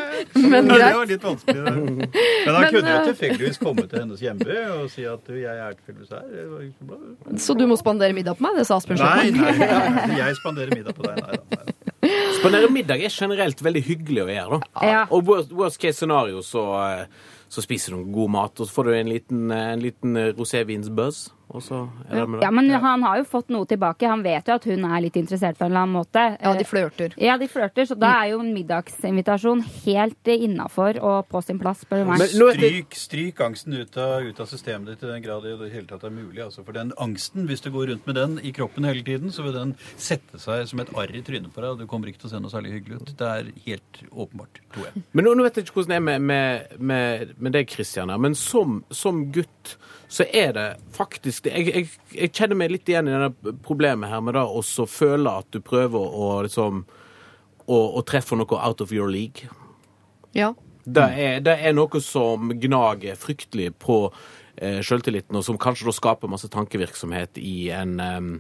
Men 0.52 0.70
Ja, 0.70 0.78
det 0.78 0.90
var 1.00 1.10
litt 1.10 1.24
vanskelig. 1.26 1.64
Det. 1.66 1.74
Men 2.46 2.54
da 2.54 2.60
Men, 2.60 2.68
kunne 2.76 2.92
jeg 2.94 3.00
eh, 3.00 3.08
tilfeldigvis 3.10 3.58
komme 3.62 3.86
til 3.90 4.00
hennes 4.04 4.22
hjemby 4.22 4.58
og 4.78 4.86
si 4.94 5.06
at 5.10 5.26
du, 5.28 5.34
jeg 5.42 5.58
er 5.66 5.76
tilfeldigvis 5.80 6.14
her. 6.14 7.38
Så 7.42 7.58
du 7.58 7.66
må 7.70 7.78
spandere 7.82 8.14
middag 8.18 8.38
på 8.40 8.46
meg? 8.46 8.60
Det 8.62 8.68
sa 8.70 8.78
Asbjørn 8.78 9.02
Nei, 9.02 9.32
Slottsmark. 9.34 9.60
nei, 9.66 10.08
nei, 10.14 10.20
jeg 10.22 10.40
spanderer 10.44 10.76
middag 10.78 10.98
på 10.98 11.08
deg. 11.10 11.20
Nei, 11.26 11.42
da, 11.42 11.62
nei. 11.62 11.78
Spandere 12.40 12.72
middag 12.74 13.04
er 13.06 13.14
generelt 13.14 13.60
veldig 13.66 13.84
hyggelig 13.86 14.24
å 14.24 14.30
gjøre. 14.32 14.62
da. 14.62 14.88
Ja. 14.94 15.02
Og 15.14 15.26
worst, 15.28 15.52
worst 15.54 15.82
case 15.82 16.00
scenario 16.02 16.42
så, 16.46 16.64
eh, 16.86 17.06
så 17.52 17.62
spiser 17.66 17.98
du 17.98 18.06
god 18.14 18.32
mat, 18.38 18.62
og 18.62 18.70
så 18.70 18.74
får 18.78 18.88
du 18.90 18.94
en 18.98 19.10
liten, 19.12 19.44
eh, 19.52 19.68
en 19.76 19.84
liten 19.84 20.18
rosévinsbuzz. 20.38 21.30
Ja, 22.42 22.52
men 22.54 22.70
han 22.70 23.04
har 23.04 23.20
jo 23.22 23.26
fått 23.28 23.52
noe 23.54 23.68
tilbake. 23.70 24.08
Han 24.10 24.24
vet 24.26 24.48
jo 24.48 24.56
at 24.58 24.66
hun 24.70 24.86
er 24.88 25.04
litt 25.04 25.18
interessert 25.20 25.60
på 25.60 25.66
en 25.66 25.72
eller 25.72 25.86
annen 25.86 25.98
måte. 25.98 26.24
Ja, 26.40 26.54
de 26.58 26.66
flørter. 26.68 27.16
Ja, 27.22 27.38
de 27.42 27.48
flørter, 27.52 27.88
så 27.90 27.98
da 28.00 28.14
er 28.22 28.32
jo 28.34 28.42
en 28.44 28.54
middagsinvitasjon 28.56 29.64
helt 29.84 30.32
innafor 30.32 31.00
og 31.02 31.28
på 31.32 31.42
sin 31.46 31.60
plass, 31.62 31.84
spør 31.86 32.04
du 32.04 32.12
meg. 32.12 32.24
Stryk, 32.32 32.98
stryk 32.98 33.44
angsten 33.44 33.76
ut 33.78 33.98
av, 34.00 34.28
ut 34.28 34.42
av 34.42 34.50
systemet 34.52 34.94
ditt 34.94 35.06
i 35.06 35.12
den 35.12 35.26
grad 35.26 35.46
det 35.46 35.56
i 35.56 35.60
det 35.60 35.72
hele 35.74 35.90
tatt 35.90 36.06
er 36.08 36.14
mulig. 36.14 36.42
Altså. 36.46 36.66
For 36.68 36.76
den 36.78 36.94
angsten, 37.02 37.48
hvis 37.50 37.64
du 37.66 37.72
går 37.74 37.92
rundt 37.92 38.08
med 38.10 38.20
den 38.20 38.38
i 38.40 38.54
kroppen 38.56 38.88
hele 38.88 39.04
tiden, 39.08 39.34
så 39.34 39.46
vil 39.46 39.56
den 39.58 39.76
sette 39.96 40.40
seg 40.42 40.68
som 40.72 40.84
et 40.84 40.92
arr 40.98 41.14
i 41.16 41.24
trynet 41.26 41.54
på 41.54 41.64
deg, 41.64 41.76
og 41.76 41.82
du 41.82 41.90
kommer 41.90 42.12
ikke 42.12 42.24
til 42.24 42.32
å 42.32 42.34
se 42.36 42.44
noe 42.44 42.54
særlig 42.54 42.76
hyggelig 42.78 43.02
ut. 43.02 43.16
Det 43.20 43.32
er 43.32 43.52
helt 43.68 44.04
åpenbart, 44.12 44.62
tror 44.74 44.90
jeg. 44.90 45.06
Men 45.12 45.28
nå, 45.28 45.36
nå 45.38 45.48
vet 45.48 45.60
jeg 45.60 45.68
ikke 45.68 45.80
hvordan 45.80 45.96
det 45.96 46.00
er 46.00 46.06
med, 46.10 46.28
med, 46.32 46.78
med, 46.92 47.34
med 47.38 47.58
deg, 47.58 47.72
Christian, 47.72 48.12
her, 48.14 48.22
men 48.22 48.38
som, 48.38 48.82
som 48.94 49.26
gutt 49.34 49.76
så 50.12 50.26
er 50.36 50.52
det 50.58 50.66
faktisk 50.92 51.46
det- 51.46 51.54
jeg, 51.56 51.68
jeg, 51.76 51.90
jeg 52.18 52.32
kjenner 52.36 52.58
meg 52.60 52.72
litt 52.74 52.90
igjen 52.92 53.08
i 53.08 53.14
denne 53.16 53.56
problemet 53.64 54.12
her 54.12 54.20
med 54.22 54.36
å 54.36 54.88
føle 54.92 55.38
at 55.40 55.48
du 55.56 55.62
prøver 55.64 56.00
å 56.00 56.42
liksom 56.44 56.84
å, 57.72 57.78
å 57.96 58.02
treffe 58.04 58.36
noe 58.36 58.60
out 58.60 58.82
of 58.84 58.92
your 58.92 59.08
league. 59.08 59.48
Ja. 60.36 60.54
Det 60.84 61.04
er, 61.16 61.40
det 61.46 61.54
er 61.62 61.76
noe 61.78 62.02
som 62.04 62.50
gnager 62.60 63.16
fryktelig 63.16 63.70
på 63.80 64.02
eh, 64.58 64.82
sjøltilliten, 64.84 65.38
og 65.38 65.46
som 65.46 65.60
kanskje 65.62 65.88
da 65.88 65.94
skaper 65.96 66.32
masse 66.32 66.50
tankevirksomhet 66.52 67.38
i 67.40 67.70
en 67.76 68.00
em, 68.02 68.32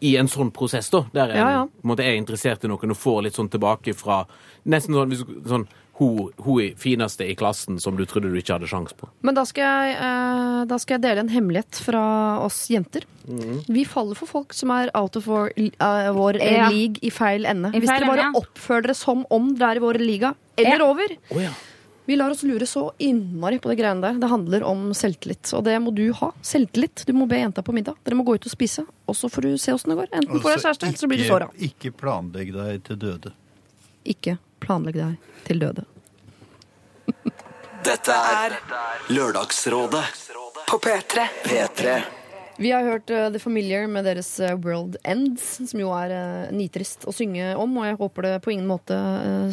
i 0.00 0.14
en 0.16 0.30
sånn 0.32 0.48
prosess, 0.56 0.88
da, 0.88 1.02
der 1.12 1.34
en 1.34 1.36
Ja, 1.36 1.48
ja. 1.52 1.64
er 2.06 2.16
interessert 2.16 2.64
i 2.64 2.68
noen 2.70 2.94
og 2.94 2.96
får 2.96 3.22
litt 3.26 3.36
sånn 3.36 3.50
tilbake 3.52 3.92
fra 3.92 4.22
Nesten 4.64 4.96
sånn, 4.96 5.12
sånn 5.48 5.66
hun, 6.00 6.30
hun 6.40 6.60
er 6.64 6.74
fineste 6.80 7.26
i 7.28 7.34
klassen 7.36 7.76
som 7.82 7.96
du 7.98 8.06
trodde 8.08 8.30
du 8.32 8.38
ikke 8.40 8.56
hadde 8.56 8.68
sjans 8.70 8.94
på. 8.96 9.06
Men 9.26 9.36
da 9.36 9.44
skal, 9.48 9.68
jeg, 9.68 9.96
eh, 10.00 10.60
da 10.70 10.78
skal 10.80 10.96
jeg 10.96 11.02
dele 11.04 11.24
en 11.26 11.32
hemmelighet 11.32 11.80
fra 11.84 12.02
oss 12.46 12.62
jenter. 12.72 13.04
Mm. 13.28 13.58
Vi 13.68 13.84
faller 13.84 14.16
for 14.18 14.26
folk 14.30 14.54
som 14.56 14.72
er 14.74 14.88
out 14.96 15.18
of 15.20 15.28
our, 15.28 15.52
uh, 15.56 16.10
vår 16.16 16.40
Ja. 16.40 16.70
league 16.72 16.96
i 17.04 17.10
feil 17.12 17.44
ende. 17.46 17.68
I 17.76 17.80
Hvis 17.84 17.92
feil 17.92 18.00
dere 18.00 18.08
bare 18.14 18.24
ende, 18.30 18.40
ja. 18.40 18.40
oppfører 18.40 18.82
dere 18.88 18.96
som 18.96 19.26
om 19.30 19.52
dere 19.54 19.76
er 19.76 19.76
i 19.76 19.84
vår 19.84 19.98
liga, 20.00 20.34
eller 20.56 20.78
Ja. 20.80 20.88
over. 20.88 21.16
Oh, 21.30 21.42
ja. 21.42 21.52
Vi 22.08 22.16
lar 22.16 22.30
oss 22.32 22.42
lure 22.42 22.66
så 22.66 22.90
innmari 22.98 23.60
på 23.60 23.68
det 23.70 23.76
greiene 23.78 24.00
der. 24.02 24.16
Det 24.18 24.28
handler 24.32 24.64
om 24.66 24.90
selvtillit. 24.96 25.52
Og 25.54 25.62
det 25.68 25.76
må 25.84 25.92
du 25.94 26.12
ha. 26.18 26.32
Selvtillit. 26.42 27.04
Du 27.06 27.12
må 27.12 27.28
be 27.28 27.36
jenta 27.36 27.62
på 27.62 27.72
middag. 27.76 27.94
Dere 28.02 28.16
må 28.18 28.24
gå 28.26 28.34
ut 28.34 28.46
og 28.48 28.50
spise. 28.50 28.82
Og 29.06 29.14
så 29.14 29.30
får 29.30 29.42
du 29.42 29.58
se 29.58 29.70
åssen 29.76 29.92
det 29.92 29.98
går. 30.00 30.08
Enten 30.16 30.40
får 30.40 30.42
du 30.42 30.48
Altså, 30.56 30.66
kjæreste, 30.72 30.88
eller 30.88 30.98
så 30.98 31.06
blir 31.12 31.18
du 31.18 31.28
såra. 31.28 31.50
Ikke 31.60 31.92
planlegg 31.94 32.50
deg 32.56 32.82
til 32.88 32.96
døde. 32.96 33.32
Ikke 34.04 34.38
planlegg 34.62 35.00
deg 35.00 35.34
til 35.48 35.62
døde. 35.62 35.86
Dette 37.80 38.14
er 38.14 38.54
Lørdagsrådet 39.10 40.06
På 40.68 40.78
P3. 40.78 41.26
P3. 41.46 42.00
Vi 42.60 42.68
har 42.74 42.84
hørt 42.84 43.08
eh, 43.08 43.30
The 43.32 43.40
Familiar 43.40 43.86
med 43.88 44.04
deres 44.04 44.28
eh, 44.44 44.52
World 44.60 44.98
Ends, 45.08 45.44
som 45.70 45.80
jo 45.80 45.94
er 45.96 46.12
eh, 46.12 46.50
nitrist 46.52 47.06
å 47.08 47.14
synge 47.16 47.54
om, 47.56 47.78
og 47.80 47.86
jeg 47.88 47.96
håper 48.02 48.26
det 48.26 48.32
på 48.44 48.52
ingen 48.52 48.68
måte 48.68 48.98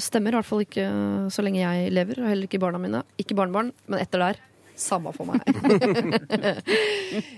stemmer. 0.03 0.35
I 0.35 0.41
hvert 0.41 0.49
fall 0.49 0.65
ikke 0.65 0.87
så 1.31 1.45
lenge 1.45 1.61
jeg 1.61 1.93
lever, 1.95 2.19
og 2.19 2.27
heller 2.27 2.49
ikke 2.49 2.59
barna 2.59 2.81
mine. 2.83 3.05
Ikke 3.15 3.37
barnebarn, 3.39 3.71
men 3.87 4.03
etter 4.03 4.25
der. 4.25 4.41
Samme 4.77 5.13
for 5.15 5.25
meg. 5.29 5.41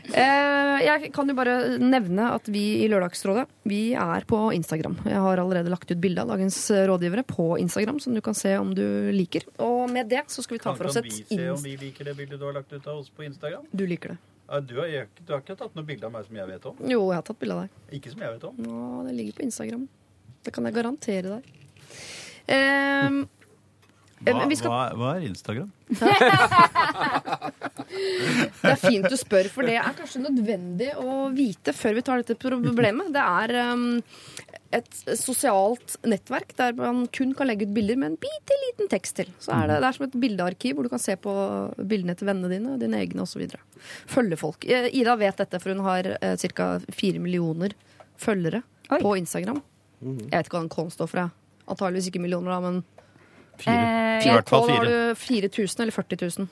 Eh, 0.10 0.80
jeg 0.82 1.12
kan 1.14 1.30
jo 1.30 1.36
bare 1.38 1.78
nevne 1.80 2.32
at 2.34 2.48
vi 2.52 2.82
i 2.82 2.88
Lørdagsrådet 2.90 3.44
vi 3.70 3.94
er 3.94 4.26
på 4.28 4.40
Instagram. 4.56 4.96
Jeg 5.06 5.22
har 5.22 5.40
allerede 5.40 5.70
lagt 5.72 5.92
ut 5.92 6.02
bilde 6.02 6.24
av 6.24 6.32
dagens 6.34 6.58
rådgivere 6.90 7.24
på 7.30 7.46
Instagram, 7.62 8.00
som 8.02 8.18
du 8.18 8.22
kan 8.26 8.36
se 8.36 8.56
om 8.58 8.74
du 8.76 8.84
liker. 9.14 9.46
Og 9.64 9.86
med 9.94 10.10
det 10.12 10.26
så 10.34 10.44
skal 10.44 10.58
vi 10.58 10.64
ta 10.66 10.74
for 10.74 10.90
oss 10.90 10.98
et 11.00 11.06
Kan 11.06 11.22
vi 11.30 11.38
se 11.38 11.48
om 11.54 11.62
vi 11.64 11.76
liker 11.80 12.10
det 12.10 12.18
bildet 12.18 12.42
du 12.42 12.48
har 12.50 12.58
lagt 12.58 12.74
ut 12.74 12.90
av 12.90 13.04
oss 13.04 13.14
på 13.14 13.24
Instagram? 13.30 13.70
Du 13.72 13.86
liker 13.88 14.16
det. 14.16 14.20
Du, 14.66 14.76
har, 14.82 14.90
du 15.22 15.34
har 15.36 15.44
ikke 15.46 15.56
tatt 15.60 15.76
noe 15.78 15.86
bilde 15.86 16.10
av 16.10 16.16
meg 16.18 16.26
som 16.26 16.42
jeg 16.42 16.50
vet 16.50 16.64
om? 16.66 16.78
Jo, 16.82 17.04
jeg 17.14 17.22
har 17.22 17.26
tatt 17.30 17.40
bilde 17.46 17.56
av 17.56 17.66
deg. 17.68 17.82
Ikke 18.00 18.16
som 18.16 18.26
jeg 18.26 18.36
vet 18.36 18.48
om. 18.50 18.62
Nå, 18.66 18.86
det 19.06 19.14
ligger 19.20 19.38
på 19.38 19.46
Instagram. 19.46 19.84
Det 20.44 20.54
kan 20.56 20.66
jeg 20.66 20.80
garantere 20.80 21.38
deg. 21.38 21.52
Eh, 22.50 23.20
Hva, 24.26 24.46
vi 24.52 24.56
skal- 24.60 24.72
hva, 24.74 24.82
hva 25.00 25.12
er 25.16 25.28
Instagram? 25.30 25.70
Det 27.90 28.70
er 28.70 28.80
fint 28.80 29.08
du 29.10 29.16
spør, 29.18 29.48
for 29.52 29.66
det 29.66 29.78
er 29.80 29.96
kanskje 29.98 30.22
nødvendig 30.22 30.90
å 31.00 31.30
vite 31.34 31.74
før 31.76 31.96
vi 31.98 32.04
tar 32.06 32.22
dette 32.22 32.36
problemet. 32.40 33.10
Det 33.16 33.24
er 33.24 33.54
um, 33.74 33.86
et 34.76 35.00
sosialt 35.18 35.96
nettverk 36.08 36.54
der 36.60 36.76
man 36.78 37.06
kun 37.16 37.34
kan 37.38 37.50
legge 37.50 37.66
ut 37.66 37.74
bilder 37.76 37.98
med 38.00 38.12
en 38.12 38.20
bitte 38.22 38.58
liten 38.68 38.92
tekst 38.92 39.18
til. 39.22 39.32
Så 39.42 39.56
er 39.56 39.72
det, 39.72 39.80
det 39.82 39.90
er 39.90 39.98
som 39.98 40.06
et 40.06 40.20
bildearkiv 40.22 40.78
hvor 40.78 40.86
du 40.86 40.92
kan 40.94 41.02
se 41.02 41.16
på 41.20 41.34
bildene 41.80 42.16
til 42.20 42.30
vennene 42.30 42.52
dine, 42.54 42.76
dine 42.82 43.02
egne 43.02 43.26
osv. 43.26 43.48
Følge 44.12 44.40
folk. 44.40 44.68
Eh, 44.70 44.90
Ida 45.02 45.18
vet 45.20 45.42
dette, 45.42 45.62
for 45.64 45.74
hun 45.74 45.84
har 45.88 46.12
uh, 46.20 46.36
ca. 46.54 46.70
fire 46.94 47.24
millioner 47.24 47.74
følgere 48.20 48.62
Oi. 48.92 49.02
på 49.02 49.16
Instagram. 49.24 49.64
Jeg 50.04 50.30
vet 50.32 50.46
ikke 50.48 50.60
hva 50.60 50.66
den 50.68 50.74
K-en 50.76 50.94
står 50.94 51.10
for. 51.12 51.26
Jeg. 51.26 51.64
Antageligvis 51.70 52.12
ikke 52.12 52.22
millioner, 52.24 52.54
da, 52.54 52.60
men 52.64 52.84
Fire. 53.64 53.76
Eh, 53.76 54.28
I 54.28 54.34
hvert 54.38 54.50
fall 54.50 54.68
fire. 54.68 54.78
har 54.78 54.86
du 54.86 55.16
4000 55.24 55.84
eller 55.86 55.96
40 55.96 56.22
000. 56.40 56.48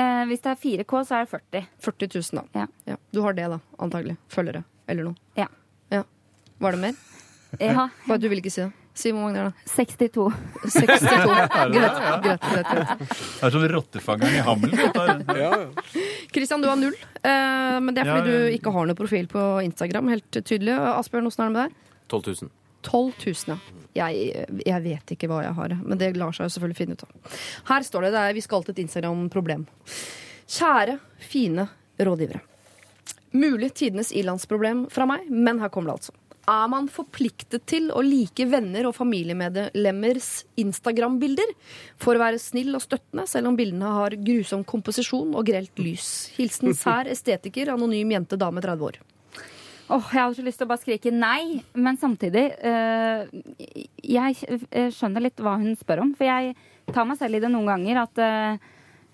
Eh, 0.00 0.24
hvis 0.30 0.42
det 0.44 0.50
er 0.52 0.58
4K, 0.64 0.92
så 1.08 1.16
er 1.18 1.24
det 1.26 1.30
40. 1.32 1.64
40 1.86 2.10
000, 2.14 2.42
da. 2.54 2.66
Ja. 2.86 2.96
Du 3.12 3.22
har 3.24 3.32
det, 3.34 3.48
da, 3.50 3.58
antagelig. 3.82 4.16
Følgere. 4.30 4.62
Eller 4.88 5.08
noe. 5.10 5.16
Ja. 5.38 5.46
ja. 5.90 6.04
Var 6.58 6.76
det 6.76 6.84
mer? 6.88 6.94
Ja, 7.58 7.88
Bare 8.06 8.20
du 8.22 8.28
vil 8.30 8.38
ikke 8.38 8.52
si 8.54 8.60
det. 8.62 8.70
Si 8.94 9.10
hvor 9.10 9.24
mange 9.24 9.34
det 9.34 9.42
er, 9.42 9.48
da. 9.50 9.54
62. 9.74 10.26
62. 10.70 11.00
Greit, 11.74 11.96
greit, 12.22 12.44
greit, 12.46 12.68
greit. 12.70 13.00
Det 13.00 13.48
er 13.48 13.54
som 13.54 13.64
rottefangeren 13.72 14.36
i 14.38 14.42
Hammel. 14.46 14.74
Kristian, 16.30 16.62
du 16.62 16.68
har 16.70 16.78
null. 16.78 16.94
Eh, 17.22 17.78
men 17.82 17.94
det 17.96 18.04
er 18.04 18.10
fordi 18.12 18.30
Ja, 18.30 18.38
ja. 18.38 18.46
du 18.50 18.54
ikke 18.58 18.72
har 18.74 18.86
noe 18.86 18.98
profil 18.98 19.26
på 19.30 19.42
Instagram. 19.66 20.10
Helt 20.14 20.30
tydelig. 20.46 20.76
Asbjørn, 20.94 21.26
åssen 21.30 21.42
er 21.42 21.50
det 21.50 21.56
med 21.56 21.62
deg? 21.64 21.96
12 22.10 22.22
000. 22.44 22.52
12 22.86 23.12
000, 23.26 23.54
ja. 23.54 23.58
Jeg, 23.90 24.44
jeg 24.62 24.82
vet 24.84 25.12
ikke 25.16 25.26
hva 25.26 25.40
jeg 25.42 25.56
har, 25.56 25.72
men 25.82 25.98
det 25.98 26.12
lar 26.14 26.34
seg 26.36 26.46
jo 26.46 26.54
selvfølgelig 26.54 26.78
finne 26.78 26.94
ut 26.94 27.02
av. 27.08 27.38
Her 27.72 27.86
står 27.86 28.06
det, 28.06 28.12
det 28.14 28.22
er, 28.22 28.36
vi 28.36 28.44
skal 28.44 28.62
til 28.62 28.76
et 28.76 28.84
Instagram-problem. 28.84 29.64
Kjære, 30.50 30.96
fine 31.26 31.66
rådgivere. 31.98 32.42
Mulig 33.34 33.72
tidenes 33.78 34.12
ilandsproblem 34.14 34.86
fra 34.90 35.06
meg, 35.10 35.26
men 35.30 35.58
her 35.62 35.70
kommer 35.74 35.90
det 35.92 36.00
altså. 36.00 36.14
Er 36.50 36.70
man 36.72 36.88
forpliktet 36.90 37.66
til 37.68 37.90
å 37.94 38.00
like 38.02 38.46
venner 38.50 38.88
og 38.88 38.96
familiemedlemmers 38.96 40.30
Instagram-bilder 40.58 41.52
for 42.00 42.16
å 42.16 42.22
være 42.24 42.40
snill 42.42 42.74
og 42.78 42.82
støttende, 42.82 43.26
selv 43.30 43.52
om 43.52 43.58
bildene 43.58 43.92
har 43.94 44.16
grusom 44.18 44.64
komposisjon 44.66 45.36
og 45.36 45.46
grelt 45.46 45.78
lys? 45.82 46.30
Hilsen 46.38 46.74
sær 46.80 47.10
estetiker, 47.12 47.70
anonym 47.76 48.16
jente, 48.16 48.40
dame 48.40 48.64
30 48.64 48.88
år. 48.88 48.98
Åh, 49.90 50.10
jeg 50.14 50.22
har 50.22 50.34
så 50.34 50.42
lyst 50.46 50.60
til 50.60 50.68
å 50.68 50.70
bare 50.70 50.82
skrike 50.84 51.10
nei, 51.10 51.60
men 51.74 51.96
samtidig 51.98 52.44
uh, 52.62 53.24
Jeg 54.06 54.36
eh, 54.70 54.90
skjønner 54.94 55.24
litt 55.24 55.42
hva 55.42 55.56
hun 55.58 55.74
spør 55.78 56.04
om. 56.04 56.12
For 56.14 56.28
jeg 56.28 56.54
tar 56.94 57.08
meg 57.08 57.18
selv 57.18 57.38
i 57.38 57.40
det 57.42 57.50
noen 57.50 57.66
ganger 57.72 58.04
at 58.04 58.22
uh, 58.22 58.68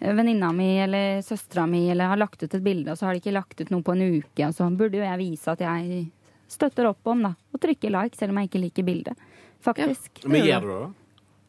venninna 0.04 0.50
mi 0.52 0.74
eller 0.84 1.22
søstera 1.24 1.64
mi 1.70 1.86
eller 1.92 2.12
har 2.12 2.20
lagt 2.20 2.44
ut 2.44 2.52
et 2.52 2.64
bilde, 2.64 2.92
og 2.92 3.00
så 3.00 3.08
har 3.08 3.16
de 3.16 3.22
ikke 3.24 3.34
lagt 3.38 3.60
ut 3.62 3.72
noe 3.72 3.86
på 3.86 3.96
en 3.96 4.04
uke, 4.18 4.44
og 4.44 4.52
så 4.56 4.68
burde 4.68 5.00
jo 5.00 5.06
jeg 5.06 5.22
vise 5.22 5.56
at 5.56 5.64
jeg 5.64 6.04
støtter 6.52 6.90
opp 6.92 7.08
om, 7.08 7.24
da. 7.24 7.32
Og 7.56 7.62
trykker 7.62 7.92
like, 7.96 8.18
selv 8.18 8.34
om 8.34 8.42
jeg 8.42 8.52
ikke 8.52 8.62
liker 8.66 8.86
bildet. 8.86 9.26
Faktisk. 9.64 10.26
Men 10.28 10.44
gjør 10.44 10.68
du 10.68 10.70
det, 10.74 10.78
da? 10.84 10.92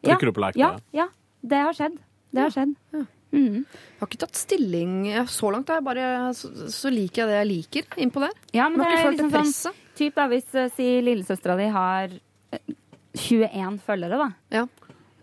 Trykker 0.08 0.30
du 0.30 0.36
på 0.38 0.46
like? 0.46 0.60
Ja, 0.64 0.72
ja. 0.96 1.10
Det 1.44 1.62
har 1.68 1.76
skjedd. 1.76 2.00
Det 2.32 2.46
har 2.46 2.56
skjedd. 2.56 3.06
Mhm. 3.32 3.64
Jeg 3.68 4.00
har 4.00 4.08
ikke 4.08 4.20
tatt 4.22 4.38
stilling 4.38 4.92
så 5.28 5.50
langt. 5.52 5.68
Jeg 5.68 5.84
bare, 5.84 6.32
så, 6.34 6.48
så 6.72 6.90
liker 6.92 7.24
jeg 7.24 7.28
det 7.28 7.38
jeg 7.38 7.48
liker 7.50 7.98
innpå 8.04 8.22
der. 8.24 8.36
Ja, 8.56 8.68
men 8.68 8.78
Men 8.80 8.88
det 8.88 8.98
er 8.98 9.10
liksom 9.12 9.52
sånn. 9.52 9.74
Typ 9.98 10.14
da, 10.14 10.28
Hvis 10.30 10.54
uh, 10.54 10.68
si 10.76 10.86
lillesøstera 11.02 11.56
di 11.58 11.66
har 11.74 12.12
eh, 12.54 12.76
21 13.18 13.80
følgere, 13.84 14.18
da. 14.20 14.28
Ja. 14.54 14.66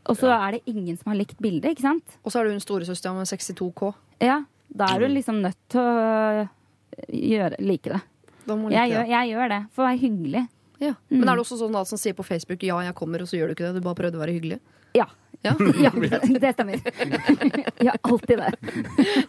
Og 0.05 0.17
så 0.19 0.29
er 0.29 0.57
det 0.57 0.61
ingen 0.69 0.97
som 0.99 1.09
har 1.13 1.17
likt 1.17 1.39
bildet, 1.41 1.71
ikke 1.73 1.81
sant? 1.87 2.17
Og 2.23 2.29
så 2.33 2.39
er 2.41 2.45
du 2.45 2.51
hun 2.53 2.61
storesøstera 2.61 3.15
med 3.15 3.25
62K. 3.25 3.93
Ja, 4.21 4.43
Da 4.69 4.89
er 4.93 4.99
du 4.99 5.07
liksom 5.13 5.39
nødt 5.41 5.57
til 5.71 5.79
å 5.81 5.93
øh, 5.95 6.47
gjøre, 7.09 7.57
like 7.63 7.89
det. 7.89 8.01
Da 8.45 8.55
må 8.59 8.69
like 8.69 8.77
Jeg 8.77 8.91
gjør, 8.91 9.01
det. 9.07 9.09
jeg 9.15 9.31
gjør 9.31 9.49
det 9.55 9.61
for 9.73 9.81
å 9.81 9.87
være 9.87 10.01
hyggelig. 10.03 10.43
Ja. 10.83 10.93
Men 11.09 11.29
er 11.29 11.37
det 11.39 11.45
også 11.45 11.57
sånn 11.57 11.73
da 11.73 11.81
som 11.87 11.97
sier 11.97 12.13
på 12.13 12.25
Facebook 12.27 12.61
'ja, 12.61 12.77
jeg 12.83 12.93
kommer', 12.93 13.21
og 13.23 13.27
så 13.31 13.39
gjør 13.39 13.47
du 13.47 13.53
ikke 13.55 13.65
det? 13.71 13.79
Du 13.79 13.85
bare 13.87 13.95
prøvde 13.95 14.19
å 14.19 14.23
være 14.25 14.35
hyggelig? 14.35 14.59
Ja. 14.93 15.07
Ja. 15.45 15.53
ja 15.85 15.91
det 16.39 16.53
stemmer. 16.53 16.79
Har 17.85 17.97
alltid 18.01 18.37
det. 18.37 18.51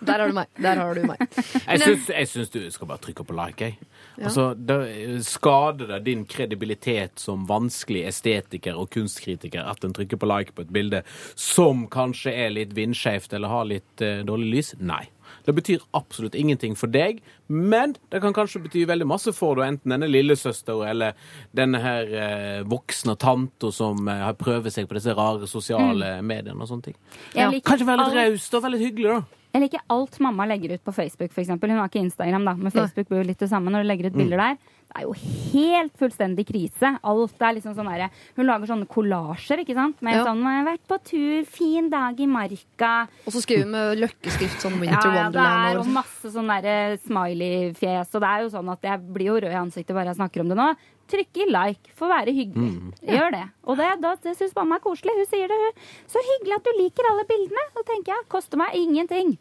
Der 0.00 0.18
har 0.18 0.28
du 0.28 0.36
meg. 0.36 0.50
Der 0.56 0.80
har 0.80 0.94
du 0.94 1.02
meg. 1.06 1.22
Jeg 1.66 1.82
syns, 1.82 2.10
jeg 2.10 2.30
syns 2.30 2.52
du 2.54 2.60
skal 2.72 2.90
bare 2.90 3.02
trykke 3.04 3.26
på 3.26 3.36
like. 3.36 3.70
Jeg. 3.70 3.78
Altså, 4.22 4.48
det 4.56 5.24
skader 5.26 5.92
det 5.92 6.00
din 6.06 6.24
kredibilitet 6.28 7.20
som 7.20 7.44
vanskelig 7.48 8.06
estetiker 8.08 8.78
og 8.80 8.90
kunstkritiker 8.94 9.66
at 9.68 9.84
en 9.84 9.96
trykker 9.96 10.20
på 10.20 10.30
like 10.30 10.56
på 10.56 10.64
et 10.64 10.72
bilde 10.72 11.02
som 11.34 11.84
kanskje 11.92 12.32
er 12.32 12.54
litt 12.54 12.72
vindskjevt 12.76 13.36
eller 13.36 13.52
har 13.52 13.68
litt 13.68 14.04
uh, 14.04 14.22
dårlig 14.26 14.52
lys? 14.56 14.72
Nei. 14.80 15.04
Det 15.45 15.55
betyr 15.57 15.84
absolutt 15.97 16.34
ingenting 16.39 16.76
for 16.78 16.91
deg, 16.93 17.20
men 17.47 17.95
det 18.12 18.22
kan 18.24 18.34
kanskje 18.37 18.62
bety 18.64 18.84
veldig 18.89 19.07
masse 19.09 19.32
for 19.37 19.61
deg, 19.61 19.76
enten 19.76 19.95
denne 19.95 20.09
lillesøster 20.11 20.82
eller 20.89 21.16
denne 21.57 21.80
her 21.82 22.12
eh, 22.22 22.61
voksne 22.68 23.16
tanta 23.20 23.72
som 23.74 24.09
eh, 24.09 24.24
har 24.26 24.39
prøver 24.41 24.72
seg 24.74 24.89
på 24.89 24.99
disse 24.99 25.14
rare 25.16 25.49
sosiale 25.51 26.16
mediene 26.26 26.59
og 26.62 26.70
sånne 26.70 26.91
ting. 26.91 27.01
Ja. 27.37 27.51
Kanskje 27.66 27.89
være 27.89 28.07
litt 28.07 28.20
raust 28.20 28.57
og 28.57 28.64
være 28.64 28.76
litt 28.76 28.89
hyggelig, 28.89 29.18
da. 29.18 29.43
Jeg 29.57 29.62
liker 29.62 29.84
alt 29.89 30.18
mamma 30.20 30.45
legger 30.45 30.74
ut 30.76 30.82
på 30.84 30.93
Facebook, 30.93 31.30
eksempel. 31.32 31.70
Hun 31.72 31.78
har 31.80 31.89
ikke 31.89 32.03
Instagram, 32.03 32.45
da, 32.45 32.53
men 32.61 32.74
Facebook 32.74 33.09
blir 33.09 33.22
jo 33.22 33.28
litt 33.30 33.41
det 33.41 33.49
samme 33.49 33.72
når 33.72 33.84
du 33.84 33.89
legger 33.89 34.11
ut 34.11 34.18
bilder 34.18 34.43
der. 34.43 34.59
Det 34.87 35.03
er 35.03 35.05
jo 35.05 35.14
helt 35.53 35.97
fullstendig 35.99 36.45
krise. 36.49 36.93
Alt 37.05 37.43
er 37.43 37.57
liksom 37.59 37.74
sånn 37.76 37.89
derre 37.91 38.07
Hun 38.37 38.47
lager 38.49 38.70
sånne 38.70 38.87
kollasjer, 38.89 39.61
ikke 39.61 39.74
sant? 39.76 40.01
Med 40.01 40.14
Ja. 40.14 40.24
sånn 40.24 40.41
vært 40.64 40.87
på 40.89 40.99
tur, 41.05 41.45
fin 41.45 41.91
dag 41.91 42.18
i 42.18 42.26
marka'. 42.26 43.09
Og 43.26 43.32
så 43.32 43.43
skriver 43.43 43.64
hun 43.64 43.70
med 43.72 43.99
løkkeskrift 43.99 44.62
sånn 44.62 44.72
Ja, 44.72 44.80
Winter 44.80 45.14
ja, 45.14 45.28
det 45.30 45.37
er 45.43 45.78
og 45.78 45.87
masse 45.87 46.30
sånn 46.32 46.49
derre 46.49 46.99
smiley-fjes, 46.99 48.14
og 48.14 48.20
det 48.22 48.28
er 48.30 48.43
jo 48.43 48.49
sånn 48.49 48.72
at 48.72 48.82
jeg 48.82 49.12
blir 49.12 49.26
jo 49.26 49.41
rød 49.41 49.53
i 49.53 49.62
ansiktet 49.64 49.95
bare 49.95 50.07
jeg 50.07 50.16
snakker 50.16 50.41
om 50.41 50.49
det 50.49 50.57
nå. 50.57 50.76
Trykk 51.07 51.37
i 51.37 51.47
like 51.51 51.93
for 51.95 52.09
å 52.09 52.14
være 52.16 52.34
hyggelig. 52.34 52.95
Gjør 53.07 53.30
det. 53.30 53.45
Og 53.64 53.76
det, 53.76 54.01
da, 54.01 54.14
det 54.16 54.37
syns 54.37 54.55
mamma 54.57 54.76
er 54.76 54.80
koselig. 54.80 55.14
Hun 55.14 55.26
sier 55.26 55.47
det, 55.47 55.55
hun. 55.55 55.72
Så 56.11 56.18
hyggelig 56.18 56.57
at 56.57 56.64
du 56.64 56.72
liker 56.82 57.11
alle 57.11 57.24
bildene. 57.28 57.62
Så 57.74 57.84
tenker 57.87 58.14
jeg, 58.14 58.28
koster 58.28 58.59
meg 58.59 58.74
ingenting. 58.74 59.39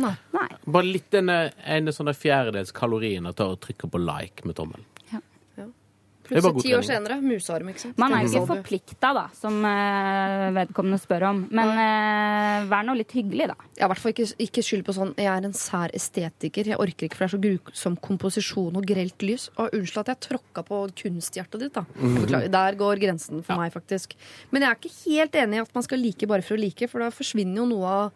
Nei. 0.00 0.14
Nei. 0.32 0.48
Bare 0.64 0.88
litt 0.88 1.10
denne 1.12 1.52
ene 1.68 1.92
sånne 1.92 2.14
fjerdedels 2.16 2.72
kalorien 2.72 3.26
å 3.28 3.34
ta 3.36 3.50
og 3.52 3.60
trykke 3.60 3.90
på 3.92 4.00
like 4.00 4.46
med 4.48 4.56
tommelen. 4.56 4.86
Plutselig 6.22 6.62
ti 6.62 6.72
år 6.76 6.84
senere, 6.86 7.16
musearm, 7.24 7.70
ikke 7.72 7.82
sant? 7.82 7.98
Man 8.00 8.14
er 8.14 8.26
ikke 8.28 8.44
forplikta, 8.46 9.10
da, 9.16 9.24
som 9.36 9.56
eh, 9.66 10.44
vedkommende 10.54 11.00
spør 11.02 11.26
om. 11.32 11.42
Men 11.54 11.72
eh, 11.82 12.68
vær 12.70 12.86
nå 12.86 12.94
litt 12.98 13.12
hyggelig, 13.16 13.48
da. 13.50 13.56
Ja, 13.76 13.86
i 13.86 13.90
hvert 13.90 14.02
fall 14.02 14.14
ikke, 14.14 14.28
ikke 14.46 14.64
skyld 14.64 14.86
på 14.86 14.94
sånn 14.96 15.12
'jeg 15.18 15.28
er 15.32 15.48
en 15.48 15.56
sær 15.56 15.92
estetiker', 15.98 16.72
jeg 16.72 16.78
orker 16.78 17.08
ikke, 17.08 17.18
for 17.18 17.26
det 17.26 17.30
er 17.30 17.36
så 17.36 17.42
grusom 17.42 17.98
komposisjon 18.08 18.78
og 18.78 18.86
grelt 18.86 19.26
lys. 19.26 19.48
Og 19.58 19.74
unnskyld 19.74 20.04
at 20.04 20.12
jeg 20.14 20.22
tråkka 20.28 20.64
på 20.68 20.82
kunsthjertet 21.02 21.66
ditt, 21.66 21.74
da. 21.74 21.84
Forklare, 21.98 22.50
Der 22.52 22.78
går 22.78 23.02
grensen 23.02 23.42
for 23.42 23.58
meg, 23.58 23.72
faktisk. 23.74 24.14
Men 24.52 24.62
jeg 24.62 24.70
er 24.70 24.78
ikke 24.78 24.98
helt 25.10 25.34
enig 25.34 25.56
i 25.58 25.64
at 25.66 25.74
man 25.74 25.82
skal 25.82 25.98
like 25.98 26.26
bare 26.26 26.42
for 26.42 26.54
å 26.54 26.60
like, 26.60 26.88
for 26.88 27.00
da 27.00 27.10
forsvinner 27.10 27.56
jo 27.56 27.66
noe 27.66 27.86
av, 27.86 28.12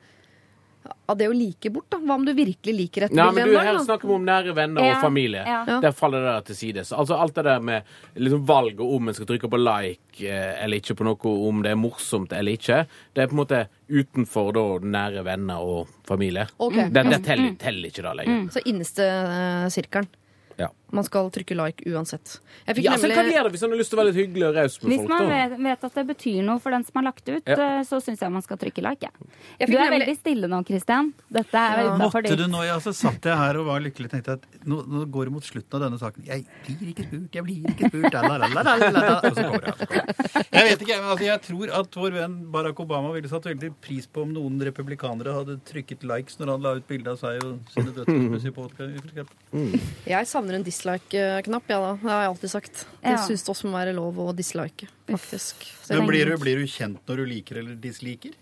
av 1.06 1.16
det 1.18 1.28
å 1.30 1.34
like 1.36 1.70
bort, 1.70 1.86
da. 1.92 1.98
Hva 2.02 2.16
om 2.18 2.24
du 2.26 2.32
virkelig 2.36 2.74
liker 2.74 3.06
et 3.06 3.14
bilde 3.14 3.26
men 3.32 3.42
en 3.42 3.48
du, 3.48 3.54
dag, 3.56 3.68
Her 3.68 3.78
snakker 3.84 4.08
vi 4.10 4.14
om 4.16 4.26
nære 4.26 4.54
venner 4.56 4.86
Ja, 4.86 4.96
og 4.96 5.04
familie. 5.04 5.44
ja. 5.46 5.62
Ja. 5.66 5.78
Der 5.84 5.94
faller 5.96 6.24
det 6.24 6.32
der 6.32 6.46
til 6.50 6.58
sides. 6.60 6.92
Altså 6.92 7.18
Alt 7.20 7.34
det 7.38 7.44
der 7.48 7.60
med 7.60 7.82
liksom 8.14 8.44
valget 8.46 8.80
om 8.80 9.08
en 9.08 9.14
skal 9.14 9.28
trykke 9.30 9.50
på 9.50 9.60
like 9.62 10.20
eh, 10.22 10.64
eller 10.64 10.82
ikke 10.82 10.98
på 10.98 11.06
noe, 11.08 11.32
om 11.48 11.62
det 11.62 11.72
er 11.74 11.80
morsomt 11.80 12.32
eller 12.32 12.58
ikke, 12.58 12.84
det 13.14 13.22
er 13.22 13.30
på 13.30 13.36
en 13.36 13.42
måte 13.42 13.64
utenfor 13.88 14.52
da 14.56 14.66
nære 14.82 15.24
venner 15.26 15.62
og 15.62 15.90
familie. 16.06 16.46
Okay. 16.58 16.90
Det, 16.90 17.04
det 17.10 17.22
teller, 17.26 17.56
teller 17.60 17.90
ikke 17.90 18.06
da 18.06 18.14
lenger. 18.18 18.46
Så 18.54 18.62
innerste 18.66 19.06
uh, 19.06 19.66
sirkelen. 19.72 20.08
Ja. 20.56 20.70
Man 20.96 21.04
skal 21.04 21.28
trykke 21.34 21.56
like 21.58 21.84
uansett. 21.92 22.38
Jeg 22.66 22.76
fikk 22.78 22.84
Ja, 22.86 22.94
så 22.96 23.04
nemlig 23.04 23.16
kan 23.18 23.26
de 23.28 23.34
gjøre 23.36 23.44
det 23.50 23.52
hvis 23.56 23.64
han 23.66 23.72
har 23.74 23.80
lyst 23.82 23.92
til 23.92 23.98
å 23.98 24.00
være 24.02 24.10
litt 24.12 24.20
hyggelig 24.22 24.46
og 24.48 24.54
raus 24.56 24.76
med 24.82 24.90
Hvis 24.92 25.02
folk. 25.02 25.08
man 25.12 25.28
vet, 25.32 25.56
vet 25.66 25.84
at 25.90 25.94
det 26.00 26.04
betyr 26.10 26.38
noe 26.46 26.58
for 26.64 26.70
den 26.76 26.84
som 26.88 26.94
har 27.00 27.04
lagt 27.12 27.28
ut, 27.28 27.42
Ja. 27.46 27.56
eh, 27.66 27.82
så 27.84 28.00
syns 28.00 28.20
jeg 28.24 28.32
man 28.32 28.42
skal 28.46 28.56
trykke 28.56 28.82
like. 28.82 29.02
jeg. 29.04 29.12
Jeg 29.60 29.68
Du 29.68 29.76
er 29.76 29.80
nemlig- 29.84 30.00
veldig 30.06 30.16
stille 30.18 30.46
nå, 30.48 30.62
Christian. 30.66 31.12
Dette 31.30 31.54
er 31.54 31.84
Ja. 31.84 31.96
Måtte 31.98 32.36
du 32.36 32.46
nå, 32.48 32.64
ja, 32.64 32.78
så 32.80 32.94
satt 32.94 33.20
jeg 33.22 33.36
her 33.36 33.56
og 33.58 33.66
var 33.66 33.80
lykkelig 33.80 34.06
og 34.06 34.10
tenkte 34.16 34.32
at 34.40 34.46
nå, 34.64 34.86
nå 34.88 35.04
går 35.10 35.24
det 35.26 35.32
mot 35.32 35.42
slutten 35.44 35.74
av 35.74 35.80
denne 35.90 35.98
saken. 36.00 36.24
Jeg 36.26 36.46
blir 36.66 36.94
ikke 36.94 37.06
spurt, 37.08 37.32
jeg 37.32 37.44
blir 37.44 37.58
ikke 37.70 37.90
spurt. 37.90 38.12
La, 38.12 38.22
la, 38.22 38.36
la, 38.38 38.48
la, 38.48 38.62
la, 38.62 38.90
la, 38.90 39.00
la. 39.00 39.20
Og 39.20 39.34
så 39.36 39.44
kommer 39.44 39.64
det. 39.66 39.74
så. 39.76 40.44
Jeg 40.52 40.64
vet 40.70 40.80
ikke, 40.86 40.96
men 41.00 41.10
altså, 41.12 41.26
jeg 41.26 41.40
tror 41.42 41.66
at 41.80 41.90
vår 42.00 42.12
venn 42.12 42.50
Barack 42.52 42.80
Obama 42.80 43.12
ville 43.12 43.28
satt 43.28 43.44
veldig 43.44 43.74
pris 43.80 44.06
på 44.06 44.22
om 44.22 44.32
noen 44.32 44.58
republikanere 44.62 45.32
hadde 45.34 45.60
trykket 45.66 46.02
likes 46.04 46.38
når 46.38 46.46
han 46.52 46.62
la 46.62 46.72
ut 46.78 46.86
bilde 46.88 47.08
av 47.08 47.18
seg 47.18 47.42
og 47.44 47.58
sine 47.74 48.52
podcast, 48.52 48.76
for 48.76 49.10
eksempel. 49.10 49.80
Jeg 50.06 50.26
savner 50.26 50.54
en 50.54 50.64
dislike-knapp, 50.86 51.68
ja 51.68 51.80
da. 51.80 51.92
Det 52.02 52.10
har 52.10 52.22
jeg 52.24 52.30
alltid 52.32 52.50
sagt. 52.50 52.86
Det 53.02 53.10
Ja. 53.10 53.16
syns 53.26 53.44
det 53.44 53.52
også 53.54 53.64
må 53.70 53.72
være 53.78 53.94
lov 53.94 54.14
å 54.16 54.34
dislike, 54.34 54.88
faktisk. 55.08 55.54
Men 55.90 56.06
blir 56.06 56.24
du, 56.26 56.36
blir 56.38 56.56
du 56.58 56.66
kjent 56.66 56.98
når 57.06 57.16
du 57.16 57.24
liker 57.26 57.56
eller 57.58 57.74
disliker? 57.76 58.32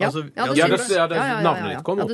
Ja. 0.00 0.06
Altså, 0.08 0.24
Ja, 0.34 0.46
det 0.46 0.56
Ja, 0.56 0.66
det, 0.66 0.88
ja, 0.90 1.06
det, 1.06 1.16
Ja, 1.16 1.26
ja, 1.26 1.36
ja, 1.36 1.42
navnet 1.42 1.76
ditt 1.76 1.84
kom 1.84 1.98
Ja, 1.98 2.04
opp. 2.04 2.10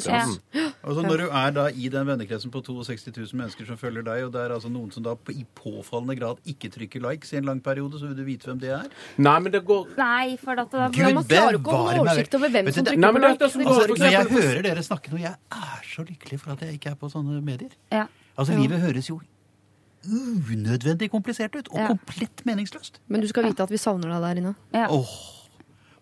Ja. 0.52 0.70
Altså 0.84 1.02
Når 1.06 1.16
du 1.18 1.30
er 1.30 1.50
da 1.52 1.66
i 1.68 1.88
den 1.88 2.06
vennekretsen 2.06 2.50
på 2.50 2.60
62 2.62 3.16
000 3.16 3.32
mennesker 3.34 3.66
som 3.66 3.76
følger 3.78 4.02
deg, 4.04 4.24
og 4.24 4.32
det 4.32 4.40
er 4.44 4.50
altså 4.52 4.68
noen 4.70 4.92
som 4.92 5.02
da 5.02 5.14
på, 5.14 5.30
i 5.32 5.46
påfallende 5.54 6.18
grad 6.18 6.36
ikke 6.44 6.68
trykker 6.70 7.00
likes 7.00 7.32
i 7.32 7.36
en 7.38 7.44
lang 7.44 7.60
periode, 7.62 7.94
så 7.98 8.08
vil 8.08 8.16
du 8.16 8.24
vite 8.24 8.44
hvem 8.46 8.58
det 8.60 8.68
er? 8.70 8.88
Nei, 9.16 9.38
men 9.38 9.52
det 9.52 9.64
går 9.64 9.96
Nei, 9.96 10.36
for 10.36 10.52
at 10.58 10.70
det, 10.70 10.92
Gud, 10.92 11.14
man 11.14 11.24
klarer 11.24 11.54
ikke 11.58 11.72
å 11.72 11.86
holde 11.86 12.00
oversikt 12.00 12.34
over 12.34 12.48
hvem 12.50 12.64
du, 12.66 12.72
som 12.72 12.84
trykker 12.84 12.98
Nei, 12.98 13.08
er 13.08 13.20
like. 13.38 13.50
som 13.50 13.62
går- 13.62 13.68
Altså, 13.68 13.88
når 13.88 14.10
jeg 14.10 14.26
hører 14.26 14.62
dere 14.62 14.82
snakke 14.82 15.08
nå, 15.10 15.18
jeg 15.20 15.36
er 15.52 15.82
så 15.94 16.04
lykkelig 16.04 16.40
for 16.40 16.50
at 16.52 16.60
jeg 16.60 16.74
ikke 16.80 16.90
er 16.90 16.94
på 16.96 17.10
sånne 17.10 17.42
medier. 17.42 17.70
ja. 17.92 18.06
Altså, 18.36 18.54
Livet 18.60 18.80
høres 18.80 19.06
jo 19.08 19.20
unødvendig 20.06 21.10
komplisert 21.10 21.54
ut, 21.56 21.68
og 21.72 21.78
Ja. 21.80 21.88
komplett 21.88 22.44
meningsløst. 22.46 23.00
Men 23.08 23.20
du 23.20 23.28
skal 23.28 23.44
vite 23.44 23.62
at 23.62 23.70
vi 23.70 23.76
savner 23.76 24.08
deg 24.08 24.22
der 24.22 24.40
inne. 24.42 24.54
Ja. 24.72 24.86
Åh, 24.90 25.12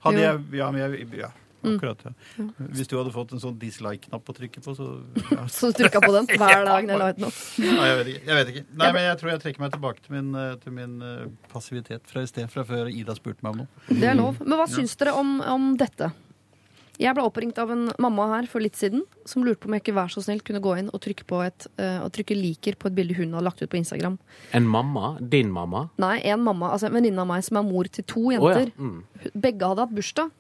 hadde 0.05 0.21
jeg, 0.21 0.41
ja, 0.53 0.71
men 0.71 0.81
jeg, 0.81 1.09
ja, 1.19 1.31
akkurat, 1.65 1.99
ja. 2.05 2.13
Hvis 2.71 2.87
du 2.89 2.97
hadde 2.99 3.11
fått 3.15 3.33
en 3.33 3.41
sånn 3.41 3.59
dislike-knapp 3.59 4.29
å 4.29 4.35
trykke 4.37 4.63
på, 4.63 4.75
så 4.77 5.03
ja. 5.33 5.47
Så 5.57 5.73
du 5.73 5.81
trykka 5.83 6.01
på 6.05 6.13
den 6.15 6.27
hver 6.27 6.65
dag 6.65 6.85
når 6.87 6.93
jeg 6.93 6.99
la 6.99 7.09
ut 7.11 7.19
noe. 7.25 7.33
Nei, 7.59 7.89
jeg 7.89 7.97
vet 7.99 8.07
ikke. 8.13 8.27
Jeg 8.27 8.37
vet 8.41 8.53
ikke. 8.55 8.65
Nei, 8.77 8.93
men 8.93 9.03
jeg 9.09 9.19
tror 9.19 9.31
jeg 9.33 9.41
trekker 9.47 9.61
meg 9.65 9.73
tilbake 9.73 10.05
til 10.05 10.15
min, 10.19 10.35
eh, 10.35 10.55
til 10.63 10.73
min 10.73 11.03
eh, 11.03 11.27
passivitet 11.53 12.07
fra 12.07 12.23
i 12.23 12.27
sted, 12.31 12.51
fra 12.53 12.63
før 12.69 12.93
Ida 12.93 13.17
spurte 13.19 13.43
meg 13.43 13.53
om 13.57 13.65
noe. 13.65 13.69
Det 13.89 14.05
er 14.13 14.15
lov. 14.15 14.39
Men 14.45 14.59
hva 14.61 14.69
syns 14.71 14.95
dere 14.97 15.17
om, 15.17 15.41
om 15.41 15.77
dette? 15.77 16.13
Jeg 17.03 17.13
ble 17.17 17.25
oppringt 17.29 17.59
av 17.61 17.71
en 17.75 17.89
mamma 18.01 18.29
her 18.31 18.49
for 18.49 18.65
litt 18.65 18.79
siden 18.79 19.03
som 19.29 19.45
lurte 19.45 19.63
på 19.63 19.69
om 19.69 19.77
jeg 19.77 19.85
ikke 19.85 19.97
vær 19.99 20.13
så 20.13 20.23
snill 20.25 20.41
kunne 20.45 20.63
gå 20.65 20.73
inn 20.81 20.89
og 20.89 21.03
trykke, 21.05 21.27
på 21.29 21.43
et, 21.45 21.69
uh, 21.81 22.01
og 22.07 22.11
trykke 22.17 22.37
liker 22.39 22.79
på 22.81 22.89
et 22.89 22.97
bilde 22.97 23.17
hun 23.19 23.35
hadde 23.37 23.45
lagt 23.45 23.61
ut 23.61 23.71
på 23.73 23.79
Instagram. 23.81 24.17
En 24.57 24.69
mamma, 24.71 25.17
din 25.21 25.53
mamma 25.53 25.87
Nei, 26.01 26.17
en 26.25 26.43
mamma, 26.45 26.73
altså 26.73 26.89
en 26.89 26.97
venninne 26.97 27.21
av 27.21 27.29
meg 27.29 27.45
som 27.45 27.61
er 27.61 27.69
mor 27.69 27.91
til 27.93 28.07
to 28.09 28.27
Å 28.31 28.35
ja. 28.35 28.41
jenter. 28.41 28.73
Mm. 28.81 29.31
Begge 29.35 29.71
hadde 29.73 29.85
hatt 29.85 29.97
bursdag. 29.97 30.35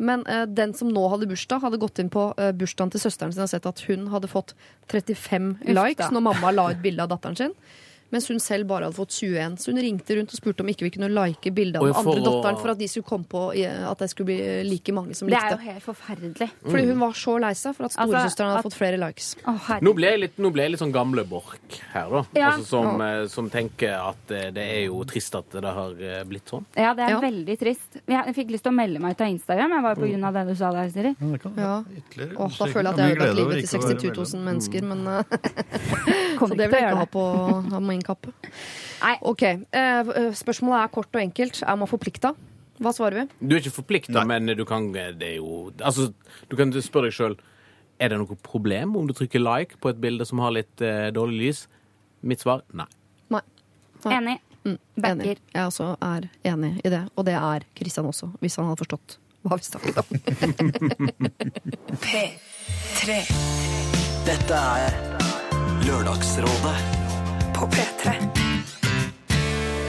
Men 0.00 0.24
uh, 0.30 0.46
den 0.48 0.72
som 0.78 0.88
nå 0.94 1.02
hadde 1.12 1.28
bursdag, 1.28 1.60
hadde 1.66 1.82
gått 1.82 2.00
inn 2.00 2.10
på 2.12 2.30
uh, 2.38 2.50
bursdagen 2.56 2.94
til 2.94 3.02
søsteren 3.02 3.34
sin 3.34 3.44
og 3.44 3.52
sett 3.52 3.68
at 3.68 3.82
hun 3.88 4.08
hadde 4.14 4.30
fått 4.30 4.54
35 4.88 5.50
Uff 5.58 5.70
likes 5.76 6.14
når 6.14 6.28
mamma 6.30 6.54
la 6.54 6.70
ut 6.72 6.82
bilde 6.84 7.04
av 7.04 7.12
datteren 7.12 7.36
sin. 7.36 7.56
Mens 8.10 8.26
hun 8.30 8.40
selv 8.42 8.66
bare 8.70 8.88
hadde 8.88 8.96
fått 8.96 9.14
21. 9.14 9.56
Så 9.62 9.70
hun 9.72 9.80
ringte 9.82 10.16
rundt 10.18 10.32
og 10.34 10.38
spurte 10.40 10.64
om 10.64 10.70
ikke 10.72 10.86
vi 10.88 10.90
kunne 10.96 11.08
like 11.12 11.52
bildet 11.54 11.78
av 11.80 11.86
den 11.86 11.94
andre 12.00 12.24
datteren 12.26 12.58
for 12.60 12.72
at 12.74 12.78
de 12.80 12.88
skulle 12.90 13.06
komme 13.06 13.28
på 13.30 13.42
at 13.54 13.98
det 14.02 14.08
skulle 14.10 14.26
bli 14.32 14.38
like 14.66 14.92
mange 14.96 15.14
som 15.14 15.28
likte. 15.30 15.40
Det 15.40 15.54
er 15.54 15.58
jo 15.58 15.72
helt 15.74 15.84
forferdelig. 15.86 16.48
Fordi 16.66 16.84
hun 16.90 16.98
var 17.04 17.12
så 17.20 17.36
lei 17.42 17.52
seg 17.54 17.76
for 17.76 17.86
at 17.86 17.94
Altså, 18.00 18.06
storesøsteren 18.10 18.50
hadde 18.54 18.64
fått 18.66 18.78
flere 18.78 18.98
likes. 19.00 19.28
Oh, 19.46 19.70
Nå 19.84 19.92
ble, 19.96 20.10
jeg 20.14 20.20
litt, 20.24 20.38
nå 20.42 20.50
ble 20.54 20.62
jeg 20.66 20.74
litt 20.74 20.82
sånn 20.82 20.92
gamle 20.94 21.24
Borch 21.28 21.78
her, 21.92 22.10
da. 22.10 22.22
Ja. 22.38 22.50
Altså, 22.54 22.66
som, 22.70 23.00
eh, 23.04 23.24
som 23.30 23.50
tenker 23.52 23.94
at 23.98 24.30
eh, 24.34 24.48
det 24.54 24.64
er 24.76 24.82
jo 24.88 25.02
trist 25.08 25.34
at 25.38 25.50
det 25.54 25.72
har 25.78 25.94
eh, 26.00 26.22
blitt 26.28 26.50
sånn. 26.50 26.66
Ja, 26.76 26.92
det 26.94 27.06
er 27.06 27.10
Ja. 27.16 27.20
veldig 27.22 27.58
trist. 27.60 28.00
Jeg 28.06 28.34
fikk 28.36 28.50
lyst 28.54 28.64
til 28.66 28.72
å 28.72 28.76
melde 28.76 29.00
meg 29.02 29.14
ut 29.16 29.20
av 29.26 29.30
Instagram. 29.34 29.70
Jeg 29.76 29.82
var 29.86 29.94
på 30.00 30.08
grunn 30.10 30.24
av 30.30 30.34
det 30.34 30.46
du 30.50 30.54
sa 30.58 30.72
der, 30.74 30.90
Siri. 30.90 31.14
Ja, 31.20 31.52
Ja. 31.60 31.74
Åh, 32.36 32.58
da 32.58 32.66
føler 32.66 32.90
jeg 32.90 32.92
at 32.92 32.98
jeg 32.98 33.06
har 33.06 33.16
ødelagt 33.16 33.36
livet 33.36 33.68
til 33.68 33.80
ikke 33.80 34.10
62 34.10 34.34
000 34.34 34.44
mennesker, 34.50 34.82
men 34.82 35.00
Så 36.40 36.46
det 36.56 36.70
vil 36.70 36.78
jeg 36.80 36.88
ikke 36.88 36.96
ha 36.96 37.06
på, 37.10 37.24
det. 37.24 37.64
på 37.68 37.74
ha 37.74 37.80
min 38.00 38.06
kappe. 38.08 38.32
Nei. 39.04 39.14
OK. 39.28 39.42
eh, 39.46 40.12
spørsmålet 40.40 40.82
er 40.86 40.94
kort 40.96 41.12
og 41.14 41.22
enkelt. 41.22 41.62
Er 41.62 41.78
man 41.80 41.90
forplikta? 41.90 42.34
Hva 42.80 42.92
svarer 42.96 43.20
vi? 43.20 43.24
Du 43.44 43.54
er 43.54 43.60
ikke 43.60 43.74
forplikta, 43.76 44.22
men 44.24 44.48
du 44.56 44.64
kan 44.68 44.86
eh, 44.96 45.10
Det 45.12 45.34
er 45.34 45.36
jo 45.36 45.66
Altså, 45.84 46.10
du 46.48 46.56
kan 46.56 46.72
spørre 46.80 47.10
deg 47.10 47.16
sjøl 47.16 47.34
Er 48.00 48.08
det 48.08 48.20
noe 48.22 48.38
problem 48.40 48.94
om 48.96 49.08
du 49.08 49.12
trykker 49.16 49.42
like 49.42 49.76
på 49.84 49.92
et 49.92 50.00
bilde 50.00 50.24
som 50.28 50.40
har 50.40 50.54
litt 50.56 50.80
eh, 50.80 51.10
dårlig 51.12 51.42
lys. 51.42 51.66
Mitt 52.24 52.40
svar 52.40 52.64
nei. 52.72 52.86
Nei. 53.32 53.42
Nei. 54.06 54.14
Enig. 54.16 54.38
Mm, 54.64 54.78
Backer. 54.96 55.12
enig. 55.12 55.38
Jeg 55.54 55.66
også 55.68 55.90
er 56.04 56.28
enig 56.52 56.72
i 56.84 56.92
det. 56.92 57.02
Og 57.16 57.24
det 57.28 57.36
er 57.36 57.64
Kristian 57.76 58.08
også, 58.08 58.30
hvis 58.40 58.56
han 58.60 58.68
hadde 58.70 58.80
forstått 58.80 59.18
hva 59.44 59.56
vi 59.56 59.64
snakket 59.64 60.00
om. 60.00 60.06
P3 62.04 63.20
Dette 64.28 64.64
er 64.80 64.98
Lørdagsrådet 65.86 67.09
på 67.60 67.66
P3. 67.66 68.12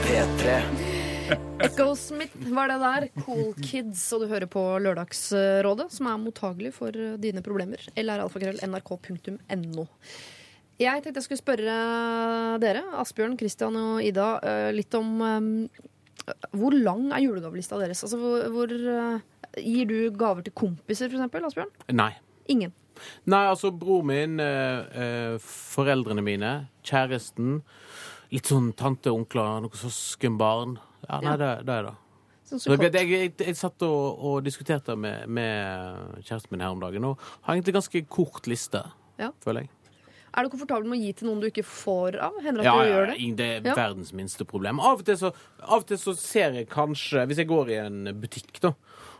P3. 0.04 0.56
Echo 1.64 1.94
Smith 1.96 2.34
var 2.52 2.68
det 2.68 2.76
der. 2.82 3.06
Cool 3.24 3.54
Kids. 3.64 4.02
Og 4.12 4.20
du 4.20 4.26
hører 4.28 4.44
på 4.50 4.60
Lørdagsrådet, 4.84 5.86
som 5.94 6.10
er 6.10 6.18
mottagelig 6.20 6.74
for 6.76 6.92
dine 7.22 7.40
problemer. 7.44 7.80
Eller 7.96 8.20
lralfakrøll.nrk.no. 8.20 9.86
Jeg 10.82 11.00
tenkte 11.00 11.22
jeg 11.22 11.26
skulle 11.30 11.40
spørre 11.40 11.78
dere, 12.60 12.82
Asbjørn, 13.00 13.38
Christian 13.40 13.78
og 13.80 14.04
Ida, 14.04 14.28
eh, 14.44 14.68
litt 14.76 14.92
om 14.98 15.24
eh, 15.24 15.80
hvor 16.52 16.76
lang 16.76 17.08
er 17.08 17.24
julegavelista 17.24 17.80
deres? 17.80 18.04
Altså, 18.04 18.20
hvor, 18.20 18.52
hvor 18.52 18.76
eh, 18.76 19.24
Gir 19.64 19.88
du 19.88 19.96
gaver 20.16 20.44
til 20.44 20.56
kompiser, 20.56 21.08
eksempel, 21.08 21.48
Asbjørn? 21.48 21.72
Nei. 21.96 22.12
Ingen. 22.52 22.76
Nei, 23.28 23.42
altså 23.46 23.72
bror 23.72 24.04
min, 24.06 24.36
eh, 24.42 25.00
eh, 25.04 25.34
foreldrene 25.40 26.24
mine, 26.24 26.52
kjæresten, 26.86 27.60
litt 28.32 28.48
sånn 28.50 28.72
tante, 28.78 29.12
onkler, 29.12 29.60
noen 29.64 29.76
søskenbarn. 29.82 30.78
Ja, 31.08 31.20
nei, 31.24 31.36
det, 31.40 31.50
det 31.68 31.76
er 31.80 31.90
det. 31.90 31.94
Sånn 32.48 32.60
Så 32.62 32.74
jeg, 32.76 32.92
jeg, 33.08 33.34
jeg, 33.40 33.56
satt 33.56 33.84
og, 33.86 34.24
og 34.28 34.40
diskuterte 34.44 34.96
med, 34.98 35.28
med 35.32 36.18
kjæresten 36.24 36.52
min 36.54 36.64
her 36.64 36.74
om 36.74 36.82
dagen, 36.82 37.06
og 37.12 37.22
har 37.46 37.54
egentlig 37.56 37.78
ganske 37.78 38.04
kort 38.12 38.50
liste, 38.50 38.84
Ja. 39.20 39.30
føler 39.44 39.66
jeg. 39.66 39.70
Er 40.32 40.46
du 40.46 40.48
komfortabel 40.48 40.88
med 40.88 40.96
å 40.96 41.02
gi 41.04 41.12
til 41.12 41.28
noen 41.28 41.42
du 41.42 41.46
ikke 41.50 41.64
får 41.68 42.16
av? 42.24 42.36
Hender 42.40 42.62
at 42.62 42.64
Ja, 42.64 42.72
du 42.72 42.86
ja, 42.86 42.92
gjør 42.94 43.10
det? 43.10 43.16
det 43.36 43.48
er 43.50 43.66
Ja. 43.68 43.74
verdens 43.76 44.12
minste 44.16 44.46
problem. 44.48 44.80
Av 44.80 44.98
og, 44.98 45.04
til 45.04 45.18
så, 45.20 45.32
av 45.60 45.82
og 45.82 45.86
til 45.86 45.98
så 46.00 46.14
ser 46.16 46.52
jeg 46.56 46.68
kanskje 46.72 47.26
Hvis 47.28 47.36
jeg 47.42 47.48
går 47.50 47.68
i 47.68 47.74
en 47.82 48.04
butikk, 48.20 48.60
da, 48.64 48.72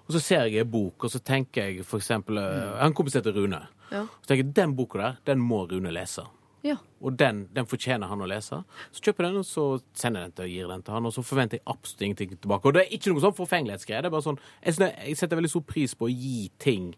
og 0.08 0.14
så 0.16 0.20
ser 0.20 0.46
jeg 0.48 0.64
en 0.64 0.70
bok, 0.70 1.04
og 1.04 1.10
så 1.12 1.20
tenker 1.20 1.68
jeg 1.68 1.84
for 1.84 2.00
eksempel 2.00 2.38
eh, 2.38 2.78
Jeg 2.78 2.86
en 2.86 2.94
kompis 2.94 3.14
heter 3.14 3.36
Rune. 3.36 3.60
Ja. 3.90 4.06
Så 4.22 4.26
tenker 4.30 4.44
jeg 4.44 4.54
den 4.54 4.74
boka 4.74 4.98
der, 4.98 5.18
den 5.26 5.38
må 5.44 5.66
Rune 5.68 5.92
lese. 5.92 6.24
Ja. 6.62 6.76
Og 7.02 7.16
den, 7.18 7.46
den 7.54 7.66
fortjener 7.66 8.10
han 8.10 8.22
å 8.22 8.28
lese. 8.30 8.60
Så 8.94 9.02
kjøper 9.02 9.26
jeg 9.26 9.34
den, 9.34 9.42
og 9.42 9.48
så 9.48 9.64
sender 9.98 10.22
jeg 10.22 10.30
den 10.30 10.36
til 10.36 10.44
og 10.46 10.52
gir 10.54 10.68
den 10.70 10.84
til 10.86 10.96
han, 10.96 11.08
og 11.08 11.14
så 11.16 11.24
forventer 11.26 11.58
jeg 11.58 11.66
absolutt 11.74 12.04
ingenting 12.06 12.36
tilbake. 12.36 12.68
Og 12.68 12.76
det 12.76 12.84
er 12.84 12.94
ikke 12.96 13.10
noe 13.12 13.24
sånn 13.24 13.38
forfengelighetsgreie. 13.38 14.04
Det 14.04 14.10
er 14.10 14.14
bare 14.14 14.26
sånn 14.28 14.38
jeg, 14.62 14.76
jeg 14.78 15.18
setter 15.18 15.40
veldig 15.40 15.52
stor 15.56 15.64
pris 15.72 15.96
på 15.98 16.06
å 16.06 16.12
gi 16.12 16.44
ting 16.62 16.92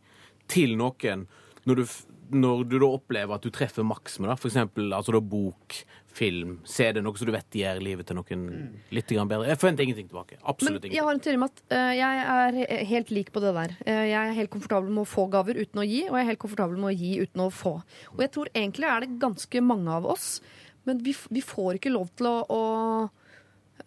til 0.52 0.76
noen 0.76 1.24
når 1.64 1.80
du, 1.80 1.84
når 2.36 2.66
du 2.68 2.76
da 2.76 2.90
opplever 2.92 3.38
at 3.38 3.44
du 3.46 3.52
treffer 3.54 3.86
maks 3.88 4.18
med 4.20 4.28
det. 4.30 4.36
For 4.42 4.52
eksempel 4.52 4.92
altså 4.92 5.16
da 5.16 5.22
bok, 5.24 5.78
film, 6.14 6.58
CD, 6.68 7.00
noe 7.02 7.18
som 7.18 7.28
du 7.28 7.32
vet 7.34 7.58
gjør 7.58 7.80
livet 7.82 8.08
til 8.08 8.18
noen 8.18 8.44
litt 8.94 9.10
bedre. 9.10 9.48
Jeg 9.50 9.60
forventer 9.60 9.86
ingenting 9.86 10.10
tilbake. 10.10 10.38
Men 10.38 10.50
Absolutt 10.52 10.84
jeg 10.84 10.92
ingenting. 10.92 11.06
har 11.06 11.16
en 11.16 11.22
teori 11.26 11.40
om 11.40 11.46
at 11.48 11.62
uh, 11.74 11.92
jeg 11.98 12.24
er 12.34 12.84
helt 12.90 13.14
lik 13.14 13.32
på 13.34 13.42
det 13.44 13.54
der. 13.56 13.74
Uh, 13.82 14.04
jeg 14.06 14.20
er 14.20 14.38
helt 14.38 14.52
komfortabel 14.52 14.92
med 14.94 15.04
å 15.04 15.10
få 15.10 15.26
gaver 15.32 15.58
uten 15.60 15.82
å 15.82 15.86
gi, 15.88 16.04
og 16.08 16.18
jeg 16.18 16.22
er 16.22 16.30
helt 16.32 16.42
komfortabel 16.44 16.78
med 16.78 16.92
å 16.92 16.94
gi 16.94 17.12
uten 17.24 17.44
å 17.44 17.50
få. 17.54 17.74
Og 18.14 18.22
jeg 18.24 18.34
tror 18.36 18.52
egentlig 18.54 18.90
er 18.90 19.04
det 19.04 19.18
ganske 19.22 19.64
mange 19.64 19.98
av 19.98 20.08
oss, 20.14 20.28
men 20.88 21.00
vi, 21.02 21.16
vi 21.32 21.42
får 21.44 21.80
ikke 21.80 21.94
lov 21.94 22.10
til 22.18 22.30
å, 22.30 22.36
å 22.46 22.62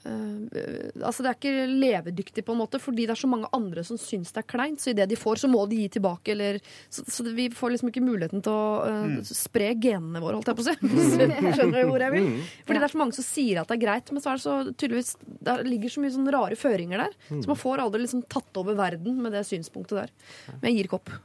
altså 0.08 1.24
Det 1.24 1.30
er 1.30 1.38
ikke 1.38 1.66
levedyktig, 1.68 2.43
på 2.45 2.53
en 2.53 2.62
måte, 2.62 2.80
fordi 2.82 3.05
det 3.08 3.16
er 3.16 3.22
så 3.22 3.30
mange 3.30 3.49
andre 3.55 3.84
som 3.88 3.99
syns 3.99 4.34
det 4.34 4.41
er 4.43 4.47
kleint. 4.49 4.82
Så 4.82 4.91
idet 4.93 5.10
de 5.12 5.20
får, 5.20 5.41
så 5.43 5.49
må 5.51 5.66
de 5.70 5.82
gi 5.82 5.89
tilbake. 5.97 6.34
Eller, 6.36 6.60
så, 6.89 7.05
så 7.12 7.26
vi 7.28 7.49
får 7.53 7.76
liksom 7.76 7.91
ikke 7.91 8.05
muligheten 8.05 8.43
til 8.45 8.53
å 8.53 8.68
uh, 8.88 9.18
spre 9.28 9.74
genene 9.76 10.22
våre, 10.24 10.39
holdt 10.39 10.51
jeg 10.51 10.60
på 10.60 10.66
å 10.66 10.70
si. 10.70 10.76
Skjønner 11.58 11.82
du 11.82 11.91
hvor 11.91 12.05
jeg 12.05 12.16
vil? 12.16 12.30
Fordi 12.68 12.82
det 12.82 12.89
er 12.89 12.95
så 12.95 13.01
mange 13.03 13.18
som 13.18 13.28
sier 13.28 13.62
at 13.62 13.72
det 13.72 13.78
er 13.78 13.84
greit, 13.86 14.12
men 14.14 14.24
så 14.24 14.32
er 14.32 14.39
det 14.39 14.45
så 14.45 14.58
tydeligvis 14.74 15.14
Det 15.47 15.58
ligger 15.68 15.93
så 15.93 16.03
mye 16.03 16.16
sånne 16.18 16.36
rare 16.36 16.60
føringer 16.60 17.05
der. 17.05 17.18
Så 17.30 17.45
man 17.49 17.60
får 17.60 17.86
aldri 17.86 18.03
liksom 18.05 18.26
tatt 18.32 18.62
over 18.62 18.78
verden 18.78 19.22
med 19.24 19.36
det 19.36 19.45
synspunktet 19.47 20.03
der. 20.03 20.14
Men 20.58 20.70
jeg 20.72 20.80
gir 20.80 20.89
ikke 20.89 21.01
opp. 21.01 21.16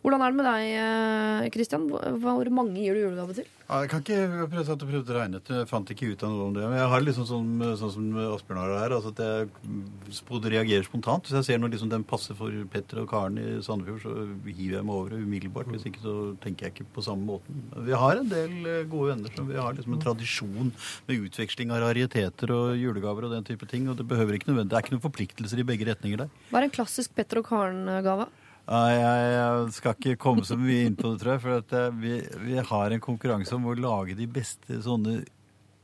Hvordan 0.00 0.22
er 0.24 0.32
det 0.32 0.38
med 0.38 0.46
deg, 0.48 1.48
Kristian? 1.52 1.82
Hvor 1.90 2.48
mange 2.56 2.80
gir 2.80 2.96
du 2.96 3.02
julegave 3.02 3.34
til? 3.36 3.48
Ja, 3.70 3.82
jeg 3.84 3.90
kan 3.92 4.00
ikke 4.00 4.16
jeg 4.16 4.48
prøvde, 4.50 4.98
å 4.98 5.14
regne 5.14 5.38
ut, 5.38 5.50
jeg 5.52 5.66
fant 5.68 5.90
ikke 5.92 6.08
ut 6.10 6.22
av 6.24 6.32
noe 6.32 6.46
om 6.48 6.54
det. 6.56 6.64
Men 6.64 6.80
jeg 6.80 6.88
har 6.90 7.04
liksom 7.04 7.26
sånn, 7.28 7.50
sånn 7.78 7.92
som 7.94 8.06
Asbjørn 8.24 8.60
har 8.62 8.72
her, 8.80 8.94
altså 8.96 9.12
at 9.12 9.20
jeg 9.22 10.48
reagerer 10.56 10.88
spontant. 10.88 11.28
Hvis 11.28 11.36
jeg 11.36 11.48
ser 11.50 11.60
når 11.60 11.74
liksom 11.74 11.92
den 11.92 12.06
passer 12.08 12.38
for 12.38 12.56
Petter 12.72 13.02
og 13.04 13.10
Karen 13.12 13.38
i 13.38 13.46
Sandefjord, 13.62 14.00
så 14.02 14.16
hiver 14.48 14.80
jeg 14.80 14.88
meg 14.88 14.96
over 14.96 15.14
det 15.14 15.20
umiddelbart. 15.20 15.70
Hvis 15.76 15.86
ikke 15.92 16.02
så 16.02 16.16
tenker 16.42 16.66
jeg 16.66 16.78
ikke 16.78 16.88
på 16.96 17.04
samme 17.04 17.28
måten. 17.28 17.62
Vi 17.84 17.94
har 18.02 18.24
en 18.24 18.32
del 18.32 18.56
eh, 18.64 18.82
gode 18.90 19.12
venner 19.12 19.36
som 19.36 19.52
vi 19.52 19.60
har 19.60 19.76
liksom 19.76 19.98
en 19.98 20.04
tradisjon 20.08 20.74
med 21.06 21.28
utveksling 21.28 21.76
av 21.76 21.84
rariteter 21.84 22.56
og 22.56 22.72
julegaver 22.80 23.28
og 23.28 23.36
den 23.36 23.46
type 23.52 23.68
ting. 23.68 23.86
Og 23.92 24.00
det 24.00 24.08
behøver 24.08 24.40
ikke 24.40 24.50
nødvendig, 24.50 24.72
det 24.72 24.80
er 24.80 24.88
ikke 24.88 24.96
noen 24.96 25.08
forpliktelser 25.10 25.60
i 25.60 25.70
begge 25.74 25.92
retninger 25.92 26.24
der. 26.24 26.38
Hva 26.48 26.64
er 26.64 26.70
en 26.70 26.78
klassisk 26.80 27.12
Petter 27.14 27.44
og 27.44 27.52
Karen-gave? 27.52 28.32
Jeg, 28.70 29.72
skal 29.74 29.96
ikke 29.96 30.20
komme 30.22 30.44
så 30.46 30.54
mye 30.58 30.84
inn 30.86 30.96
på 30.98 31.10
det, 31.10 31.18
tror 31.22 31.32
jeg. 31.34 31.42
For 31.42 31.50
eh, 31.80 31.96
vi, 31.98 32.12
vi 32.46 32.56
har 32.70 32.88
en 32.94 33.02
konkurranse 33.02 33.54
om 33.56 33.66
å 33.66 33.74
lage 33.74 34.14
de 34.18 34.26
beste 34.30 34.82
sånne 34.84 35.24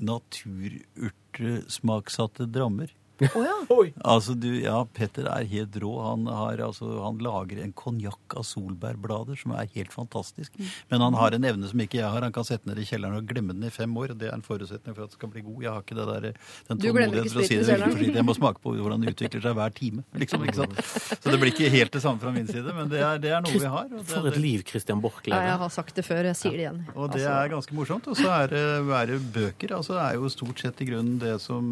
natururtesmaksatte 0.06 2.46
drammer. 2.52 2.88
Å 3.20 3.42
ja. 3.44 3.54
Altså, 4.16 4.34
du, 4.38 4.48
ja, 4.60 4.76
Petter 4.94 5.26
er 5.30 5.44
helt 5.48 5.76
rå. 5.82 5.92
Han, 6.04 6.26
har, 6.30 6.60
altså, 6.64 6.88
han 7.02 7.18
lager 7.24 7.60
en 7.62 7.72
konjakk 7.76 8.36
av 8.36 8.44
solbærblader 8.46 9.38
som 9.40 9.54
er 9.56 9.68
helt 9.74 9.92
fantastisk. 9.94 10.52
Mm. 10.58 10.68
Men 10.92 11.04
han 11.06 11.16
har 11.18 11.36
en 11.36 11.46
evne 11.48 11.70
som 11.70 11.80
ikke 11.82 11.98
jeg 12.00 12.08
har. 12.12 12.22
Han 12.26 12.34
kan 12.34 12.46
sette 12.46 12.64
den 12.66 12.74
ned 12.76 12.82
i 12.84 12.86
kjelleren 12.88 13.16
og 13.20 13.26
glemme 13.30 13.56
den 13.56 13.66
i 13.68 13.72
fem 13.74 13.92
år. 13.98 14.14
Det 14.18 14.28
er 14.30 14.36
en 14.36 14.44
forutsetning 14.46 14.94
for 14.96 15.06
at 15.06 15.12
det 15.14 15.18
skal 15.18 15.32
bli 15.32 15.42
god. 15.46 15.62
Jeg 15.66 15.72
har 15.72 15.84
ikke 15.84 15.98
det 15.98 16.06
der, 16.10 16.28
den 16.70 16.82
tålmodigheten 16.82 17.32
for 17.32 17.42
å 17.42 17.48
si 17.48 17.58
det 17.58 17.66
veldig 17.70 17.90
forsiktig. 17.94 18.16
Jeg 18.20 18.28
må 18.28 18.36
smake 18.38 18.62
på 18.64 18.74
hvordan 18.76 19.04
den 19.06 19.14
utvikler 19.14 19.44
seg 19.46 19.56
hver 19.60 19.76
time. 19.80 20.04
Liksom, 20.22 20.46
ikke 20.46 20.58
sant? 20.60 20.82
Så 21.16 21.32
det 21.32 21.40
blir 21.42 21.52
ikke 21.54 21.72
helt 21.72 21.96
det 21.96 22.02
samme 22.04 22.22
fra 22.22 22.32
min 22.36 22.48
side, 22.50 22.76
men 22.76 22.92
det 22.92 23.00
er, 23.02 23.20
det 23.22 23.32
er 23.36 23.44
noe 23.46 23.56
vi 23.56 23.72
har. 23.76 23.88
og 23.90 23.96
det- 24.02 24.06
For 24.12 24.28
et 24.30 24.40
liv 24.40 24.64
Christian 24.68 25.00
Borch 25.04 25.26
Ja, 25.30 25.40
jeg 25.50 25.58
har 25.64 25.72
sagt 25.72 25.94
det 25.96 26.04
før, 26.06 26.24
jeg 26.30 26.36
sier 26.36 26.56
det 26.56 26.64
igjen. 26.66 26.82
og 26.94 27.10
det 27.12 27.22
Altså, 27.22 27.34
er 27.40 27.52
ganske 27.56 27.74
morsomt. 27.80 28.06
Og 28.12 28.16
så 28.20 28.36
det, 28.52 28.60
er 28.60 29.06
det 29.12 29.20
bøker. 29.32 29.76
altså 29.76 29.96
Det 29.96 30.04
er 30.04 30.14
jo 30.20 30.28
stort 30.32 30.60
sett 30.60 30.80
i 30.84 30.88
grunnen 30.90 31.18
det 31.22 31.34
som 31.40 31.64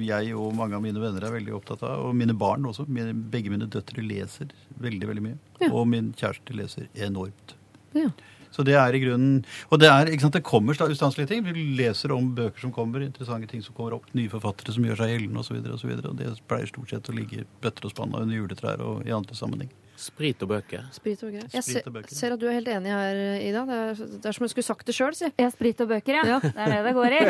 jeg 0.00 0.34
og 0.36 0.54
mange 0.54 0.73
av 0.76 0.84
mine 0.84 1.00
venner 1.02 1.24
er 1.24 1.34
veldig 1.34 1.56
opptatt 1.56 1.82
av. 1.86 2.06
Og 2.08 2.14
mine 2.18 2.36
barn 2.38 2.66
også. 2.68 2.86
Mine, 2.90 3.14
begge 3.32 3.52
mine 3.52 3.68
døtre 3.70 4.04
leser 4.04 4.52
veldig, 4.82 5.10
veldig 5.10 5.24
mye. 5.24 5.40
Ja. 5.62 5.72
Og 5.72 5.86
min 5.90 6.12
kjæreste 6.18 6.56
leser 6.56 6.88
enormt. 7.06 7.56
Ja. 7.94 8.10
Så 8.54 8.62
det 8.66 8.76
er 8.78 8.94
i 8.94 9.00
grunnen 9.02 9.40
Og 9.72 9.80
det 9.82 9.88
er, 9.90 10.08
ikke 10.10 10.26
sant, 10.26 10.36
det 10.36 10.44
kommer 10.46 10.74
ustanselige 10.74 11.30
ting. 11.32 11.42
Vi 11.46 11.66
leser 11.78 12.14
om 12.14 12.32
bøker 12.36 12.66
som 12.66 12.74
kommer, 12.74 13.02
interessante 13.02 13.50
ting 13.50 13.64
som 13.64 13.74
kommer 13.74 13.96
opp, 13.98 14.06
nye 14.14 14.30
forfattere 14.30 14.74
som 14.76 14.86
gjør 14.86 15.00
seg 15.02 15.14
gjeldende 15.14 15.42
osv. 15.42 15.58
Og, 15.58 15.80
så 15.80 15.90
videre, 15.90 16.12
og 16.12 16.20
det 16.20 16.34
pleier 16.50 16.70
stort 16.70 16.94
sett 16.94 17.10
å 17.10 17.16
ligge 17.16 17.48
bøtter 17.64 17.88
og 17.88 17.94
spann 17.94 18.14
under 18.14 18.36
juletrær 18.36 18.84
og 18.84 19.02
i 19.08 19.14
andre 19.14 19.38
sammenheng. 19.38 19.72
Sprit 19.96 20.40
og 20.42 20.48
bøker. 20.50 20.82
Sprit 20.92 21.20
og 21.22 21.30
bøker. 21.30 21.48
Jeg 21.54 21.62
ser, 21.62 21.84
bøker. 21.94 22.10
ser 22.14 22.32
at 22.34 22.40
du 22.42 22.46
er 22.50 22.56
helt 22.56 22.68
enig 22.68 22.90
her, 22.90 23.18
Ida. 23.46 23.60
Det 23.68 23.76
er, 23.78 24.00
det 24.18 24.26
er 24.26 24.34
som 24.34 24.42
om 24.42 24.46
jeg 24.48 24.52
skulle 24.54 24.66
sagt 24.66 24.86
det 24.88 24.94
sjøl, 24.96 25.14
si. 25.14 25.28
Ja, 25.38 25.50
sprit 25.54 25.80
og 25.84 25.88
bøker, 25.92 26.18
ja. 26.18 26.24
Ja. 26.34 26.38
Det 26.42 26.50
er 26.64 26.72
det 26.72 26.80
det 26.88 26.94
går 26.96 27.14
i. 27.14 27.20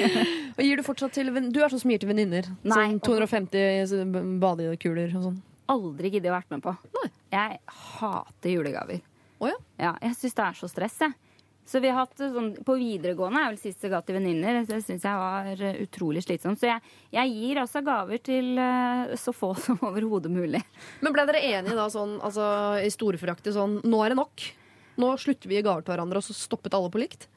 Og 0.60 0.62
gir 0.66 0.76
du 0.76 0.84
fortsatt 0.84 1.14
til 1.16 1.30
venn- 1.32 1.48
Du 1.54 1.60
er 1.64 1.72
sånn 1.72 1.80
som 1.80 1.90
gir 1.94 2.02
til 2.02 2.10
venninner? 2.12 2.50
Sånn 2.68 2.98
250 3.00 4.38
badekuler 4.42 5.14
og 5.16 5.24
sånn? 5.30 5.40
Aldri 5.70 6.10
giddet 6.12 6.32
å 6.32 6.36
vært 6.36 6.50
med 6.52 6.62
på. 6.66 6.74
Nei. 6.98 7.08
Jeg 7.32 7.58
hater 7.96 8.50
julegaver. 8.56 9.00
Å 9.40 9.48
ja? 9.48 9.58
Ja, 9.80 9.92
jeg 10.04 10.16
syns 10.20 10.34
det 10.36 10.44
er 10.50 10.58
så 10.60 10.68
stress, 10.68 10.98
jeg. 11.00 11.14
Så 11.70 11.78
vi 11.78 11.90
har 11.92 12.00
hatt 12.02 12.18
sånn, 12.18 12.48
På 12.66 12.74
videregående 12.74 13.44
er 13.44 13.52
vel 13.52 13.58
sist 13.62 13.84
jeg 13.84 13.92
ga 13.92 14.00
til 14.02 14.16
venninner. 14.18 14.56
Det 14.66 14.80
syns 14.82 15.04
jeg 15.06 15.20
var 15.22 15.50
eh, 15.54 15.76
utrolig 15.84 16.24
slitsomt. 16.24 16.58
Så 16.58 16.66
jeg, 16.66 16.82
jeg 17.14 17.30
gir 17.36 17.60
altså 17.62 17.82
gaver 17.86 18.18
til 18.26 18.58
eh, 18.58 19.12
så 19.20 19.34
få 19.36 19.52
som 19.64 19.78
overhodet 19.86 20.32
mulig. 20.34 20.62
Men 21.04 21.14
ble 21.14 21.26
dere 21.30 21.44
enige 21.52 21.78
da 21.78 21.86
sånn, 21.92 22.16
altså 22.26 22.48
i 22.82 22.90
storforaktig 22.90 23.54
sånn 23.54 23.78
Nå 23.86 24.02
er 24.02 24.14
det 24.14 24.18
nok. 24.18 24.46
Nå 25.00 25.12
slutter 25.22 25.48
vi 25.48 25.60
i 25.60 25.64
gaver 25.64 25.86
til 25.86 25.94
hverandre, 25.94 26.18
og 26.20 26.26
så 26.26 26.34
stoppet 26.36 26.74
alle 26.76 26.90
på 26.92 27.00
likt? 27.00 27.28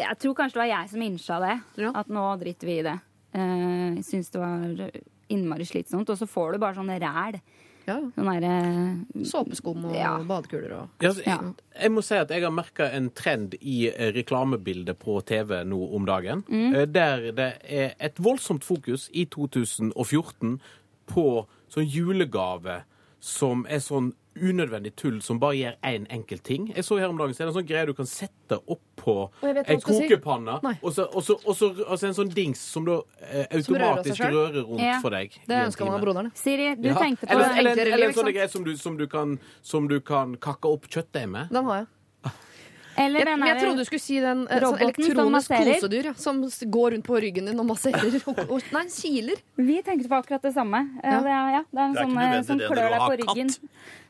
Jeg 0.00 0.16
tror 0.18 0.34
kanskje 0.34 0.56
det 0.56 0.62
var 0.64 0.70
jeg 0.72 0.88
som 0.94 1.02
innsa 1.04 1.36
det. 1.44 1.56
Ja. 1.84 1.92
At 2.00 2.08
nå 2.10 2.24
driter 2.40 2.66
vi 2.70 2.78
i 2.80 2.86
det. 2.88 2.96
Eh, 3.36 3.90
Jeg 4.00 4.06
syns 4.08 4.32
det 4.32 4.40
var 4.40 4.80
innmari 5.32 5.68
slitsomt. 5.68 6.08
Og 6.10 6.18
så 6.18 6.26
får 6.26 6.56
du 6.56 6.62
bare 6.64 6.80
sånn 6.80 6.90
ræl. 6.96 7.38
Ja. 7.86 7.98
Sånn 8.16 9.24
Såpeskum 9.26 9.84
og 9.88 9.94
Ja. 9.96 10.18
badekuler 10.22 10.72
og 10.76 10.88
Ja, 11.02 11.08
altså, 11.10 11.22
jeg, 11.24 11.54
jeg 11.80 11.90
må 11.90 12.02
si 12.04 12.14
at 12.14 12.30
jeg 12.30 12.42
har 12.42 12.50
merka 12.54 12.90
en 12.92 13.10
trend 13.10 13.54
i 13.60 13.88
eh, 13.90 14.12
reklamebildet 14.14 14.98
på 14.98 15.20
TV 15.26 15.64
nå 15.64 15.80
om 15.96 16.06
dagen. 16.06 16.44
Mm. 16.48 16.92
Der 16.92 17.32
det 17.32 17.50
er 17.64 17.94
et 17.98 18.18
voldsomt 18.22 18.64
fokus 18.64 19.08
i 19.12 19.24
2014 19.26 20.60
på 21.06 21.46
sånn 21.72 21.88
julegave 21.88 22.82
som 23.22 23.66
er 23.68 23.78
sånn 23.82 24.12
unødvendig 24.36 24.94
tull 24.96 25.20
som 25.22 25.38
bare 25.40 25.56
gjør 25.58 25.74
én 25.84 26.06
enkelt 26.10 26.42
ting. 26.44 26.68
Jeg 26.74 26.84
så 26.84 26.98
her 26.98 27.08
om 27.08 27.18
dagen 27.18 27.34
så 27.34 27.42
er 27.42 27.46
det 27.46 27.52
en 27.54 27.58
sånn 27.60 27.68
greie 27.68 27.86
du 27.86 27.92
kan 27.94 28.06
sette 28.08 28.58
opp 28.66 28.80
på 28.96 29.14
jeg 29.42 29.54
vet 29.54 29.68
en 29.70 29.76
du 29.76 29.80
si. 29.82 29.88
og 30.82 30.92
så, 30.94 31.06
og, 31.12 31.22
så, 31.26 31.36
og, 31.44 31.56
så, 31.56 31.70
og 31.86 31.98
så 31.98 32.06
en 32.08 32.14
sånn 32.14 32.32
dings 32.34 32.60
som 32.60 32.84
da 32.86 33.00
eh, 33.20 33.60
Som 33.62 33.74
rører 33.76 33.88
automatisk 33.88 34.22
rører 34.22 34.62
rundt 34.62 34.80
Ja. 34.82 34.98
for 35.02 35.10
deg. 35.10 35.38
Det 35.46 35.58
ønsker 35.66 35.84
man 35.84 35.94
av 35.94 36.00
time. 36.00 36.06
broderen. 36.06 36.30
Siri, 36.34 36.74
du 36.76 36.88
Ja. 36.88 36.94
tenkte 36.94 37.26
på 37.26 37.32
eller, 37.32 37.58
eller, 37.58 37.72
eller 37.82 37.96
liv, 37.96 38.06
en 38.08 38.14
sånn 38.14 38.32
greie 38.32 38.48
som 38.48 38.64
du, 38.64 38.76
som, 38.76 38.96
du 38.96 39.06
kan, 39.06 39.38
som 39.62 39.88
du 39.88 40.00
kan 40.00 40.36
kakke 40.36 40.68
opp 40.68 40.88
kjøttdeig 40.88 41.28
med. 41.28 41.48
Den 41.50 41.64
har 41.64 41.76
jeg. 41.82 41.86
Eller 42.96 43.24
Jeg, 43.24 43.38
jeg 43.48 43.58
trodde 43.62 43.78
du 43.78 43.88
skulle 43.88 44.04
si 44.04 44.18
den 44.20 44.42
eh, 44.48 44.60
sånn 44.60 44.82
elektronisk 44.84 45.54
kosedyr 45.54 46.08
ja, 46.10 46.12
som 46.18 46.42
går 46.76 46.94
rundt 46.96 47.06
på 47.06 47.20
ryggen 47.24 47.48
din 47.48 47.62
og 47.62 47.68
masserer. 47.70 48.18
Og, 48.32 48.38
og, 48.44 48.68
nei, 48.74 48.84
kiler. 48.92 49.40
Vi 49.56 49.78
tenkte 49.84 50.10
på 50.10 50.18
akkurat 50.20 50.44
det 50.44 50.52
samme. 50.54 50.82
Ja. 51.02 51.16
Ja. 51.16 51.20
Det, 51.22 51.32
er, 51.32 51.50
ja, 51.54 51.62
det 51.68 51.80
er 51.80 51.88
en 51.88 51.94
Det 51.94 52.02
er 52.02 52.06
sånn 52.06 52.22
eh, 52.22 52.38
som 52.48 52.60
det 52.60 52.70
klør 52.70 52.94
deg 52.94 53.02
på 53.02 53.16
ryggen. 53.22 53.52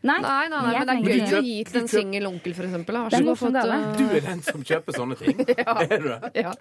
Nei, 0.02 0.16
Nei, 0.18 0.48
nei, 0.50 0.60
nei, 0.66 0.72
men 0.74 0.88
det 0.88 0.94
er 0.94 1.04
gøy 1.06 1.36
å 1.38 1.42
gi 1.46 1.58
til 1.68 1.78
en 1.78 1.88
singel 1.90 2.26
onkel, 2.26 2.56
for 2.58 2.66
eksempel. 2.66 2.98
Er 2.98 3.14
eh, 3.14 3.86
Du 4.00 4.04
er 4.08 4.24
den 4.26 4.42
som 4.42 4.66
kjøper 4.66 4.98
sånne 4.98 5.18
ting. 5.20 5.44
Er 5.86 5.94
du 5.94 6.08
det? 6.10 6.32
Ja. 6.42 6.54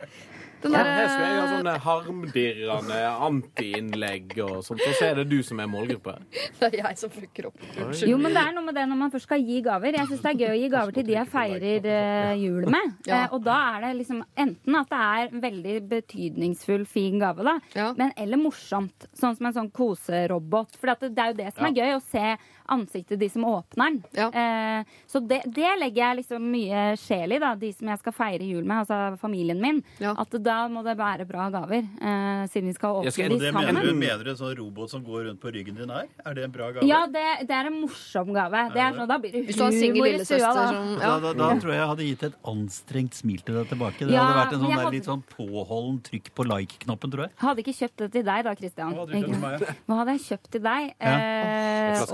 Den 0.62 0.76
Ja, 0.76 0.84
der, 0.84 0.92
her 0.94 1.08
skal 1.10 1.24
jeg 1.26 1.34
ha 1.34 1.42
eh, 1.42 1.52
sånne 1.56 1.72
harmdirrende 1.82 2.98
anti-innlegg 3.26 4.36
og 4.46 4.60
sånt, 4.66 4.84
og 4.86 4.94
så 5.00 5.08
er 5.08 5.22
det 5.22 5.26
du 5.32 5.40
som 5.46 5.58
er 5.64 5.70
målgruppe. 5.72 6.14
Det 6.60 6.70
er 6.70 6.78
jeg 6.84 7.00
som 7.02 7.14
fucker 7.14 7.48
opp. 7.50 7.64
Jo, 8.06 8.20
men 8.22 8.36
det 8.36 8.44
er 8.44 8.54
noe 8.54 8.68
med 8.68 8.78
det 8.78 8.86
når 8.92 9.00
man 9.00 9.14
først 9.14 9.26
skal 9.26 9.42
gi 9.42 9.58
gaver. 9.66 9.98
Jeg 9.98 10.12
syns 10.12 10.22
det 10.22 10.34
er 10.36 10.44
gøy 10.44 10.52
å 10.52 10.60
gi 10.60 10.70
gaver 10.76 10.98
til 11.00 11.08
de 11.10 11.18
jeg 11.18 11.30
feirer 11.34 11.90
eh, 11.96 12.11
jul 12.40 12.66
med. 12.72 12.94
Ja. 13.08 13.24
Eh, 13.26 13.34
og 13.36 13.44
da 13.46 13.58
er 13.76 13.82
det 13.86 13.92
liksom 14.02 14.24
enten 14.38 14.76
at 14.80 14.90
det 14.90 15.00
er 15.02 15.28
en 15.32 15.42
veldig 15.46 15.76
betydningsfull, 15.90 16.86
fin 16.88 17.20
gave, 17.20 17.44
da, 17.44 17.60
Ja. 17.76 17.94
men 17.98 18.12
eller 18.18 18.38
morsomt. 18.38 19.08
Sånn 19.14 19.36
som 19.38 19.46
en 19.50 19.54
sånn 19.54 19.72
koserobot. 19.72 20.76
For 20.78 20.88
det 20.96 21.18
er 21.18 21.32
jo 21.34 21.40
det 21.44 21.54
som 21.56 21.66
er 21.66 21.78
gøy, 21.78 21.96
å 21.98 22.02
se 22.12 22.38
ansiktet 22.72 23.20
de 23.22 23.28
som 23.30 23.44
åpner 23.48 23.92
den. 23.92 24.00
Ja. 24.18 24.28
Eh, 24.32 24.84
så 25.12 25.20
det, 25.28 25.42
det 25.52 25.72
legger 25.82 26.02
jeg 26.06 26.20
liksom 26.22 26.46
mye 26.52 26.84
sjel 27.00 27.36
i, 27.36 27.40
da, 27.44 27.54
de 27.60 27.72
som 27.76 27.92
jeg 27.92 28.00
skal 28.02 28.16
feire 28.16 28.48
jul 28.48 28.64
med, 28.64 28.82
altså 28.86 29.18
familien 29.22 29.60
min. 29.62 29.82
Ja. 30.02 30.14
At 30.22 30.32
da 30.44 30.62
må 30.72 30.84
det 30.86 30.96
være 31.00 31.28
bra 31.30 31.50
gaver, 31.54 31.84
eh, 32.02 32.44
siden 32.52 32.72
vi 32.72 32.76
skal 32.78 33.02
åpne 33.02 33.12
skal- 33.14 33.30
de 33.36 33.40
det 33.42 33.52
sammen. 33.54 33.76
mener 33.76 33.86
du, 33.90 33.94
mener 34.00 34.24
du 34.24 34.32
en 34.34 34.40
sånn 34.42 34.56
robot 34.58 34.90
som 34.96 35.04
går 35.06 35.28
rundt 35.30 35.42
på 35.44 35.52
ryggen 35.54 35.76
din 35.78 35.90
her? 35.94 36.08
Er 36.26 36.34
det 36.38 36.44
en 36.48 36.52
bra 36.56 36.72
gave? 36.72 36.88
Ja, 36.88 37.04
det, 37.08 37.26
det 37.48 37.56
er 37.60 37.70
en 37.72 37.80
morsom 37.82 38.34
gave. 38.34 38.64
Det 38.74 38.82
er 38.82 38.98
sånn, 38.98 39.08
da 39.12 39.18
blir 39.22 39.32
det 39.36 39.56
humor 39.58 40.08
i 40.08 40.24
stua, 40.26 40.54
da. 40.56 40.66
som 40.72 40.92
ja. 41.02 41.14
da, 41.28 41.34
da 41.34 41.50
tror 41.62 41.72
jeg 41.76 41.80
jeg 41.82 41.90
hadde 41.92 42.08
gitt 42.08 42.24
et 42.32 42.36
anstrengt 42.52 43.14
smil 43.20 43.42
til 43.46 43.56
deg 43.60 43.68
tilbake. 43.74 44.06
Det 44.08 44.14
Ja, 44.16 44.24
hadde 44.26 44.40
vært 44.42 44.54
en 44.54 44.60
sånn, 44.62 44.70
der, 44.72 44.84
hadde- 44.86 44.96
litt 44.96 45.10
sånn 45.12 45.24
påholden 45.36 46.00
trykk 46.08 46.32
på 46.38 46.46
like-knappen, 46.48 47.12
tror 47.12 47.26
jeg. 47.28 47.32
Hadde 47.42 47.64
ikke 47.66 47.76
kjøpt 47.82 47.98
det 48.06 48.10
til 48.16 48.24
deg 48.24 48.44
da, 48.48 48.56
Christian. 48.56 48.94
Hva 48.96 49.06
hadde 49.06 49.22
kjøpt 49.22 49.42
meg, 49.42 49.62
ja? 49.68 49.76
Hva 49.88 49.98
hadde 50.02 50.16
jeg 50.18 50.24
kjøpt 50.30 50.50
til 50.56 50.62
deg? 50.66 50.92
Ja. 51.02 51.16
Eh, 51.22 52.06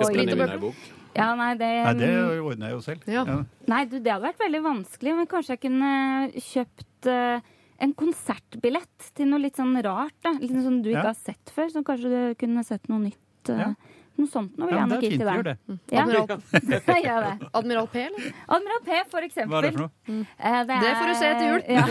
I 0.55 0.57
bok. 0.61 0.75
ja, 1.17 1.27
nei, 1.35 1.51
det, 1.57 1.69
Nei, 1.83 1.93
det 1.99 2.09
ordner 2.39 2.67
jeg 2.69 2.75
jo 2.77 2.81
selv. 2.85 3.07
Ja. 3.07 3.23
nei, 3.67 3.85
du, 3.85 3.99
det 3.99 4.11
hadde 4.11 4.27
vært 4.29 4.39
veldig 4.45 4.63
vanskelig, 4.63 5.15
men 5.17 5.27
kanskje 5.27 5.55
jeg 5.57 5.61
kunne 5.65 5.91
kjøpt 6.37 7.09
uh, 7.11 7.39
en 7.79 7.93
konsertbillett 7.93 9.11
til 9.17 9.27
noe 9.31 9.39
litt 9.43 9.55
sånn 9.59 9.75
rart. 9.85 10.15
Da. 10.25 10.31
Litt 10.39 10.51
sånn 10.63 10.81
du 10.83 10.89
ikke 10.91 11.03
Ja. 11.03 11.11
har 11.13 11.19
sett 11.19 11.51
før, 11.53 11.69
så 11.73 11.83
kanskje 11.83 12.09
du 12.09 12.35
kunne 12.35 12.63
sett 12.65 12.87
noe 12.89 12.99
nytt. 13.09 13.49
Uh, 13.49 13.57
Ja. 13.59 13.73
Noe 14.18 14.30
sånt 14.32 14.55
noe 14.57 14.65
vil 14.68 14.74
Ja, 14.74 14.80
jeg 14.82 14.88
men 14.88 14.89
nok 14.89 14.97
det 14.97 14.97
er 14.97 15.01
gi 15.05 15.09
fint, 15.13 15.22
til 15.22 15.28
det. 15.45 15.55
Ja, 15.93 16.01
Admiral, 16.01 16.28
gjør 17.07 17.22
det. 17.28 17.49
Admiral 17.59 17.88
P, 17.93 17.95
eller? 18.07 18.24
Admiral 18.57 18.82
P, 18.88 19.01
for 19.11 19.22
eksempel. 19.28 19.51
Hva 19.53 19.59
er 19.59 19.68
det 19.68 19.74
for 19.76 19.84
noe? 19.86 19.91
Eh, 20.38 20.59
det, 20.70 20.78
Det 20.82 20.91
får 20.97 21.07
du 21.07 21.15
se 21.20 21.28
etter 21.34 21.45
jul. 21.47 21.61
Ja. 21.78 21.84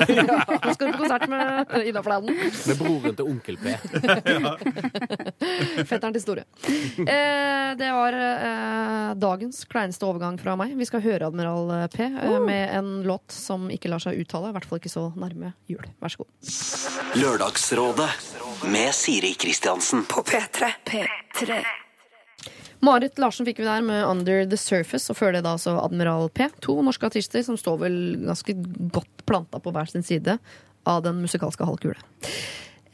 Nå 0.66 0.72
skal 0.74 0.88
du 0.88 0.92
på 0.96 1.02
konsert 1.04 1.26
med 1.30 1.86
Ida 1.86 2.02
Fladen. 2.02 2.32
Med 2.34 2.80
broren 2.80 3.14
til 3.18 3.28
onkel 3.30 3.56
P. 3.62 3.74
Fetteren 5.86 6.16
til 6.16 6.22
Store. 6.24 6.44
Eh, 6.66 7.70
det 7.78 7.90
var 7.94 8.16
eh, 8.18 9.14
dagens 9.22 9.62
kleineste 9.70 10.06
overgang 10.08 10.38
fra 10.42 10.56
meg. 10.58 10.74
Vi 10.78 10.88
skal 10.88 11.04
høre 11.04 11.28
Admiral 11.30 11.86
P 11.94 12.02
eh, 12.08 12.36
med 12.42 12.74
en 12.80 12.90
låt 13.06 13.30
som 13.34 13.68
ikke 13.72 13.90
lar 13.92 14.02
seg 14.02 14.18
uttale. 14.24 14.50
I 14.50 14.56
hvert 14.58 14.66
fall 14.68 14.82
ikke 14.82 14.92
så 14.92 15.06
nærme 15.18 15.54
jul. 15.70 15.84
Vær 16.02 16.12
så 16.16 16.24
god. 16.24 16.30
Lørdagsrådet 17.22 18.10
med 18.72 18.92
Siri 18.96 19.34
Kristiansen. 19.38 20.06
På 20.10 20.24
P3. 20.26 20.72
P3. 20.90 21.62
Marit 22.84 23.18
Larsen 23.18 23.46
fikk 23.48 23.62
vi 23.62 23.68
der 23.68 23.84
med 23.84 24.04
Under 24.04 24.44
The 24.48 24.58
Surface, 24.60 25.08
og 25.12 25.18
før 25.18 25.36
det 25.36 25.44
da 25.46 25.54
altså 25.56 25.76
Admiral 25.80 26.28
P. 26.34 26.48
To 26.66 26.78
norske 26.84 27.08
artister 27.08 27.44
som 27.46 27.58
står 27.60 27.80
vel 27.86 27.98
ganske 28.26 28.56
godt 28.92 29.26
planta 29.28 29.60
på 29.62 29.72
hver 29.74 29.88
sin 29.90 30.04
side 30.06 30.38
av 30.86 31.02
den 31.06 31.22
musikalske 31.24 31.66
halvkule. 31.66 31.98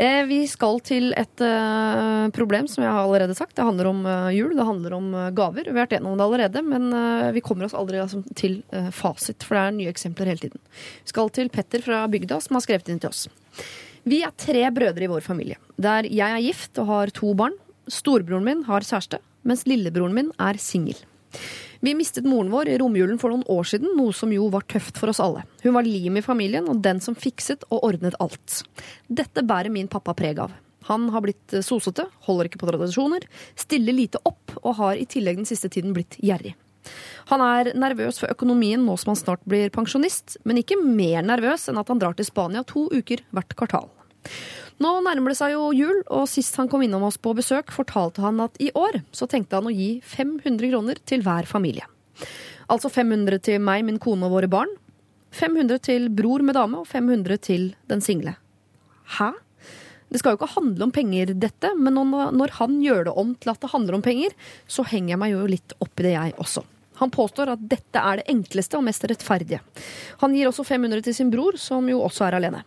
Eh, 0.01 0.23
vi 0.27 0.41
skal 0.49 0.81
til 0.83 1.13
et 1.21 1.43
eh, 1.45 2.25
problem 2.35 2.67
som 2.71 2.83
jeg 2.83 2.91
har 2.91 3.05
allerede 3.05 3.37
sagt. 3.37 3.55
Det 3.59 3.67
handler 3.67 3.91
om 3.91 4.01
eh, 4.09 4.31
jul, 4.39 4.55
det 4.57 4.67
handler 4.67 4.97
om 4.97 5.11
gaver. 5.37 5.69
Vi 5.69 5.75
har 5.75 5.83
vært 5.85 5.97
gjennom 5.99 6.17
det 6.19 6.27
allerede, 6.27 6.63
men 6.67 6.89
vi 7.37 7.43
kommer 7.45 7.69
oss 7.69 7.77
aldri 7.77 8.01
altså, 8.03 8.23
til 8.39 8.61
fasit, 8.95 9.45
for 9.45 9.59
det 9.59 9.65
er 9.65 9.77
nye 9.77 9.93
eksempler 9.93 10.33
hele 10.33 10.47
tiden. 10.47 10.63
Vi 11.05 11.13
skal 11.13 11.31
til 11.35 11.53
Petter 11.53 11.85
fra 11.85 12.05
bygda, 12.11 12.41
som 12.43 12.59
har 12.59 12.65
skrevet 12.65 12.89
inn 12.93 13.03
til 13.03 13.13
oss. 13.13 13.27
Vi 14.09 14.23
er 14.27 14.33
tre 14.35 14.65
brødre 14.75 15.07
i 15.07 15.11
vår 15.11 15.23
familie, 15.23 15.61
der 15.79 16.09
jeg 16.09 16.27
er 16.27 16.43
gift 16.43 16.81
og 16.83 16.89
har 16.89 17.13
to 17.15 17.35
barn. 17.39 17.55
Storebroren 17.91 18.47
min 18.47 18.65
har 18.67 18.87
kjæreste, 18.87 19.21
mens 19.49 19.67
lillebroren 19.69 20.15
min 20.17 20.33
er 20.41 20.61
singel. 20.61 20.99
Vi 21.83 21.95
mistet 21.99 22.27
moren 22.29 22.53
vår 22.53 22.69
i 22.71 22.79
romjulen 22.79 23.19
for 23.19 23.33
noen 23.33 23.47
år 23.51 23.67
siden, 23.67 23.97
noe 23.99 24.15
som 24.15 24.31
jo 24.31 24.47
var 24.53 24.63
tøft 24.71 25.01
for 25.01 25.11
oss 25.11 25.19
alle. 25.23 25.43
Hun 25.65 25.75
var 25.75 25.87
lim 25.87 26.21
i 26.21 26.23
familien 26.23 26.69
og 26.71 26.83
den 26.85 27.01
som 27.03 27.17
fikset 27.19 27.65
og 27.73 27.83
ordnet 27.89 28.15
alt. 28.23 28.61
Dette 29.11 29.43
bærer 29.43 29.73
min 29.75 29.91
pappa 29.91 30.15
preg 30.15 30.39
av. 30.45 30.55
Han 30.87 31.09
har 31.15 31.25
blitt 31.25 31.57
sosete, 31.67 32.07
holder 32.27 32.47
ikke 32.47 32.61
på 32.63 32.69
tradisjoner, 32.71 33.27
stiller 33.59 33.97
lite 33.97 34.21
opp 34.29 34.55
og 34.63 34.77
har 34.79 34.99
i 34.99 35.09
tillegg 35.11 35.41
den 35.41 35.49
siste 35.49 35.71
tiden 35.73 35.95
blitt 35.97 36.19
gjerrig. 36.23 36.55
Han 37.31 37.43
er 37.43 37.73
nervøs 37.79 38.19
for 38.23 38.31
økonomien 38.31 38.83
nå 38.83 38.97
som 38.99 39.13
han 39.13 39.21
snart 39.21 39.43
blir 39.47 39.71
pensjonist, 39.75 40.37
men 40.47 40.59
ikke 40.63 40.81
mer 40.83 41.23
nervøs 41.27 41.69
enn 41.71 41.79
at 41.83 41.91
han 41.91 42.03
drar 42.03 42.15
til 42.19 42.27
Spania 42.27 42.65
to 42.67 42.89
uker 42.91 43.23
hvert 43.35 43.55
kvartal. 43.59 43.91
Nå 44.83 44.91
nærmer 45.05 45.31
det 45.31 45.39
seg 45.39 45.53
jo 45.55 45.69
jul, 45.77 46.01
og 46.11 46.25
sist 46.31 46.57
han 46.59 46.69
kom 46.71 46.83
innom 46.83 47.05
oss 47.07 47.19
på 47.21 47.35
besøk, 47.39 47.71
fortalte 47.75 48.23
han 48.25 48.41
at 48.43 48.57
i 48.63 48.71
år 48.75 49.03
så 49.15 49.29
tenkte 49.31 49.59
han 49.59 49.69
å 49.69 49.75
gi 49.75 50.01
500 50.15 50.73
kroner 50.73 50.99
til 51.07 51.23
hver 51.23 51.47
familie. 51.47 51.87
Altså 52.73 52.91
500 52.91 53.43
til 53.47 53.63
meg, 53.63 53.85
min 53.87 54.01
kone 54.03 54.27
og 54.27 54.35
våre 54.39 54.51
barn. 54.51 54.73
500 55.37 55.83
til 55.87 56.09
bror 56.13 56.43
med 56.45 56.57
dame, 56.59 56.83
og 56.83 56.89
500 56.89 57.39
til 57.45 57.71
den 57.93 58.03
single. 58.05 58.35
Hæ? 59.19 59.31
Det 60.13 60.21
skal 60.21 60.35
jo 60.35 60.41
ikke 60.41 60.53
handle 60.57 60.89
om 60.89 60.93
penger, 60.93 61.33
dette, 61.41 61.73
men 61.79 61.97
når 61.97 62.59
han 62.59 62.77
gjør 62.83 63.07
det 63.07 63.17
om 63.23 63.33
til 63.41 63.55
at 63.55 63.63
det 63.63 63.73
handler 63.73 63.97
om 63.97 64.05
penger, 64.05 64.35
så 64.69 64.85
henger 64.89 65.15
jeg 65.15 65.23
meg 65.23 65.33
jo 65.37 65.49
litt 65.49 65.79
opp 65.79 65.95
i 66.03 66.09
det, 66.09 66.17
jeg 66.17 66.39
også. 66.43 66.67
Han 67.01 67.13
påstår 67.13 67.55
at 67.55 67.63
dette 67.71 68.03
er 68.03 68.21
det 68.21 68.29
enkleste 68.31 68.77
og 68.79 68.85
mest 68.89 69.07
rettferdige. 69.09 69.63
Han 70.21 70.37
gir 70.37 70.51
også 70.51 70.67
500 70.69 71.07
til 71.07 71.17
sin 71.17 71.33
bror, 71.33 71.57
som 71.61 71.89
jo 71.89 72.03
også 72.05 72.27
er 72.29 72.41
alene. 72.41 72.61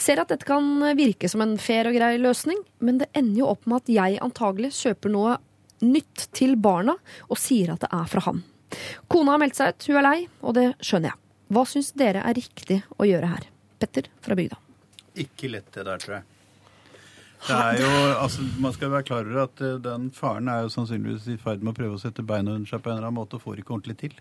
Ser 0.00 0.20
at 0.22 0.32
dette 0.32 0.48
kan 0.48 0.66
virke 0.98 1.30
som 1.30 1.44
en 1.44 1.56
fair 1.60 1.88
og 1.90 1.96
grei 1.96 2.16
løsning, 2.20 2.60
men 2.82 3.00
det 3.02 3.10
ender 3.14 3.42
jo 3.42 3.50
opp 3.52 3.68
med 3.70 3.82
at 3.82 3.92
jeg 3.94 4.22
antagelig 4.24 4.72
kjøper 4.78 5.12
noe 5.14 5.36
nytt 5.82 6.28
til 6.36 6.56
barna 6.62 6.94
og 7.28 7.40
sier 7.40 7.74
at 7.74 7.84
det 7.84 7.90
er 7.92 8.10
fra 8.10 8.24
han. 8.28 8.42
Kona 9.10 9.34
har 9.34 9.42
meldt 9.42 9.58
seg 9.58 9.72
ut, 9.72 9.88
hun 9.88 10.00
er 10.00 10.06
lei, 10.06 10.18
og 10.40 10.56
det 10.56 10.68
skjønner 10.80 11.12
jeg. 11.12 11.20
Hva 11.52 11.64
syns 11.68 11.90
dere 11.98 12.22
er 12.24 12.38
riktig 12.38 12.78
å 12.96 13.06
gjøre 13.08 13.32
her? 13.34 13.48
Petter 13.82 14.08
fra 14.24 14.36
bygda. 14.38 14.56
Ikke 15.20 15.50
lett 15.52 15.68
det 15.74 15.84
der, 15.84 16.00
tror 16.00 16.14
jeg. 16.18 16.28
Det 17.42 17.56
er 17.58 17.80
jo, 17.82 17.88
altså, 18.22 18.44
Man 18.62 18.72
skal 18.72 18.92
være 18.92 19.06
klar 19.08 19.26
over 19.26 19.40
at 19.42 19.60
eh, 19.60 19.80
den 19.82 20.10
faren 20.14 20.48
er 20.48 20.62
jo 20.62 20.70
sannsynligvis 20.72 21.26
i 21.34 21.40
ferd 21.42 21.64
med 21.64 21.74
å 21.74 21.78
prøve 21.80 21.98
å 21.98 22.00
sette 22.00 22.22
beina 22.22 22.54
under 22.54 22.70
seg 22.70 22.84
på 22.84 22.92
en 22.92 23.00
eller 23.00 23.08
annen 23.08 23.18
måte 23.18 23.36
og 23.36 23.42
får 23.42 23.60
ikke 23.60 23.74
ordentlig 23.74 23.98
til. 24.04 24.14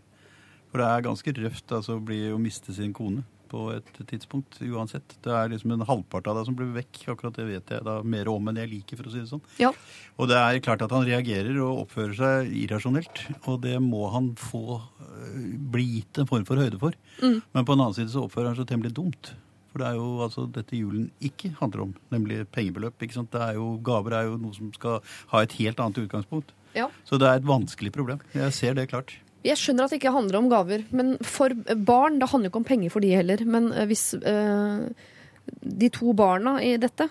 For 0.72 0.81
det 0.81 0.88
er 0.88 1.05
ganske 1.05 1.35
røft 1.38 1.76
altså, 1.77 1.99
å, 1.99 2.03
bli, 2.03 2.23
å 2.34 2.39
miste 2.41 2.73
sin 2.73 2.95
kone 2.97 3.22
på 3.52 3.65
et 3.76 3.90
tidspunkt 4.10 4.57
uansett. 4.64 5.18
Det 5.23 5.34
er 5.36 5.52
liksom 5.52 5.73
en 5.76 5.86
halvpart 5.88 6.30
av 6.32 6.40
deg 6.40 6.48
som 6.48 6.57
blir 6.57 6.72
vekk. 6.78 7.02
Akkurat 7.14 7.38
det 7.38 7.48
vet 7.49 7.73
jeg 7.76 7.86
da 7.88 7.98
mer 8.02 8.32
om 8.32 8.49
enn 8.49 8.61
jeg 8.61 8.72
liker, 8.72 8.99
for 8.99 9.10
å 9.10 9.14
si 9.14 9.22
det 9.22 9.32
sånn. 9.32 9.44
Ja. 9.61 9.73
Og 10.18 10.32
det 10.32 10.40
er 10.40 10.64
klart 10.64 10.84
at 10.86 10.95
han 10.95 11.06
reagerer 11.07 11.60
og 11.65 11.86
oppfører 11.86 12.18
seg 12.18 12.52
irrasjonelt. 12.64 13.23
Og 13.44 13.61
det 13.65 13.78
må 13.84 14.07
han 14.15 14.34
få 14.40 14.80
øh, 14.80 15.53
bli 15.76 15.88
gitt 15.98 16.22
en 16.22 16.30
form 16.32 16.48
for 16.48 16.61
høyde 16.61 16.82
for. 16.82 16.98
Mm. 17.22 17.40
Men 17.53 17.68
på 17.68 17.76
en 17.76 17.86
annen 17.86 17.98
side 17.98 18.14
så 18.14 18.26
oppfører 18.26 18.53
han 18.53 18.60
seg 18.61 18.69
temmelig 18.72 18.95
dumt. 18.98 19.34
For 19.72 19.80
det 19.80 19.88
er 19.88 19.99
jo 19.99 20.07
altså 20.26 20.45
dette 20.52 20.76
julen 20.76 21.07
ikke 21.23 21.53
handler 21.61 21.86
om, 21.86 21.94
nemlig 22.11 22.44
pengebeløp. 22.52 22.98
ikke 22.99 23.15
sant? 23.15 23.32
Det 23.32 23.44
er 23.45 23.60
jo, 23.60 23.73
gaver 23.84 24.18
er 24.18 24.28
jo 24.28 24.40
noe 24.40 24.56
som 24.56 24.72
skal 24.76 24.99
ha 25.32 25.44
et 25.44 25.56
helt 25.61 25.80
annet 25.80 26.02
utgangspunkt. 26.03 26.52
Ja. 26.76 26.90
Så 27.07 27.19
det 27.19 27.28
er 27.28 27.40
et 27.40 27.48
vanskelig 27.48 27.94
problem. 27.95 28.19
Jeg 28.36 28.56
ser 28.56 28.76
det 28.76 28.90
klart. 28.91 29.15
Jeg 29.45 29.57
skjønner 29.57 29.88
at 29.88 29.93
det 29.93 30.01
ikke 30.01 30.13
handler 30.13 30.41
om 30.41 30.51
gaver, 30.51 30.84
men 30.93 31.15
for 31.26 31.53
barn 31.76 32.19
Det 32.22 32.30
handler 32.30 32.49
jo 32.49 32.53
ikke 32.53 32.61
om 32.61 32.68
penger 32.68 32.93
for 32.93 33.03
de 33.03 33.15
heller. 33.15 33.41
Men 33.45 33.72
eh, 33.73 33.88
hvis 33.89 34.11
eh, 34.18 34.85
de 35.61 35.89
to 35.93 36.13
barna 36.18 36.55
i 36.63 36.76
dette 36.81 37.07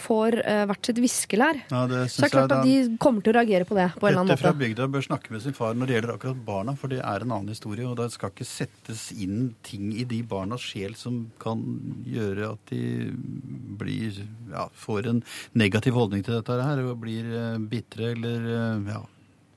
får 0.00 0.36
eh, 0.40 0.62
hvert 0.68 0.88
sitt 0.88 1.00
viskelær, 1.02 1.62
Ja, 1.70 1.82
det 1.90 2.02
så 2.12 2.24
er 2.24 2.28
det 2.28 2.32
klart 2.34 2.54
at 2.56 2.66
de 2.68 2.96
kommer 3.00 3.24
til 3.24 3.32
å 3.32 3.36
reagere 3.38 3.66
på 3.68 3.76
det 3.76 3.88
på 3.96 4.06
en 4.06 4.12
eller 4.12 4.22
annen 4.22 4.32
måte. 4.32 4.44
annen 4.44 4.58
måte. 4.58 4.64
bygda 4.64 4.88
bør 4.92 5.06
snakke 5.06 5.34
med 5.34 5.44
sin 5.44 5.56
far 5.56 5.74
når 5.76 5.88
det 5.88 5.96
gjelder 5.96 6.14
akkurat 6.14 6.44
barna, 6.46 6.76
for 6.78 6.92
det 6.92 7.00
er 7.00 7.24
en 7.24 7.34
annen 7.38 7.52
historie. 7.52 7.88
Og 7.88 7.96
det 8.00 8.10
skal 8.14 8.32
ikke 8.34 8.48
settes 8.48 9.06
inn 9.16 9.54
ting 9.66 9.90
i 9.96 10.06
de 10.08 10.20
barnas 10.28 10.64
sjel 10.64 10.96
som 10.98 11.24
kan 11.42 11.64
gjøre 12.08 12.52
at 12.52 12.72
de 12.72 12.84
blir, 13.80 14.22
ja, 14.52 14.68
får 14.84 15.08
en 15.12 15.24
negativ 15.58 15.96
holdning 15.96 16.24
til 16.24 16.38
dette 16.38 16.60
her, 16.60 16.84
og 16.84 17.00
blir 17.02 17.32
eh, 17.32 17.58
bitre 17.72 18.12
eller 18.12 18.48
eh, 18.52 19.02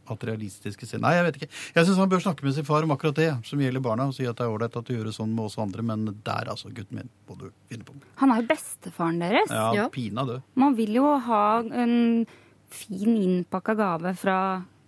ja, 0.06 0.12
materialistiske 0.14 0.86
selv. 0.88 1.02
Nei, 1.02 1.14
jeg 1.16 1.26
vet 1.26 1.36
ikke. 1.42 1.50
Jeg 1.76 1.86
syns 1.90 1.98
han 1.98 2.10
bør 2.10 2.22
snakke 2.24 2.44
med 2.46 2.54
sin 2.54 2.66
far 2.68 2.84
om 2.84 2.92
akkurat 2.96 3.16
det, 3.16 3.30
som 3.50 3.60
gjelder 3.60 3.82
barna, 3.82 4.08
og 4.08 4.14
si 4.14 4.26
at 4.30 4.36
det 4.38 4.46
er 4.46 4.54
ålreit 4.54 4.76
at 4.78 4.86
du 4.86 4.94
gjør 4.96 5.06
det 5.10 5.16
sånn 5.18 5.34
med 5.36 5.46
oss 5.46 5.58
andre, 5.58 5.82
men 5.82 6.06
der, 6.24 6.50
altså, 6.54 6.70
gutten 6.74 7.00
min, 7.02 7.10
må 7.30 7.38
du 7.40 7.50
finne 7.70 7.84
på. 7.84 7.94
Han 8.22 8.32
er 8.32 8.42
jo 8.42 8.48
bestefaren 8.54 9.20
deres. 9.20 9.50
Ja, 9.50 9.74
Ja. 9.74 9.90
pinadø. 9.90 10.40
Man 10.56 10.76
vil 10.76 10.94
jo 10.96 11.18
ha 11.20 11.60
en 11.62 12.26
fin 12.70 13.16
innpakka 13.18 13.76
gave 13.76 14.16
fra 14.18 14.38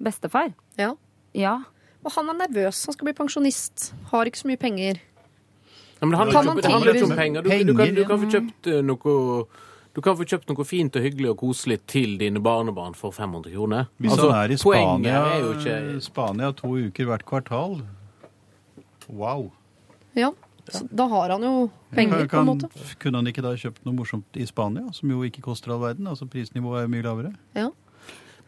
bestefar. 0.01 0.53
Ja. 0.77 0.93
Ja. 1.33 1.57
Og 2.05 2.11
han 2.13 2.29
er 2.29 2.47
nervøs, 2.47 2.85
han 2.85 2.93
skal 2.93 3.05
bli 3.09 3.13
pensjonist, 3.17 3.91
har 4.11 4.25
ikke 4.29 4.37
så 4.43 4.47
mye 4.47 4.57
penger. 4.61 4.99
Ja, 5.99 6.05
men 6.05 6.13
handler 6.19 6.29
ikke 6.43 6.49
om 6.51 6.57
tilby- 6.61 7.15
penger. 7.17 7.41
Du, 7.41 7.49
du, 7.49 7.73
kan, 7.73 7.85
Penger, 7.87 7.95
du 7.95 8.05
kan 8.05 8.19
få 8.21 8.27
kjøpt 8.29 8.67
eh, 8.69 8.81
noe 8.85 9.45
du 9.97 10.01
kan 10.05 10.13
få 10.13 10.27
kjøpt 10.29 10.51
noe 10.51 10.65
fint 10.69 10.93
og 10.93 11.01
hyggelig 11.01 11.31
og 11.31 11.39
koselig 11.41 11.79
til 11.89 12.19
dine 12.21 12.37
barnebarn 12.45 12.93
for 12.93 13.09
500 13.15 13.49
kroner. 13.55 13.87
Hvis 13.97 14.11
Altså, 14.13 14.27
han 14.29 14.43
er 14.43 14.53
i 14.53 14.57
Spania, 14.61 15.21
er 15.25 15.39
jo 15.41 15.53
ikke 15.55 16.01
Spania 16.05 16.51
to 16.53 16.75
uker 16.77 17.09
hvert 17.09 17.25
kvartal 17.25 17.79
Wow. 19.07 19.47
Ja, 20.13 20.33
så 20.67 20.83
da 20.91 21.07
har 21.07 21.29
han 21.31 21.41
jo 21.47 21.69
penger, 21.95 22.27
på 22.27 22.37
en 22.43 22.45
måte. 22.45 22.69
kunne 22.99 23.17
han 23.23 23.27
ikke 23.31 23.41
da 23.41 23.55
kjøpt 23.55 23.85
noe 23.87 23.95
morsomt 23.95 24.37
i 24.37 24.45
Spania, 24.45 24.83
som 24.93 25.09
jo 25.09 25.23
ikke 25.23 25.41
koster 25.41 25.71
all 25.73 25.81
verden? 25.81 26.07
Altså 26.11 26.27
Prisnivået 26.29 26.83
er 26.83 26.91
mye 26.91 27.05
lavere. 27.05 27.31
Ja. 27.55 27.69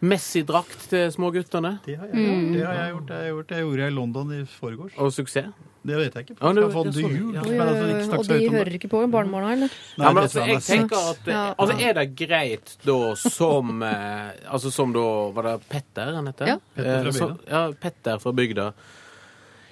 Messi-drakt 0.02 0.86
til 0.90 1.10
småguttene. 1.12 1.80
Det 1.86 1.98
har 2.00 2.08
jeg, 2.08 2.16
gjort. 2.16 2.54
det 2.54 2.66
har 2.66 2.74
jeg 2.78 2.92
gjort. 2.94 3.08
Det 3.10 3.16
har 3.16 3.24
jeg 3.26 3.34
gjort. 3.34 3.48
Det 3.50 3.58
gjorde 3.64 3.82
jeg 3.84 3.92
i 3.92 3.96
London 3.96 4.32
i 4.32 4.44
forgårs. 4.48 4.94
Og 4.98 5.12
suksess. 5.12 5.50
Det 5.80 5.96
vet 5.96 6.14
jeg 6.16 6.26
ikke. 6.28 6.36
Ja, 6.42 6.52
det- 6.54 6.72
skal 6.72 6.84
det 6.84 6.94
du. 6.94 7.00
jul. 7.00 7.34
Ja. 7.36 7.42
men 7.42 7.62
altså, 7.62 7.86
ikke 7.88 8.18
Og 8.20 8.28
de 8.28 8.38
det. 8.40 8.52
hører 8.52 8.74
ikke 8.76 8.90
på 8.90 9.12
barnebarna, 9.12 9.52
eller? 9.54 9.70
Nei, 9.98 10.06
Ja, 10.06 10.12
men 10.12 10.16
det 10.16 10.24
altså, 10.24 10.46
jeg 10.48 10.62
tenker 10.62 11.10
at 11.10 11.28
Ja. 11.28 11.54
altså, 11.58 11.80
Er 11.90 11.94
det 11.94 12.16
greit 12.16 12.78
da 12.86 13.16
som 13.16 13.82
eh, 13.84 14.32
Altså 14.52 14.72
som 14.72 14.92
da 14.94 15.32
Var 15.32 15.44
det 15.44 15.70
Petter 15.70 16.14
han 16.16 16.26
heter? 16.28 16.48
Ja. 16.48 16.58
Petter 16.76 17.12
fra 17.12 17.26
Eh, 17.28 17.32
bygda. 17.32 17.50
Ja, 17.50 17.72
Petter 17.72 18.18
fra 18.20 18.32
bygda. 18.32 18.74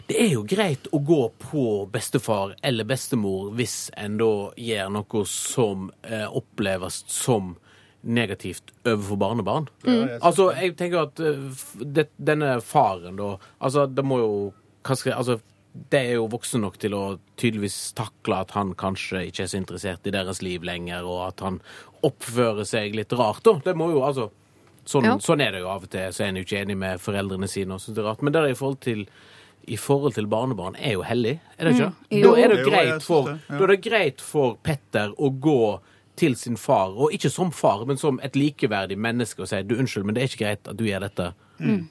Det 0.07 0.15
er 0.21 0.29
jo 0.31 0.43
greit 0.43 0.87
å 0.93 1.03
gå 1.03 1.31
på 1.39 1.91
bestefar 1.91 2.55
eller 2.63 2.85
bestemor 2.85 3.51
hvis 3.53 3.89
en 3.97 4.17
da 4.17 4.51
gjør 4.55 4.89
noe 4.91 5.25
som 5.25 5.91
eh, 6.05 6.25
oppleves 6.31 7.03
som 7.07 7.57
negativt 8.03 8.71
overfor 8.85 9.17
barnebarn. 9.19 9.67
Altså, 10.21 10.51
jeg 10.55 10.75
tenker 10.79 11.07
at 11.07 11.19
eh, 11.19 11.39
det, 11.81 12.07
denne 12.17 12.57
faren, 12.63 13.17
da 13.19 13.33
Altså, 13.59 13.87
det 13.89 14.05
må 14.05 14.19
jo 14.21 14.31
hva 14.87 14.95
skal, 14.95 15.17
altså, 15.19 15.39
det 15.91 15.99
er 15.99 16.13
jo 16.15 16.27
voksen 16.31 16.61
nok 16.63 16.77
til 16.79 16.93
å 16.95 17.03
tydeligvis 17.37 17.91
takle 17.97 18.39
at 18.45 18.53
han 18.55 18.71
kanskje 18.79 19.25
ikke 19.27 19.43
er 19.43 19.51
så 19.51 19.59
interessert 19.59 20.07
i 20.07 20.13
deres 20.15 20.41
liv 20.41 20.63
lenger, 20.65 21.03
og 21.05 21.25
at 21.27 21.43
han 21.43 21.59
oppfører 22.07 22.65
seg 22.65 22.95
litt 22.95 23.13
rart, 23.17 23.43
da. 23.45 23.57
Det 23.65 23.75
må 23.77 23.91
jo, 23.93 24.03
altså 24.07 24.29
Sånn, 24.87 25.03
Ja. 25.03 25.17
sånn 25.19 25.41
er 25.43 25.51
det 25.51 25.59
jo 25.59 25.67
av 25.67 25.83
og 25.83 25.89
til. 25.91 26.13
Så 26.15 26.23
er 26.23 26.29
en 26.29 26.37
jo 26.39 26.45
ikke 26.45 26.61
enig 26.63 26.77
med 26.79 27.01
foreldrene 27.03 27.49
sine. 27.51 27.73
og 27.75 27.81
syns 27.83 27.97
det 27.97 27.99
er 28.05 28.07
rart. 28.07 28.21
Men 28.23 28.31
det 28.31 28.39
er 28.39 28.53
i 28.53 28.55
forhold 28.55 28.79
til 28.79 29.01
i 29.67 29.75
forhold 29.75 30.13
til 30.15 30.27
barnebarn 30.31 30.77
er 30.79 30.93
jo 30.93 31.01
hellig, 31.03 31.41
er 31.59 31.65
det 31.67 31.73
ikke? 31.75 31.89
Mm. 32.09 32.21
Da 32.23 32.29
er 32.39 32.47
det 32.53 32.65
greit 32.65 33.03
for, 33.03 33.25
da 33.49 33.57
er 33.65 33.67
det 33.73 33.81
greit 33.83 34.21
for 34.23 34.55
Petter 34.63 35.11
å 35.19 35.27
gå 35.43 35.79
til 36.17 36.35
sin 36.39 36.57
far, 36.57 36.95
og 36.95 37.13
ikke 37.15 37.31
som 37.33 37.51
far, 37.55 37.85
men 37.87 37.99
som 37.99 38.19
et 38.25 38.35
likeverdig 38.37 38.97
menneske, 38.99 39.43
og 39.43 39.49
si 39.49 39.61
du 39.63 39.77
unnskyld, 39.77 40.07
men 40.07 40.17
det 40.17 40.23
er 40.23 40.31
ikke 40.31 40.43
greit 40.45 40.71
at 40.71 40.79
du 40.79 40.85
gjør 40.87 41.05
dette 41.07 41.31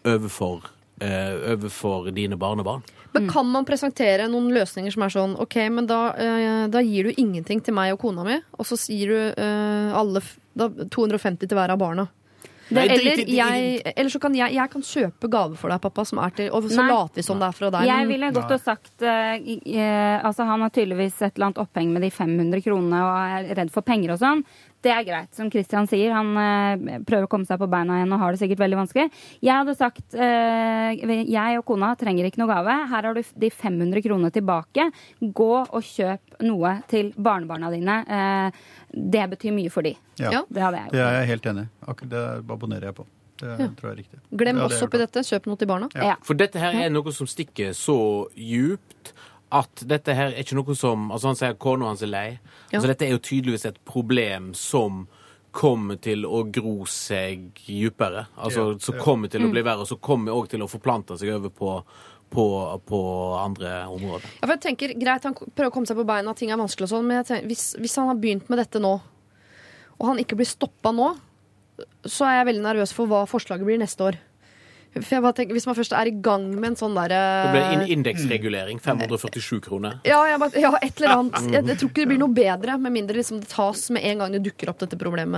overfor, 0.06 0.68
uh, 1.02 1.34
overfor 1.52 2.10
dine 2.14 2.38
barnebarn. 2.40 2.84
Men 3.16 3.30
kan 3.32 3.48
man 3.48 3.64
presentere 3.64 4.26
noen 4.28 4.50
løsninger 4.52 4.92
som 4.92 5.06
er 5.06 5.14
sånn 5.14 5.36
OK, 5.40 5.56
men 5.72 5.88
da, 5.88 6.00
uh, 6.12 6.64
da 6.72 6.82
gir 6.84 7.08
du 7.08 7.14
ingenting 7.16 7.62
til 7.64 7.76
meg 7.76 7.94
og 7.94 8.02
kona 8.02 8.26
mi, 8.26 8.36
og 8.58 8.68
så 8.68 8.78
gir 8.92 9.14
du 9.14 9.40
uh, 9.40 9.96
alle 9.96 10.22
da, 10.56 10.68
250 10.68 11.46
til 11.46 11.56
hver 11.56 11.74
av 11.74 11.80
barna? 11.80 12.08
Det, 12.68 12.82
eller, 12.82 13.20
jeg, 13.30 13.80
eller 13.92 14.10
så 14.10 14.18
kan 14.18 14.34
jeg, 14.34 14.54
jeg 14.56 14.70
kan 14.72 14.82
kjøpe 14.82 15.28
gave 15.30 15.58
for 15.58 15.70
deg, 15.70 15.82
pappa, 15.84 16.04
som 16.08 16.18
er 16.18 16.32
til 16.34 16.48
Og 16.50 16.66
så 16.66 16.80
Nei. 16.80 16.88
later 16.90 17.20
vi 17.20 17.24
som 17.26 17.38
det 17.38 17.46
er 17.46 17.54
fra 17.54 17.70
deg. 17.76 17.86
Jeg 17.86 18.08
ville 18.10 18.30
godt 18.34 18.54
ha 18.56 18.58
sagt 18.58 19.04
uh, 19.06 20.16
Altså 20.26 20.48
Han 20.48 20.64
har 20.66 20.72
tydeligvis 20.74 21.20
et 21.20 21.36
eller 21.36 21.50
annet 21.50 21.60
oppheng 21.62 21.92
med 21.94 22.02
de 22.02 22.10
500 22.10 22.64
kronene 22.64 23.04
og 23.06 23.12
er 23.20 23.52
redd 23.60 23.70
for 23.74 23.86
penger 23.86 24.16
og 24.16 24.22
sånn. 24.22 24.42
Det 24.84 24.92
er 24.92 25.04
greit. 25.06 25.30
Som 25.34 25.48
Christian 25.50 25.86
sier, 25.90 26.12
han 26.14 26.28
eh, 26.38 26.98
prøver 27.06 27.26
å 27.26 27.30
komme 27.32 27.46
seg 27.48 27.58
på 27.58 27.68
beina 27.70 27.96
igjen 28.00 28.12
og 28.14 28.20
har 28.22 28.32
det 28.36 28.40
sikkert 28.42 28.60
veldig 28.62 28.78
vanskelig. 28.82 29.06
Jeg 29.42 29.52
hadde 29.56 29.74
sagt 29.78 30.14
eh, 30.14 31.24
jeg 31.26 31.58
og 31.58 31.64
kona 31.66 31.94
trenger 31.98 32.28
ikke 32.28 32.38
noe 32.42 32.52
gave. 32.52 32.76
Her 32.92 33.08
har 33.08 33.14
du 33.16 33.22
de 33.22 33.50
500 33.50 34.02
kronene 34.04 34.30
tilbake. 34.34 34.88
Gå 35.22 35.50
og 35.66 35.82
kjøp 35.82 36.38
noe 36.46 36.76
til 36.92 37.12
barnebarna 37.16 37.72
dine. 37.74 37.98
Eh, 38.06 38.62
det 38.94 39.26
betyr 39.34 39.56
mye 39.56 39.72
for 39.74 39.82
de. 39.86 39.96
Ja. 40.20 40.30
Ja. 40.38 40.44
Det 40.48 40.62
hadde 40.62 40.84
jeg 40.84 40.92
Det 40.94 41.02
er 41.04 41.18
jeg 41.20 41.30
helt 41.34 41.46
enig 41.52 41.66
i. 41.66 41.70
Akkurat 41.90 42.10
Det 42.16 42.24
abonnerer 42.56 42.90
jeg 42.92 42.94
på. 43.00 43.06
Det 43.36 43.48
Ja. 43.60 43.66
tror 43.76 43.90
jeg 43.90 43.92
er 43.92 43.96
riktig. 44.00 44.18
Glem 44.32 44.60
oss 44.64 44.82
oppi 44.82 44.98
dette. 44.98 45.20
Kjøp 45.20 45.46
noe 45.50 45.56
til 45.60 45.68
barna. 45.68 45.88
Ja. 45.94 46.14
For 46.24 46.32
dette 46.34 46.56
her 46.58 46.72
er 46.72 46.88
noe 46.88 47.12
som 47.12 47.26
stikker 47.28 47.74
så 47.76 47.96
djupt 48.32 49.12
at 49.54 49.82
dette 49.86 50.14
her 50.16 50.32
er 50.32 50.42
ikke 50.42 50.56
noe 50.58 50.74
som 50.74 51.10
Altså, 51.14 51.30
han 51.30 51.38
sier 51.38 51.54
kona 51.62 51.86
hans 51.92 52.02
er 52.02 52.10
lei. 52.10 52.26
Ja. 52.70 52.78
Altså, 52.78 52.88
dette 52.90 53.06
er 53.06 53.14
jo 53.14 53.22
tydeligvis 53.22 53.66
et 53.68 53.78
problem 53.86 54.52
som 54.58 55.06
kommer 55.56 55.96
til 56.02 56.26
å 56.28 56.42
gro 56.52 56.84
seg 56.90 57.46
dypere. 57.64 58.26
Altså, 58.36 58.72
Ja, 58.74 58.80
som 58.82 58.98
kommer 59.00 59.30
til 59.32 59.46
å 59.46 59.52
bli 59.52 59.62
verre, 59.64 59.86
og 59.86 59.88
som 59.88 60.00
kommer 60.02 60.34
òg 60.36 60.50
til 60.52 60.64
å 60.64 60.68
forplante 60.68 61.16
seg 61.16 61.30
over 61.32 61.48
på, 61.48 61.70
på, 62.28 62.44
på 62.84 63.00
andre 63.40 63.86
områder. 63.88 64.26
Ja, 64.42 64.42
for 64.44 64.56
jeg 64.56 64.64
tenker, 64.66 64.92
Greit, 65.00 65.24
han 65.24 65.36
prøver 65.38 65.70
å 65.70 65.74
komme 65.78 65.88
seg 65.88 65.96
på 65.96 66.04
beina, 66.04 66.34
ting 66.36 66.52
er 66.52 66.60
vanskelig 66.60 66.90
og 66.90 66.92
sånn, 66.92 67.08
men 67.08 67.22
jeg 67.22 67.28
tenker, 67.30 67.48
hvis, 67.48 67.64
hvis 67.80 67.96
han 67.96 68.10
har 68.10 68.20
begynt 68.20 68.50
med 68.52 68.60
dette 68.60 68.82
nå, 68.82 68.92
og 69.96 70.10
han 70.10 70.20
ikke 70.20 70.36
blir 70.36 70.50
stoppa 70.50 70.92
nå, 70.92 71.14
så 72.04 72.28
er 72.28 72.40
jeg 72.40 72.50
veldig 72.50 72.64
nervøs 72.66 72.92
for 72.96 73.08
hva 73.08 73.22
forslaget 73.28 73.64
blir 73.68 73.80
neste 73.80 74.04
år. 74.10 74.20
For 75.02 75.16
jeg 75.16 75.22
bare 75.24 75.36
tenker, 75.36 75.56
Hvis 75.56 75.66
man 75.68 75.76
først 75.76 75.92
er 75.92 76.08
i 76.08 76.14
gang 76.24 76.46
med 76.54 76.70
en 76.70 76.76
sånn 76.78 76.94
Det 76.96 77.18
blir 77.52 77.60
derre 77.60 77.74
in 77.76 77.98
indeksregulering. 77.98 78.78
547 78.80 79.60
kroner. 79.66 80.00
ja, 80.04 80.20
jeg 80.30 80.40
bare, 80.40 80.60
ja, 80.62 80.70
et 80.82 81.00
eller 81.02 81.14
annet. 81.16 81.50
Jeg, 81.52 81.66
jeg 81.72 81.78
tror 81.82 81.90
ikke 81.90 82.02
det 82.04 82.08
blir 82.12 82.22
noe 82.22 82.34
bedre, 82.36 82.78
med 82.78 82.92
mindre 82.94 83.18
liksom 83.18 83.40
det 83.42 83.50
tas 83.52 83.90
med 83.90 84.04
en 84.08 84.18
gang 84.24 84.32
det 84.32 84.42
dukker 84.46 84.70
opp 84.72 84.78
dette 84.78 84.98
problemet 85.00 85.36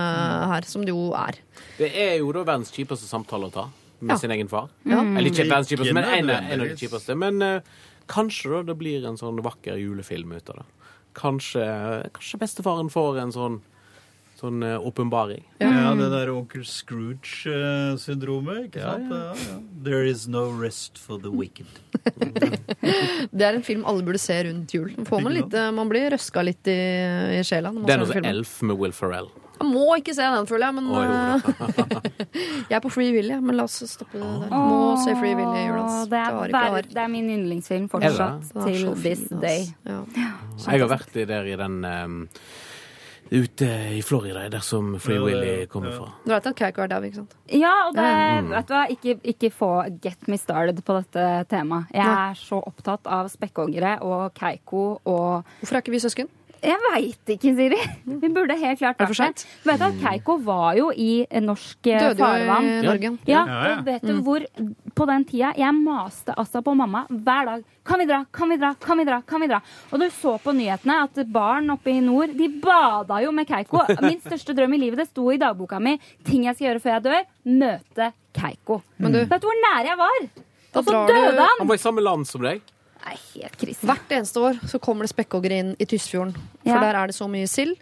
her, 0.52 0.62
som 0.68 0.84
det 0.86 0.94
jo 0.94 1.10
er. 1.18 1.40
Det 1.78 1.90
er 1.94 2.16
jo 2.20 2.32
da 2.36 2.44
verdens 2.46 2.70
kjipeste 2.74 3.08
samtale 3.10 3.50
å 3.50 3.54
ta 3.54 3.66
med 4.00 4.14
Ja. 4.14 4.18
sin 4.18 4.30
egen 4.30 4.48
far. 4.48 4.68
Ja. 4.86 5.00
Eller 5.02 5.30
ikke 5.32 5.48
verdens 5.48 5.68
kjipeste, 5.72 5.94
men 5.94 6.04
en, 6.04 6.30
en 6.30 6.60
av 6.60 6.68
de 6.68 6.76
kjipeste. 6.78 7.16
Men 7.18 7.42
uh, 7.42 7.60
kanskje 8.06 8.52
da 8.52 8.62
det 8.70 8.78
blir 8.78 9.04
en 9.08 9.18
sånn 9.18 9.42
vakker 9.42 9.74
julefilm 9.80 10.32
ut 10.38 10.50
av 10.54 10.60
det. 10.62 10.66
Kanskje, 11.18 11.64
kanskje 12.14 12.38
bestefaren 12.38 12.90
får 12.92 13.18
en 13.24 13.32
sånn 13.34 13.56
sånn 14.38 14.62
eh, 14.62 14.78
åpenbaring. 14.78 15.42
Ja, 15.62 15.94
det 15.98 16.10
der 16.12 16.30
onkel 16.32 16.64
Scrooge-syndromet, 16.68 18.64
ikke 18.68 18.82
sant? 18.84 19.10
Ja, 19.10 19.34
ja. 19.34 19.56
There 19.84 20.04
is 20.06 20.28
no 20.30 20.50
rest 20.54 20.98
for 20.98 21.18
the 21.22 21.30
wicked. 21.32 21.66
Det 23.38 23.44
er 23.44 23.54
en 23.58 23.62
film 23.66 23.84
alle 23.88 24.02
burde 24.06 24.20
se 24.22 24.44
rundt 24.46 24.72
jul. 24.74 24.92
Får 25.06 25.20
man, 25.22 25.32
litt, 25.34 25.52
man 25.74 25.88
blir 25.90 26.10
røska 26.14 26.42
litt 26.46 26.66
i, 26.70 26.78
i 27.38 27.42
sjela. 27.46 27.70
Det 27.74 27.92
er 27.94 27.98
noe. 28.02 28.22
Elf 28.30 28.62
med 28.66 28.76
Will 28.80 28.94
Ferrell. 28.96 29.28
Jeg 29.58 29.66
må 29.66 29.96
ikke 29.98 30.14
se 30.14 30.22
den, 30.22 30.46
føler 30.46 30.66
jeg. 30.68 30.74
Men 30.76 30.86
oh, 30.94 31.02
eh, 31.02 31.10
jeg 32.70 32.76
er 32.78 32.82
på 32.84 32.90
Free 32.94 33.10
Willy. 33.14 33.36
Men 33.42 33.54
la 33.58 33.64
oss 33.66 33.82
stoppe 33.90 34.16
det 34.20 34.28
der. 34.44 34.50
Må 34.54 34.96
se 35.02 35.10
Free 35.18 35.34
Willy 35.38 35.58
i 35.58 35.60
jula. 35.66 35.82
det, 36.12 36.22
det 36.92 37.00
er 37.02 37.10
min 37.12 37.28
yndlingsfilm 37.34 37.86
fortsatt 37.90 38.42
til 38.54 38.80
this 39.02 39.22
day. 39.34 39.60
Ja. 39.88 39.98
Jeg 40.14 40.76
har 40.84 40.90
vært 40.90 41.12
i 41.18 41.24
der 41.28 41.44
i 41.50 41.56
den 41.58 41.74
eh, 41.88 42.06
Ute 43.30 43.68
i 43.92 44.00
Florida, 44.02 44.46
der 44.48 44.60
som 44.64 44.94
Free 45.00 45.18
Willy 45.20 45.66
kommer 45.68 45.92
fra. 45.92 46.06
Du 46.24 46.30
vet 46.32 46.46
at 46.46 46.56
Keiko 46.56 46.80
er 46.82 46.86
der, 46.88 47.02
ikke 47.08 47.16
sant? 47.20 47.34
Ja, 47.52 47.72
og 47.88 47.94
det, 47.94 48.04
Mm. 48.44 48.50
vet 48.54 48.68
du 48.68 48.72
hva, 48.74 48.84
ikke, 48.88 49.20
ikke 49.24 49.50
få 49.52 49.70
get 50.02 50.28
me 50.28 50.36
started 50.38 50.80
på 50.84 50.96
dette 50.96 51.44
temaet. 51.50 51.86
Jeg 51.94 52.06
er 52.06 52.34
så 52.34 52.62
opptatt 52.64 53.06
av 53.06 53.28
spekkhoggere 53.28 53.98
og 54.02 54.32
Keiko 54.34 55.00
og 55.04 55.44
Hvorfor 55.60 55.74
er 55.76 55.80
ikke 55.82 55.90
vi 55.92 55.98
søsken? 56.00 56.28
Jeg 56.62 56.78
veit 56.82 57.30
ikke, 57.34 57.52
Siri. 57.54 57.78
Vi 58.08 58.28
burde 58.34 58.56
helt 58.58 58.80
klart 58.80 58.98
vært 58.98 59.18
det. 59.20 59.44
Du 59.62 59.68
vet 59.70 59.82
at 59.86 59.98
Keiko 60.02 60.38
var 60.42 60.78
jo 60.78 60.88
i 60.90 61.22
norsk 61.44 61.90
farvann. 62.18 62.18
Døde 62.18 62.82
jo 62.82 62.82
i 62.82 62.86
Norge. 62.86 63.12
Ja, 63.30 63.42
og 63.76 63.84
vet 63.86 64.06
du 64.06 64.16
hvor 64.26 64.44
På 64.98 65.06
den 65.06 65.26
tida 65.28 65.52
jeg 65.58 65.74
maste 65.76 66.34
altså 66.34 66.62
på 66.64 66.74
mamma 66.74 67.04
hver 67.08 67.50
dag. 67.52 67.64
Kan 67.86 68.02
vi 68.02 68.08
dra, 68.10 68.24
kan 68.34 68.50
vi 68.50 68.58
dra, 68.60 68.72
kan 68.80 68.98
vi 68.98 69.04
dra? 69.08 69.20
kan 69.22 69.40
vi 69.40 69.48
dra? 69.50 69.60
Og 69.92 70.02
du 70.02 70.08
så 70.12 70.34
på 70.42 70.52
nyhetene 70.56 70.98
at 71.06 71.20
barn 71.32 71.70
oppe 71.70 71.92
i 71.92 72.00
nord 72.04 72.34
de 72.36 72.48
bada 72.62 73.20
jo 73.22 73.30
med 73.32 73.48
Keiko. 73.48 73.84
Min 74.08 74.20
største 74.24 74.56
drøm 74.56 74.74
i 74.74 74.82
livet 74.82 75.04
det 75.04 75.08
sto 75.12 75.28
i 75.32 75.38
dagboka 75.40 75.78
mi. 75.80 75.96
Ting 76.26 76.48
jeg 76.48 76.58
skal 76.58 76.70
gjøre 76.70 76.84
før 76.84 76.96
jeg 76.96 77.06
dør. 77.06 77.30
Møte 77.62 78.10
Keiko. 78.36 78.82
Men 78.98 79.14
du, 79.14 79.22
Vet 79.28 79.44
du 79.44 79.48
hvor 79.48 79.62
nære 79.62 79.92
jeg 79.92 80.00
var? 80.02 80.18
Og 80.78 80.84
så 80.84 81.06
døde 81.08 81.38
han! 81.38 81.62
Han 81.62 81.70
var 81.70 81.78
i 81.78 81.86
samme 81.86 82.04
land 82.04 82.26
som 82.28 82.44
deg. 82.44 82.60
Nei, 83.04 83.16
helt 83.34 83.56
krise. 83.60 83.86
hvert 83.86 84.10
eneste 84.18 84.40
år 84.42 84.58
så 84.68 84.80
kommer 84.82 85.06
det 85.06 85.12
spekkhoggere 85.14 85.58
inn 85.62 85.74
i 85.78 85.84
Tysfjorden. 85.88 86.34
For 86.64 86.74
Ja. 86.74 86.80
der 86.80 86.98
er 87.02 87.06
det 87.06 87.14
så 87.16 87.28
mye 87.30 87.46
sild. 87.48 87.76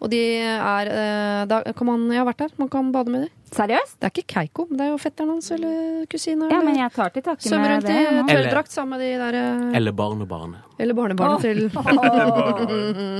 Og 0.00 0.10
de 0.10 0.20
er 0.42 0.86
eh, 0.92 1.46
da 1.46 1.62
kan 1.72 1.86
man, 1.86 2.08
Jeg 2.10 2.18
har 2.20 2.26
vært 2.32 2.38
der. 2.44 2.50
Man 2.58 2.68
kan 2.68 2.92
bade 2.92 3.10
med 3.10 3.20
dem. 3.26 3.30
Seriøst? 3.56 3.96
Det 4.00 4.04
er 4.08 4.12
ikke 4.12 4.26
Keiko, 4.34 4.66
men 4.68 4.76
det 4.78 4.84
er 4.86 4.90
jo 4.92 4.98
fetteren 5.00 5.30
hans 5.32 5.50
eller 5.54 6.04
kusina. 6.12 6.48
Ja, 6.52 6.58
men 6.60 6.76
jeg 6.76 6.92
tar 6.92 7.08
til 7.14 7.22
takke 7.24 7.50
med 7.56 7.82
det. 7.86 7.94
i 7.96 8.06
rundt 8.18 8.30
Eller- 8.30 8.50
tørrdrakt 8.50 8.70
sammen 8.74 8.98
med 8.98 9.00
de 9.00 9.10
der 9.22 9.34
eh, 9.40 9.76
Eller 9.78 9.92
barnebarnet. 9.96 10.60
Eller 10.78 10.92
barnebarnet 10.92 11.36
Åh. 11.36 11.40
til 11.40 11.70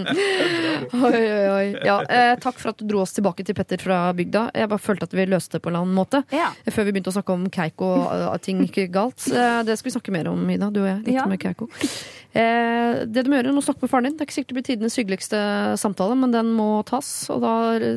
Oi, 1.06 1.16
oi, 1.16 1.48
oi. 1.48 1.66
Ja, 1.86 1.96
eh, 2.04 2.34
takk 2.42 2.58
for 2.60 2.70
at 2.74 2.78
du 2.80 2.84
dro 2.90 3.00
oss 3.04 3.14
tilbake 3.16 3.44
til 3.46 3.56
Petter 3.56 3.80
fra 3.82 4.00
bygda. 4.16 4.50
Jeg 4.54 4.68
bare 4.70 4.82
følte 4.82 5.08
at 5.08 5.14
vi 5.16 5.24
løste 5.28 5.56
det 5.56 5.62
på 5.64 5.72
en 5.72 5.78
annen 5.80 5.96
måte. 5.96 6.20
Ja. 6.34 6.50
Før 6.68 6.84
vi 6.88 6.92
begynte 6.96 7.12
å 7.12 7.16
snakke 7.16 7.32
om 7.36 7.46
Keiko 7.52 7.88
og 8.34 8.36
ting 8.44 8.60
gikk 8.66 8.90
galt. 8.94 9.24
Eh, 9.32 9.62
det 9.66 9.78
skal 9.80 9.90
vi 9.90 9.94
snakke 9.98 10.14
mer 10.14 10.28
om, 10.32 10.44
Ida. 10.52 10.68
Du 10.70 10.82
og 10.84 10.88
jeg. 10.90 11.00
Litt 11.08 11.14
Ja. 11.16 11.26
med 11.26 11.40
Keiiko. 11.42 11.68
Eh, 12.36 13.06
det 13.08 13.24
du 13.24 13.30
må 13.30 13.38
gjøre, 13.38 13.52
du 13.52 13.56
må 13.56 13.64
snakke 13.64 13.86
med 13.86 13.92
faren 13.92 14.08
din. 14.08 14.16
Det 14.16 14.24
er 14.24 14.28
ikke 14.28 14.36
sikkert 14.36 14.52
det 14.52 14.58
blir 14.58 14.68
tidenes 14.68 14.98
hyggeligste 15.00 15.40
samtale, 15.80 16.18
men 16.20 16.34
den 16.34 16.52
må 16.56 16.68
tas. 16.88 17.08
Og 17.32 17.40
da 17.44 17.54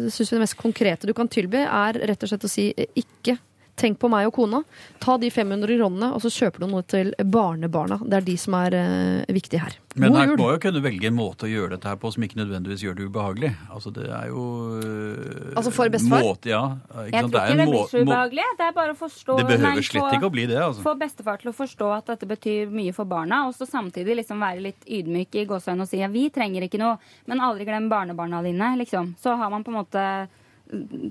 syns 0.07 0.31
vi 0.31 0.37
det 0.37 0.43
mest 0.45 0.59
konkrete 0.59 1.09
du 1.09 1.15
kan 1.17 1.31
tilby, 1.31 1.65
er 1.65 1.99
rett 2.09 2.23
og 2.23 2.31
slett 2.31 2.47
å 2.47 2.51
si 2.51 2.69
eh, 2.71 2.91
ikke 2.99 3.39
Tenk 3.79 3.99
på 4.01 4.09
meg 4.11 4.27
og 4.27 4.33
kona. 4.35 4.59
Ta 4.99 5.15
de 5.21 5.29
500 5.31 5.77
kronene, 5.79 6.09
og 6.15 6.19
så 6.23 6.31
kjøper 6.33 6.65
du 6.65 6.67
noe 6.67 6.83
til 6.83 7.13
barnebarna. 7.31 7.99
Det 8.03 8.17
er 8.19 8.25
de 8.27 8.35
som 8.41 8.57
er 8.59 8.75
uh, 8.75 9.31
viktige 9.31 9.61
her. 9.63 9.77
Men 9.99 10.13
her 10.15 10.33
må 10.37 10.51
jo 10.53 10.59
kunne 10.61 10.81
velge 10.83 11.07
en 11.09 11.15
måte 11.17 11.47
å 11.47 11.49
gjøre 11.49 11.73
dette 11.73 11.89
her 11.89 11.97
på 11.99 12.11
som 12.13 12.23
ikke 12.23 12.37
nødvendigvis 12.39 12.83
gjør 12.85 12.97
det 12.99 13.07
ubehagelig. 13.09 13.49
Altså 13.73 13.91
det 13.95 14.05
er 14.05 14.27
jo 14.29 14.43
uh, 14.83 15.55
Altså 15.55 15.71
for 15.75 15.91
bestefar? 15.91 16.25
Måte, 16.27 16.51
ja. 16.51 16.61
Ikke 16.91 17.05
Jeg 17.07 17.23
sant? 17.25 17.33
tror 17.33 17.47
ikke 17.47 17.55
det 17.59 17.65
en 17.65 17.71
blir 17.73 17.87
så 17.93 18.03
ubehagelig. 18.03 18.47
Det 18.59 18.67
er 18.67 18.75
bare 18.77 18.95
å 18.95 18.99
forstå 18.99 19.37
Det 19.39 19.47
behøver 19.49 19.65
nei, 19.79 19.85
slett 19.89 20.17
ikke 20.19 20.29
å 20.29 20.33
bli 20.35 20.45
det. 20.51 20.59
altså. 20.65 20.83
Få 20.85 20.95
bestefar 20.99 21.39
til 21.41 21.51
å 21.51 21.55
forstå 21.55 21.91
at 21.97 22.11
dette 22.13 22.29
betyr 22.29 22.75
mye 22.75 22.93
for 22.95 23.09
barna, 23.09 23.45
og 23.47 23.55
så 23.57 23.67
samtidig 23.69 24.19
liksom 24.21 24.43
være 24.43 24.65
litt 24.67 24.85
ydmyk 24.99 25.39
i 25.39 25.47
gåsehøyden 25.49 25.87
og 25.87 25.89
si 25.91 26.03
at 26.05 26.13
vi 26.13 26.27
trenger 26.35 26.67
ikke 26.67 26.81
noe, 26.83 26.99
men 27.31 27.43
aldri 27.47 27.67
glem 27.69 27.89
barnebarna 27.91 28.43
dine, 28.45 28.75
liksom. 28.83 29.15
Så 29.23 29.35
har 29.39 29.49
man 29.55 29.63
på 29.65 29.73
en 29.73 29.79
måte 29.81 30.05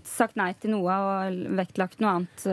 sagt 0.06 0.36
nei 0.38 0.52
til 0.60 0.70
noe 0.76 0.94
og 1.02 1.38
vektlagt 1.58 1.98
noe 2.02 2.12
annet, 2.18 2.44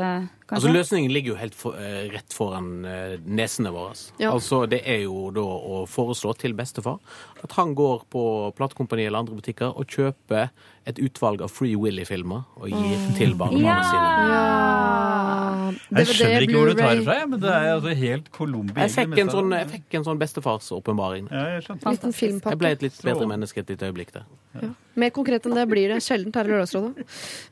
Kanskje? 0.46 0.70
Altså. 0.70 0.74
Løsningen 0.76 1.12
ligger 1.14 1.34
jo 1.34 1.38
helt 1.40 1.56
for, 1.58 1.74
eh, 1.74 2.06
rett 2.14 2.34
foran 2.34 2.86
eh, 2.86 3.18
nesene 3.26 3.72
våre. 3.74 3.96
Ja. 4.22 4.32
Altså 4.32 4.68
Det 4.70 4.84
er 4.86 5.02
jo 5.08 5.32
da 5.34 5.42
å 5.42 5.86
foreslå 5.90 6.36
til 6.38 6.54
bestefar 6.54 7.00
at 7.42 7.52
han 7.58 7.74
går 7.74 8.06
på 8.14 8.54
platekompani 8.54 9.08
eller 9.08 9.24
andre 9.24 9.40
butikker 9.40 9.74
og 9.74 9.90
kjøper 9.90 10.52
et 10.86 11.00
utvalg 11.02 11.42
av 11.42 11.50
Free 11.50 11.76
Willy-filmer 11.80 12.44
og 12.60 12.70
gir 12.70 13.06
til 13.18 13.34
barna 13.40 13.58
Ja! 13.62 13.78
sine. 13.90 14.10
Ja, 14.30 16.00
Jeg 16.00 16.08
skjønner 16.12 16.44
ikke 16.46 16.58
hvor 16.60 16.70
du 16.70 16.78
tar 16.78 16.96
det 16.96 17.04
fra, 17.08 17.16
men 17.26 17.40
det 17.42 17.50
er 17.52 17.68
altså 17.74 17.94
helt 17.98 18.28
Colombia. 18.36 18.86
Jeg 18.86 18.94
fikk 18.96 19.18
en 19.24 19.32
sånn, 19.34 19.52
jeg 19.58 19.70
fikk 19.72 19.98
en 20.00 20.06
sånn 20.08 20.20
bestefarsåpenbaring. 20.22 21.28
Ja, 21.32 21.44
jeg 21.58 21.64
Jeg 21.66 22.58
ble 22.62 22.72
et 22.76 22.86
litt 22.86 23.02
bedre 23.02 23.28
menneske 23.30 23.64
et 23.64 23.70
lite 23.74 23.90
øyeblikk 23.90 24.14
der. 24.14 24.26
Ja. 24.62 24.70
Mer 24.96 25.10
konkret 25.16 25.46
enn 25.50 25.56
det 25.58 25.66
blir 25.68 25.90
det 25.92 26.02
sjelden 26.06 26.32
her 26.36 26.46
i 26.48 26.54
Lørdagsrådet. 26.54 27.06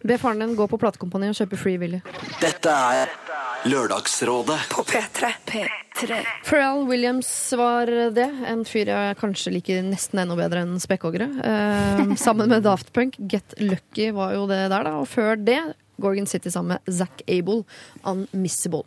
Be 0.08 0.18
faren 0.22 0.40
din 0.46 0.56
gå 0.56 0.68
på 0.70 0.80
platekompani 0.80 1.30
og 1.34 1.36
kjøpe 1.36 1.58
Free 1.60 1.78
Willy. 1.82 2.02
Dette 2.40 2.70
er 2.70 3.12
Lørdagsrådet 3.66 4.60
På 4.70 4.84
P3. 4.88 5.34
P3. 5.48 5.68
Pharrell 6.44 6.84
Williams 6.90 7.30
var 7.58 7.90
det. 8.16 8.28
En 8.50 8.64
fyr 8.68 8.92
jeg 8.92 9.18
kanskje 9.20 9.54
liker 9.56 9.84
nesten 9.86 10.22
enda 10.24 10.38
bedre 10.38 10.64
enn 10.66 10.76
spekkhoggere. 10.82 11.30
Eh, 11.44 12.14
sammen 12.26 12.52
med 12.52 12.66
Daft 12.68 12.94
Punk. 12.96 13.18
Get 13.32 13.56
Lucky 13.62 14.12
var 14.16 14.36
jo 14.38 14.46
det 14.50 14.66
der, 14.68 14.88
da. 14.90 14.98
Og 15.02 15.10
før 15.12 15.38
det 15.40 15.60
Gorgon 16.02 16.28
City 16.30 16.52
sammen 16.54 16.76
med 16.76 16.96
Zack 16.96 17.24
Abel. 17.28 17.64
Unmissable. 18.04 18.84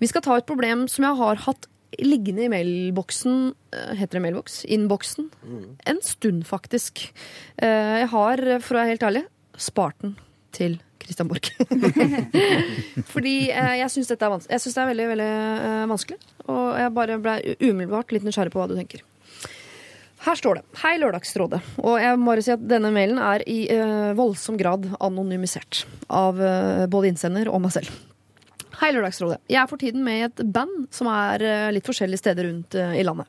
Vi 0.00 0.10
skal 0.10 0.24
ta 0.24 0.38
et 0.38 0.48
problem 0.48 0.86
som 0.90 1.08
jeg 1.08 1.20
har 1.22 1.46
hatt 1.46 1.68
liggende 2.02 2.46
i 2.46 2.50
mailboksen 2.50 3.52
eh, 3.74 3.94
Heter 4.00 4.18
det 4.18 4.24
mailboks? 4.26 4.64
Innboksen. 4.66 5.30
En 5.86 6.02
stund, 6.02 6.46
faktisk. 6.48 7.06
Eh, 7.56 8.00
jeg 8.02 8.10
har, 8.14 8.46
for 8.60 8.76
å 8.76 8.82
være 8.82 8.94
helt 8.94 9.08
ærlig, 9.10 9.26
spart 9.54 10.00
den 10.02 10.16
til 10.54 10.78
Christian 11.02 11.28
Borch. 11.28 11.50
Fordi 13.14 13.34
eh, 13.50 13.74
jeg 13.80 13.90
syns 13.92 14.12
dette 14.12 14.24
er 14.24 14.32
vanskelig. 14.32 14.52
Jeg 14.54 14.64
synes 14.64 14.76
det 14.76 14.84
er 14.84 14.92
veldig, 14.92 15.08
veldig 15.12 15.32
eh, 15.32 15.82
vanskelig. 15.90 16.20
Og 16.46 16.62
jeg 16.80 16.94
bare 17.00 17.18
ble 17.26 17.34
umiddelbart 17.58 18.14
litt 18.14 18.24
nysgjerrig 18.26 18.54
på 18.54 18.62
hva 18.62 18.70
du 18.70 18.78
tenker. 18.78 19.04
Her 20.24 20.40
står 20.40 20.56
det 20.56 20.80
'Hei, 20.80 20.94
Lørdagsrådet'. 21.02 21.60
Og 21.84 21.98
jeg 22.00 22.16
må 22.16 22.32
bare 22.32 22.44
si 22.44 22.52
at 22.54 22.62
denne 22.64 22.88
mailen 22.94 23.20
er 23.20 23.44
i 23.44 23.66
eh, 23.68 24.14
voldsom 24.16 24.56
grad 24.56 24.88
anonymisert. 24.96 25.84
Av 26.08 26.40
eh, 26.40 26.86
både 26.88 27.12
innsender 27.12 27.50
og 27.52 27.60
meg 27.66 27.74
selv. 27.76 27.92
Hei, 28.80 28.88
Lørdagsrådet. 28.90 29.38
Jeg 29.50 29.60
er 29.60 29.68
for 29.70 29.78
tiden 29.78 30.02
med 30.02 30.16
i 30.18 30.24
et 30.26 30.40
band 30.50 30.88
som 30.94 31.06
er 31.10 31.42
eh, 31.46 31.72
litt 31.76 31.86
forskjellige 31.86 32.22
steder 32.22 32.48
rundt 32.48 32.74
eh, 32.78 32.96
i 32.98 33.04
landet. 33.06 33.28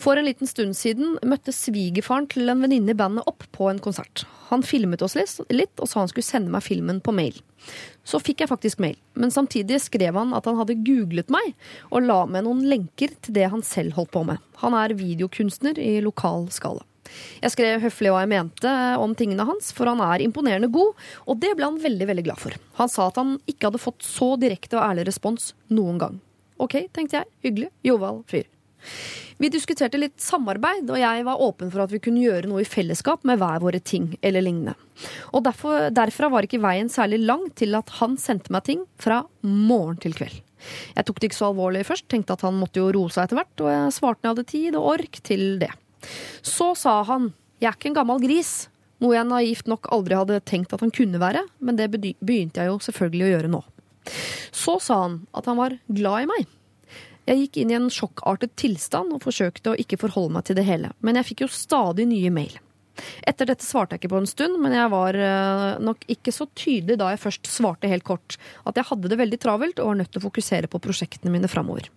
For 0.00 0.18
en 0.18 0.26
liten 0.26 0.48
stund 0.50 0.76
siden 0.76 1.14
møtte 1.24 1.54
svigerfaren 1.54 2.26
til 2.28 2.52
en 2.52 2.60
venninne 2.64 2.92
i 2.92 2.98
bandet 2.98 3.24
opp 3.30 3.46
på 3.56 3.70
en 3.70 3.80
konsert. 3.80 4.26
Han 4.50 4.64
filmet 4.66 5.00
oss 5.06 5.16
litt 5.16 5.80
og 5.80 5.88
sa 5.88 6.02
han 6.02 6.12
skulle 6.12 6.26
sende 6.26 6.52
meg 6.52 6.66
filmen 6.66 7.00
på 7.00 7.14
mail. 7.16 7.38
Så 8.06 8.20
fikk 8.20 8.44
jeg 8.44 8.52
faktisk 8.52 8.82
mail, 8.84 8.98
men 9.16 9.32
samtidig 9.32 9.80
skrev 9.86 10.18
han 10.18 10.34
at 10.36 10.46
han 10.46 10.60
hadde 10.60 10.76
googlet 10.86 11.32
meg 11.32 11.54
og 11.88 12.04
la 12.04 12.20
med 12.28 12.44
noen 12.46 12.66
lenker 12.68 13.16
til 13.16 13.38
det 13.38 13.48
han 13.54 13.64
selv 13.66 13.96
holdt 13.96 14.12
på 14.12 14.26
med. 14.28 14.44
Han 14.60 14.76
er 14.76 14.98
videokunstner 14.98 15.80
i 15.80 15.96
lokal 16.04 16.50
skala. 16.54 16.84
Jeg 17.42 17.54
skrev 17.54 17.84
høflig 17.84 18.12
hva 18.12 18.24
jeg 18.24 18.32
mente 18.32 18.74
om 19.02 19.14
tingene 19.18 19.46
hans, 19.48 19.72
for 19.76 19.90
han 19.90 20.02
er 20.04 20.24
imponerende 20.24 20.70
god, 20.72 20.94
og 21.26 21.40
det 21.42 21.54
ble 21.56 21.68
han 21.68 21.80
veldig 21.82 22.10
veldig 22.12 22.26
glad 22.26 22.42
for. 22.42 22.58
Han 22.80 22.92
sa 22.92 23.08
at 23.10 23.20
han 23.20 23.36
ikke 23.46 23.70
hadde 23.70 23.82
fått 23.82 24.06
så 24.06 24.34
direkte 24.40 24.78
og 24.78 24.84
ærlig 24.88 25.08
respons 25.10 25.52
noen 25.72 26.00
gang. 26.02 26.20
Ok, 26.62 26.78
tenkte 26.96 27.20
jeg. 27.20 27.32
Hyggelig. 27.44 27.72
Joval 27.84 28.22
fyr. 28.30 28.46
Vi 29.36 29.50
diskuterte 29.52 29.98
litt 30.00 30.16
samarbeid, 30.22 30.88
og 30.88 30.96
jeg 31.00 31.24
var 31.26 31.42
åpen 31.44 31.68
for 31.72 31.84
at 31.84 31.92
vi 31.92 32.00
kunne 32.00 32.22
gjøre 32.22 32.48
noe 32.48 32.62
i 32.62 32.68
fellesskap 32.68 33.26
med 33.28 33.40
hver 33.40 33.60
våre 33.60 33.80
ting, 33.84 34.14
eller 34.24 34.44
lignende. 34.44 34.76
Og 35.36 35.44
derfor, 35.44 35.90
derfra 35.92 36.30
var 36.32 36.46
ikke 36.46 36.62
veien 36.62 36.88
særlig 36.92 37.20
lang 37.26 37.44
til 37.58 37.76
at 37.76 37.92
han 37.98 38.16
sendte 38.20 38.54
meg 38.54 38.64
ting 38.68 38.86
fra 39.02 39.22
morgen 39.44 40.00
til 40.00 40.16
kveld. 40.16 40.40
Jeg 40.96 41.04
tok 41.04 41.18
det 41.20 41.28
ikke 41.28 41.38
så 41.38 41.50
alvorlig 41.50 41.84
først, 41.86 42.08
tenkte 42.08 42.32
at 42.32 42.46
han 42.46 42.56
måtte 42.56 42.80
jo 42.80 42.88
roe 42.96 43.12
seg 43.12 43.26
etter 43.26 43.42
hvert, 43.42 43.60
og 43.60 43.68
jeg 43.74 43.96
svarte 43.98 44.22
når 44.22 44.30
jeg 44.30 44.34
hadde 44.34 44.52
tid 44.54 44.78
og 44.78 44.88
ork 44.94 45.20
til 45.28 45.44
det. 45.60 45.74
Så 46.42 46.74
sa 46.76 47.02
han 47.02 47.32
'jeg 47.60 47.68
er 47.68 47.76
ikke 47.76 47.88
en 47.88 48.00
gammel 48.00 48.20
gris', 48.20 48.68
noe 49.00 49.14
jeg 49.16 49.28
naivt 49.28 49.66
nok 49.66 49.88
aldri 49.92 50.16
hadde 50.16 50.40
tenkt 50.44 50.72
at 50.72 50.80
han 50.80 50.90
kunne 50.90 51.20
være, 51.20 51.44
men 51.60 51.76
det 51.76 51.90
begynte 51.90 52.60
jeg 52.60 52.70
jo 52.70 52.78
selvfølgelig 52.78 53.24
å 53.26 53.32
gjøre 53.34 53.52
nå. 53.52 53.62
Så 54.52 54.80
sa 54.80 55.02
han 55.02 55.26
at 55.34 55.44
han 55.46 55.56
var 55.56 55.78
glad 55.88 56.22
i 56.22 56.26
meg. 56.26 56.46
Jeg 57.26 57.40
gikk 57.40 57.56
inn 57.56 57.72
i 57.72 57.74
en 57.74 57.90
sjokkartet 57.90 58.54
tilstand 58.56 59.12
og 59.12 59.24
forsøkte 59.24 59.72
å 59.72 59.80
ikke 59.80 59.98
forholde 59.98 60.36
meg 60.36 60.46
til 60.46 60.56
det 60.56 60.64
hele, 60.68 60.92
men 61.02 61.18
jeg 61.18 61.32
fikk 61.32 61.44
jo 61.44 61.50
stadig 61.50 62.06
nye 62.06 62.30
mail. 62.30 62.54
Etter 63.28 63.50
dette 63.50 63.66
svarte 63.66 63.96
jeg 63.96 64.04
ikke 64.04 64.12
på 64.14 64.20
en 64.22 64.30
stund, 64.30 64.56
men 64.62 64.72
jeg 64.72 64.88
var 64.92 65.18
eh, 65.20 65.82
nok 65.84 66.06
ikke 66.12 66.32
så 66.32 66.46
tydelig 66.56 66.96
da 67.00 67.10
jeg 67.12 67.20
først 67.20 67.50
svarte 67.50 67.90
helt 67.90 68.06
kort 68.06 68.38
at 68.64 68.78
jeg 68.78 68.88
hadde 68.88 69.10
det 69.12 69.18
veldig 69.20 69.40
travelt 69.42 69.82
og 69.82 69.90
var 69.90 69.98
nødt 70.00 70.12
til 70.14 70.22
å 70.22 70.26
fokusere 70.28 70.70
på 70.72 70.80
prosjektene 70.86 71.34
mine 71.34 71.50
framover. 71.50 71.90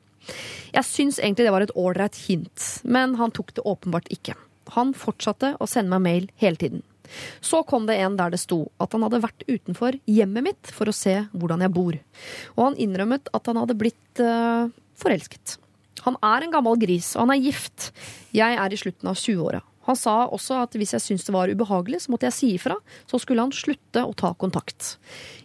Jeg 0.74 0.86
syns 0.88 1.20
egentlig 1.20 1.48
det 1.48 1.56
var 1.56 1.66
et 1.66 1.76
ålreit 1.78 2.18
hint, 2.28 2.68
men 2.84 3.16
han 3.20 3.34
tok 3.36 3.54
det 3.58 3.66
åpenbart 3.68 4.10
ikke. 4.14 4.36
Han 4.76 4.94
fortsatte 4.98 5.56
å 5.58 5.68
sende 5.70 5.96
meg 5.96 6.06
mail 6.06 6.30
hele 6.41 6.60
tiden. 6.62 6.84
Så 7.41 7.64
kom 7.66 7.88
det 7.90 7.98
en 8.04 8.18
der 8.20 8.34
det 8.34 8.41
sto 8.41 8.68
at 8.82 8.94
han 8.94 9.06
hadde 9.06 9.24
vært 9.24 9.46
utenfor 9.48 9.98
hjemmet 10.06 10.46
mitt 10.46 10.74
for 10.74 10.90
å 10.90 10.96
se 10.96 11.16
hvordan 11.34 11.66
jeg 11.66 11.74
bor. 11.74 11.98
Og 12.58 12.62
han 12.68 12.78
innrømmet 12.78 13.32
at 13.34 13.50
han 13.50 13.58
hadde 13.58 13.78
blitt 13.80 14.22
uh, 14.22 14.70
forelsket. 15.00 15.58
Han 16.06 16.20
er 16.24 16.46
en 16.46 16.54
gammel 16.54 16.78
gris, 16.80 17.16
og 17.16 17.26
han 17.26 17.36
er 17.36 17.50
gift. 17.50 17.90
Jeg 18.36 18.56
er 18.62 18.72
i 18.72 18.80
slutten 18.80 19.10
av 19.12 19.18
20-åra. 19.20 19.64
Han 19.90 19.98
sa 19.98 20.16
også 20.30 20.60
at 20.64 20.76
hvis 20.78 20.94
jeg 20.94 21.02
syntes 21.02 21.26
det 21.26 21.34
var 21.34 21.49
ubehagelig, 21.49 22.03
så 22.03 22.14
måtte 22.14 22.28
jeg 22.30 22.38
si 22.38 22.49
ifra. 22.56 22.78
Så 23.10 23.20
skulle 23.24 23.41
han 23.41 23.53
slutte 23.56 24.03
å 24.06 24.14
ta 24.18 24.36
kontakt. 24.38 24.95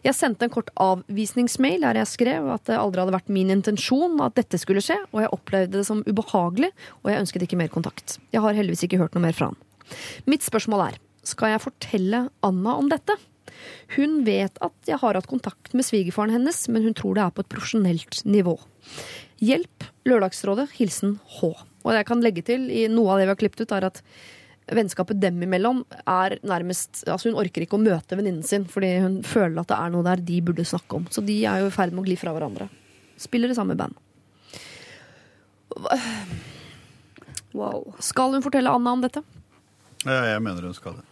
Jeg 0.04 0.16
sendte 0.16 0.46
en 0.46 0.52
kort 0.52 0.70
avvisningsmail 0.80 1.86
der 1.86 2.02
jeg 2.02 2.12
skrev 2.12 2.50
at 2.52 2.66
det 2.68 2.76
aldri 2.78 3.02
hadde 3.02 3.16
vært 3.16 3.32
min 3.32 3.52
intensjon 3.54 4.20
at 4.24 4.36
dette 4.36 4.60
skulle 4.60 4.84
skje, 4.84 4.98
og 5.14 5.22
jeg 5.24 5.32
opplevde 5.32 5.80
det 5.80 5.86
som 5.88 6.04
ubehagelig, 6.04 6.74
og 7.02 7.12
jeg 7.12 7.24
ønsket 7.24 7.46
ikke 7.46 7.60
mer 7.60 7.72
kontakt. 7.72 8.18
Jeg 8.34 8.44
har 8.44 8.56
heldigvis 8.56 8.84
ikke 8.86 9.00
hørt 9.00 9.16
noe 9.16 9.24
mer 9.24 9.36
fra 9.36 9.50
han. 9.50 9.60
Mitt 10.28 10.44
spørsmål 10.44 10.88
er, 10.90 11.00
skal 11.24 11.54
jeg 11.54 11.64
fortelle 11.64 12.26
Anna 12.44 12.76
om 12.76 12.90
dette? 12.92 13.16
Hun 13.96 14.22
vet 14.26 14.58
at 14.64 14.88
jeg 14.88 15.00
har 15.00 15.16
hatt 15.16 15.28
kontakt 15.30 15.72
med 15.76 15.86
svigerfaren 15.86 16.32
hennes, 16.34 16.66
men 16.68 16.84
hun 16.84 16.96
tror 16.96 17.16
det 17.16 17.24
er 17.24 17.34
på 17.34 17.44
et 17.44 17.52
profesjonelt 17.52 18.24
nivå. 18.28 18.58
Hjelp 19.44 19.88
Lørdagsrådet. 20.08 20.68
Hilsen 20.76 21.18
H. 21.38 21.54
Og 21.84 21.92
jeg 21.96 22.08
kan 22.08 22.24
legge 22.24 22.44
til 22.46 22.66
i 22.72 22.86
noe 22.90 23.12
av 23.12 23.20
det 23.20 23.28
vi 23.28 23.34
har 23.34 23.40
klippet 23.40 23.64
ut, 23.64 23.74
er 23.76 23.88
at 23.90 24.00
vennskapet 24.72 25.20
dem 25.20 25.42
imellom 25.44 25.82
er 26.08 26.38
nærmest 26.40 27.02
Altså 27.04 27.28
hun 27.28 27.36
orker 27.36 27.66
ikke 27.66 27.76
å 27.76 27.82
møte 27.82 28.16
venninnen 28.16 28.46
sin 28.48 28.62
fordi 28.64 28.94
hun 29.02 29.18
føler 29.28 29.60
at 29.60 29.68
det 29.68 29.76
er 29.76 29.92
noe 29.92 30.06
der 30.06 30.22
de 30.24 30.40
burde 30.46 30.64
snakke 30.64 31.00
om. 31.00 31.08
Så 31.12 31.24
de 31.26 31.36
er 31.44 31.60
jo 31.60 31.68
i 31.68 31.74
ferd 31.74 31.92
med 31.92 32.04
å 32.04 32.08
gli 32.08 32.16
fra 32.20 32.32
hverandre. 32.32 32.70
Spiller 33.20 33.52
i 33.52 33.58
samme 33.58 33.76
band. 33.78 33.96
Wow. 37.54 37.92
Skal 38.02 38.34
hun 38.34 38.42
fortelle 38.44 38.72
Anna 38.72 38.96
om 38.96 39.04
dette? 39.04 39.22
Ja, 40.04 40.24
jeg 40.32 40.40
mener 40.44 40.66
hun 40.66 40.76
skal 40.76 40.98
det. 40.98 41.06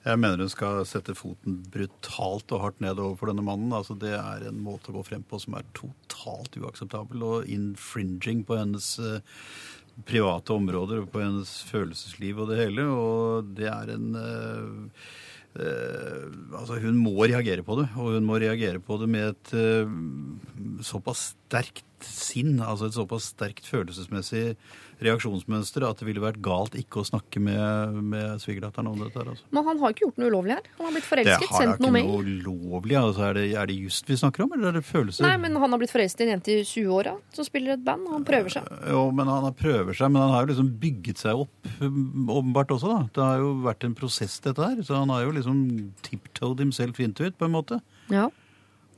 Jeg 0.00 0.16
mener 0.16 0.40
hun 0.40 0.52
skal 0.52 0.78
sette 0.88 1.12
foten 1.16 1.58
brutalt 1.68 2.52
og 2.56 2.62
hardt 2.62 2.78
ned 2.80 3.00
overfor 3.02 3.28
denne 3.28 3.44
mannen. 3.44 3.74
Altså, 3.76 3.96
det 4.00 4.14
er 4.16 4.46
en 4.48 4.62
måte 4.64 4.88
å 4.88 4.96
gå 4.96 5.02
frem 5.10 5.26
på 5.28 5.40
som 5.42 5.58
er 5.58 5.66
totalt 5.76 6.56
uakseptabel 6.56 7.26
og 7.26 7.50
infringing 7.52 8.40
på 8.48 8.56
hennes 8.62 8.94
eh, 9.04 9.20
private 10.08 10.54
områder 10.56 11.02
og 11.02 11.10
på 11.12 11.20
hennes 11.20 11.52
følelsesliv 11.68 12.40
og 12.40 12.48
det 12.52 12.62
hele. 12.62 12.86
Og 12.88 13.52
det 13.58 13.68
er 13.68 13.92
en 13.92 14.08
uh, 14.16 15.04
uh, 15.60 16.24
altså 16.62 16.80
Hun 16.80 17.00
må 17.02 17.18
reagere 17.20 17.66
på 17.66 17.76
det, 17.82 17.90
og 17.96 18.16
hun 18.16 18.28
må 18.28 18.40
reagere 18.40 18.80
på 18.80 18.96
det 19.02 19.10
med 19.12 19.34
et 19.34 19.52
uh, 19.52 20.80
såpass 20.86 21.34
sterkt 21.34 21.84
sinn, 22.06 22.56
altså 22.64 22.88
et 22.88 22.96
såpass 22.96 23.34
sterkt 23.34 23.68
følelsesmessig 23.68 24.54
reaksjonsmønster 25.04 25.84
at 25.88 26.00
det 26.00 26.06
ville 26.08 26.22
vært 26.22 26.40
galt 26.44 26.74
ikke 26.78 27.00
å 27.02 27.06
snakke 27.08 27.40
med, 27.42 27.96
med 28.12 28.42
svigerdatteren 28.42 28.88
om 28.90 28.98
dette. 29.00 29.16
her, 29.18 29.30
altså. 29.32 29.46
Men 29.54 29.66
han 29.68 29.80
har 29.82 29.94
ikke 29.94 30.04
gjort 30.06 30.20
noe 30.20 30.30
ulovlig 30.32 30.54
her. 30.56 30.68
Han 30.78 30.86
har 30.88 30.94
blitt 30.96 31.06
Det 31.06 31.10
forelsket, 31.12 31.46
har 31.50 31.56
da 31.56 31.60
sendt 31.64 31.74
ikke 31.78 31.84
noe 31.86 31.94
mail. 31.96 32.10
noe 32.10 32.24
ulovlig. 32.26 32.96
Altså, 33.00 33.24
er, 33.28 33.38
det, 33.40 33.44
er 33.62 33.70
det 33.70 33.76
just 33.80 34.10
vi 34.12 34.18
snakker 34.20 34.44
om, 34.46 34.52
eller 34.56 34.72
er 34.72 34.78
det 34.80 34.84
følelser? 34.88 35.26
Nei, 35.26 35.36
men 35.44 35.56
han 35.62 35.74
har 35.76 35.82
blitt 35.82 35.94
forelsket 35.94 36.20
i 36.20 36.28
en 36.28 36.34
jente 36.36 36.52
i 36.54 36.66
20-åra 36.68 37.14
som 37.36 37.48
spiller 37.48 37.76
et 37.78 37.84
band. 37.86 38.06
og 38.10 38.18
Han 38.18 38.26
prøver 38.28 38.56
seg. 38.58 38.68
Jo, 38.90 39.06
men 39.14 39.30
han 39.32 39.46
har 39.48 39.56
prøver 39.60 39.96
seg, 39.96 40.12
men 40.12 40.22
han 40.24 40.34
har 40.36 40.44
jo 40.46 40.52
liksom 40.52 40.70
bygget 40.84 41.24
seg 41.24 41.44
opp, 41.46 41.72
um, 41.80 42.28
åpenbart 42.36 42.76
også, 42.76 42.92
da. 42.92 43.00
Det 43.16 43.24
har 43.24 43.40
jo 43.44 43.54
vært 43.64 43.88
en 43.88 43.96
prosess, 43.98 44.38
dette 44.44 44.60
her. 44.70 44.84
Så 44.86 44.96
han 45.00 45.10
har 45.12 45.24
jo 45.26 45.34
liksom 45.36 45.64
tiptoed 46.06 46.60
himself 46.62 47.00
into 47.00 47.24
it, 47.26 47.36
på 47.40 47.48
en 47.48 47.56
måte. 47.56 47.80
Ja. 48.12 48.28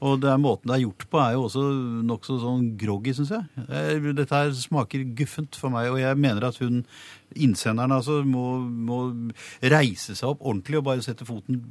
Og 0.02 0.18
det 0.22 0.30
er 0.32 0.40
måten 0.42 0.70
det 0.70 0.76
er 0.76 0.84
gjort 0.86 1.04
på, 1.12 1.20
er 1.22 1.36
jo 1.36 1.44
også 1.46 1.62
nokså 2.08 2.38
sånn 2.42 2.72
groggy, 2.80 3.14
syns 3.14 3.30
jeg. 3.36 3.66
Eh, 3.68 4.10
Dette 4.18 4.34
her 4.34 4.50
smaker 4.58 5.04
guffent 5.18 5.58
for 5.58 5.70
meg, 5.74 5.92
og 5.92 6.00
jeg 6.02 6.18
mener 6.18 6.48
at 6.48 6.58
hun, 6.62 6.82
innsenderen, 7.32 7.94
altså, 7.94 8.18
må, 8.26 8.58
må 8.60 8.98
reise 9.62 10.16
seg 10.18 10.32
opp 10.32 10.42
ordentlig 10.42 10.80
og 10.80 10.86
bare 10.90 11.04
sette 11.06 11.26
foten 11.28 11.62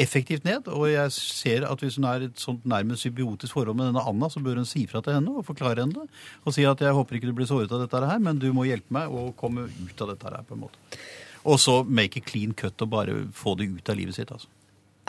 effektivt 0.00 0.46
ned. 0.46 0.70
Og 0.70 0.86
jeg 0.92 1.14
ser 1.16 1.66
at 1.68 1.82
hvis 1.82 1.98
hun 1.98 2.06
er 2.08 2.24
i 2.24 2.28
et 2.30 2.40
sånt 2.40 2.62
nærmest 2.68 3.04
symbiotisk 3.04 3.56
forhold 3.58 3.76
med 3.76 3.90
denne 3.90 4.04
Anna, 4.06 4.30
så 4.30 4.42
bør 4.44 4.62
hun 4.62 4.68
si 4.68 4.84
fra 4.90 5.02
til 5.04 5.18
henne 5.18 5.34
og 5.40 5.48
forklare 5.48 5.82
henne 5.82 6.04
det. 6.04 6.22
Og 6.46 6.54
si 6.56 6.64
at 6.68 6.84
jeg 6.84 6.94
håper 6.96 7.18
ikke 7.18 7.32
du 7.32 7.36
blir 7.36 7.50
såret 7.50 7.74
av 7.74 7.82
dette 7.82 8.04
her, 8.06 8.22
men 8.22 8.38
du 8.40 8.52
må 8.56 8.68
hjelpe 8.68 8.94
meg 8.96 9.10
å 9.10 9.32
komme 9.40 9.66
ut 9.66 10.06
av 10.06 10.14
dette 10.14 10.30
her, 10.30 10.46
på 10.46 10.56
en 10.56 10.64
måte. 10.68 11.02
Og 11.50 11.58
så 11.60 11.80
make 11.88 12.20
a 12.20 12.24
clean 12.24 12.54
cut 12.54 12.80
og 12.84 12.94
bare 12.94 13.18
få 13.34 13.56
det 13.58 13.70
ut 13.72 13.90
av 13.90 13.98
livet 13.98 14.16
sitt, 14.16 14.30
altså. 14.30 14.48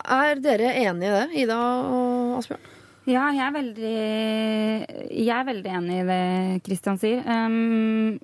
Er 0.02 0.40
dere 0.42 0.76
enige 0.82 1.10
i 1.10 1.16
det, 1.16 1.42
Ida 1.46 1.58
og 1.58 2.38
Asbjørn? 2.40 2.70
Ja, 3.10 3.24
jeg 3.34 3.42
er 3.42 3.54
veldig, 3.56 3.92
jeg 5.10 5.34
er 5.34 5.46
veldig 5.48 5.70
enig 5.74 5.96
i 5.98 6.06
det 6.06 6.26
Kristian 6.68 7.00
sier. 7.02 7.24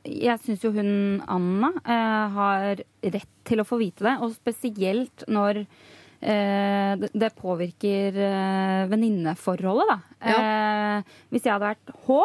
Jeg 0.06 0.42
syns 0.44 0.66
jo 0.66 0.70
hun 0.76 0.92
Anna 1.26 1.72
eh, 1.82 2.36
har 2.36 2.84
rett 3.16 3.32
til 3.48 3.64
å 3.64 3.66
få 3.66 3.80
vite 3.82 4.06
det, 4.06 4.14
og 4.22 4.36
spesielt 4.36 5.26
når 5.34 5.64
eh, 5.64 6.94
det, 7.10 7.32
påvirker 7.42 8.22
uh, 8.22 8.84
venninneforholdet, 8.92 9.90
da. 9.90 9.98
Eh, 10.30 11.16
hvis 11.34 11.48
jeg 11.48 11.56
hadde 11.56 11.72
vært 11.72 11.96
H, 12.06 12.22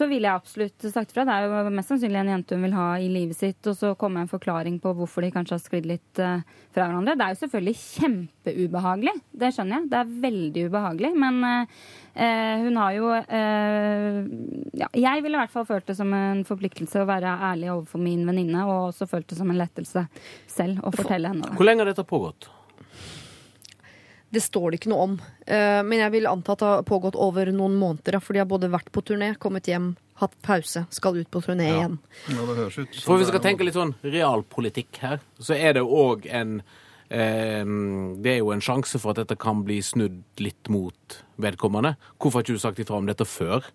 så 0.00 0.08
ville 0.08 0.28
jeg 0.28 0.40
absolutt 0.40 0.86
sagt 0.94 1.12
fra. 1.12 1.26
Det 1.28 1.34
er 1.34 1.46
jo 1.50 1.72
mest 1.74 1.92
sannsynlig 1.92 2.20
en 2.22 2.32
jente 2.32 2.56
hun 2.56 2.64
vil 2.64 2.76
ha 2.76 2.88
i 3.00 3.08
livet 3.12 3.36
sitt, 3.36 3.60
og 3.68 3.76
så 3.76 3.92
komme 4.00 4.22
en 4.22 4.30
forklaring 4.30 4.78
på 4.80 4.94
hvorfor 4.96 5.24
de 5.26 5.32
kanskje 5.34 5.58
har 5.58 5.62
sklidd 5.62 5.88
litt 5.90 6.20
eh, 6.22 6.44
fra 6.72 6.86
hverandre. 6.86 7.16
Det 7.18 7.26
er 7.26 7.34
jo 7.34 7.40
selvfølgelig 7.42 7.74
kjempeubehagelig, 7.80 9.14
det 9.42 9.50
skjønner 9.56 9.76
jeg. 9.76 9.90
Det 9.92 9.98
er 10.00 10.14
veldig 10.24 10.64
ubehagelig. 10.70 11.10
Men 11.24 11.42
eh, 11.50 12.62
hun 12.64 12.80
har 12.80 12.94
jo 12.96 13.10
eh, 13.18 14.20
ja, 14.80 14.88
Jeg 14.96 15.26
ville 15.26 15.36
i 15.36 15.42
hvert 15.42 15.52
fall 15.52 15.68
følt 15.68 15.90
det 15.90 15.98
som 15.98 16.14
en 16.16 16.46
forpliktelse 16.48 17.02
å 17.02 17.10
være 17.10 17.36
ærlig 17.50 17.72
overfor 17.74 18.04
min 18.04 18.24
venninne, 18.28 18.64
og 18.64 18.94
også 18.94 19.10
følt 19.10 19.28
det 19.32 19.40
som 19.40 19.52
en 19.52 19.60
lettelse 19.60 20.06
selv 20.48 20.80
å 20.80 20.94
fortelle 20.94 21.34
henne 21.34 21.44
det. 21.44 21.58
Hvor 21.60 21.68
lenge 21.68 21.84
har 21.84 21.92
dette 21.92 22.08
pågått? 22.08 22.48
Det 24.32 24.42
står 24.44 24.70
det 24.70 24.78
ikke 24.80 24.90
noe 24.92 25.06
om. 25.08 25.14
Eh, 25.46 25.80
Men 25.82 25.98
jeg 26.04 26.12
vil 26.14 26.26
anta 26.30 26.52
at 26.54 26.60
det 26.62 26.68
har 26.68 26.82
pågått 26.86 27.16
over 27.18 27.50
noen 27.50 27.74
måneder. 27.80 28.20
For 28.22 28.32
de 28.36 28.38
har 28.44 28.46
både 28.50 28.70
vært 28.70 28.92
på 28.94 29.02
turné, 29.02 29.32
kommet 29.42 29.66
hjem, 29.66 29.96
hatt 30.20 30.36
pause, 30.46 30.84
skal 30.94 31.16
ut 31.18 31.30
på 31.32 31.40
turné 31.42 31.66
igjen. 31.72 31.98
Ja, 32.28 32.44
det 32.46 32.56
høres 32.60 32.78
ut 32.78 33.00
For 33.02 33.16
hvis 33.18 33.26
vi 33.26 33.32
skal 33.32 33.42
tenke 33.48 33.66
litt 33.66 33.74
sånn 33.78 33.94
realpolitikk 34.04 35.00
her, 35.02 35.18
så 35.40 35.56
er 35.56 35.74
det 35.78 35.82
òg 35.82 36.28
en 36.30 36.60
eh, 37.10 37.64
Det 38.22 38.34
er 38.36 38.38
jo 38.38 38.52
en 38.54 38.62
sjanse 38.62 39.00
for 39.02 39.10
at 39.14 39.22
dette 39.24 39.38
kan 39.40 39.64
bli 39.66 39.80
snudd 39.82 40.22
litt 40.38 40.68
mot 40.70 41.18
vedkommende. 41.42 41.96
Hvorfor 42.20 42.38
har 42.38 42.46
ikke 42.46 42.58
du 42.60 42.62
sagt 42.62 42.78
ifra 42.84 43.00
om 43.00 43.08
dette 43.10 43.26
før? 43.26 43.66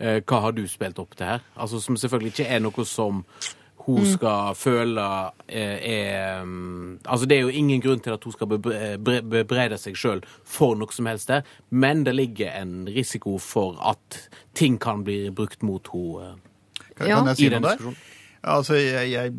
Eh, 0.00 0.20
hva 0.26 0.40
har 0.44 0.52
du 0.52 0.66
spilt 0.68 0.98
opp 0.98 1.16
til 1.16 1.26
her? 1.26 1.40
Altså 1.56 1.80
Som 1.80 1.96
selvfølgelig 1.96 2.34
ikke 2.36 2.50
er 2.52 2.60
noe 2.60 2.84
som 2.84 3.24
hun 3.86 4.04
skal 4.06 4.54
føle 4.54 5.04
eh, 5.48 5.78
er 5.90 6.44
mm, 6.44 7.00
altså 7.04 7.26
Det 7.26 7.36
er 7.36 7.40
jo 7.42 7.48
ingen 7.48 7.80
grunn 7.82 8.00
til 8.00 8.14
at 8.14 8.24
hun 8.24 8.32
skal 8.32 8.46
bebreide 8.52 9.78
seg 9.80 9.96
sjøl 9.98 10.22
for 10.44 10.76
noe 10.78 10.92
som 10.94 11.06
helst 11.10 11.28
der, 11.32 11.42
men 11.70 12.04
det 12.06 12.14
ligger 12.14 12.54
en 12.60 12.86
risiko 12.88 13.38
for 13.42 13.78
at 13.90 14.28
ting 14.54 14.78
kan 14.82 15.02
bli 15.04 15.30
brukt 15.30 15.62
mot 15.62 15.88
henne. 15.92 16.36
Kan, 16.96 17.08
Ja. 17.08 17.18
kan 17.18 17.26
jeg 17.32 17.36
si 17.36 17.48
noe 17.48 17.60
der? 17.60 17.94
Altså, 18.42 18.74
jeg, 18.74 19.10
jeg, 19.12 19.32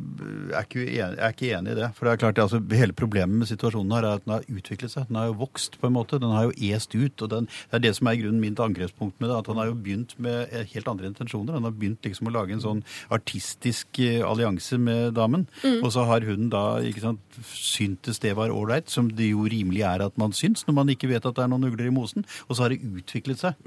er 0.54 0.66
ikke 0.66 0.84
enig, 0.84 0.96
jeg 0.96 1.20
er 1.20 1.34
ikke 1.34 1.50
enig 1.58 1.74
i 1.74 1.78
det. 1.80 1.90
For 1.98 2.08
det 2.08 2.14
er 2.14 2.22
klart, 2.22 2.40
altså, 2.40 2.62
Hele 2.74 2.96
problemet 2.98 3.42
med 3.42 3.50
situasjonen 3.50 3.92
her 3.96 4.08
er 4.08 4.18
at 4.20 4.26
den 4.26 4.34
har 4.36 4.48
utviklet 4.48 4.94
seg. 4.94 5.08
Den 5.10 5.20
har 5.20 5.30
jo 5.30 5.38
vokst, 5.42 5.78
på 5.82 5.90
en 5.90 5.96
måte. 5.96 6.20
Den 6.22 6.34
har 6.34 6.48
jo 6.48 6.54
est 6.74 6.96
ut. 6.96 7.22
og 7.22 7.30
den, 7.30 7.50
Det 7.72 7.80
er 7.80 7.84
det 7.84 7.96
som 7.98 8.08
er 8.08 8.18
i 8.18 8.22
grunnen 8.24 8.42
mitt 8.42 8.60
angrepspunkt 8.60 9.20
med 9.20 9.30
det. 9.30 9.38
At 9.38 9.50
han 9.52 9.60
har 9.62 9.70
jo 9.72 9.76
begynt 9.76 10.16
med 10.24 10.48
eh, 10.52 10.66
helt 10.74 10.88
andre 10.88 11.10
intensjoner. 11.12 11.58
Han 11.58 11.68
har 11.68 11.76
begynt 11.76 12.08
liksom 12.08 12.30
å 12.30 12.34
lage 12.34 12.56
en 12.56 12.64
sånn 12.64 12.84
artistisk 13.14 14.00
eh, 14.00 14.24
allianse 14.26 14.80
med 14.80 15.14
damen. 15.20 15.48
Og 15.84 15.92
så 15.94 16.08
har 16.08 16.26
hun 16.28 16.50
da 16.54 16.64
ikke 16.86 17.04
sant, 17.04 17.40
syntes 17.54 18.22
det 18.24 18.36
var 18.40 18.54
ålreit, 18.54 18.90
som 18.90 19.12
det 19.12 19.32
jo 19.34 19.48
rimelig 19.50 19.84
er 19.88 20.06
at 20.06 20.18
man 20.22 20.34
syns 20.34 20.66
når 20.68 20.80
man 20.80 20.94
ikke 20.94 21.10
vet 21.12 21.26
at 21.26 21.36
det 21.36 21.44
er 21.44 21.52
noen 21.52 21.68
ugler 21.68 21.90
i 21.90 21.94
mosen. 21.94 22.26
Og 22.48 22.56
så 22.56 22.66
har 22.66 22.74
det 22.74 22.82
utviklet 22.84 23.42
seg. 23.44 23.60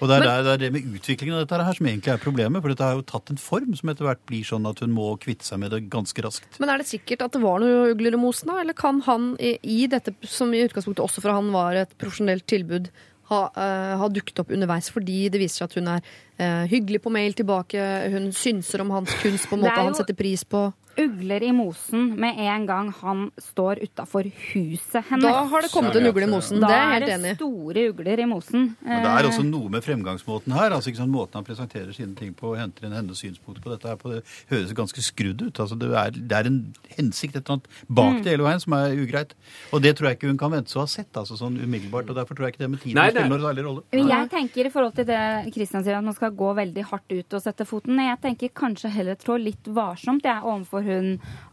Og 0.00 0.08
det 0.08 0.20
er, 0.20 0.22
det, 0.22 0.30
er, 0.30 0.46
det 0.46 0.54
er 0.54 0.62
det 0.64 0.72
med 0.76 0.94
utviklingen 0.94 1.38
av 1.38 1.44
dette 1.44 1.62
her 1.66 1.78
som 1.78 1.90
egentlig 1.90 2.14
er 2.14 2.22
problemet. 2.22 2.62
For 2.62 2.72
dette 2.72 2.86
har 2.86 2.98
jo 2.98 3.06
tatt 3.06 3.32
en 3.32 3.40
form 3.40 3.74
som 3.78 3.90
etter 3.92 4.06
hvert 4.06 4.22
blir 4.28 4.46
sånn 4.46 4.68
at 4.68 4.75
hun 4.84 4.94
må 4.94 5.08
kvitte 5.22 5.46
seg 5.46 5.60
med 5.62 5.74
det 5.74 5.84
ganske 5.92 6.24
raskt. 6.24 6.60
Men 6.62 6.72
er 6.72 6.82
det 6.82 6.88
sikkert 6.90 7.26
at 7.26 7.36
det 7.36 7.42
var 7.42 7.60
noe 7.62 7.90
ugler 7.92 8.16
i 8.16 8.20
mosen, 8.20 8.52
da? 8.52 8.60
Eller 8.62 8.76
kan 8.76 9.02
han 9.06 9.34
i, 9.40 9.56
i 9.62 9.84
dette, 9.90 10.14
som 10.28 10.52
i 10.54 10.64
utgangspunktet 10.66 11.04
også 11.04 11.24
for 11.24 11.34
han 11.36 11.52
var 11.54 11.78
et 11.82 11.94
profesjonelt 12.00 12.46
tilbud, 12.50 12.90
ha, 13.26 13.40
uh, 13.56 13.94
ha 13.98 14.08
dukket 14.12 14.38
opp 14.38 14.52
underveis 14.54 14.86
fordi 14.94 15.24
det 15.34 15.40
viser 15.42 15.64
seg 15.64 15.70
at 15.70 15.76
hun 15.80 15.88
er 15.96 16.04
uh, 16.38 16.64
hyggelig 16.70 17.00
på 17.02 17.10
mail 17.10 17.34
tilbake, 17.34 17.86
hun 18.12 18.28
synser 18.30 18.84
om 18.84 18.92
hans 18.94 19.14
kunst 19.22 19.48
på 19.50 19.58
en 19.58 19.64
måte 19.64 19.74
jo... 19.74 19.88
han 19.88 19.98
setter 19.98 20.18
pris 20.18 20.44
på? 20.46 20.68
Ugler 20.98 21.42
i 21.44 21.50
mosen 21.52 22.14
med 22.16 22.38
en 22.40 22.64
gang 22.66 22.90
han 23.02 23.26
står 23.42 23.82
utafor 23.84 24.24
huset 24.52 25.04
hennes. 25.10 25.26
Da 25.26 25.42
har 25.50 25.62
det 25.66 25.70
kommet 25.72 25.96
en 25.98 26.06
ugle 26.08 26.24
i 26.24 26.30
mosen. 26.30 26.60
Da 26.62 26.68
Det 26.70 26.76
er 26.76 26.80
jeg 26.80 26.86
er 26.86 26.94
helt 26.94 27.06
det 27.06 27.14
enig 27.18 27.30
i. 27.30 27.36
store 27.36 27.82
ugler 27.90 28.18
i 28.22 28.26
mosen. 28.30 28.62
Men 28.80 29.02
det 29.04 29.10
er 29.12 29.28
også 29.28 29.44
noe 29.44 29.68
med 29.68 29.84
fremgangsmåten 29.84 30.52
her. 30.56 30.70
altså 30.72 30.88
ikke 30.90 31.02
sånn 31.02 31.12
Måten 31.16 31.34
han 31.34 31.44
presenterer 31.44 31.92
sine 31.94 32.14
ting 32.16 32.32
på 32.34 32.52
og 32.54 32.56
henter 32.58 32.86
inn 32.86 32.92
hennes 32.96 33.18
synspunkter 33.20 33.62
på 33.62 33.70
dette 33.74 33.88
her 33.88 33.96
på, 33.96 34.10
det 34.14 34.22
høres 34.50 34.72
ganske 34.72 35.00
skrudd 35.04 35.42
ut. 35.42 35.60
altså 35.60 35.78
Det 35.78 35.90
er, 35.92 36.10
det 36.16 36.32
er 36.32 36.46
en 36.46 36.74
hensikt 36.96 37.36
et 37.36 37.44
eller 37.44 37.58
annet 37.60 37.68
bak 37.88 38.22
det 38.24 38.32
hele 38.32 38.42
veien 38.48 38.60
som 38.64 38.72
er 38.72 38.96
ugreit. 38.96 39.34
Og 39.72 39.82
det 39.82 39.96
tror 39.96 40.08
jeg 40.08 40.18
ikke 40.18 40.28
hun 40.32 40.38
kan 40.38 40.50
vente 40.56 40.70
så 40.72 40.80
å 40.80 40.86
ha 40.86 40.86
sett 40.86 41.12
altså 41.12 41.36
sånn 41.36 41.60
umiddelbart. 41.60 42.08
og 42.08 42.16
Derfor 42.16 42.34
tror 42.34 42.46
jeg 42.48 42.54
ikke 42.56 42.64
det 42.64 42.70
med 42.70 42.80
tiden 42.80 42.94
Nei, 42.96 43.10
det- 43.10 43.20
spiller 43.20 43.36
noen 43.36 43.46
særlig 43.52 43.64
rolle. 43.68 43.82
Men 43.92 44.08
jeg 44.08 44.30
tenker 44.30 44.66
i 44.66 44.70
forhold 44.70 44.94
til 44.96 45.04
det 45.04 45.52
Kristian 45.52 45.84
sier, 45.84 45.98
at 45.98 46.04
man 46.04 46.14
skal 46.14 46.30
gå 46.30 46.54
veldig 46.56 46.84
hardt 46.88 47.12
ut 47.12 47.34
og 47.34 47.42
sette 47.42 47.66
foten. 47.66 47.96
Jeg 48.00 48.20
tenker 48.22 48.48
kanskje 48.54 48.88
heller 48.90 49.14
trå 49.16 49.36
litt 49.36 49.64
varsomt 49.66 50.22
jeg, 50.24 50.40
overfor 50.42 50.85
hun 50.86 51.10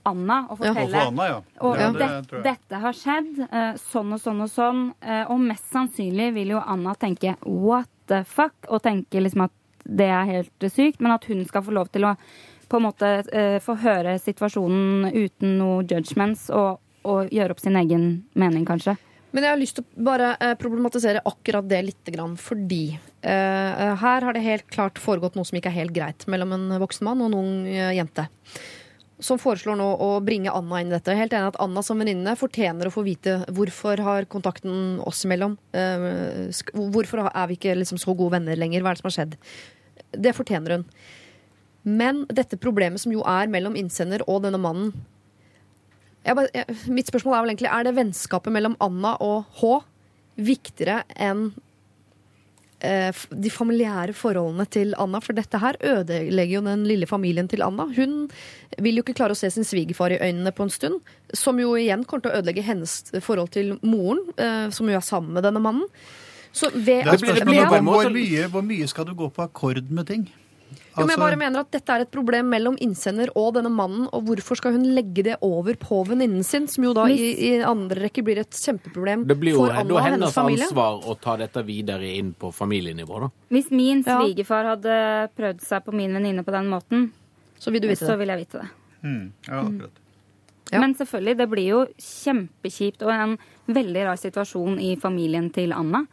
Anna 0.07 0.43
og 0.49 0.59
fortelle 0.59 0.97
ja. 0.97 1.07
Anna, 1.09 1.27
ja. 1.29 1.41
Og 1.63 1.79
Ja, 1.79 1.89
det, 1.95 2.09
det 2.31 2.43
dette 2.47 2.79
har 2.83 2.95
skjedd, 2.97 3.43
eh, 3.49 3.73
sånn 3.79 4.15
og 4.15 4.21
sånn 4.21 4.43
og 4.45 4.51
sånn. 4.51 4.85
eh, 5.01 5.23
og 5.31 5.41
mest 5.43 5.69
sannsynlig 5.73 6.31
vil 6.35 6.55
jo 6.55 6.63
Anna 6.63 6.95
tenke 6.99 7.35
what 7.43 7.89
the 8.11 8.23
fuck, 8.27 8.55
og 8.67 8.83
tenke 8.83 9.21
liksom 9.21 9.47
at 9.47 9.55
det 9.83 10.07
er 10.07 10.27
helt 10.29 10.67
sykt, 10.71 11.01
men 11.03 11.15
at 11.15 11.25
hun 11.27 11.43
skal 11.47 11.63
få 11.63 11.73
lov 11.75 11.91
til 11.91 12.07
å 12.07 12.15
på 12.71 12.79
en 12.79 12.85
måte 12.87 13.09
eh, 13.35 13.59
få 13.61 13.75
høre 13.83 14.15
situasjonen 14.17 15.11
uten 15.11 15.57
noe 15.59 15.83
judgments 15.83 16.47
og, 16.49 16.79
og 17.05 17.33
gjøre 17.33 17.53
opp 17.53 17.61
sin 17.61 17.75
egen 17.77 18.05
mening, 18.39 18.63
kanskje. 18.65 18.95
Men 19.33 19.45
jeg 19.45 19.53
har 19.53 19.59
lyst 19.59 19.77
til 19.79 19.85
å 19.85 20.05
bare 20.07 20.55
problematisere 20.61 21.23
akkurat 21.25 21.65
det 21.69 21.81
litt, 21.87 22.11
fordi 22.37 22.83
eh, 22.93 23.93
her 23.97 24.25
har 24.25 24.33
det 24.33 24.45
helt 24.45 24.67
klart 24.69 25.01
foregått 25.01 25.35
noe 25.35 25.45
som 25.45 25.57
ikke 25.57 25.71
er 25.71 25.79
helt 25.81 25.95
greit 25.95 26.25
mellom 26.29 26.53
en 26.53 26.67
voksen 26.81 27.07
mann 27.07 27.21
og 27.21 27.31
en 27.31 27.39
ung 27.39 27.53
jente. 27.67 28.27
Som 29.23 29.39
foreslår 29.39 29.77
nå 29.79 29.87
å 30.03 30.09
bringe 30.25 30.51
Anna 30.51 30.81
inn 30.83 30.91
i 30.91 30.95
dette. 30.97 31.15
Helt 31.15 31.33
enig 31.35 31.53
at 31.53 31.59
Anna 31.63 31.83
som 31.85 32.01
venninne 32.01 32.35
fortjener 32.39 32.89
å 32.89 32.93
få 32.93 33.05
vite 33.05 33.37
hvorfor 33.55 34.01
har 34.03 34.27
kontakten 34.31 34.99
oss 35.07 35.23
imellom 35.23 35.55
eh, 35.71 36.49
Hvorfor 36.73 37.23
er 37.29 37.47
vi 37.47 37.55
ikke 37.55 37.77
liksom 37.79 38.01
så 38.01 38.15
gode 38.17 38.35
venner 38.35 38.59
lenger? 38.59 38.83
Hva 38.83 38.91
er 38.91 38.99
det 38.99 39.03
som 39.03 39.09
har 39.11 39.17
skjedd? 39.17 39.37
Det 40.27 40.35
fortjener 40.35 40.77
hun. 40.77 40.85
Men 41.83 42.23
dette 42.31 42.59
problemet 42.59 43.01
som 43.03 43.15
jo 43.15 43.23
er 43.27 43.51
mellom 43.51 43.75
innsender 43.79 44.23
og 44.27 44.43
denne 44.45 44.61
mannen 44.61 44.93
jeg 46.23 46.37
bare, 46.39 46.51
jeg, 46.55 46.77
Mitt 46.95 47.09
spørsmål 47.11 47.35
er 47.35 47.43
vel 47.43 47.51
egentlig 47.51 47.71
Er 47.73 47.87
det 47.87 47.97
vennskapet 47.97 48.55
mellom 48.55 48.77
Anna 48.83 49.17
og 49.23 49.49
H 49.59 49.73
viktigere 50.39 51.03
enn 51.21 51.51
de 52.83 53.49
familiære 53.53 54.13
forholdene 54.17 54.65
til 54.69 54.93
Anna? 54.99 55.21
For 55.23 55.33
dette 55.37 55.59
her 55.61 55.77
ødelegger 55.79 56.57
jo 56.57 56.61
den 56.65 56.83
lille 56.89 57.07
familien 57.07 57.47
til 57.47 57.63
Anna. 57.63 57.85
Hun 57.95 58.27
vil 58.83 58.99
jo 58.99 59.03
ikke 59.05 59.15
klare 59.15 59.35
å 59.35 59.39
se 59.39 59.49
sin 59.53 59.63
svigerfar 59.63 60.11
i 60.15 60.19
øynene 60.19 60.51
på 60.51 60.63
en 60.67 60.73
stund. 60.73 60.99
Som 61.33 61.59
jo 61.63 61.73
igjen 61.79 62.03
kommer 62.05 62.25
til 62.27 62.33
å 62.33 62.41
ødelegge 62.41 62.65
hennes 62.67 62.97
forhold 63.23 63.53
til 63.55 63.77
moren, 63.81 64.19
eh, 64.37 64.69
som 64.75 64.89
jo 64.89 64.95
er 64.99 65.05
sammen 65.05 65.33
med 65.33 65.43
denne 65.47 65.61
mannen. 65.63 65.87
Så 66.53 66.69
ved 66.69 67.05
Det 67.05 67.19
blir- 67.21 67.33
det 67.33 67.45
blir 67.47 67.65
hvor, 67.65 68.09
mye, 68.13 68.47
hvor 68.49 68.61
mye 68.61 68.87
skal 68.87 69.05
du 69.05 69.13
gå 69.15 69.31
på 69.33 69.41
akkord 69.47 69.89
med 69.89 70.05
ting? 70.07 70.27
Jo, 70.95 71.01
men 71.01 71.09
jeg 71.09 71.17
Altså- 71.17 71.25
bare 71.25 71.37
mener 71.37 71.59
at 71.59 71.71
Dette 71.71 71.89
er 71.89 72.01
et 72.01 72.11
problem 72.11 72.49
mellom 72.49 72.75
innsender 72.77 73.29
og 73.35 73.53
denne 73.55 73.71
mannen. 73.71 74.07
Og 74.13 74.25
hvorfor 74.25 74.55
skal 74.57 74.73
hun 74.73 74.83
legge 74.93 75.23
det 75.23 75.37
over 75.41 75.73
på 75.73 76.05
venninnen 76.05 76.43
sin, 76.45 76.67
som 76.67 76.83
jo 76.83 76.93
da 76.93 77.05
i, 77.07 77.17
i 77.57 77.63
andre 77.63 77.95
rekke 78.09 78.23
blir 78.23 78.37
et 78.37 78.51
kjempeproblem 78.51 79.25
Det 79.27 79.39
blir 79.39 79.53
jo 79.53 79.65
for 79.65 79.73
familie. 79.73 79.79
Anna 79.81 79.93
og 79.95 80.01
hennes 80.05 80.35
hennes 80.35 80.61
ansvar 80.69 81.01
å 81.03 81.19
ta 81.19 81.35
dette 81.37 81.63
videre 81.65 82.05
inn 82.15 82.33
på 82.37 82.51
familienivå, 82.53 83.19
da. 83.21 83.29
Hvis 83.49 83.71
min 83.71 84.03
Ja. 84.05 84.21
svigerfar 84.21 84.65
hadde 84.75 85.29
prøvd 85.35 85.61
seg 85.61 85.83
på 85.83 85.93
min 85.93 86.13
venninne 86.13 86.43
på 86.45 86.51
den 86.51 86.69
måten, 86.69 87.11
Så 87.59 87.71
vil 87.71 87.81
du 87.81 87.87
vite 87.87 88.05
så 88.05 88.07
det. 88.13 88.19
vil 88.19 88.27
jeg 88.27 88.37
vite 88.45 88.61
det. 88.61 88.69
Mm, 89.03 89.31
ja, 89.47 89.61
akkurat. 89.63 89.89
Ja. 90.71 90.79
Men 90.79 90.93
selvfølgelig, 90.95 91.37
det 91.37 91.49
blir 91.49 91.67
jo 91.67 91.85
kjempekjipt 91.97 93.01
og 93.03 93.09
en 93.09 93.37
veldig 93.67 94.05
rar 94.05 94.15
situasjon 94.17 94.79
i 94.79 94.95
familien 94.95 95.51
til 95.53 95.73
Anna. 95.73 96.05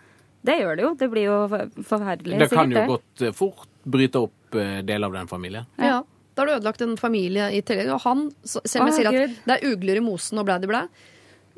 Det 0.44 0.58
gjør 0.60 0.76
det 0.76 0.84
jo. 0.84 0.94
Det 0.94 1.10
blir 1.10 1.24
jo 1.28 1.48
for- 1.48 1.70
forferdelig. 1.98 2.38
Det 2.38 2.50
kan 2.50 2.70
sikkert, 2.70 2.86
jo 2.88 2.96
godt 2.96 3.34
fort 3.36 3.66
bryte 3.86 4.16
opp 4.22 4.32
eh, 4.56 4.80
deler 4.86 5.06
av 5.06 5.12
den 5.20 5.30
familien. 5.30 5.66
Ja. 5.78 6.02
Da 6.34 6.42
har 6.42 6.46
du 6.46 6.52
ødelagt 6.56 6.82
en 6.82 6.96
familie 6.96 7.50
i 7.52 7.60
tillegg. 7.66 7.90
Og 7.92 8.00
han, 8.06 8.28
selv 8.44 8.82
om 8.84 8.90
jeg 8.90 9.00
sier 9.00 9.10
at 9.10 9.38
det 9.46 9.56
er 9.58 9.72
ugler 9.72 9.98
i 10.00 10.04
mosen 10.04 10.38
og 10.40 10.46
blæ, 10.48 10.58
blæ, 10.62 10.70
blæ, 10.70 10.82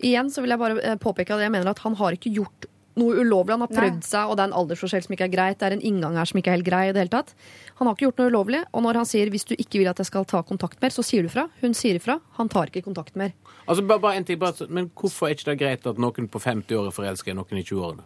igjen 0.02 0.30
så 0.32 0.42
vil 0.42 0.54
jeg 0.54 0.58
bare 0.62 0.78
eh, 0.82 0.96
påpeke 1.00 1.34
at 1.36 1.44
jeg 1.44 1.52
mener 1.54 1.70
at 1.70 1.82
han 1.84 1.94
har 2.00 2.16
ikke 2.16 2.32
gjort 2.34 2.68
noe 2.98 3.22
ulovlig. 3.22 3.54
Han 3.54 3.62
har 3.64 3.70
Nei. 3.72 3.78
prøvd 3.78 4.04
seg, 4.04 4.28
og 4.28 4.36
det 4.36 4.42
er 4.44 4.50
en 4.50 4.56
aldersforskjell 4.60 5.04
som 5.06 5.14
ikke 5.16 5.26
er 5.28 5.32
greit. 5.32 5.58
Det 5.60 5.68
er 5.68 5.76
en 5.76 5.84
inngang 5.92 6.16
her 6.18 6.28
som 6.28 6.40
ikke 6.40 6.52
er 6.52 6.58
helt 6.58 6.66
grei 6.66 6.82
i 6.88 6.92
det 6.92 7.00
hele 7.04 7.12
tatt. 7.14 7.32
Han 7.78 7.88
har 7.88 7.96
ikke 7.96 8.08
gjort 8.08 8.20
noe 8.20 8.32
ulovlig, 8.32 8.60
og 8.72 8.84
når 8.84 9.00
han 9.00 9.08
sier 9.08 9.30
hvis 9.32 9.46
du 9.48 9.54
ikke 9.56 9.80
vil 9.80 9.88
at 9.92 10.02
jeg 10.02 10.10
skal 10.10 10.26
ta 10.28 10.42
kontakt 10.44 10.82
mer, 10.82 10.92
så 10.92 11.04
sier 11.06 11.24
du 11.24 11.30
fra. 11.32 11.46
Hun 11.62 11.76
sier 11.78 11.96
ifra. 12.00 12.18
Han 12.40 12.50
tar 12.52 12.72
ikke 12.72 12.84
kontakt 12.84 13.16
mer. 13.16 13.32
Altså, 13.64 13.84
bare, 13.86 14.02
bare 14.02 14.20
en 14.20 14.26
ting, 14.28 14.40
bare, 14.40 14.66
Men 14.68 14.90
hvorfor 14.98 15.28
er 15.30 15.36
ikke 15.36 15.52
det 15.52 15.58
greit 15.62 15.86
at 15.86 16.00
noen 16.02 16.28
på 16.28 16.40
50 16.42 16.76
år 16.76 16.90
er 16.90 16.96
forelska 16.96 17.32
i 17.32 17.36
noen 17.38 17.60
i 17.62 17.64
20-årene? 17.64 18.04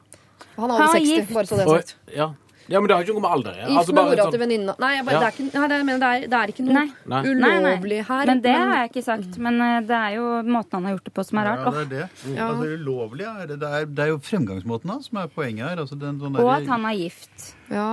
Han 0.56 0.70
er 0.70 0.76
Han 0.76 0.76
over 0.76 0.84
er 0.84 1.06
60, 1.26 1.32
bare 1.34 1.46
så 1.46 1.56
det 1.56 1.64
er 1.66 1.72
Og- 1.72 2.14
Ja. 2.14 2.28
Ja, 2.68 2.80
men 2.80 2.88
det 2.88 2.97
har 2.97 3.05
ikke 3.06 3.14
noe 3.16 3.24
med 3.24 3.30
alder 3.36 3.51
å 3.52 3.56
gjøre. 3.56 3.68
Gift 3.70 3.78
Altså, 3.80 3.94
med 3.94 4.05
mora 4.10 4.22
sånn- 4.24 4.30
til 4.34 4.40
venninna. 4.43 4.74
Nei, 4.82 4.90
jeg 4.97 5.05
bare, 5.06 5.14
Ja. 5.14 5.20
det, 5.20 5.26
er 5.26 5.34
ikke, 5.36 5.47
nei, 5.60 5.68
det, 5.72 5.78
men 5.86 6.01
det, 6.01 6.09
er, 6.10 6.26
det 6.26 6.38
er 6.40 6.52
ikke 6.52 6.64
noe 6.66 6.74
Nei. 6.76 6.86
Nei. 7.06 7.22
Nei, 7.22 7.32
nei. 7.60 7.72
ulovlig 7.76 8.01
her. 8.09 8.26
Men 8.26 8.40
det 8.43 8.55
har 8.56 8.74
jeg 8.80 8.90
ikke 8.93 9.05
sagt. 9.06 9.38
Men 9.38 9.60
eh, 9.60 9.80
det 9.86 9.97
er 10.01 10.14
jo 10.16 10.24
måten 10.43 10.72
han 10.78 10.84
har 10.84 10.97
gjort 10.97 11.05
det 11.10 11.14
på 11.14 11.24
som 11.28 11.38
er 11.38 11.44
rart. 11.51 11.64
Ja, 11.66 11.70
det 11.70 11.84
er 11.84 11.90
det. 11.94 12.34
Ja. 12.36 12.48
Altså, 12.51 12.62
det 12.66 12.80
ulovlige 12.80 13.34
er 13.43 13.47
det, 13.47 13.59
det, 13.60 13.70
er, 13.80 13.86
det 13.86 14.05
er 14.06 14.09
jo 14.14 14.18
fremgangsmåten 14.18 14.90
hans 14.90 15.06
som 15.10 15.18
er 15.22 15.28
poenget 15.28 15.68
her. 15.68 15.76
Altså, 15.84 15.98
den, 15.98 16.18
sånn 16.20 16.36
Og 16.43 16.51
at 16.56 16.66
han 16.66 16.84
er 16.90 16.97
gift. 16.98 17.52
Ja, 17.70 17.88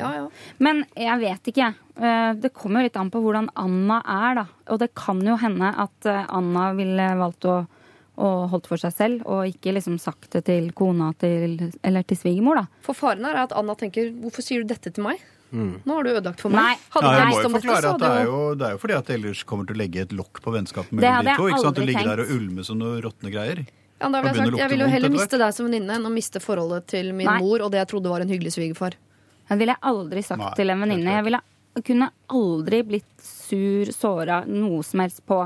ja, 0.00 0.10
ja. 0.20 0.28
Men 0.58 0.84
jeg 0.96 1.18
vet 1.20 1.52
ikke. 1.52 1.74
Eh, 2.00 2.32
Det 2.40 2.52
kommer 2.54 2.80
jo 2.80 2.88
litt 2.88 2.96
an 2.96 3.10
på 3.10 3.20
hvordan 3.20 3.48
Anna 3.56 4.00
er, 4.06 4.34
da. 4.40 4.46
Og 4.72 4.78
det 4.80 4.94
kan 4.94 5.20
jo 5.20 5.36
hende 5.36 5.68
at 5.76 6.06
eh, 6.08 6.24
Anna 6.28 6.72
ville 6.78 7.10
valgt 7.20 7.44
å, 7.44 7.66
å 8.20 8.30
holdt 8.52 8.68
for 8.70 8.80
seg 8.82 8.92
selv, 8.94 9.26
og 9.26 9.48
ikke 9.48 9.72
liksom 9.76 9.96
sagt 10.02 10.30
det 10.36 10.44
til 10.46 10.70
kona 10.76 11.10
til, 11.20 11.56
eller 11.86 12.06
til 12.06 12.20
svigermor, 12.20 12.60
da. 12.62 12.82
For 12.84 12.96
faren 12.98 13.24
her 13.26 13.38
er 13.38 13.46
at 13.48 13.56
Anna 13.56 13.76
tenker 13.80 14.12
hvorfor 14.20 14.44
sier 14.44 14.62
du 14.64 14.74
dette 14.74 14.92
til 14.92 15.06
meg? 15.06 15.22
Mm. 15.50 15.80
Nå 15.82 15.94
har 15.96 16.06
du 16.06 16.10
ødelagt 16.12 16.40
for 16.44 16.52
meg. 16.54 16.62
Nei. 16.62 16.90
Hadde 16.94 17.10
Ja, 17.10 17.18
jeg 17.18 17.30
må 17.32 17.42
jo 17.42 17.48
forklare 17.56 17.90
at 17.90 18.02
det 18.02 18.10
er 18.20 18.28
jo 18.28 18.40
det 18.54 18.66
er 18.68 18.74
jo 18.76 18.80
fordi 18.84 18.94
at 18.94 19.08
det 19.08 19.14
ellers 19.18 19.42
kommer 19.48 19.66
til 19.66 19.74
å 19.74 19.80
legge 19.80 20.04
et 20.06 20.12
lokk 20.14 20.38
på 20.44 20.52
vennskapet 20.54 20.92
mellom 20.94 21.26
de 21.26 21.34
to. 21.40 21.48
ikke 21.50 21.62
sant? 21.64 21.80
Du 21.80 21.88
ligger 21.88 22.10
der 22.12 22.22
og 22.22 22.34
ulmer 22.36 22.66
som 22.68 22.78
noen 22.78 23.00
råtne 23.02 23.32
greier. 23.34 23.64
ja, 23.66 24.08
da 24.08 24.20
vil 24.20 24.30
jeg, 24.30 24.36
sagt, 24.38 24.58
jeg 24.62 24.70
vil 24.70 24.84
jo 24.84 24.90
heller 24.94 25.12
miste 25.16 25.40
deg 25.42 25.56
som 25.56 25.66
venninne 25.66 25.96
enn 25.98 26.06
å 26.06 26.12
miste 26.14 26.40
forholdet 26.44 26.86
til 26.94 27.10
min 27.12 27.26
Nei. 27.26 27.40
mor 27.42 27.66
og 27.66 27.72
det 27.74 27.82
jeg 27.82 27.90
trodde 27.90 28.12
var 28.12 28.22
en 28.22 28.30
hyggelig 28.30 28.54
svigerfar. 28.54 28.94
Det 29.50 29.58
ville 29.58 29.74
jeg 29.74 29.82
aldri 29.90 30.22
sagt 30.22 30.44
Nei, 30.44 30.52
til 30.60 30.70
en 30.70 30.84
venninne. 30.86 31.16
Jeg 31.18 31.26
ville, 31.26 31.40
kunne 31.90 32.10
aldri 32.38 32.82
blitt 32.86 33.26
sur, 33.26 33.90
såra, 33.96 34.44
noe 34.46 34.84
som 34.86 35.02
helst 35.02 35.24
på 35.26 35.40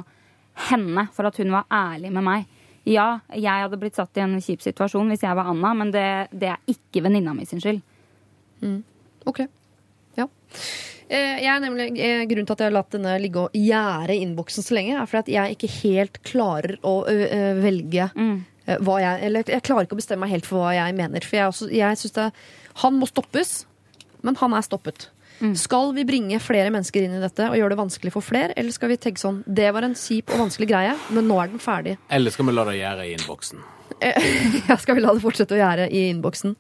henne 0.68 1.08
for 1.16 1.26
at 1.30 1.40
hun 1.40 1.50
var 1.56 1.64
ærlig 1.72 2.12
med 2.12 2.28
meg. 2.28 2.53
Ja, 2.86 3.20
jeg 3.32 3.48
hadde 3.64 3.78
blitt 3.80 3.96
satt 3.96 4.16
i 4.16 4.20
en 4.20 4.34
kjip 4.44 4.60
situasjon 4.60 5.08
hvis 5.08 5.22
jeg 5.24 5.36
var 5.38 5.46
Anna, 5.48 5.70
men 5.74 5.90
det, 5.94 6.04
det 6.36 6.50
er 6.52 6.58
ikke 6.68 7.02
venninna 7.06 7.32
mi 7.34 7.46
sin 7.48 7.62
skyld. 7.62 7.80
Ok, 9.26 9.40
ja. 10.18 10.26
Eh, 11.08 11.40
Jeg 11.42 11.48
er 11.52 11.60
nemlig, 11.60 11.86
eh, 12.00 12.24
grunnen 12.28 12.46
til 12.48 12.52
at 12.56 12.62
jeg 12.64 12.68
har 12.70 12.76
latt 12.76 12.90
denne 12.94 13.14
ligge 13.20 13.40
og 13.46 13.56
gjære 13.56 14.16
innboksen 14.24 14.64
så 14.64 14.74
lenge, 14.76 14.96
er 15.00 15.06
fordi 15.08 15.20
at 15.24 15.32
jeg 15.34 15.56
ikke 15.56 15.72
helt 15.82 16.20
klarer 16.24 16.76
å 16.84 16.94
ø, 17.08 17.16
ø, 17.24 17.40
velge 17.64 18.10
Mm. 18.14 18.44
eh, 18.66 18.78
hva 18.80 18.98
jeg 19.00 19.22
Eller 19.26 19.42
jeg 19.44 19.62
klarer 19.62 19.84
ikke 19.86 19.96
å 19.96 20.00
bestemme 20.00 20.20
meg 20.24 20.30
helt 20.30 20.46
for 20.46 20.60
hva 20.64 20.74
jeg 20.74 20.94
mener. 20.96 21.20
For 21.24 21.36
jeg, 21.36 21.48
også, 21.48 21.70
jeg 21.72 21.96
synes 22.00 22.12
det 22.12 22.32
Han 22.84 22.94
må 23.00 23.06
stoppes, 23.06 23.66
men 24.22 24.34
han 24.36 24.52
er 24.54 24.60
stoppet. 24.62 25.08
Skal 25.58 25.92
vi 25.96 26.04
bringe 26.06 26.38
flere 26.40 26.70
mennesker 26.70 27.04
inn 27.04 27.16
i 27.16 27.22
dette 27.22 27.48
og 27.50 27.56
gjøre 27.58 27.74
det 27.74 27.80
vanskelig 27.80 28.12
for 28.14 28.24
flere, 28.24 28.54
eller 28.56 28.74
skal 28.74 28.92
vi 28.92 28.98
tenke 29.02 29.20
sånn 29.20 29.42
Det 29.46 29.66
var 29.74 29.86
en 29.86 29.96
kjip 29.98 30.30
og 30.30 30.44
vanskelig 30.46 30.68
greie, 30.70 30.94
men 31.10 31.26
nå 31.28 31.38
er 31.42 31.50
den 31.52 31.62
ferdig. 31.62 31.96
Eller 32.08 32.34
skal 32.34 32.48
vi 32.48 32.54
la 32.54 32.66
det 32.68 32.76
gjøre 32.78 33.08
i 33.08 33.14
innboksen? 33.18 33.64
Ja, 34.68 34.76
skal 34.80 34.96
vi 34.96 35.02
la 35.04 35.12
det 35.14 35.22
fortsette 35.22 35.54
å 35.56 35.58
gjøre 35.58 35.86
i 35.92 36.06
innboksen? 36.10 36.54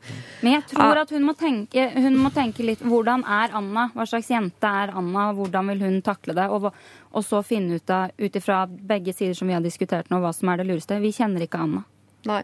Men 0.44 0.56
jeg 0.56 0.66
tror 0.74 1.00
at 1.02 1.10
hun 1.12 1.24
må, 1.26 1.34
tenke, 1.38 1.86
hun 1.96 2.16
må 2.20 2.30
tenke 2.34 2.64
litt 2.66 2.82
Hvordan 2.84 3.24
er 3.26 3.54
Anna? 3.56 3.88
Hva 3.94 4.06
slags 4.08 4.30
jente 4.32 4.70
er 4.70 4.92
Anna? 4.96 5.30
Hvordan 5.36 5.72
vil 5.72 5.84
hun 5.84 6.00
takle 6.04 6.36
det? 6.36 6.46
Og, 6.52 6.68
og 7.10 7.26
så 7.26 7.42
finne 7.46 7.80
ut 7.80 7.94
av, 7.94 8.12
ut 8.16 8.38
ifra 8.40 8.64
begge 8.68 9.16
sider 9.16 9.36
som 9.36 9.50
vi 9.50 9.56
har 9.56 9.64
diskutert 9.64 10.12
nå, 10.12 10.20
hva 10.22 10.32
som 10.36 10.52
er 10.52 10.62
det 10.62 10.68
lureste. 10.70 11.00
Vi 11.02 11.12
kjenner 11.16 11.44
ikke 11.46 11.62
Anna. 11.64 11.84
Nei. 12.28 12.42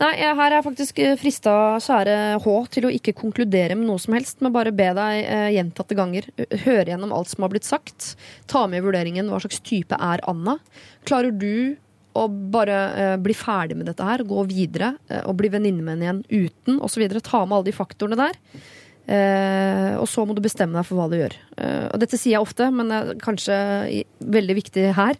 Nei, 0.00 0.14
jeg, 0.16 0.32
her 0.38 0.48
er 0.48 0.56
jeg 0.56 0.64
faktisk 0.64 1.00
eh, 1.04 1.14
frista, 1.20 1.52
kjære 1.84 2.16
H, 2.42 2.54
til 2.72 2.88
å 2.88 2.92
ikke 2.96 3.14
konkludere 3.18 3.76
med 3.76 3.86
noe 3.90 4.00
som 4.00 4.16
helst, 4.16 4.40
men 4.40 4.54
bare 4.54 4.72
be 4.74 4.88
deg 4.96 5.18
eh, 5.20 5.48
gjentatte 5.58 5.96
ganger 5.98 6.30
høre 6.64 6.88
gjennom 6.94 7.12
alt 7.12 7.30
som 7.30 7.44
har 7.44 7.52
blitt 7.52 7.68
sagt. 7.68 8.14
Ta 8.50 8.64
med 8.66 8.80
i 8.80 8.86
vurderingen 8.86 9.28
hva 9.30 9.42
slags 9.44 9.60
type 9.60 9.98
er 10.00 10.24
Anna. 10.30 10.56
Klarer 11.08 11.34
du 11.36 11.76
å 12.18 12.26
bare 12.28 12.78
eh, 12.96 13.16
bli 13.20 13.36
ferdig 13.36 13.78
med 13.78 13.88
dette 13.88 14.04
her, 14.06 14.24
gå 14.28 14.44
videre 14.48 14.94
eh, 15.08 15.24
og 15.26 15.36
bli 15.40 15.52
venninne 15.52 15.84
med 15.84 15.94
henne 15.94 16.06
igjen 16.06 16.48
uten 16.48 16.80
osv.? 16.84 17.04
Ta 17.20 17.44
med 17.44 17.58
alle 17.58 17.68
de 17.70 17.76
faktorene 17.76 18.18
der. 18.20 18.40
Eh, 19.02 19.92
og 19.98 20.06
så 20.06 20.22
må 20.22 20.34
du 20.36 20.42
bestemme 20.44 20.76
deg 20.78 20.86
for 20.86 21.00
hva 21.00 21.08
du 21.10 21.16
gjør. 21.18 21.34
Eh, 21.58 21.86
og 21.88 21.98
dette 22.02 22.18
sier 22.20 22.36
jeg 22.36 22.44
ofte, 22.44 22.68
men 22.74 23.16
kanskje 23.22 23.56
veldig 24.20 24.58
viktig 24.60 24.86
her. 24.98 25.18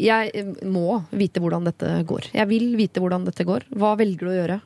Jeg 0.00 0.32
eh, 0.34 0.50
må 0.68 1.02
vite 1.10 1.42
hvordan 1.42 1.66
dette 1.68 1.92
går. 2.08 2.32
Jeg 2.36 2.50
vil 2.50 2.72
vite 2.78 3.02
hvordan 3.02 3.26
dette 3.28 3.46
går. 3.46 3.68
Hva 3.76 3.94
velger 4.00 4.26
du 4.26 4.32
å 4.32 4.38
gjøre? 4.38 4.60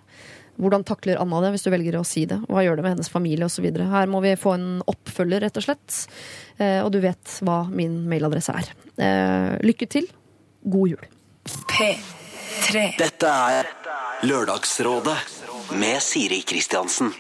Hvordan 0.55 0.85
takler 0.87 1.19
Anna 1.19 1.41
det, 1.43 1.51
hvis 1.57 1.65
du 1.67 1.71
velger 1.75 1.97
å 1.99 2.05
si 2.07 2.25
det? 2.31 2.39
Hva 2.47 2.63
gjør 2.63 2.79
det 2.79 2.85
med 2.87 2.95
hennes 2.95 3.11
familie 3.11 3.49
osv.? 3.49 3.67
Her 3.75 4.11
må 4.11 4.21
vi 4.23 4.37
få 4.39 4.55
en 4.55 4.69
oppfølger, 4.91 5.43
rett 5.43 5.59
og 5.59 5.67
slett. 5.67 5.97
Eh, 6.63 6.79
og 6.85 6.93
du 6.95 7.01
vet 7.03 7.39
hva 7.47 7.65
min 7.71 8.05
mailadresse 8.11 8.55
er. 8.55 8.71
Eh, 8.95 9.51
lykke 9.67 9.91
til. 9.91 10.09
God 10.63 10.95
jul. 10.95 11.09
P3. 11.75 12.87
Dette 13.01 13.35
er 13.51 13.73
Lørdagsrådet 14.25 15.19
med 15.81 15.99
Siri 16.01 16.41
Kristiansen. 16.47 17.11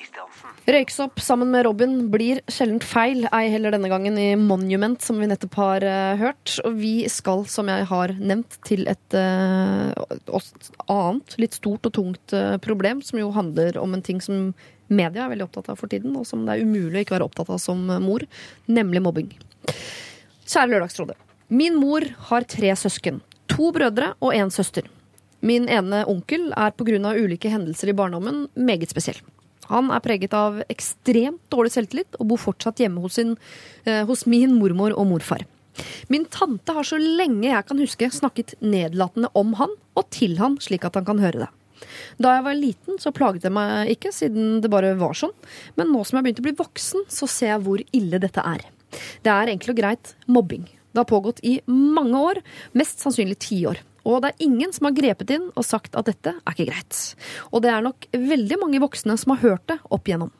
Røyksopp 0.64 1.20
sammen 1.20 1.50
med 1.52 1.66
Robin 1.66 2.06
blir 2.08 2.38
sjelden 2.48 2.78
feil, 2.80 3.26
ei 3.36 3.50
heller 3.52 3.74
denne 3.74 3.90
gangen 3.92 4.14
i 4.16 4.30
Monument, 4.40 4.96
som 5.04 5.18
vi 5.20 5.26
nettopp 5.28 5.58
har 5.60 5.84
uh, 5.84 6.14
hørt. 6.16 6.54
Og 6.64 6.78
vi 6.78 6.92
skal, 7.12 7.44
som 7.52 7.68
jeg 7.68 7.84
har 7.90 8.14
nevnt, 8.16 8.56
til 8.64 8.86
et 8.88 9.16
uh, 9.18 9.92
annet, 10.88 11.36
litt 11.42 11.58
stort 11.58 11.90
og 11.90 11.92
tungt 11.98 12.32
uh, 12.32 12.56
problem, 12.64 13.02
som 13.04 13.20
jo 13.20 13.28
handler 13.36 13.76
om 13.82 13.92
en 13.92 14.04
ting 14.06 14.24
som 14.24 14.54
media 14.88 15.26
er 15.26 15.34
veldig 15.34 15.44
opptatt 15.50 15.68
av 15.74 15.82
for 15.82 15.92
tiden, 15.92 16.16
og 16.16 16.24
som 16.28 16.46
det 16.48 16.56
er 16.56 16.64
umulig 16.64 17.02
å 17.02 17.04
ikke 17.04 17.18
være 17.18 17.28
opptatt 17.28 17.52
av 17.52 17.60
som 17.60 17.84
mor, 18.00 18.24
nemlig 18.64 19.04
mobbing. 19.04 19.28
Kjære 20.48 20.70
Lørdagsrådet. 20.72 21.20
Min 21.52 21.76
mor 21.76 22.08
har 22.30 22.48
tre 22.48 22.72
søsken. 22.72 23.20
To 23.52 23.68
brødre 23.76 24.14
og 24.24 24.32
én 24.32 24.48
søster. 24.52 24.88
Min 25.44 25.68
ene 25.68 26.06
onkel 26.08 26.54
er 26.56 26.72
pga. 26.72 27.12
ulike 27.12 27.52
hendelser 27.52 27.92
i 27.92 27.96
barndommen 27.96 28.46
meget 28.56 28.88
spesiell. 28.88 29.20
Han 29.70 29.90
er 29.94 30.02
preget 30.04 30.34
av 30.36 30.60
ekstremt 30.72 31.42
dårlig 31.52 31.72
selvtillit 31.74 32.18
og 32.20 32.30
bor 32.32 32.40
fortsatt 32.40 32.82
hjemme 32.82 33.02
hos, 33.04 33.16
sin, 33.18 33.36
eh, 33.84 34.04
hos 34.08 34.26
min 34.26 34.58
mormor 34.58 34.96
og 34.96 35.08
morfar. 35.12 35.44
Min 36.08 36.26
tante 36.30 36.72
har 36.72 36.86
så 36.86 36.98
lenge 37.00 37.48
jeg 37.48 37.66
kan 37.66 37.80
huske 37.82 38.10
snakket 38.12 38.54
nedlatende 38.62 39.30
om 39.34 39.54
han 39.58 39.72
og 39.98 40.08
til 40.14 40.36
han, 40.38 40.58
slik 40.62 40.84
at 40.86 40.94
han 40.98 41.06
kan 41.08 41.22
høre 41.22 41.46
det. 41.46 41.50
Da 42.22 42.36
jeg 42.36 42.44
var 42.46 42.58
liten, 42.58 43.00
så 43.02 43.12
plaget 43.14 43.44
det 43.44 43.52
meg 43.52 43.90
ikke, 43.96 44.12
siden 44.14 44.60
det 44.62 44.70
bare 44.72 44.94
var 44.98 45.16
sånn. 45.18 45.34
Men 45.78 45.90
nå 45.92 46.04
som 46.06 46.18
jeg 46.18 46.26
begynte 46.26 46.44
å 46.44 46.48
bli 46.48 46.56
voksen, 46.60 47.08
så 47.10 47.28
ser 47.30 47.54
jeg 47.54 47.64
hvor 47.66 47.82
ille 47.96 48.20
dette 48.22 48.44
er. 48.44 48.62
Det 49.26 49.32
er 49.32 49.50
enkelt 49.50 49.74
og 49.74 49.80
greit 49.80 50.14
mobbing. 50.30 50.68
Det 50.94 51.02
har 51.02 51.10
pågått 51.10 51.42
i 51.42 51.58
mange 51.66 52.20
år, 52.30 52.40
mest 52.78 53.02
sannsynlig 53.02 53.40
ti 53.42 53.64
år. 53.66 53.80
Og 54.04 54.20
det 54.22 54.32
er 54.32 54.46
ingen 54.46 54.72
som 54.74 54.88
har 54.88 54.96
grepet 54.96 55.32
inn 55.36 55.48
og 55.54 55.66
sagt 55.66 55.96
at 55.96 56.08
dette 56.08 56.34
er 56.36 56.54
ikke 56.54 56.68
greit. 56.70 57.02
Og 57.50 57.64
det 57.64 57.72
er 57.72 57.84
nok 57.84 58.08
veldig 58.12 58.60
mange 58.60 58.82
voksne 58.82 59.16
som 59.20 59.34
har 59.34 59.42
hørt 59.44 59.66
det 59.72 59.78
opp 59.88 60.08
igjennom. 60.08 60.32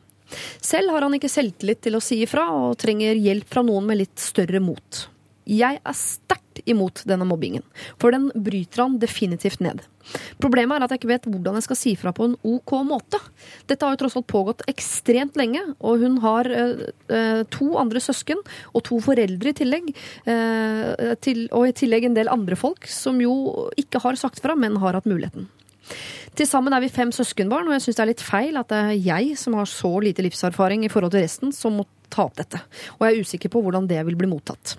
Selv 0.61 0.93
har 0.93 1.05
han 1.05 1.13
ikke 1.17 1.29
selvtillit 1.29 1.83
til 1.85 1.97
å 1.97 2.03
si 2.03 2.21
ifra, 2.25 2.47
og 2.49 2.79
trenger 2.81 3.17
hjelp 3.17 3.49
fra 3.51 3.61
noen 3.65 3.85
med 3.89 4.01
litt 4.01 4.21
større 4.21 4.61
mot. 4.63 5.05
Jeg 5.45 5.79
er 5.81 5.97
sterkt 5.97 6.61
imot 6.69 7.03
denne 7.07 7.27
mobbingen, 7.27 7.65
for 8.01 8.15
den 8.15 8.29
bryter 8.33 8.85
han 8.85 8.97
definitivt 9.01 9.61
ned. 9.63 9.83
Problemet 10.41 10.77
er 10.77 10.85
at 10.85 10.93
jeg 10.93 11.01
ikke 11.01 11.11
vet 11.11 11.27
hvordan 11.27 11.57
jeg 11.57 11.65
skal 11.65 11.79
si 11.79 11.93
fra 11.99 12.13
på 12.15 12.29
en 12.29 12.35
ok 12.45 12.73
måte. 12.87 13.19
Dette 13.69 13.85
har 13.85 13.95
jo 13.95 14.01
tross 14.03 14.15
alt 14.19 14.29
pågått 14.31 14.63
ekstremt 14.71 15.37
lenge, 15.39 15.61
og 15.79 16.05
hun 16.05 16.19
har 16.23 16.49
eh, 16.49 16.85
eh, 17.09 17.41
to 17.53 17.73
andre 17.81 18.01
søsken 18.03 18.41
og 18.73 18.85
to 18.87 19.01
foreldre 19.03 19.51
i 19.51 19.57
tillegg. 19.57 19.91
eh, 20.25 21.13
til, 21.21 21.45
og 21.51 21.67
i 21.67 21.75
tillegg 21.75 22.07
en 22.07 22.17
del 22.17 22.31
andre 22.31 22.57
folk 22.59 22.87
som 22.89 23.19
jo 23.21 23.69
ikke 23.79 24.01
har 24.03 24.17
sagt 24.19 24.41
fra, 24.43 24.55
men 24.55 24.79
har 24.81 24.97
hatt 24.97 25.09
muligheten. 25.09 25.49
Til 26.35 26.47
sammen 26.49 26.73
er 26.75 26.81
vi 26.83 26.91
fem 26.91 27.11
søskenbarn, 27.15 27.69
og 27.69 27.77
jeg 27.77 27.85
syns 27.85 27.99
det 27.99 28.03
er 28.03 28.11
litt 28.11 28.25
feil 28.25 28.57
at 28.59 28.71
det 28.71 28.79
er 28.81 29.03
jeg 29.05 29.37
som 29.39 29.55
har 29.55 29.69
så 29.69 29.91
lite 30.03 30.25
livserfaring 30.25 30.83
i 30.85 30.91
forhold 30.91 31.13
til 31.15 31.23
resten, 31.23 31.53
som 31.55 31.77
må 31.79 31.85
ta 32.11 32.25
opp 32.27 32.35
dette. 32.39 32.59
Og 32.97 33.05
jeg 33.05 33.13
er 33.13 33.27
usikker 33.27 33.53
på 33.53 33.61
hvordan 33.63 33.87
det 33.89 34.01
vil 34.07 34.17
bli 34.19 34.29
mottatt. 34.29 34.75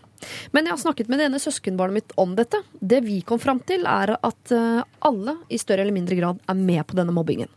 Men 0.55 0.67
jeg 0.67 0.75
har 0.75 0.81
snakket 0.81 1.11
med 1.11 1.21
det 1.21 1.29
ene 1.29 1.41
søskenbarnet 1.43 1.99
mitt 1.99 2.15
om 2.21 2.35
dette. 2.39 2.63
Det 2.81 3.03
vi 3.05 3.21
kom 3.27 3.41
fram 3.43 3.61
til, 3.69 3.87
er 3.89 4.15
at 4.17 4.55
eh, 4.55 4.83
alle 5.07 5.37
i 5.53 5.61
større 5.61 5.85
eller 5.85 5.97
mindre 5.97 6.19
grad 6.19 6.41
er 6.49 6.59
med 6.59 6.83
på 6.89 6.99
denne 6.99 7.15
mobbingen. 7.15 7.51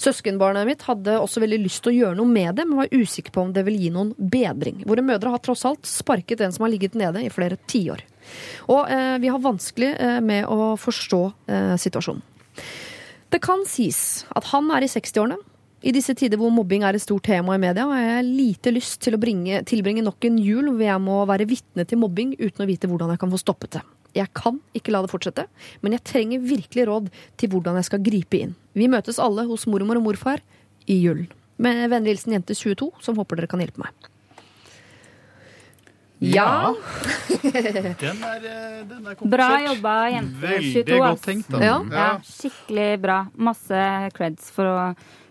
Søskenbarnet 0.00 0.68
mitt 0.68 0.84
hadde 0.88 1.18
også 1.20 1.42
veldig 1.44 1.60
lyst 1.62 1.84
til 1.84 1.92
å 1.92 1.98
gjøre 1.98 2.18
noe 2.20 2.30
med 2.30 2.56
det, 2.58 2.66
men 2.68 2.80
var 2.80 2.94
usikker 2.94 3.34
på 3.34 3.44
om 3.44 3.54
det 3.54 3.64
ville 3.66 3.82
gi 3.82 3.92
noen 3.94 4.14
bedring. 4.18 4.82
Våre 4.88 5.04
mødre 5.04 5.34
har 5.34 5.44
tross 5.44 5.66
alt 5.68 5.88
sparket 5.88 6.42
en 6.44 6.54
som 6.54 6.66
har 6.66 6.72
ligget 6.72 6.98
nede 6.98 7.24
i 7.24 7.32
flere 7.32 7.60
tiår. 7.70 8.04
Og 8.70 8.90
eh, 8.90 9.16
vi 9.22 9.30
har 9.32 9.42
vanskelig 9.42 9.94
eh, 9.96 10.18
med 10.24 10.48
å 10.50 10.74
forstå 10.80 11.22
eh, 11.50 11.74
situasjonen. 11.80 12.24
Det 13.30 13.38
kan 13.42 13.62
sies 13.68 14.24
at 14.34 14.48
han 14.50 14.72
er 14.74 14.82
i 14.82 14.90
60-årene. 14.90 15.38
I 15.80 15.92
disse 15.96 16.12
tider 16.12 16.36
hvor 16.36 16.52
mobbing 16.52 16.82
er 16.84 16.96
et 16.96 17.00
stort 17.02 17.24
tema 17.24 17.54
i 17.56 17.60
media, 17.62 17.86
har 17.88 18.02
jeg 18.04 18.26
lite 18.28 18.72
lyst 18.74 18.98
til 19.00 19.16
å 19.16 19.20
bringe, 19.20 19.62
tilbringe 19.68 20.04
nok 20.04 20.26
en 20.28 20.36
jul 20.42 20.68
hvor 20.68 20.84
jeg 20.84 21.00
må 21.00 21.22
være 21.30 21.48
vitne 21.48 21.86
til 21.88 22.02
mobbing 22.02 22.34
uten 22.36 22.66
å 22.66 22.68
vite 22.68 22.90
hvordan 22.90 23.14
jeg 23.14 23.22
kan 23.22 23.32
få 23.32 23.40
stoppet 23.40 23.78
det. 23.78 23.82
Jeg 24.18 24.28
kan 24.36 24.58
ikke 24.76 24.92
la 24.92 25.00
det 25.04 25.12
fortsette, 25.12 25.46
men 25.80 25.94
jeg 25.96 26.04
trenger 26.04 26.44
virkelig 26.44 26.86
råd 26.90 27.10
til 27.40 27.52
hvordan 27.52 27.78
jeg 27.80 27.88
skal 27.88 28.02
gripe 28.04 28.42
inn. 28.42 28.56
Vi 28.76 28.90
møtes 28.92 29.20
alle 29.22 29.46
hos 29.48 29.64
mormor 29.70 30.00
og 30.00 30.08
morfar 30.10 30.42
i 30.90 30.98
julen. 31.00 31.30
Med 31.60 31.86
vennlig 31.92 32.16
hilsen 32.16 32.36
jente22, 32.36 32.90
som 33.04 33.16
håper 33.20 33.40
dere 33.40 33.50
kan 33.52 33.62
hjelpe 33.62 33.84
meg. 33.84 34.10
Ja. 36.20 36.74
Den 37.40 38.18
er, 38.20 38.42
eh, 38.44 38.82
den 38.84 39.06
er 39.08 39.14
komplisert. 39.16 39.30
Bra 39.32 39.46
jobba, 39.64 39.94
jente 40.12 40.50
22. 40.60 40.82
Veldig 40.84 40.98
godt 41.00 41.22
tenkt, 41.24 41.48
da. 41.54 41.60
Ja. 41.64 41.78
Ja, 41.88 42.08
skikkelig 42.28 42.88
bra. 43.00 43.16
Masse 43.40 43.84
creds 44.18 44.50
for 44.52 44.68
å 44.68 44.82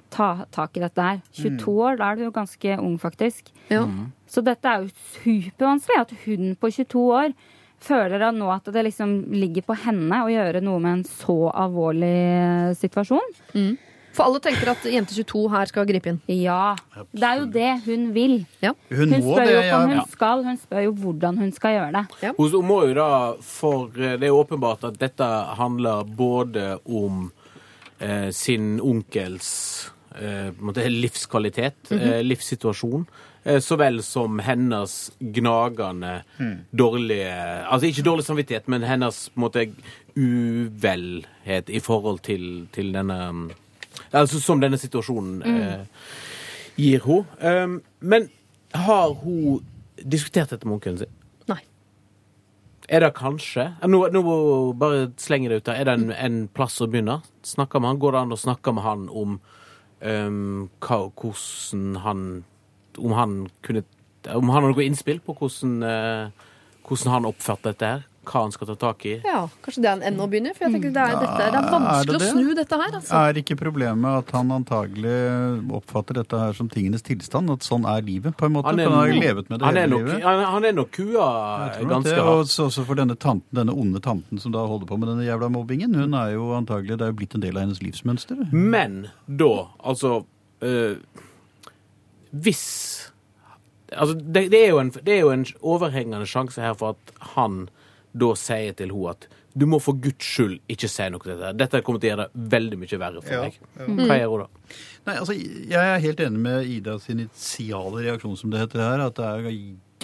ta 0.10 0.46
tak 0.52 0.78
i 0.78 0.84
dette 0.84 1.02
her. 1.02 1.22
22 1.38 1.76
år, 1.86 1.98
da 2.02 2.12
er 2.12 2.16
du 2.20 2.24
jo 2.28 2.32
ganske 2.36 2.78
ung, 2.80 2.98
faktisk. 3.02 3.52
Ja. 3.70 3.84
Så 4.30 4.42
dette 4.46 4.66
er 4.70 4.84
jo 4.86 4.90
supervanskelig. 5.24 6.00
At 6.06 6.14
hun 6.26 6.56
på 6.60 6.72
22 6.72 7.06
år 7.22 7.34
føler 7.80 8.32
nå 8.36 8.50
at 8.52 8.66
det 8.76 8.84
liksom 8.90 9.14
ligger 9.32 9.64
på 9.70 9.78
henne 9.86 10.24
å 10.26 10.32
gjøre 10.32 10.60
noe 10.66 10.80
med 10.84 10.98
en 11.00 11.04
så 11.08 11.52
alvorlig 11.56 12.76
situasjon. 12.80 13.30
situasjon. 13.54 13.78
For 14.18 14.26
alle 14.26 14.40
tenker 14.42 14.72
at 14.74 14.84
Jente22 14.90 15.44
her 15.54 15.70
skal 15.70 15.86
gripe 15.88 16.10
inn. 16.10 16.18
Ja. 16.34 16.74
Det 17.14 17.24
er 17.24 17.38
jo 17.40 17.46
det 17.54 17.68
hun 17.86 18.08
vil. 18.16 18.34
Ja. 18.60 18.74
Hun 18.90 19.14
Hun 19.14 19.22
må 19.24 19.36
spør 19.38 19.46
det. 19.46 19.54
jo 19.54 19.60
om 19.78 19.84
om 19.84 19.90
Ja. 19.92 20.00
hun 20.02 20.10
skal, 20.10 20.44
hun 20.44 20.58
spør 20.58 20.84
jo 20.84 20.92
hvordan 20.94 21.38
hun 21.38 21.52
skal 21.56 21.72
gjøre 21.78 21.92
det. 21.94 22.34
Hun 22.38 22.50
hun 22.52 22.66
må 22.66 22.80
jo 22.88 22.94
da, 22.98 23.34
for 23.40 23.86
eh, 23.96 24.18
det 24.18 24.28
er 24.28 24.36
åpenbart 24.36 24.84
at 24.90 24.98
dette 25.00 25.24
handler 25.56 26.04
både 26.04 26.80
om 26.90 27.32
eh, 28.02 28.32
sin 28.32 28.80
onkels 28.82 29.92
eh, 30.16 30.90
livskvalitet, 30.90 31.92
eh, 31.92 32.22
livssituasjon, 32.24 33.06
eh, 33.44 33.60
så 33.60 33.78
vel 33.80 34.02
som 34.04 34.40
hennes 34.40 35.12
gnagende 35.20 36.24
dårlige 36.72 37.66
Altså 37.70 37.88
ikke 37.88 38.06
dårlig 38.06 38.26
samvittighet, 38.26 38.68
men 38.68 38.84
hennes 38.84 39.30
måte 39.36 39.70
uvelhet 40.16 41.70
i 41.70 41.80
forhold 41.80 42.20
til, 42.20 42.68
til 42.72 42.94
denne 42.94 43.20
Altså 44.14 44.40
som 44.40 44.62
denne 44.62 44.78
situasjonen 44.78 45.42
eh, 45.44 45.86
gir 46.80 47.04
henne. 47.04 47.26
Um, 47.44 47.82
men 48.00 48.30
har 48.74 49.14
hun 49.22 49.66
diskutert 50.00 50.50
dette 50.54 50.66
med 50.68 50.78
onkelen 50.80 51.02
sin? 51.02 51.16
Er 52.90 53.04
det 53.04 53.12
kanskje 53.20 53.68
Nå, 53.86 54.02
nå 54.10 54.22
bare 54.80 55.10
slenger 55.22 55.54
det 55.54 55.62
ut 55.62 55.70
der. 55.70 55.80
Er 55.80 55.90
det 55.90 55.96
en, 56.00 56.12
en 56.12 56.40
plass 56.50 56.80
å 56.82 56.90
begynne? 56.90 57.20
Snakker 57.46 57.82
med 57.82 57.94
han? 57.94 58.02
Går 58.02 58.16
det 58.16 58.22
an 58.24 58.34
å 58.34 58.40
snakke 58.40 58.74
med 58.74 58.86
han 58.86 59.08
om 59.14 59.38
um, 60.02 60.70
hva, 60.84 61.00
hvordan 61.10 61.96
han 62.04 62.22
Om 62.98 63.12
han 63.16 63.34
kunne 63.66 63.84
Om 64.28 64.50
han 64.52 64.64
har 64.64 64.74
noe 64.74 64.86
innspill 64.86 65.22
på 65.24 65.36
hvordan, 65.40 65.76
uh, 65.84 66.32
hvordan 66.88 67.14
han 67.14 67.28
oppførte 67.30 67.72
dette 67.72 67.92
her? 67.94 68.06
Hva 68.30 68.42
han 68.46 68.52
skal 68.54 68.68
ta 68.70 68.76
tak 68.80 69.06
i. 69.10 69.16
Ja, 69.26 69.40
Kanskje 69.66 69.82
det 69.84 69.90
er 69.90 69.96
en 69.98 70.04
ennå 70.12 70.26
å 70.28 70.30
begynne? 70.32 70.52
For 70.58 70.68
jeg 70.68 70.76
tenker 70.76 70.94
det 70.96 71.02
er, 71.04 71.16
dette, 71.18 71.38
det 71.40 71.48
er 71.48 71.58
Er 71.60 71.72
vanskelig 71.74 72.14
det 72.14 72.20
det? 72.20 72.28
å 72.30 72.36
snu 72.36 72.54
dette 72.60 72.80
her. 72.82 72.96
Altså. 73.00 73.22
Er 73.30 73.40
ikke 73.42 73.58
problemet 73.60 74.18
at 74.24 74.34
han 74.38 74.52
antagelig 74.56 75.16
oppfatter 75.80 76.20
dette 76.22 76.40
her 76.44 76.54
som 76.58 76.70
tingenes 76.72 77.06
tilstand? 77.06 77.50
At 77.54 77.66
sånn 77.68 77.88
er 77.90 78.06
livet, 78.06 78.38
på 78.40 78.46
en 78.50 78.56
måte? 78.58 78.70
Han 78.72 78.80
er 78.80 78.90
Han 78.90 78.98
har 79.00 79.12
jo 79.14 79.20
levet 79.24 79.50
med 79.50 79.60
det 79.60 79.68
er 79.70 79.80
hele 79.82 79.88
nok, 79.96 80.06
livet. 80.08 80.24
han, 80.30 80.44
han 80.54 80.70
er 80.70 80.76
nok 80.78 80.92
kua 80.96 81.28
ganske 81.80 82.10
det, 82.10 82.18
hardt. 82.20 82.30
og 82.60 82.66
også 82.70 82.86
for 82.86 82.96
denne 83.02 83.16
tanten, 83.18 83.50
denne 83.56 83.74
onde 83.74 84.02
tanten 84.06 84.40
som 84.40 84.54
da 84.56 84.66
holder 84.70 84.86
på 84.90 84.98
med 85.02 85.10
denne 85.14 85.26
jævla 85.28 85.50
mobbingen. 85.54 85.96
Hun 85.96 86.14
er 86.14 86.36
jo 86.36 86.52
antagelig, 86.58 86.98
Det 87.00 87.08
er 87.08 87.14
jo 87.14 87.20
blitt 87.24 87.36
en 87.36 87.42
del 87.42 87.58
av 87.58 87.66
hennes 87.68 87.82
livsmønster. 87.82 88.46
Men 88.54 89.08
da, 89.28 89.52
altså 89.84 90.24
øh, 90.62 90.98
Hvis 92.32 92.66
Altså, 93.90 94.14
det, 94.14 94.52
det, 94.52 94.60
er 94.66 94.70
jo 94.70 94.80
en, 94.84 94.92
det 94.92 95.14
er 95.16 95.20
jo 95.24 95.32
en 95.34 95.46
overhengende 95.66 96.28
sjanse 96.30 96.62
her 96.62 96.76
for 96.78 96.94
at 96.94 97.14
han 97.34 97.70
da 98.14 98.30
sier 98.40 98.74
til 98.78 98.90
henne 98.94 99.12
at 99.14 99.28
du 99.60 99.66
må 99.68 99.80
for 99.82 99.98
guds 100.00 100.24
skyld 100.24 100.60
ikke 100.72 100.88
si 100.88 101.06
noe 101.12 101.20
til 101.24 101.34
dette. 101.34 101.52
Dette 101.58 101.82
kommer 101.84 102.00
til 102.00 102.12
å 102.12 102.14
gjøre 102.14 102.26
det 102.30 102.50
veldig 102.54 102.78
mye 102.80 103.00
verre 103.02 103.22
for 103.26 103.34
Ja, 103.34 103.42
deg. 103.44 103.58
Hva 104.08 104.18
gjør 104.20 104.32
hun 104.34 104.44
da? 104.44 104.74
Nei, 105.10 105.16
altså, 105.18 105.34
Jeg 105.36 105.74
er 105.96 106.04
helt 106.06 106.20
enig 106.24 106.40
med 106.46 106.70
Idas 106.70 107.10
initiale 107.10 108.04
reaksjon, 108.06 108.38
som 108.38 108.54
det 108.54 108.62
heter 108.62 108.84
her. 108.86 109.04
At 109.10 109.18
det 109.20 109.26
er 109.26 109.50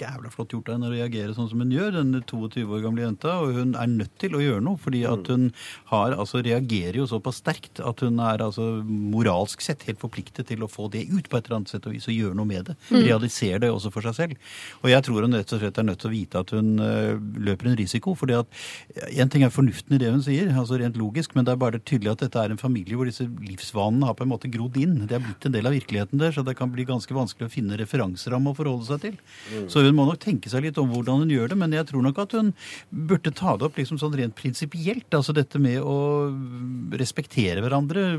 jævla 0.00 0.30
flott 0.32 0.54
gjort 0.54 0.68
av 0.70 0.76
henne 0.76 0.90
å 0.90 0.94
reagere 0.94 1.34
sånn 1.36 1.48
som 1.50 1.62
hun 1.62 1.72
gjør, 1.74 1.96
den 1.98 2.14
22 2.22 2.64
år 2.66 2.82
gamle 2.84 3.04
jenta. 3.04 3.36
Og 3.42 3.56
hun 3.56 3.74
er 3.78 3.90
nødt 3.90 4.14
til 4.22 4.36
å 4.36 4.42
gjøre 4.42 4.64
noe, 4.64 4.80
fordi 4.80 5.02
at 5.08 5.30
hun 5.32 5.48
har, 5.92 6.16
altså, 6.16 6.42
reagerer 6.44 7.00
jo 7.00 7.08
såpass 7.10 7.40
sterkt 7.42 7.80
at 7.84 8.02
hun 8.04 8.20
er 8.22 8.44
altså, 8.44 8.68
moralsk 8.86 9.64
sett 9.64 9.86
helt 9.88 10.00
forpliktet 10.02 10.50
til 10.50 10.64
å 10.64 10.70
få 10.70 10.88
det 10.92 11.06
ut 11.10 11.30
på 11.30 11.38
et 11.38 11.48
eller 11.48 11.60
annet 11.60 11.72
sett 11.72 11.86
og 11.88 11.96
vis 11.96 12.08
og 12.10 12.16
gjøre 12.16 12.38
noe 12.38 12.48
med 12.48 12.70
det. 12.70 12.76
Realisere 12.92 13.62
det 13.64 13.72
også 13.72 13.92
for 13.94 14.06
seg 14.08 14.18
selv. 14.18 14.50
Og 14.82 14.90
jeg 14.92 15.06
tror 15.06 15.26
hun 15.26 15.38
rett 15.38 15.56
og 15.56 15.62
slett 15.62 15.80
er 15.80 15.88
nødt 15.88 16.02
til 16.02 16.10
å 16.10 16.14
vite 16.14 16.42
at 16.42 16.52
hun 16.56 16.72
øh, 16.82 17.16
løper 17.48 17.70
en 17.70 17.78
risiko. 17.78 18.14
fordi 18.18 18.38
at 18.40 18.62
En 19.16 19.30
ting 19.32 19.44
er 19.46 19.54
fornuften 19.54 19.96
i 19.96 20.00
det 20.00 20.10
hun 20.12 20.22
sier, 20.24 20.50
altså 20.52 20.78
rent 20.80 20.98
logisk, 20.98 21.34
men 21.36 21.46
det 21.46 21.54
er 21.54 21.62
bare 21.62 21.80
tydelig 21.80 22.12
at 22.12 22.24
dette 22.26 22.42
er 22.42 22.52
en 22.52 22.60
familie 22.60 22.98
hvor 22.98 23.08
disse 23.08 23.26
livsvanene 23.26 24.08
har 24.08 24.16
på 24.18 24.26
en 24.26 24.32
måte 24.32 24.50
grodd 24.52 24.76
inn. 24.80 24.98
Det 25.06 25.18
er 25.18 25.24
blitt 25.24 25.46
en 25.48 25.54
del 25.54 25.68
av 25.68 25.74
virkeligheten 25.76 26.20
der, 26.20 26.34
så 26.34 26.44
det 26.46 26.56
kan 26.58 26.72
bli 26.72 26.86
ganske 26.88 27.14
vanskelig 27.14 27.48
å 27.48 27.52
finne 27.52 27.78
referanseramme 27.80 28.52
å 28.52 28.58
forholde 28.58 28.88
seg 28.88 29.02
til. 29.04 29.18
Så 29.72 29.85
hun 29.88 29.98
må 29.98 30.06
nok 30.08 30.20
tenke 30.22 30.50
seg 30.52 30.66
litt 30.66 30.78
om 30.80 30.90
hvordan 30.92 31.24
hun 31.24 31.32
gjør 31.32 31.52
det, 31.52 31.58
men 31.60 31.74
jeg 31.76 31.88
tror 31.90 32.04
nok 32.06 32.20
at 32.22 32.36
hun 32.38 32.52
burde 32.90 33.32
ta 33.36 33.56
det 33.56 33.68
opp 33.68 33.80
liksom 33.80 34.00
sånn 34.00 34.16
rent 34.18 34.36
prinsipielt. 34.38 35.08
Altså 35.16 35.34
dette 35.36 35.60
med 35.62 35.80
å 35.82 35.96
respektere 36.96 37.62
hverandre, 37.64 38.18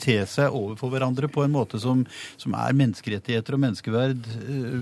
te 0.00 0.20
seg 0.30 0.54
overfor 0.54 0.92
hverandre 0.94 1.30
på 1.32 1.44
en 1.44 1.54
måte 1.54 1.80
som, 1.82 2.04
som 2.40 2.56
er 2.58 2.76
menneskerettigheter 2.78 3.56
og 3.56 3.64
menneskeverd 3.64 4.30
øh, 4.44 4.78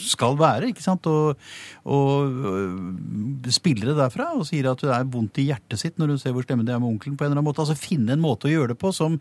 skal 0.00 0.36
være, 0.38 0.70
ikke 0.70 0.84
sant? 0.84 1.06
Og, 1.10 1.38
og 1.90 2.36
det 3.44 3.54
derfra 3.98 4.30
og 4.36 4.46
sier 4.48 4.70
at 4.70 4.82
det 4.84 4.92
er 4.94 5.08
vondt 5.10 5.40
i 5.42 5.48
hjertet 5.50 5.80
sitt 5.80 5.98
når 5.98 6.14
hun 6.14 6.20
ser 6.22 6.34
hvor 6.36 6.46
stemmen 6.46 6.66
det 6.66 6.74
er 6.74 6.82
med 6.82 6.94
onkelen 6.94 7.16
på 7.16 7.26
en 7.26 7.32
eller 7.32 7.40
annen 7.40 7.50
måte. 7.50 7.64
Altså 7.64 7.78
finne 7.78 8.14
en 8.14 8.22
måte 8.22 8.48
å 8.48 8.52
gjøre 8.52 8.74
det 8.74 8.80
på 8.80 8.92
som 8.94 9.18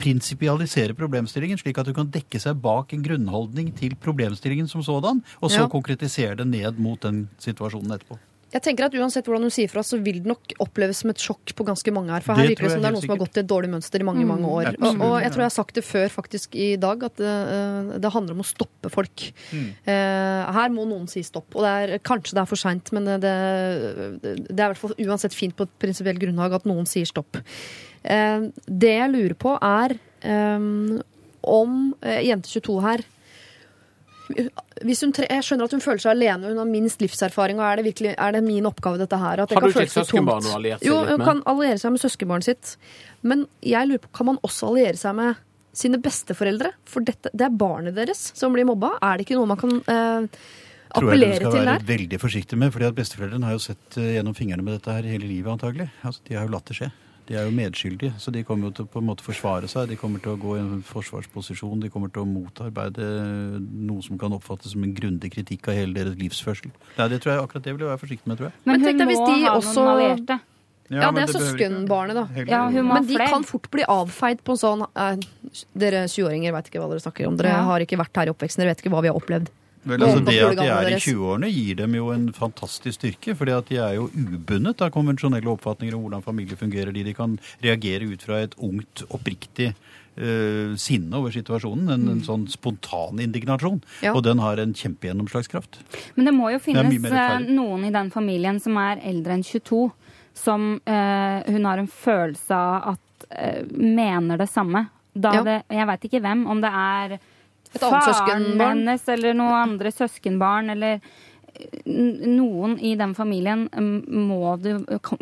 prinsipialisere 0.00 0.96
problemstillingen, 0.98 1.60
slik 1.60 1.78
at 1.80 1.90
du 1.90 1.94
kan 1.96 2.08
dekke 2.12 2.40
seg 2.40 2.58
bak 2.64 2.94
en 2.96 3.04
grunnholdning 3.04 3.70
til 3.76 3.94
problemstillingen 4.00 4.68
som 4.70 4.82
sådan, 4.86 5.22
og 5.40 5.50
så 5.52 5.66
Ja. 5.66 5.68
konkretisere 5.68 6.36
det 6.36 6.46
ned 6.48 6.78
mot 6.78 7.00
den 7.00 7.28
situasjonen 7.38 7.92
etterpå. 7.98 8.18
Jeg 8.50 8.62
tenker 8.64 8.88
at 8.88 8.94
Uansett 8.98 9.28
hvordan 9.28 9.44
hun 9.46 9.52
sier 9.54 9.70
fra, 9.70 9.82
så 9.86 9.94
vil 10.02 10.16
det 10.24 10.26
nok 10.26 10.54
oppleves 10.58 10.98
som 11.04 11.10
et 11.12 11.22
sjokk 11.22 11.52
på 11.54 11.64
ganske 11.68 11.92
mange 11.94 12.10
her. 12.10 12.20
For 12.20 12.34
her 12.34 12.48
Det 12.48 12.56
virker 12.56 12.66
det 12.66 12.72
som 12.72 12.82
det 12.82 12.88
er 12.88 12.94
noen 12.96 13.04
som 13.04 13.12
har 13.14 13.20
gått 13.22 13.36
i 13.36 13.40
et 13.44 13.46
dårlig 13.46 13.70
mønster 13.70 14.00
i 14.02 14.06
mange 14.08 14.26
mange 14.26 14.48
år. 14.50 14.70
Og, 14.74 14.88
og 15.06 15.14
jeg 15.22 15.30
tror 15.30 15.42
jeg 15.44 15.50
har 15.50 15.54
sagt 15.54 15.74
det 15.78 15.84
før 15.86 16.08
faktisk 16.10 16.56
i 16.58 16.74
dag, 16.74 17.04
at 17.04 17.14
det, 17.14 17.30
eh, 17.30 17.98
det 18.02 18.10
handler 18.10 18.34
om 18.34 18.42
å 18.42 18.48
stoppe 18.48 18.90
folk. 18.90 19.28
Eh, 19.54 20.52
her 20.58 20.68
må 20.74 20.82
noen 20.82 21.06
si 21.08 21.22
stopp. 21.22 21.54
Og 21.54 21.62
det 21.62 21.70
er, 21.70 22.02
kanskje 22.02 22.34
det 22.34 22.42
er 22.42 22.50
for 22.50 22.58
seint, 22.58 22.90
men 22.90 23.06
det, 23.06 23.20
det, 23.22 23.36
det 24.50 24.58
er 24.58 24.66
i 24.66 24.72
hvert 24.74 24.82
fall 24.82 24.98
uansett 24.98 25.36
fint 25.36 25.54
på 25.54 25.68
et 25.68 25.78
prinsipielt 25.78 26.18
grunnlag 26.18 26.58
at 26.58 26.66
noen 26.66 26.90
sier 26.90 27.06
stopp. 27.06 27.38
Eh, 28.04 28.48
det 28.66 28.94
jeg 28.96 29.12
lurer 29.12 29.36
på, 29.38 29.56
er 29.60 29.96
eh, 30.22 30.68
om 31.50 31.80
eh, 32.02 32.20
jente 32.28 32.48
22 32.52 32.78
her 32.84 33.06
hvis 34.86 35.02
hun 35.04 35.12
tre, 35.14 35.26
jeg 35.30 35.44
skjønner 35.46 35.66
at 35.68 35.74
hun 35.74 35.82
føler 35.82 36.02
seg 36.02 36.12
alene, 36.14 36.50
hun 36.52 36.60
har 36.60 36.68
minst 36.68 37.02
livserfaring. 37.02 37.58
og 37.60 37.66
Er 37.66 37.80
det, 37.80 37.86
virkelig, 37.90 38.14
er 38.16 38.36
det 38.36 38.42
min 38.46 38.68
oppgave, 38.68 39.00
dette 39.00 39.18
her? 39.18 39.42
At 39.42 39.50
det 39.50 39.58
Har 39.58 39.66
du 39.66 39.72
ikke 39.72 39.86
et 39.88 39.92
så 39.92 40.04
søskenbarn 40.04 40.46
å 40.46 40.56
alliere 40.56 40.78
seg 40.78 40.86
Jo, 40.88 41.00
litt 41.00 41.10
hun 41.10 41.18
med? 41.18 41.26
kan 41.26 41.42
alliere 41.50 41.82
seg 41.82 41.94
med 41.96 42.02
søskenbarnet 42.04 42.48
sitt. 42.48 42.72
Men 43.26 43.46
jeg 43.66 43.90
lurer 43.90 44.04
på, 44.04 44.12
kan 44.20 44.30
man 44.30 44.40
også 44.46 44.70
alliere 44.70 45.00
seg 45.00 45.18
med 45.18 45.42
sine 45.82 46.00
besteforeldre? 46.02 46.72
For 46.88 47.06
dette, 47.06 47.32
det 47.34 47.46
er 47.46 47.60
barnet 47.66 47.98
deres 47.98 48.22
som 48.38 48.54
blir 48.56 48.68
mobba. 48.68 48.94
Er 49.02 49.18
det 49.18 49.26
ikke 49.26 49.38
noe 49.40 49.50
man 49.50 49.60
kan 49.60 49.76
eh, 49.82 50.40
tror 50.94 51.12
jeg 51.14 51.20
du 51.20 51.36
skal 51.36 51.58
være 51.58 51.74
der? 51.74 51.86
veldig 51.90 52.22
forsiktig 52.22 52.58
med, 52.58 52.72
fordi 52.74 52.88
at 52.88 52.98
besteforeldrene 53.02 53.50
har 53.50 53.58
jo 53.58 53.62
sett 53.66 54.00
gjennom 54.00 54.38
fingrene 54.38 54.62
med 54.66 54.78
dette 54.78 54.94
her 54.94 55.10
hele 55.10 55.26
livet 55.26 55.52
antagelig. 55.58 55.90
Altså, 56.06 56.22
de 56.28 56.38
har 56.38 56.46
jo 56.46 56.54
latt 56.54 56.70
det 56.70 56.78
skje. 56.80 56.92
De 57.30 57.36
er 57.38 57.44
jo 57.46 57.52
medskyldige, 57.54 58.10
så 58.18 58.32
de 58.34 58.40
kommer 58.42 58.66
jo 58.68 58.74
til 58.80 58.84
å 58.88 58.90
på 58.90 58.98
en 58.98 59.06
måte 59.06 59.22
forsvare 59.22 59.68
seg. 59.70 59.86
De 59.92 59.94
kommer 60.00 60.18
til 60.18 60.32
å 60.34 60.38
gå 60.42 60.56
i 60.56 60.62
en 60.64 60.80
forsvarsposisjon. 60.82 61.78
De 61.84 61.88
kommer 61.94 62.10
til 62.10 62.24
å 62.24 62.26
motarbeide 62.26 63.06
noe 63.62 64.02
som 64.02 64.18
kan 64.18 64.34
oppfattes 64.34 64.72
som 64.74 64.82
en 64.82 64.94
grundig 64.96 65.30
kritikk 65.36 65.68
av 65.70 65.78
hele 65.78 65.94
deres 65.94 66.18
livsførsel. 66.18 66.72
Nei, 66.98 67.06
det 67.12 67.20
tror 67.22 67.36
jeg 67.36 67.44
akkurat 67.44 67.62
det 67.68 67.74
vil 67.76 67.84
jeg 67.86 67.92
være 67.92 68.02
forsiktig 68.02 68.26
med, 68.32 68.40
tror 68.40 68.50
jeg. 68.50 68.56
Men, 68.64 68.74
Men 68.80 68.86
tenk 68.88 68.98
deg 69.04 69.12
hvis 69.12 69.22
de 69.30 69.46
også- 69.52 69.86
allierte. 69.94 70.40
Ja, 70.90 71.12
det 71.14 71.22
er 71.22 71.32
søskenbarnet, 71.38 72.14
da. 72.18 72.24
Heller- 72.34 72.50
Ja, 72.50 72.64
hun 72.68 72.84
må 72.88 72.94
Men 72.94 73.06
de 73.06 73.14
flere. 73.14 73.28
kan 73.30 73.44
fort 73.44 73.70
bli 73.70 73.84
avfeid 73.86 74.42
på 74.42 74.50
en 74.50 74.58
sånn 74.58 74.82
eh, 74.96 75.16
Dere 75.78 76.04
20-åringer 76.10 76.52
veit 76.52 76.66
ikke 76.66 76.80
hva 76.82 76.88
dere 76.90 76.98
snakker 77.00 77.26
om. 77.28 77.36
Dere 77.36 77.48
Ja. 77.54 77.62
har 77.62 77.78
ikke 77.78 77.96
vært 77.96 78.14
her 78.16 78.26
i 78.26 78.30
oppveksten, 78.34 78.58
dere 78.58 78.74
vet 78.74 78.82
ikke 78.82 78.90
hva 78.90 79.02
vi 79.02 79.06
har 79.08 79.14
opplevd. 79.14 79.48
Vel, 79.82 80.02
altså 80.04 80.20
Det 80.20 80.36
at 80.44 80.58
de 80.58 80.66
er 80.68 80.90
i 80.92 80.96
20-årene 81.00 81.48
gir 81.48 81.78
dem 81.78 81.94
jo 81.96 82.10
en 82.12 82.26
fantastisk 82.36 82.98
styrke, 82.98 83.32
fordi 83.36 83.54
at 83.56 83.70
de 83.70 83.78
er 83.80 83.94
jo 83.96 84.10
ubundet 84.12 84.82
av 84.84 84.92
konvensjonelle 84.92 85.48
oppfatninger 85.54 85.96
om 85.96 86.04
hvordan 86.04 86.24
familie 86.26 86.58
fungerer. 86.60 86.92
De, 86.92 87.04
de 87.06 87.14
kan 87.16 87.38
reagere 87.64 88.10
ut 88.10 88.26
fra 88.26 88.42
et 88.44 88.56
ungt, 88.60 89.06
oppriktig 89.08 89.70
uh, 89.72 90.76
sinne 90.76 91.16
over 91.16 91.32
situasjonen. 91.32 91.88
En, 91.96 92.06
en 92.12 92.20
sånn 92.26 92.44
spontan 92.52 93.22
indignasjon. 93.24 93.80
Ja. 94.04 94.12
Og 94.12 94.20
den 94.28 94.44
har 94.44 94.60
en 94.60 94.76
kjempegjennomslagskraft. 94.76 95.80
Men 96.18 96.28
det 96.28 96.36
må 96.36 96.52
jo 96.52 96.60
finnes 96.60 97.08
eh, 97.08 97.34
noen 97.48 97.88
i 97.88 97.94
den 97.94 98.12
familien 98.12 98.60
som 98.60 98.76
er 98.84 99.00
eldre 99.00 99.38
enn 99.38 99.46
22, 99.46 99.86
som 100.36 100.74
uh, 100.76 101.40
hun 101.48 101.72
har 101.72 101.80
en 101.80 101.88
følelse 101.90 102.52
av 102.56 102.94
at 102.94 103.28
uh, 103.32 103.64
mener 103.80 104.44
det 104.44 104.52
samme. 104.52 104.90
Da 105.16 105.38
Ja. 105.40 105.42
det, 105.42 105.60
jeg 105.72 105.88
veit 105.88 106.04
ikke 106.06 106.20
hvem, 106.22 106.44
om 106.52 106.60
det 106.62 106.70
er 106.70 107.20
Et 107.74 107.82
annet 107.86 108.06
søskenbarn. 108.08 108.78
hennes 108.80 109.08
eller 109.14 109.34
noen 109.38 109.58
andre 109.60 109.92
søskenbarn 109.94 110.70
eller 110.74 111.00
eh, 111.54 111.82
noen 111.86 112.78
i 112.80 112.94
den 112.98 113.14
familien 113.14 113.66
mm, 113.70 114.00
må, 114.28 114.56
du, 114.62 114.72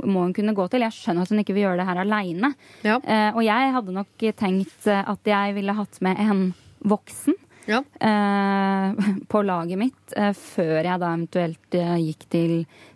må 0.05 0.27
hun 0.27 0.33
kunne 0.37 0.55
gå 0.57 0.69
til. 0.73 0.85
Jeg 0.87 0.97
skjønner 0.97 1.27
at 1.27 1.33
hun 1.35 1.43
ikke 1.43 1.57
vil 1.57 1.67
gjøre 1.67 1.81
det 1.83 1.89
her 1.91 2.01
aleine. 2.05 2.53
Ja. 2.87 2.97
Eh, 3.05 3.31
og 3.35 3.43
jeg 3.45 3.75
hadde 3.77 3.97
nok 3.99 4.27
tenkt 4.41 4.89
eh, 4.89 5.03
at 5.05 5.29
jeg 5.29 5.55
ville 5.59 5.77
hatt 5.77 6.01
med 6.05 6.17
en 6.25 6.43
voksen 6.89 7.37
Ja. 7.69 7.83
eh, 8.01 9.11
på 9.33 9.43
laget 9.45 9.79
mitt 9.81 10.15
eh, 10.17 10.33
før 10.33 10.79
jeg 10.85 11.03
da 11.03 11.13
eventuelt 11.13 11.75
eh, 11.77 11.97
gikk 12.07 12.29
til, 12.33 12.55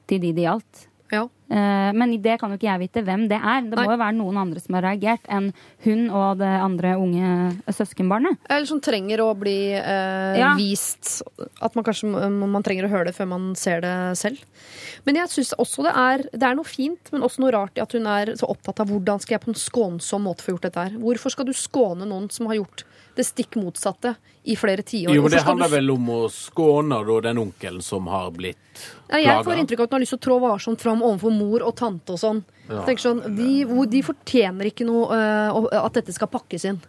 til 0.09 0.23
de 0.23 0.33
det 0.33 0.47
gjaldt. 0.47 0.87
Ja. 1.13 1.27
Eh, 1.53 1.91
men 1.93 2.15
det 2.25 2.39
kan 2.41 2.49
jo 2.53 2.57
ikke 2.57 2.71
jeg 2.71 2.81
vite 2.87 3.03
hvem 3.05 3.27
det 3.29 3.37
er. 3.37 3.67
Det 3.69 3.77
Nei. 3.77 3.85
må 3.85 3.93
jo 3.93 4.01
være 4.01 4.17
noen 4.17 4.39
andre 4.41 4.63
som 4.65 4.79
har 4.79 4.87
reagert 4.87 5.27
enn 5.29 5.51
hun 5.85 6.07
og 6.09 6.39
det 6.41 6.49
andre 6.49 6.95
unge 6.97 7.33
søskenbarnet. 7.69 8.39
Eller 8.49 8.69
som 8.71 8.81
trenger 8.81 9.21
å 9.21 9.29
bli 9.37 9.75
eh, 9.77 10.39
Ja. 10.41 10.55
vist 10.57 11.21
At 11.61 11.77
man 11.77 11.85
kanskje 11.85 12.09
man 12.09 12.65
trenger 12.65 12.89
å 12.89 12.93
høre 12.95 13.11
det 13.11 13.17
før 13.19 13.29
man 13.35 13.51
ser 13.59 13.85
det 13.85 13.95
selv. 14.19 14.41
Men 15.05 15.21
jeg 15.21 15.29
syns 15.35 15.53
også 15.61 15.85
det 15.85 15.93
er, 15.93 16.25
det 16.33 16.49
er 16.49 16.57
noe 16.57 16.69
fint, 16.69 17.13
men 17.13 17.27
også 17.27 17.45
noe 17.45 17.53
rart 17.53 17.77
i 17.77 17.85
at 17.85 17.93
hun 17.93 18.09
er 18.09 18.33
så 18.41 18.49
opptatt 18.49 18.81
av 18.81 18.89
hvordan 18.89 19.21
skal 19.21 19.37
jeg 19.37 19.45
på 19.45 19.53
en 19.53 19.61
skånsom 19.61 20.25
måte 20.25 20.47
få 20.47 20.57
gjort 20.57 20.71
dette 20.71 20.87
her. 20.89 20.97
Hvorfor 21.03 21.35
skal 21.35 21.49
du 21.49 21.53
skåne 21.53 22.09
noen 22.09 22.31
som 22.33 22.49
har 22.49 22.63
gjort 22.63 22.87
det 23.17 23.27
stikk 23.27 23.57
motsatte 23.61 24.15
i 24.45 24.57
flere 24.57 24.83
tiår? 24.83 25.15
Jo, 25.15 25.23
men 25.23 25.31
Det 25.31 25.43
handler 25.43 25.69
du- 25.69 25.75
vel 25.77 25.91
om 25.91 26.07
å 26.09 26.21
skåne 26.31 26.99
da, 27.07 27.21
den 27.21 27.39
onkelen 27.39 27.83
som 27.83 28.07
har 28.07 28.31
blitt 28.31 28.57
Ja, 29.11 29.19
jeg 29.19 29.45
får 29.45 29.59
inntrykk 29.61 29.81
av 29.81 29.85
at 29.85 29.91
hun 29.91 29.99
har 29.99 30.05
lyst 30.07 30.15
til 30.17 30.19
å 30.19 30.27
trå 30.27 30.41
varsomt 30.41 30.81
fram 30.81 31.03
overfor 31.03 31.31
mor 31.31 31.63
og 31.63 31.77
tante 31.77 32.13
og 32.13 32.19
sånn. 32.19 32.45
Tenker 32.69 33.03
sånn, 33.03 33.37
de, 33.37 33.65
de 33.87 34.03
fortjener 34.03 34.71
ikke 34.71 34.87
noe 34.87 35.13
uh, 35.13 35.85
at 35.85 35.93
dette 35.93 36.13
skal 36.13 36.29
pakkes 36.29 36.65
inn. 36.65 36.81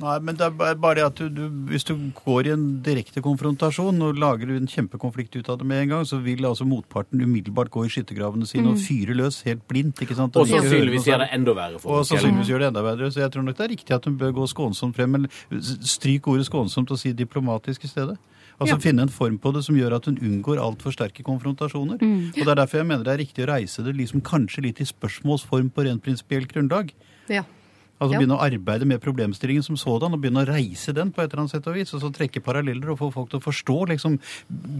Nei, 0.00 0.14
men 0.24 0.36
det 0.38 0.46
er 0.46 0.78
bare 0.80 1.04
at 1.10 1.18
du, 1.20 1.26
du, 1.28 1.42
hvis 1.68 1.84
du 1.84 1.92
går 2.16 2.48
i 2.48 2.52
en 2.54 2.64
direkte 2.84 3.20
konfrontasjon 3.24 4.00
og 4.06 4.16
lager 4.20 4.52
en 4.54 4.68
kjempekonflikt 4.70 5.36
ut 5.36 5.50
av 5.52 5.58
det 5.60 5.66
med 5.68 5.82
en 5.84 5.92
gang, 5.94 6.06
så 6.08 6.20
vil 6.24 6.46
altså 6.48 6.64
motparten 6.68 7.20
umiddelbart 7.20 7.72
gå 7.74 7.84
i 7.84 7.92
skyttergravene 7.92 8.48
sine 8.48 8.72
og 8.72 8.80
fyre 8.80 9.16
løs 9.18 9.42
helt 9.48 9.66
blindt. 9.68 10.00
ikke 10.00 10.16
sant? 10.16 10.36
Og 10.40 10.48
ikke 10.48 10.62
sannsynligvis 10.62 11.10
gjør 11.10 11.24
det 11.26 11.28
enda 11.36 11.56
verre 11.58 11.82
for 11.82 12.00
Og 12.00 12.08
sannsynligvis 12.08 12.52
gjør 12.54 12.64
det 12.64 12.72
enda 12.72 12.86
verre. 12.86 13.12
Så 13.12 13.20
jeg 13.24 13.34
tror 13.34 13.44
nok 13.44 13.60
det 13.60 13.66
er 13.66 13.72
riktig 13.74 13.96
at 13.98 14.08
hun 14.08 14.16
bør 14.24 14.34
gå 14.40 14.48
skånsomt 14.54 14.96
frem. 14.96 15.18
Men 15.18 15.28
stryk 15.60 16.32
ordet 16.32 16.48
skånsomt 16.48 16.96
og 16.96 17.02
si 17.02 17.12
diplomatisk 17.12 17.84
i 17.84 17.92
stedet. 17.92 18.16
Altså 18.60 18.76
Finne 18.80 19.06
en 19.06 19.12
form 19.12 19.38
på 19.40 19.52
det 19.56 19.62
som 19.64 19.76
gjør 19.76 19.94
at 19.96 20.08
hun 20.08 20.18
unngår 20.20 20.60
altfor 20.60 20.92
sterke 20.92 21.24
konfrontasjoner. 21.24 22.00
Og 22.00 22.36
Det 22.36 22.48
er 22.48 22.58
derfor 22.58 22.80
jeg 22.80 22.88
mener 22.88 23.04
det 23.04 23.14
er 23.14 23.22
riktig 23.24 23.44
å 23.44 23.52
reise 23.52 23.84
det 23.84 23.96
liksom 23.96 24.20
kanskje 24.24 24.64
litt 24.64 24.80
i 24.80 24.88
spørsmålsform 24.88 25.70
på 25.72 25.84
rent 25.88 26.04
prinsipielt 26.04 26.52
grunnlag. 26.52 26.92
Ja. 27.32 27.44
Altså 28.00 28.14
Ja. 28.14 28.18
begynne 28.20 28.38
å 28.38 28.40
arbeide 28.40 28.86
med 28.88 29.00
problemstillingen 29.02 29.62
som 29.62 29.76
sådan, 29.76 30.14
og 30.14 30.20
begynne 30.22 30.40
å 30.40 30.48
reise 30.48 30.94
den 30.96 31.10
på 31.12 31.20
et 31.22 31.30
eller 31.32 31.42
annet 31.42 31.50
sett 31.52 31.66
og 31.68 31.74
vis. 31.74 31.92
Og 31.92 32.00
så 32.00 32.10
trekke 32.10 32.40
paralleller 32.42 32.88
og 32.94 32.98
få 32.98 33.12
folk 33.12 33.28
til 33.28 33.38
å 33.40 33.44
forstå, 33.44 33.76
liksom 33.90 34.18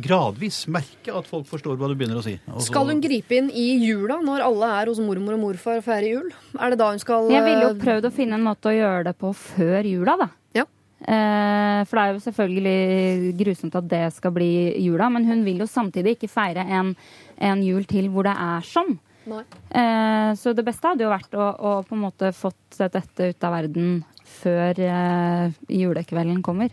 gradvis 0.00 0.66
merke 0.72 1.12
at 1.14 1.26
folk 1.28 1.44
forstår 1.50 1.76
hva 1.76 1.88
du 1.90 1.94
begynner 2.00 2.16
å 2.16 2.24
si. 2.24 2.38
Og 2.48 2.60
så- 2.62 2.66
Skal 2.70 2.86
hun 2.86 3.00
gripe 3.02 3.30
inn 3.36 3.50
i 3.50 3.76
jula 3.84 4.20
når 4.22 4.40
alle 4.40 4.82
er 4.82 4.86
hos 4.86 4.98
mormor 4.98 5.34
og 5.34 5.40
morfar 5.40 5.76
og 5.78 5.84
feirer 5.84 6.08
jul? 6.14 6.30
Er 6.58 6.70
det 6.70 6.78
da 6.78 6.90
hun 6.90 6.98
skal 6.98 7.28
Jeg 7.30 7.44
ville 7.44 7.60
jo 7.60 7.68
eh, 7.76 7.84
prøvd 7.84 8.04
å 8.08 8.12
finne 8.12 8.34
en 8.34 8.44
måte 8.44 8.70
å 8.72 8.76
gjøre 8.78 9.04
det 9.04 9.18
på 9.18 9.34
før 9.34 9.84
jula, 9.84 10.16
da. 10.16 10.28
Ja. 10.54 10.64
Eh, 11.06 11.84
for 11.84 11.96
det 11.96 12.02
er 12.04 12.12
jo 12.14 12.30
selvfølgelig 12.30 13.36
grusomt 13.38 13.74
at 13.74 13.88
det 13.88 14.12
skal 14.14 14.30
bli 14.32 14.74
jula, 14.80 15.10
men 15.10 15.24
hun 15.26 15.44
vil 15.44 15.58
jo 15.58 15.66
samtidig 15.66 16.16
ikke 16.18 16.30
feire 16.30 16.66
en, 16.66 16.96
en 17.38 17.62
jul 17.62 17.84
til 17.84 18.08
hvor 18.08 18.22
det 18.24 18.32
er 18.36 18.60
sånn. 18.64 18.98
Eh, 19.26 20.34
så 20.34 20.54
det 20.56 20.64
beste 20.66 20.88
hadde 20.92 21.04
jo 21.06 21.10
vært 21.12 21.34
å, 21.36 21.48
å 21.60 21.74
på 21.86 21.94
en 21.96 22.04
måte 22.06 22.32
fått 22.36 22.78
dette 22.80 23.30
ut 23.32 23.44
av 23.44 23.52
verden 23.58 24.04
før 24.40 24.78
eh, 24.80 25.50
julekvelden 25.68 26.42
kommer. 26.46 26.70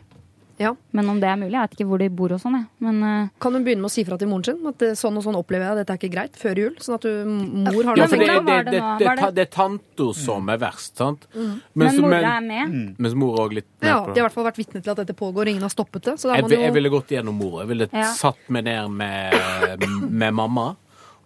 Ja. 0.58 0.72
Men 0.90 1.06
om 1.12 1.20
det 1.22 1.28
er 1.30 1.36
mulig, 1.38 1.54
jeg 1.54 1.62
vet 1.68 1.74
ikke 1.76 1.86
hvor 1.86 2.00
de 2.02 2.08
bor 2.10 2.32
og 2.34 2.40
sånn, 2.42 2.56
jeg. 2.58 2.66
Men 2.82 2.96
eh, 3.06 3.28
Kan 3.44 3.54
hun 3.54 3.62
begynne 3.66 3.84
med 3.84 3.92
å 3.92 3.94
si 3.94 4.02
fra 4.08 4.18
til 4.18 4.30
moren 4.32 4.46
sin 4.48 4.64
at 4.66 4.80
det, 4.82 4.88
sånn 4.98 5.20
og 5.20 5.22
sånn 5.22 5.38
opplever 5.38 5.68
jeg, 5.70 5.78
dette 5.84 5.94
er 5.94 6.00
ikke 6.02 6.10
greit, 6.16 6.40
før 6.42 6.62
jul? 6.64 6.72
Sånn 6.82 6.96
at 6.98 7.06
du, 7.06 7.12
mor 7.30 7.84
har 7.92 8.00
Ja, 8.02 8.08
noe 8.08 8.10
for 8.10 8.18
det, 8.24 8.26
det, 8.26 8.40
det 8.40 8.56
det, 8.56 8.80
det, 9.04 9.12
det- 9.20 9.30
det 9.38 9.44
er 9.46 9.52
tanta 9.54 10.08
som 10.18 10.50
er 10.50 10.58
verst, 10.64 10.96
sant? 10.98 11.28
men 11.36 11.60
Mens, 11.78 12.00
mora 12.02 12.24
er 12.40 12.42
med. 12.48 12.74
mens 12.98 13.14
mor 13.22 13.38
òg 13.44 13.54
litt 13.60 13.70
med 13.84 13.92
Ja, 13.92 14.00
De 14.08 14.16
det. 14.16 14.18
har 14.18 14.24
i 14.24 14.26
hvert 14.32 14.38
fall 14.40 14.50
vært 14.50 14.58
vitne 14.64 14.82
til 14.82 14.96
at 14.96 15.04
dette 15.04 15.14
pågår, 15.22 15.52
ingen 15.54 15.62
har 15.68 15.76
stoppet 15.76 16.10
det. 16.10 16.16
Så 16.18 16.32
da 16.32 16.40
Jeg, 16.40 16.48
må 16.48 16.50
vil- 16.56 16.66
jeg 16.66 16.74
ville 16.80 16.90
gått 16.96 17.14
gjennom 17.14 17.38
mor. 17.38 17.60
Jeg 17.62 17.68
ville 17.76 17.90
Ja. 17.94 18.10
satt 18.18 18.42
meg 18.50 18.64
ned 18.66 18.90
med, 18.98 19.86
med 20.10 20.34
mamma 20.34 20.72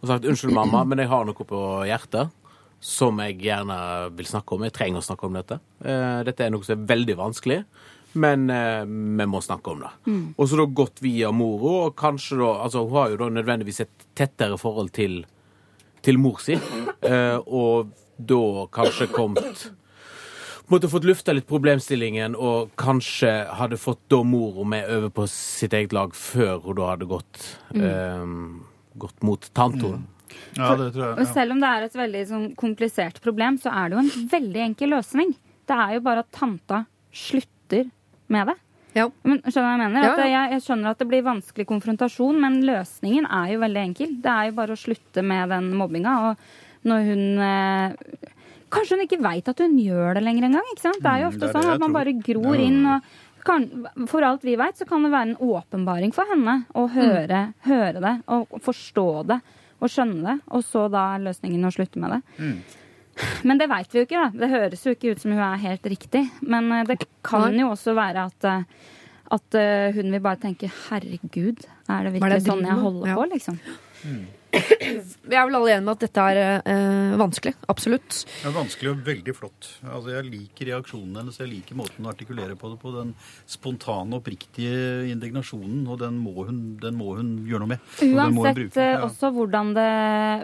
og 0.02 0.10
sagt 0.10 0.26
unnskyld, 0.26 0.54
mamma, 0.56 0.84
men 0.88 1.04
jeg 1.04 1.12
har 1.12 1.26
noe 1.28 1.46
på 1.48 1.62
hjertet 1.86 2.32
som 2.82 3.20
jeg 3.22 3.36
gjerne 3.44 3.76
vil 4.18 4.26
snakke 4.26 4.56
om. 4.56 4.64
Jeg 4.66 4.74
trenger 4.74 5.04
å 5.04 5.06
snakke 5.06 5.28
om 5.28 5.36
dette. 5.38 5.60
Eh, 5.86 6.22
Dette 6.26 6.48
er 6.48 6.50
noe 6.54 6.66
som 6.66 6.80
er 6.80 6.88
veldig 6.90 7.16
vanskelig. 7.20 7.60
Men 8.14 8.50
eh, 8.50 8.82
vi 8.84 9.28
må 9.30 9.40
snakke 9.46 9.72
om 9.72 9.84
det. 9.86 9.92
Og 10.36 10.50
så 10.50 10.58
da 10.60 10.66
gått 10.66 11.00
via 11.06 11.30
mora, 11.32 11.86
og 11.88 11.94
kanskje 11.96 12.40
da 12.42 12.50
Altså, 12.66 12.82
hun 12.88 12.98
har 12.98 13.12
jo 13.14 13.20
da 13.22 13.30
nødvendigvis 13.38 13.84
et 13.86 14.08
tettere 14.18 14.58
forhold 14.60 14.90
til, 14.98 15.22
til 16.04 16.18
mor 16.20 16.42
si, 16.44 16.58
eh, 16.58 17.38
og 17.46 17.94
da 18.18 18.42
kanskje 18.74 19.08
kommet 19.14 19.70
måtte 20.72 20.88
fått 20.88 21.04
lufta 21.04 21.34
litt 21.36 21.48
problemstillingen, 21.50 22.36
og 22.40 22.70
kanskje 22.80 23.32
hadde 23.60 23.80
fått 23.82 24.00
da 24.12 24.22
mora 24.24 24.64
med 24.64 24.88
over 24.88 25.10
på 25.12 25.26
sitt 25.28 25.74
eget 25.76 25.92
lag 25.96 26.14
før 26.16 26.62
hun 26.64 26.78
da 26.80 26.86
hadde 26.94 27.10
gått, 27.12 27.42
eh, 27.76 28.24
gått 28.98 29.22
mot 29.24 29.50
tantoen. 29.54 30.08
Ja, 30.56 30.76
det 30.80 30.94
tror 30.96 31.06
jeg. 31.10 31.18
Ja. 31.20 31.34
selv 31.34 31.52
om 31.52 31.60
det 31.60 31.68
er 31.70 31.84
et 31.84 31.94
veldig 32.00 32.28
sånn, 32.28 32.56
komplisert 32.56 33.22
problem, 33.22 33.58
så 33.60 33.72
er 33.72 33.90
det 33.90 33.98
jo 33.98 34.04
en 34.06 34.28
veldig 34.32 34.62
enkel 34.70 34.90
løsning. 34.96 35.34
Det 35.68 35.76
er 35.78 35.94
jo 35.98 36.02
bare 36.06 36.20
at 36.24 36.32
tanta 36.32 36.86
slutter 37.14 37.90
med 38.32 38.48
det. 38.48 38.56
Ja. 38.96 39.06
Men, 39.24 39.40
skjønner 39.48 39.72
jeg 39.78 39.82
mener? 39.86 40.04
Ja, 40.04 40.12
At 40.14 40.20
ja. 40.20 40.26
jeg, 40.32 40.52
jeg 40.58 40.64
skjønner 40.66 40.92
at 40.92 41.00
det 41.00 41.08
blir 41.08 41.24
vanskelig 41.24 41.66
konfrontasjon, 41.70 42.40
men 42.44 42.58
løsningen 42.68 43.28
er 43.28 43.54
jo 43.54 43.62
veldig 43.64 43.84
enkel. 43.88 44.16
Det 44.24 44.32
er 44.34 44.50
jo 44.50 44.58
bare 44.58 44.76
å 44.76 44.80
slutte 44.82 45.24
med 45.24 45.50
den 45.54 45.70
mobbinga. 45.80 46.16
Og 46.32 46.88
når 46.92 47.08
hun 47.12 47.26
eh, 47.40 48.30
Kanskje 48.72 48.96
hun 48.96 49.04
ikke 49.04 49.18
veit 49.20 49.50
at 49.52 49.60
hun 49.60 49.74
gjør 49.84 50.16
det 50.16 50.22
lenger 50.24 50.46
engang. 50.48 50.68
Det 50.80 50.88
er 51.04 51.26
jo 51.26 51.28
Mm, 51.28 51.34
ofte 51.34 51.40
det 51.42 51.50
er 51.50 51.52
det 51.52 51.64
sånn 51.66 51.74
at 51.74 51.82
man 51.84 51.90
tror. 51.92 51.98
bare 51.98 52.14
gror 52.24 52.56
inn. 52.56 52.86
og 52.88 53.02
kan, 53.46 53.66
For 54.10 54.26
alt 54.26 54.44
vi 54.46 54.58
veit, 54.60 54.78
så 54.78 54.86
kan 54.90 55.04
det 55.06 55.12
være 55.14 55.32
en 55.32 55.40
åpenbaring 55.42 56.14
for 56.16 56.30
henne 56.30 56.62
å 56.78 56.88
høre, 56.92 57.54
høre 57.68 58.04
det 58.04 58.16
og 58.32 58.60
forstå 58.64 59.08
det 59.32 59.40
og 59.82 59.90
skjønne 59.90 60.22
det. 60.28 60.38
Og 60.54 60.64
så 60.66 60.86
da 60.94 61.08
er 61.16 61.26
løsningen 61.26 61.66
å 61.66 61.74
slutte 61.74 62.02
med 62.02 62.16
det. 62.18 62.22
Men 63.44 63.60
det 63.60 63.68
veit 63.70 63.92
vi 63.94 64.02
jo 64.02 64.06
ikke. 64.08 64.24
da. 64.24 64.42
Det 64.44 64.50
høres 64.52 64.86
jo 64.86 64.94
ikke 64.96 65.14
ut 65.14 65.22
som 65.24 65.34
hun 65.34 65.42
er 65.44 65.62
helt 65.62 65.88
riktig. 65.90 66.24
Men 66.42 66.72
eh, 66.72 66.86
det 66.88 67.00
kan 67.28 67.58
jo 67.60 67.72
også 67.74 67.96
være 67.98 68.28
at, 68.30 68.48
eh, 68.48 68.92
at 69.38 69.58
eh, 69.60 69.88
hun 69.98 70.12
vil 70.14 70.24
bare 70.24 70.40
tenke 70.42 70.70
'herregud, 70.72 71.66
er 71.90 72.04
det 72.08 72.14
virkelig 72.18 72.46
sånn 72.48 72.66
jeg 72.66 72.78
holder 72.86 73.16
på', 73.18 73.28
liksom? 73.36 73.60
Vi 74.52 75.36
er 75.38 75.46
vel 75.48 75.56
alle 75.56 75.72
enige 75.72 75.86
med 75.86 75.94
at 75.96 76.04
dette 76.04 76.24
er 76.34 76.40
eh, 76.68 77.14
vanskelig. 77.20 77.54
Absolutt. 77.72 78.18
Det 78.42 78.50
er 78.50 78.56
vanskelig 78.56 78.92
og 78.92 79.04
veldig 79.08 79.36
flott. 79.38 79.70
Altså, 79.86 80.12
Jeg 80.18 80.28
liker 80.28 80.70
reaksjonen 80.72 81.20
hennes, 81.22 81.38
jeg 81.40 81.52
liker 81.54 81.78
måten 81.80 82.02
hun 82.04 82.10
artikulerer 82.12 82.58
på 82.60 82.72
det 82.74 82.80
på. 82.82 82.92
Den 82.98 83.14
spontane, 83.50 84.18
oppriktige 84.20 85.08
indignasjonen, 85.12 85.86
og 85.88 86.02
den 86.04 86.20
må 86.20 86.48
hun, 86.50 86.60
den 86.82 87.00
må 87.00 87.16
hun 87.22 87.32
gjøre 87.48 87.64
noe 87.64 87.74
med. 87.76 87.90
Uansett 88.04 88.78
eh, 88.78 88.92
Ja. 88.92 89.06
også 89.08 89.32
hvordan 89.36 89.72
det, 89.78 89.90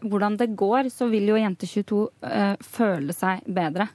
hvordan 0.07 0.37
det 0.39 0.51
går, 0.59 0.91
så 0.93 1.09
vil 1.11 1.27
jo 1.33 1.39
Jente22 1.41 2.03
eh, 2.31 2.55
føle 2.63 3.15
seg 3.15 3.43
bedre. 3.47 3.89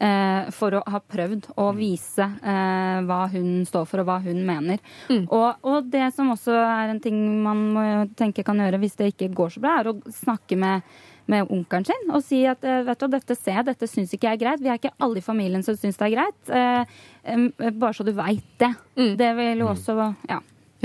Eh, 0.00 0.50
for 0.50 0.70
å 0.78 0.82
ha 0.86 1.00
prøvd 1.00 1.50
å 1.56 1.66
Mm. 1.72 1.76
vise 1.78 2.22
eh, 2.42 3.00
hva 3.06 3.28
hun 3.32 3.64
står 3.66 3.86
for 3.86 4.00
og 4.00 4.06
hva 4.06 4.20
hun 4.22 4.44
mener. 4.46 4.78
Mm. 5.08 5.26
Og, 5.30 5.56
og 5.62 5.90
det 5.90 6.12
som 6.14 6.30
også 6.34 6.52
er 6.54 6.90
en 6.94 7.00
ting 7.00 7.42
man 7.42 7.64
må 7.74 7.84
tenke 8.16 8.44
kan 8.44 8.56
gjøre 8.58 8.78
hvis 8.80 8.96
det 8.96 9.12
ikke 9.14 9.32
går 9.34 9.50
så 9.56 9.60
bra, 9.60 9.80
er 9.80 9.92
å 9.92 10.00
snakke 10.12 10.56
med 10.56 10.82
med 11.26 11.48
onkelen 11.50 11.82
sin 11.84 12.10
og 12.14 12.22
si 12.22 12.44
at 12.46 12.62
eh, 12.62 12.84
vet 12.86 13.00
du, 13.02 13.08
dette 13.10 13.34
ser 13.34 13.56
jeg, 13.56 13.64
dette 13.66 13.88
syns 13.90 14.12
ikke 14.14 14.28
jeg 14.28 14.36
er 14.38 14.42
greit. 14.44 14.60
Vi 14.62 14.68
er 14.70 14.78
ikke 14.78 14.92
alle 15.02 15.18
i 15.18 15.24
familien 15.26 15.64
som 15.66 15.74
syns 15.74 15.96
det 15.98 16.06
er 16.06 16.12
greit. 16.14 16.52
Eh, 16.54 17.72
bare 17.74 17.96
så 17.98 18.04
du 18.06 18.12
veit 18.14 18.44
det. 18.62 18.68
Mm. 18.94 19.16
Det 19.18 19.30
vil 19.34 19.58
jo 19.64 19.66
også 19.72 19.96
Ja. 20.30 20.38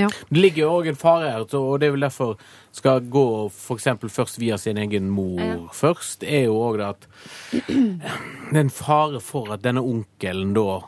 Det 0.09 0.37
ligger 0.37 0.63
jo 0.63 0.71
òg 0.79 0.87
en 0.91 0.95
fare 0.99 1.31
her, 1.31 1.45
og 1.59 1.79
det 1.79 1.87
er 1.87 1.91
vel 1.95 2.05
derfor 2.07 2.37
skal 2.71 3.01
gå 3.11 3.25
f.eks. 3.51 3.87
først 4.07 4.39
via 4.39 4.57
sin 4.57 4.77
egen 4.77 5.09
mor 5.09 5.39
Ja. 5.41 5.57
først, 5.73 6.23
er 6.23 6.45
jo 6.45 6.55
òg 6.55 6.77
det 6.77 6.87
at 6.87 7.07
det 8.51 8.55
er 8.57 8.63
en 8.65 8.69
fare 8.69 9.19
for 9.19 9.51
at 9.53 9.63
denne 9.63 9.81
onkelen 9.83 10.53
da 10.57 10.81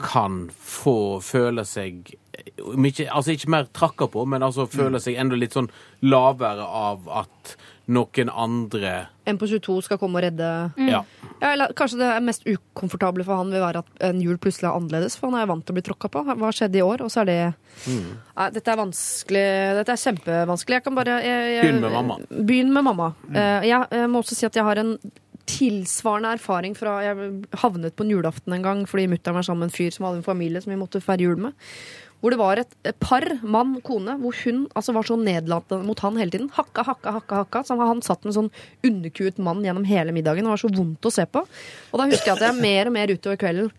kan 0.00 0.50
få 0.56 1.20
føle 1.20 1.64
seg 1.68 2.14
ikke, 2.16 3.04
altså 3.12 3.34
ikke 3.34 3.50
mer 3.52 3.66
trakka 3.76 4.06
på, 4.08 4.24
men 4.24 4.42
altså 4.42 4.64
føle 4.70 5.00
seg 5.00 5.18
enda 5.20 5.36
litt 5.36 5.52
sånn 5.56 5.68
lavere 6.02 6.64
av 6.64 7.08
at 7.24 7.56
noen 7.90 8.30
andre 8.30 9.08
En 9.26 9.38
på 9.38 9.46
22 9.46 9.82
skal 9.86 9.98
komme 10.00 10.18
og 10.18 10.24
redde 10.24 10.48
Ja. 10.78 11.02
ja, 11.40 11.52
eller, 11.52 11.72
Kanskje 11.76 12.00
det 12.00 12.10
mest 12.26 12.46
ukomfortable 12.46 13.24
for 13.24 13.40
han 13.40 13.52
vil 13.52 13.62
være 13.62 13.82
at 13.84 14.04
en 14.10 14.20
jul 14.20 14.38
plutselig 14.38 14.68
er 14.68 14.76
annerledes, 14.76 15.16
for 15.18 15.30
han 15.30 15.40
er 15.40 15.46
vant 15.50 15.64
til 15.66 15.74
å 15.74 15.78
bli 15.78 15.86
tråkka 15.86 16.10
på. 16.10 16.24
Hva 16.26 16.52
skjedde 16.54 16.80
i 16.80 16.84
år? 16.84 17.04
Og 17.06 17.10
så 17.12 17.22
er 17.22 17.30
det 17.30 17.40
Nei, 17.86 18.50
Dette 18.54 18.72
er 18.72 18.80
vanskelig. 18.80 19.46
Dette 19.80 19.94
er 19.96 20.04
kjempevanskelig. 20.04 20.78
Jeg 20.80 20.86
kan 20.86 20.98
bare 20.98 21.18
jeg, 21.24 21.56
jeg, 21.56 21.64
Begynn 21.64 21.82
med 21.84 21.96
mamma. 21.96 22.20
Begynn 22.30 22.72
med 22.74 22.86
mamma. 22.90 23.10
Mm. 23.28 23.40
jeg, 23.68 23.90
jeg 24.02 24.10
må 24.10 24.22
også 24.24 24.38
si 24.38 24.48
at 24.48 24.56
jeg 24.56 24.66
har 24.66 24.82
en 24.82 24.94
tilsvarende 25.50 26.34
erfaring 26.36 26.76
fra 26.78 27.00
Jeg 27.04 27.30
havnet 27.62 27.96
på 27.96 28.04
en 28.04 28.12
julaften 28.14 28.54
en 28.54 28.62
gang 28.62 28.84
fordi 28.88 29.08
mutter'n 29.10 29.34
var 29.34 29.46
sammen 29.46 29.64
med 29.64 29.72
en 29.72 29.76
fyr 29.78 29.94
som 29.94 30.06
hadde 30.06 30.20
en 30.20 30.26
familie 30.26 30.62
som 30.62 30.72
vi 30.72 30.78
måtte 30.80 31.02
feire 31.02 31.26
jul 31.26 31.40
med. 31.48 31.56
Hvor 32.20 32.34
det 32.34 32.40
var 32.40 32.60
et 32.60 32.74
par, 33.00 33.24
mann, 33.42 33.78
kone, 33.84 34.18
hvor 34.20 34.36
hun 34.44 34.66
altså, 34.76 34.92
var 34.96 35.06
så 35.08 35.16
nedlatende 35.16 35.86
mot 35.88 36.00
han 36.04 36.18
hele 36.20 36.34
tiden. 36.34 36.50
Hakka, 36.52 36.84
hakka, 36.84 37.14
hakka. 37.16 37.42
hakka 37.44 37.62
Så 37.64 37.78
han 37.80 38.02
satt 38.04 38.24
med 38.24 38.34
en 38.34 38.38
sånn 38.42 38.50
underkuet 38.86 39.40
mann 39.40 39.64
gjennom 39.64 39.86
hele 39.88 40.12
middagen. 40.12 40.44
Det 40.44 40.52
var 40.52 40.64
så 40.64 40.72
vondt 40.74 41.08
å 41.08 41.14
se 41.14 41.24
på. 41.24 41.44
Og 41.90 42.02
da 42.02 42.08
husker 42.10 42.32
jeg 42.32 42.36
at 42.36 42.50
jeg 42.50 42.60
mer 42.60 42.90
og 42.90 42.96
mer 42.98 43.14
utover 43.14 43.40
kvelden 43.40 43.72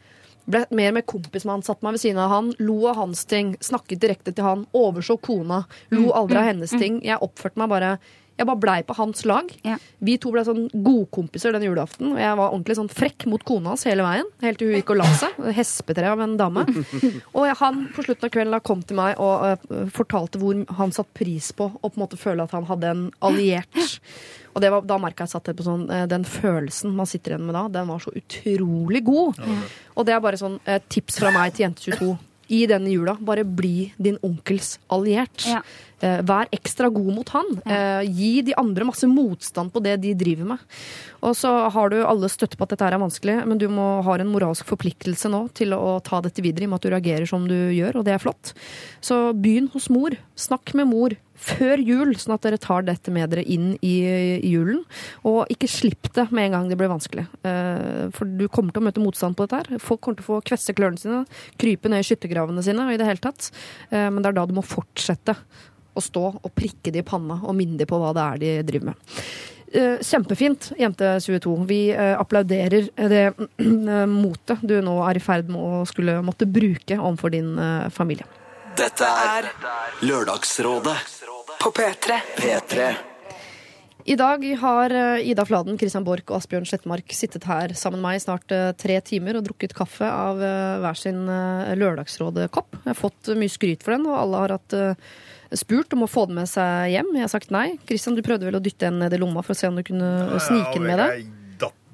ble 0.49 0.63
mer 0.73 0.89
og 0.91 0.97
mer 0.97 1.05
kompis 1.07 1.45
med 1.45 1.53
han, 1.53 1.65
satt 1.65 1.83
meg 1.85 1.95
ved 1.95 2.03
siden 2.03 2.21
av 2.21 2.31
han, 2.33 2.49
lo 2.61 2.79
av 2.89 2.97
hans 2.97 3.23
ting, 3.29 3.53
snakket 3.63 4.01
direkte 4.01 4.33
til 4.35 4.47
han, 4.47 4.65
overså 4.77 5.19
kona, 5.21 5.63
lo 5.93 6.09
aldri 6.17 6.39
av 6.41 6.49
hennes 6.49 6.73
ting. 6.73 6.97
Jeg 7.05 7.21
oppførte 7.21 7.61
meg 7.61 7.69
bare 7.71 7.91
Jeg 8.41 8.49
bare 8.49 8.61
blei 8.61 8.79
på 8.87 8.95
hans 8.97 9.21
lag. 9.29 9.51
Ja. 9.67 9.75
Vi 10.01 10.15
to 10.21 10.31
ble 10.33 10.41
sånn 10.47 10.63
godkompiser 10.73 11.53
den 11.53 11.67
julaften, 11.67 12.15
og 12.15 12.21
jeg 12.21 12.37
var 12.39 12.49
ordentlig 12.49 12.77
sånn 12.79 12.89
frekk 12.89 13.27
mot 13.29 13.43
kona 13.45 13.75
hans 13.75 13.85
hele 13.85 14.05
veien. 14.05 14.29
Helt 14.41 14.57
til 14.57 14.71
hun 14.71 14.79
gikk 14.79 14.93
og 14.95 15.01
la 15.03 15.09
seg. 15.19 15.37
Hespetre 15.53 16.09
av 16.09 16.23
en 16.25 16.33
dame. 16.39 16.65
Og 17.37 17.47
han 17.61 17.83
på 17.93 18.03
slutten 18.05 18.27
av 18.27 18.31
kvelden 18.33 18.63
kom 18.65 18.81
til 18.85 18.97
meg 18.97 19.19
og 19.21 19.45
uh, 19.45 19.85
fortalte 19.93 20.39
hvor 20.41 20.57
han 20.77 20.93
satte 20.95 21.13
pris 21.17 21.51
på 21.55 21.67
å 21.69 21.89
på 21.91 21.93
en 21.93 22.01
måte 22.01 22.19
føle 22.19 22.45
at 22.45 22.53
han 22.55 22.65
hadde 22.69 22.89
en 22.89 23.03
alliert. 23.23 23.77
Og 24.55 24.63
det 24.63 24.71
var, 24.73 24.83
da 24.87 24.97
merka 25.01 25.25
jeg 25.25 25.33
satt 25.35 25.51
på 25.55 25.65
sånn 25.65 25.85
øh, 25.87 26.07
Den 26.11 26.25
følelsen 26.27 26.95
man 26.97 27.07
sitter 27.09 27.35
igjen 27.35 27.45
med 27.47 27.55
da, 27.55 27.67
den 27.71 27.87
var 27.91 28.01
så 28.03 28.11
utrolig 28.17 29.03
god. 29.07 29.39
Og 29.95 30.07
det 30.07 30.15
er 30.15 30.23
bare 30.23 30.39
sånn 30.39 30.57
eh, 30.65 30.81
tips 30.91 31.21
fra 31.21 31.31
meg 31.35 31.55
til 31.55 31.69
Jente22. 31.69 32.11
I 32.51 32.65
denne 32.67 32.91
jula, 32.91 33.15
bare 33.15 33.45
bli 33.47 33.93
din 33.95 34.17
onkels 34.27 34.73
alliert. 34.91 35.45
Ja. 35.47 35.61
Eh, 36.01 36.21
vær 36.25 36.49
ekstra 36.53 36.89
god 36.89 37.13
mot 37.13 37.29
han. 37.35 37.49
Eh, 37.65 38.09
gi 38.09 38.31
de 38.45 38.57
andre 38.57 38.87
masse 38.89 39.07
motstand 39.09 39.73
på 39.73 39.83
det 39.85 39.99
de 40.01 40.15
driver 40.17 40.53
med. 40.55 40.67
Og 41.21 41.35
så 41.37 41.51
har 41.69 41.93
du 41.93 41.99
alle 42.01 42.29
støtte 42.31 42.57
på 42.57 42.65
at 42.65 42.73
dette 42.73 42.87
her 42.87 42.97
er 42.97 43.03
vanskelig, 43.03 43.37
men 43.45 43.61
du 43.61 43.67
må 43.69 44.01
ha 44.05 44.17
en 44.17 44.31
moralsk 44.33 44.65
forpliktelse 44.69 45.29
nå 45.29 45.45
til 45.57 45.77
å 45.77 45.99
ta 46.01 46.23
dette 46.25 46.41
videre, 46.41 46.65
i 46.65 46.69
og 46.69 46.73
med 46.73 46.81
at 46.81 46.87
du 46.87 46.93
reagerer 46.95 47.29
som 47.29 47.45
du 47.49 47.57
gjør, 47.75 48.01
og 48.01 48.07
det 48.07 48.15
er 48.15 48.23
flott. 48.23 48.55
Så 49.05 49.27
begynn 49.37 49.69
hos 49.75 49.91
mor. 49.93 50.17
Snakk 50.41 50.73
med 50.77 50.89
mor 50.89 51.13
før 51.41 51.81
jul, 51.81 52.11
sånn 52.21 52.35
at 52.35 52.43
dere 52.45 52.57
tar 52.61 52.83
dette 52.85 53.13
med 53.13 53.31
dere 53.33 53.45
inn 53.49 53.71
i, 53.85 53.95
julen. 54.45 54.83
Og 55.25 55.49
ikke 55.53 55.69
slipp 55.69 56.09
det 56.13 56.27
med 56.33 56.49
en 56.49 56.57
gang 56.57 56.69
det 56.69 56.77
blir 56.77 56.89
vanskelig. 56.89 57.27
Eh, 57.45 58.09
for 58.13 58.29
du 58.29 58.47
kommer 58.49 58.73
til 58.73 58.81
å 58.81 58.87
møte 58.89 59.01
motstand 59.01 59.37
på 59.37 59.45
dette 59.45 59.61
her. 59.61 59.81
Folk 59.81 60.01
kommer 60.01 60.17
til 60.21 60.25
å 60.25 60.31
få 60.35 60.41
kvesse 60.49 60.75
klørne 60.77 61.01
sine, 61.01 61.23
krype 61.61 61.89
ned 61.89 62.01
i 62.01 62.09
skyttergravene 62.09 62.65
sine 62.65 62.85
og 62.85 62.93
i 62.93 63.01
det 63.01 63.09
hele 63.09 63.21
tatt. 63.21 63.49
Men 63.91 64.21
det 64.21 64.31
er 64.31 64.37
da 64.37 64.45
du 64.49 64.53
må 64.57 64.65
fortsette 64.65 65.35
å 65.93 66.03
stå 66.03 66.25
og 66.33 66.51
prikke 66.55 66.93
de 66.93 67.01
i 67.01 67.07
panna 67.07 67.41
og 67.43 67.55
minne 67.57 67.79
de 67.79 67.87
på 67.89 67.99
hva 67.99 68.13
det 68.15 68.27
er 68.27 68.43
de 68.43 68.51
driver 68.71 68.91
med. 68.91 69.15
Eh, 69.73 69.99
Kjempefint, 70.01 70.71
Jente22. 70.77 71.65
Vi 71.65 71.89
eh, 71.91 72.19
applauderer 72.19 72.89
det 72.95 73.23
eh, 73.23 74.05
motet 74.09 74.59
du 74.67 74.75
nå 74.83 74.97
er 75.07 75.15
i 75.15 75.23
ferd 75.23 75.47
med 75.51 75.61
å 75.61 75.85
skulle 75.87 76.17
måtte 76.25 76.47
bruke 76.49 76.97
overfor 76.99 77.31
din 77.31 77.53
familie. 77.95 78.27
Dette 78.75 79.07
er 79.07 79.47
Lørdagsrådet 80.07 80.97
På 81.61 81.71
P3. 81.75 82.19
P3. 82.35 82.91
I 84.11 84.15
dag 84.17 84.43
har 84.57 84.93
Ida 85.21 85.43
Fladen, 85.45 85.75
Christian 85.77 86.03
Borch 86.03 86.31
og 86.31 86.39
Asbjørn 86.39 86.65
Slettmark 86.65 87.13
sittet 87.13 87.43
her 87.45 87.75
sammen 87.77 88.01
med 88.01 88.07
meg 88.07 88.17
i 88.17 88.23
snart 88.23 88.55
tre 88.81 88.95
timer 89.05 89.37
og 89.37 89.45
drukket 89.45 89.75
kaffe 89.77 90.07
av 90.09 90.41
hver 90.41 90.97
sin 90.97 91.19
lørdagsrådekopp. 91.27 91.77
Lørdagsrådet-kopp. 91.83 92.79
Jeg 92.81 92.89
har 92.89 92.97
fått 92.97 93.29
mye 93.37 93.53
skryt 93.53 93.85
for 93.85 93.93
den, 93.93 94.07
og 94.09 94.17
alle 94.17 94.41
har 94.41 94.55
hatt 94.57 94.77
spurt 95.57 95.93
om 95.97 96.05
å 96.05 96.09
få 96.09 96.27
den 96.29 96.35
med 96.41 96.49
seg 96.51 96.91
hjem. 96.93 97.13
Jeg 97.17 97.25
har 97.27 97.33
sagt 97.33 97.51
nei. 97.51 97.77
Christian, 97.89 98.15
du 98.15 98.23
prøvde 98.25 98.47
vel 98.47 98.59
å 98.59 98.63
dytte 98.63 98.87
den 98.89 98.99
ned 99.03 99.13
i 99.13 99.21
lomma 99.21 99.43
for 99.43 99.55
å 99.55 99.59
se 99.61 99.67
om 99.71 99.75
du 99.79 99.83
kunne 99.83 100.39
snike 100.39 100.77
den 100.79 100.87
med 100.89 100.99
deg? 101.03 101.23
Jeg 101.25 101.37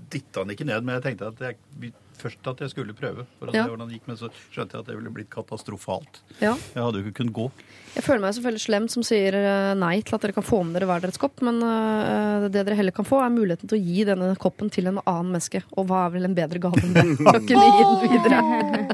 dytta 0.08 0.44
den 0.46 0.54
ikke 0.56 0.64
ned, 0.70 0.86
men 0.88 0.96
jeg 0.96 1.04
tenkte 1.04 1.28
at 1.34 1.42
jeg, 1.44 1.92
først 2.18 2.48
at 2.48 2.62
jeg 2.64 2.72
skulle 2.72 2.94
prøve. 2.96 3.26
For 3.42 3.50
å 3.50 3.54
Ja. 3.54 3.66
se 3.66 3.72
hvordan 3.74 3.90
det 3.90 3.98
gikk, 4.00 4.08
Men 4.08 4.16
så 4.16 4.30
skjønte 4.54 4.78
jeg 4.78 4.80
at 4.80 4.88
det 4.88 4.96
ville 4.96 5.12
blitt 5.12 5.30
katastrofalt. 5.30 6.22
Ja. 6.40 6.54
Jeg 6.56 6.80
hadde 6.82 7.02
jo 7.02 7.04
ikke 7.04 7.18
kunnet 7.20 7.34
gå. 7.36 7.52
Jeg 7.94 8.04
føler 8.06 8.22
meg 8.24 8.34
selvfølgelig 8.38 8.64
slem 8.64 8.88
som 8.90 9.04
sier 9.04 9.36
eh, 9.36 9.74
nei 9.76 10.00
til 10.02 10.16
at 10.16 10.22
dere 10.24 10.32
kan 10.38 10.44
få 10.48 10.62
med 10.64 10.78
dere 10.80 10.88
hver 10.88 11.02
deres 11.04 11.20
kopp, 11.20 11.42
men 11.44 11.60
eh, 11.62 12.48
det 12.48 12.64
dere 12.64 12.78
heller 12.80 12.96
kan 12.96 13.04
få, 13.10 13.20
er 13.26 13.36
muligheten 13.36 13.68
til 13.68 13.78
å 13.78 13.84
gi 13.84 14.06
denne 14.08 14.32
koppen 14.40 14.72
til 14.72 14.88
en 14.88 15.02
annen 15.04 15.34
menneske. 15.36 15.62
Og 15.76 15.88
hva 15.92 16.06
er 16.08 16.16
vel 16.16 16.30
en 16.30 16.38
bedre 16.40 16.64
gave 16.64 16.80
enn 16.88 16.94
det? 16.96 17.06
Å 17.28 17.36
kunne 17.44 17.68
gi 17.68 17.84
den 17.84 18.16
videre 18.16 18.40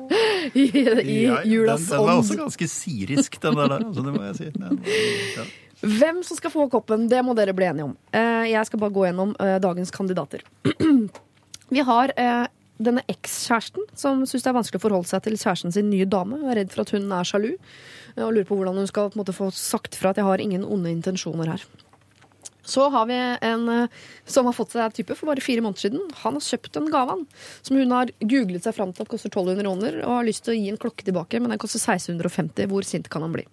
i, 0.55 0.63
i 0.77 1.17
Ja, 1.25 1.41
julas 1.47 1.87
den, 1.89 1.97
den 1.97 2.05
var 2.07 2.21
også 2.21 2.37
ganske 2.39 2.67
sirisk, 2.71 3.37
den 3.41 3.59
der. 3.59 3.75
Altså, 3.79 4.05
det 4.05 4.13
må 4.15 4.23
jeg 4.29 4.35
si. 4.39 4.49
Den, 4.57 4.79
ja. 5.37 5.45
Hvem 5.83 6.21
som 6.23 6.37
skal 6.39 6.53
få 6.53 6.69
koppen, 6.71 7.07
det 7.11 7.19
må 7.27 7.33
dere 7.35 7.53
bli 7.55 7.65
enige 7.67 7.89
om. 7.89 7.95
Eh, 8.15 8.49
Jeg 8.53 8.65
skal 8.69 8.79
bare 8.79 8.95
gå 8.95 9.07
gjennom 9.09 9.33
eh, 9.39 9.57
dagens 9.63 9.91
kandidater. 9.91 10.43
Vi 11.73 11.83
har 11.83 12.13
eh, 12.15 12.45
denne 12.83 13.03
ekskjæresten 13.11 13.89
som 13.99 14.23
syns 14.27 14.45
det 14.45 14.51
er 14.51 14.55
vanskelig 14.57 14.79
å 14.79 14.85
forholde 14.85 15.09
seg 15.11 15.25
til 15.25 15.35
kjæresten 15.39 15.73
sin 15.75 15.89
nye 15.91 16.07
dame. 16.09 16.39
Er 16.47 16.61
redd 16.61 16.71
for 16.73 16.85
at 16.85 16.93
hun 16.95 17.11
er 17.11 17.27
sjalu 17.27 17.51
og 18.15 18.29
lurer 18.31 18.47
på 18.47 18.55
hvordan 18.59 18.77
hun 18.77 18.87
skal 18.89 19.09
på 19.11 19.19
måte, 19.19 19.33
få 19.35 19.49
sagt 19.55 19.97
fra 19.97 20.11
at 20.13 20.19
jeg 20.21 20.27
har 20.27 20.41
ingen 20.43 20.63
onde 20.65 20.91
intensjoner 20.93 21.49
her. 21.55 21.63
Så 22.63 22.87
har 22.89 23.07
vi 23.09 23.17
en 23.17 23.67
eh, 23.69 24.03
som 24.25 24.47
har 24.47 24.55
fått 24.55 24.75
seg 24.75 24.95
type 24.95 25.17
for 25.19 25.31
bare 25.31 25.43
fire 25.43 25.63
måneder 25.65 25.87
siden. 25.87 26.05
Han 26.23 26.39
har 26.39 26.45
kjøpt 26.45 26.79
en 26.79 26.91
gave 26.93 27.17
han, 27.17 27.25
som 27.61 27.79
hun 27.79 27.91
har 27.95 28.13
googlet 28.21 28.63
seg 28.63 28.77
fram 28.77 28.93
til 28.95 29.05
at 29.05 29.11
koster 29.11 29.31
1200 29.33 29.65
kroner, 29.65 29.99
og 30.05 30.17
har 30.19 30.29
lyst 30.29 30.45
til 30.47 30.55
å 30.55 30.57
gi 30.59 30.71
en 30.71 30.79
klokke 30.79 31.07
tilbake, 31.07 31.43
men 31.43 31.53
den 31.53 31.61
koster 31.61 31.83
1650. 31.83 32.71
Hvor 32.71 32.87
sint 32.87 33.11
kan 33.11 33.27
han 33.27 33.35
bli? 33.35 33.47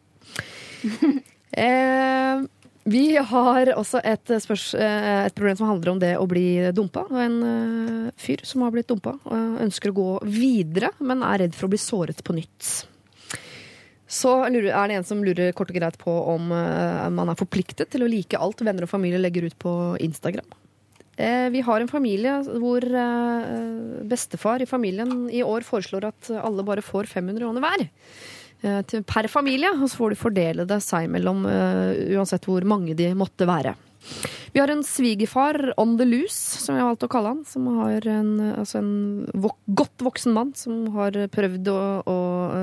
Eh, 1.51 2.43
vi 2.91 3.16
har 3.16 3.69
også 3.74 3.99
et, 4.07 4.31
spørs, 4.39 4.69
eh, 4.78 5.27
et 5.27 5.35
problem 5.35 5.57
som 5.59 5.66
handler 5.66 5.91
om 5.91 5.99
det 5.99 6.12
å 6.15 6.28
bli 6.31 6.70
dumpa. 6.70 7.03
En 7.11 7.35
eh, 7.43 8.12
fyr 8.15 8.45
som 8.47 8.62
har 8.62 8.70
blitt 8.70 8.87
dumpa 8.89 9.16
og 9.19 9.59
ønsker 9.66 9.91
å 9.91 9.97
gå 9.99 10.09
videre, 10.31 10.93
men 11.03 11.24
er 11.27 11.43
redd 11.43 11.59
for 11.59 11.66
å 11.66 11.73
bli 11.74 11.82
såret 11.82 12.23
på 12.23 12.39
nytt. 12.39 12.70
Så 14.11 14.32
er 14.43 14.51
det 14.59 14.97
en 14.97 15.07
som 15.07 15.23
lurer 15.23 15.53
kort 15.55 15.70
og 15.70 15.77
greit 15.78 15.99
på 16.01 16.11
om 16.32 16.51
eh, 16.51 17.07
man 17.15 17.31
er 17.31 17.39
forpliktet 17.39 17.93
til 17.93 18.03
å 18.03 18.11
like 18.11 18.39
alt 18.39 18.65
venner 18.66 18.87
og 18.87 18.91
familie 18.91 19.20
legger 19.23 19.47
ut 19.47 19.57
på 19.62 19.74
Instagram. 20.03 20.49
Eh, 21.15 21.47
Vi 21.55 21.62
har 21.62 21.81
en 21.81 21.93
familie 21.93 22.41
hvor 22.59 22.82
eh, 22.82 24.03
bestefar 24.11 24.65
i 24.65 24.66
familien 24.66 25.28
i 25.31 25.45
år 25.47 25.62
foreslår 25.62 26.09
at 26.11 26.32
alle 26.41 26.66
bare 26.66 26.82
får 26.82 27.07
500 27.12 27.39
kroner 27.45 27.66
hver 27.66 27.89
per 29.09 29.24
familie, 29.32 29.70
og 29.73 29.87
så 29.89 29.97
får 29.97 30.12
de 30.12 30.16
fordele 30.20 30.65
det 30.69 30.77
seg 30.85 31.07
mellom 31.09 31.47
uansett 31.49 32.45
hvor 32.45 32.61
mange 32.69 32.93
de 32.93 33.07
måtte 33.16 33.47
være. 33.49 33.73
Vi 34.55 34.60
har 34.60 34.72
en 34.72 34.82
svigerfar 34.86 35.72
on 35.81 35.97
the 35.98 36.06
loose, 36.09 36.59
som 36.64 36.74
jeg 36.74 36.82
har 36.82 36.90
valgt 36.90 37.06
å 37.06 37.10
kalle 37.12 37.35
han. 37.35 37.44
Som 37.47 37.68
har 37.78 38.09
en, 38.10 38.32
altså 38.62 38.81
en 38.81 38.93
vok 39.35 39.59
godt 39.78 40.05
voksen 40.06 40.35
mann 40.35 40.52
som 40.59 40.89
har 40.97 41.16
prøvd 41.31 41.70
å 41.70 42.18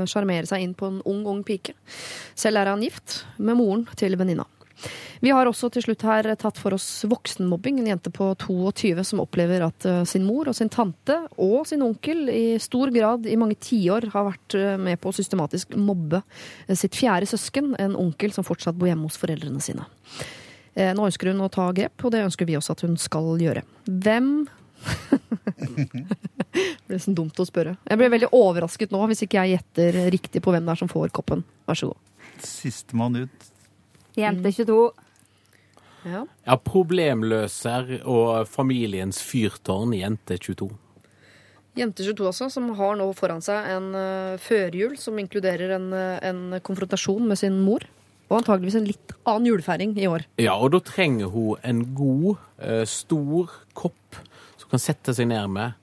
sjarmere 0.10 0.50
seg 0.50 0.66
inn 0.66 0.76
på 0.78 0.92
en 0.92 1.02
ung, 1.08 1.24
ung 1.30 1.42
pike. 1.48 1.78
Selv 2.36 2.62
er 2.62 2.74
han 2.74 2.84
gift 2.84 3.22
med 3.38 3.60
moren 3.60 3.88
til 4.00 4.20
venninna. 4.20 4.48
Vi 5.20 5.32
har 5.34 5.50
også 5.50 5.70
til 5.74 5.86
slutt 5.88 6.06
her 6.06 6.30
tatt 6.38 6.60
for 6.62 6.76
oss 6.78 6.86
voksenmobbing. 7.10 7.80
En 7.82 7.90
jente 7.92 8.12
på 8.14 8.30
22 8.44 9.06
som 9.08 9.22
opplever 9.24 9.66
at 9.66 9.88
eh, 9.90 10.04
sin 10.10 10.26
mor 10.28 10.50
og 10.50 10.58
sin 10.58 10.72
tante 10.74 11.18
og 11.42 11.66
sin 11.70 11.86
onkel 11.86 12.28
i 12.30 12.46
stor 12.62 12.94
grad 12.94 13.26
i 13.30 13.38
mange 13.40 13.58
tiår 13.62 14.12
har 14.14 14.28
vært 14.30 14.58
eh, 14.60 14.76
med 14.82 15.02
på 15.02 15.12
å 15.12 15.18
systematisk 15.18 15.74
mobbe 15.80 16.22
eh, 16.68 16.78
sitt 16.78 16.98
fjerde 16.98 17.30
søsken, 17.30 17.74
en 17.82 17.98
onkel 17.98 18.36
som 18.36 18.46
fortsatt 18.48 18.78
bor 18.78 18.90
hjemme 18.92 19.10
hos 19.10 19.18
foreldrene 19.22 19.64
sine. 19.64 19.88
Eh, 20.78 20.94
Nå 20.94 21.08
ønsker 21.10 21.32
hun 21.32 21.42
å 21.42 21.50
ta 21.50 21.72
grep, 21.74 22.06
og 22.06 22.14
det 22.14 22.22
ønsker 22.28 22.46
vi 22.46 22.58
også 22.60 22.76
at 22.78 22.86
hun 22.86 22.94
skal 23.02 23.34
gjøre. 23.42 23.66
Hvem 23.88 24.32
Det 26.58 26.86
blir 26.88 27.02
sånn 27.02 27.18
dumt 27.18 27.40
å 27.42 27.46
spørre. 27.48 27.76
Jeg 27.90 28.00
blir 28.00 28.12
veldig 28.14 28.30
overrasket 28.36 28.94
nå 28.94 29.02
hvis 29.10 29.24
ikke 29.26 29.42
jeg 29.42 29.58
gjetter 29.58 29.98
riktig 30.14 30.42
på 30.46 30.54
hvem 30.54 30.68
det 30.68 30.76
er 30.76 30.82
som 30.84 30.92
får 30.92 31.10
koppen. 31.18 31.42
Vær 31.68 31.80
så 31.80 31.90
god. 31.92 32.00
Sistemann 32.46 33.18
ut. 33.26 33.50
Jente 34.18 34.54
22. 34.54 34.78
Ja. 36.08 36.24
Ja, 36.46 36.56
problemløser 36.62 37.98
og 38.08 38.48
familiens 38.50 39.20
fyrtårn, 39.26 39.96
jente 39.98 40.38
22. 40.40 40.70
Jente 41.78 42.06
22 42.06 42.30
også, 42.32 42.48
som 42.54 42.70
har 42.78 42.96
nå 42.98 43.06
foran 43.18 43.44
seg 43.46 43.68
en 43.76 43.92
uh, 43.94 44.40
førjul 44.42 44.96
som 45.02 45.18
inkluderer 45.22 45.76
en, 45.76 45.92
eh, 45.94 46.18
en 46.26 46.58
konfrontasjon 46.66 47.28
med 47.28 47.38
sin 47.38 47.60
mor. 47.62 47.86
Og 48.28 48.42
antageligvis 48.42 48.78
en 48.80 48.88
litt 48.88 49.14
annen 49.24 49.48
julefeiring 49.52 49.94
i 50.00 50.08
år. 50.10 50.26
Ja, 50.42 50.58
og 50.60 50.74
da 50.76 50.82
trenger 50.84 51.32
hun 51.32 51.62
en 51.64 51.84
god, 51.96 52.42
eh, 52.60 52.84
stor 52.86 53.52
kopp 53.78 54.20
som 54.58 54.70
kan 54.70 54.84
sette 54.84 55.16
seg 55.16 55.30
ned 55.32 55.48
med 55.54 55.78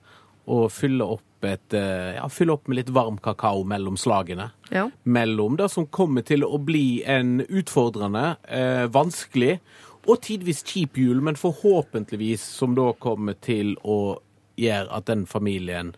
og 0.46 0.68
fylle 0.72 1.06
opp, 1.16 1.44
et, 1.44 1.74
eh, 1.76 2.16
ja, 2.16 2.26
fylle 2.28 2.52
opp 2.52 2.68
med 2.68 2.76
litt 2.76 2.92
varm 2.92 3.16
kakao 3.18 3.64
mellom 3.64 3.96
slagene. 3.96 4.50
Ja. 4.70 4.90
Mellom 5.04 5.56
det 5.56 5.70
som 5.70 5.86
kommer 5.86 6.24
til 6.24 6.44
å 6.44 6.58
bli 6.58 7.02
en 7.04 7.40
utfordrende, 7.40 8.36
eh, 8.48 8.86
vanskelig 8.88 9.60
og 10.06 10.20
tidvis 10.20 10.62
kjip 10.62 10.96
jul, 10.96 11.20
men 11.22 11.34
forhåpentligvis 11.34 12.40
som 12.40 12.74
da 12.74 12.92
kommer 12.92 13.34
til 13.40 13.76
å 13.84 14.18
gjøre 14.56 14.92
at 14.92 15.06
den 15.06 15.24
familien 15.26 15.94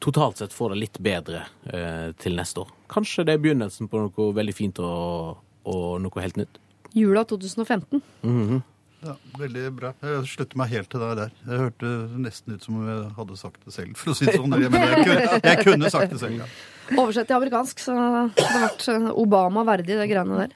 totalt 0.00 0.40
sett 0.40 0.52
får 0.52 0.70
det 0.70 0.80
litt 0.80 0.98
bedre 0.98 1.44
eh, 1.68 2.12
til 2.12 2.36
neste 2.36 2.64
år. 2.64 2.72
Kanskje 2.88 3.26
det 3.26 3.34
er 3.34 3.42
begynnelsen 3.44 3.88
på 3.90 4.00
noe 4.00 4.32
veldig 4.36 4.54
fint 4.56 4.80
og, 4.80 5.36
og 5.68 6.00
noe 6.04 6.24
helt 6.24 6.40
nytt. 6.40 6.60
Jula 6.96 7.24
2015. 7.28 8.02
Ja, 9.00 9.14
Veldig 9.40 9.62
bra. 9.72 9.94
Jeg 10.04 10.26
slutter 10.28 10.58
meg 10.60 10.72
helt 10.74 10.90
til 10.92 11.00
deg 11.00 11.14
der. 11.16 11.30
Jeg 11.48 11.60
hørte 11.62 11.90
nesten 12.20 12.56
ut 12.56 12.66
som 12.66 12.76
om 12.76 12.88
jeg 12.90 13.06
hadde 13.16 13.38
sagt 13.40 13.62
det 13.64 13.72
selv, 13.72 13.94
for 13.96 14.12
å 14.12 14.16
si 14.18 14.28
det 14.28 14.34
sånn. 14.36 14.56
Jeg 14.60 15.06
kunne, 15.06 15.38
jeg 15.46 15.62
kunne 15.64 15.92
sagt 15.94 16.12
det 16.12 16.20
selv, 16.20 16.42
ja. 16.42 16.48
Oversett 16.90 17.28
til 17.30 17.36
amerikansk, 17.38 17.80
så 17.84 17.94
det 18.34 18.44
har 18.50 18.64
vært 18.64 18.84
eh, 18.90 19.04
Obama 19.22 19.62
verdig, 19.68 19.94
det 19.94 20.08
greiene 20.10 20.40
der. 20.42 20.54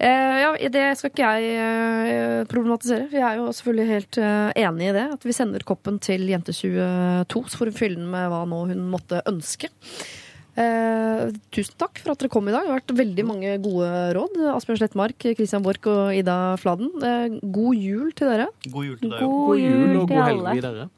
Eh, 0.00 0.36
ja, 0.40 0.50
Det 0.72 0.84
skal 0.98 1.12
ikke 1.12 1.30
jeg 1.36 1.62
eh, 1.62 2.42
problematisere. 2.50 3.10
Vi 3.12 3.20
er 3.20 3.38
jo 3.42 3.50
selvfølgelig 3.52 3.88
helt 3.92 4.18
eh, 4.24 4.62
enig 4.64 4.88
i 4.88 4.94
det. 4.96 5.06
At 5.18 5.26
vi 5.28 5.36
sender 5.36 5.66
koppen 5.68 6.00
til 6.02 6.24
Jente22, 6.32 6.80
så 7.28 7.60
får 7.60 7.70
hun 7.70 7.76
fylle 7.76 8.00
den 8.00 8.08
med 8.10 8.30
hva 8.32 8.42
nå 8.48 8.62
hun 8.72 8.86
måtte 8.90 9.20
ønske. 9.28 9.70
Eh, 10.56 11.34
tusen 11.52 11.76
takk 11.76 12.00
for 12.00 12.14
at 12.14 12.22
dere 12.22 12.32
kom 12.32 12.46
i 12.48 12.52
dag. 12.54 12.64
Det 12.64 12.72
har 12.72 12.80
vært 12.80 12.94
veldig 12.96 13.24
mange 13.28 13.50
gode 13.60 13.88
råd. 14.16 14.38
Asbjørn 14.54 14.78
Slettmark, 14.80 15.26
Christian 15.36 15.64
Borch 15.64 15.84
og 15.92 16.16
Ida 16.16 16.56
Fladen. 16.60 16.88
Eh, 17.04 17.36
god 17.52 17.76
jul 17.76 18.14
til 18.16 18.30
dere. 18.32 18.46
God 18.72 18.88
jul 18.88 18.96
til 19.02 19.12
deg 19.12 19.20
òg. 19.20 19.34
God 19.36 19.60
jul 19.60 20.00
og 20.00 20.08
god 20.08 20.22
helg 20.30 20.48
videre. 20.56 20.88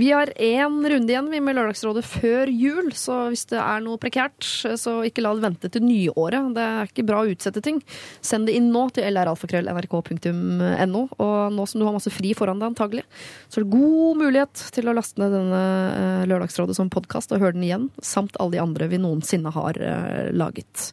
Vi 0.00 0.08
har 0.14 0.32
én 0.40 0.78
runde 0.94 1.12
igjen 1.12 1.28
vi 1.28 1.42
med 1.44 1.58
Lørdagsrådet 1.58 2.04
før 2.08 2.48
jul, 2.48 2.88
så 2.96 3.28
hvis 3.28 3.44
det 3.52 3.60
er 3.60 3.84
noe 3.84 4.00
prekært, 4.00 4.40
så 4.80 4.94
ikke 5.04 5.24
la 5.26 5.34
det 5.36 5.44
vente 5.44 5.68
til 5.72 5.84
nyåret. 5.84 6.54
Det 6.56 6.64
er 6.64 6.88
ikke 6.88 7.06
bra 7.08 7.20
å 7.20 7.28
utsette 7.28 7.60
ting. 7.64 7.82
Send 8.24 8.48
det 8.48 8.56
inn 8.56 8.70
nå 8.72 8.86
til 8.96 9.04
lralfakrøll.nrk.no. 9.12 11.04
Og 11.20 11.36
nå 11.52 11.68
som 11.68 11.82
du 11.82 11.84
har 11.84 11.96
masse 11.96 12.12
fri 12.14 12.32
foran 12.38 12.62
deg 12.62 12.72
antagelig, 12.72 13.04
så 13.52 13.60
er 13.60 13.66
det 13.66 13.76
god 13.76 14.22
mulighet 14.24 14.64
til 14.72 14.88
å 14.88 14.96
laste 14.96 15.20
ned 15.20 15.36
denne 15.36 15.62
eh, 15.92 16.24
Lørdagsrådet 16.32 16.78
som 16.78 16.88
podkast 16.92 17.36
og 17.36 17.44
høre 17.44 17.58
den 17.58 17.68
igjen, 17.68 17.88
samt 18.00 18.40
alle 18.40 18.56
de 18.56 18.62
andre 18.62 18.88
vi 18.88 19.01
noensinne 19.02 19.52
har 19.54 19.78
eh, 19.82 20.30
laget. 20.32 20.88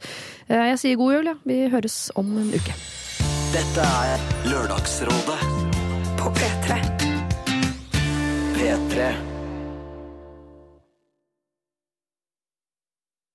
Eh, 0.49 0.65
Jeg 0.73 0.80
sier 0.81 0.99
god 0.99 1.14
jul, 1.18 1.30
ja. 1.31 1.38
Vi 1.48 1.60
høres 1.72 1.98
om 2.19 2.34
en 2.41 2.49
uke. 2.56 2.76
Dette 3.53 3.81
er 3.81 4.22
Lørdagsrådet 4.49 5.40
På 6.19 6.30
P3. 6.38 6.77
P3. 8.60 9.11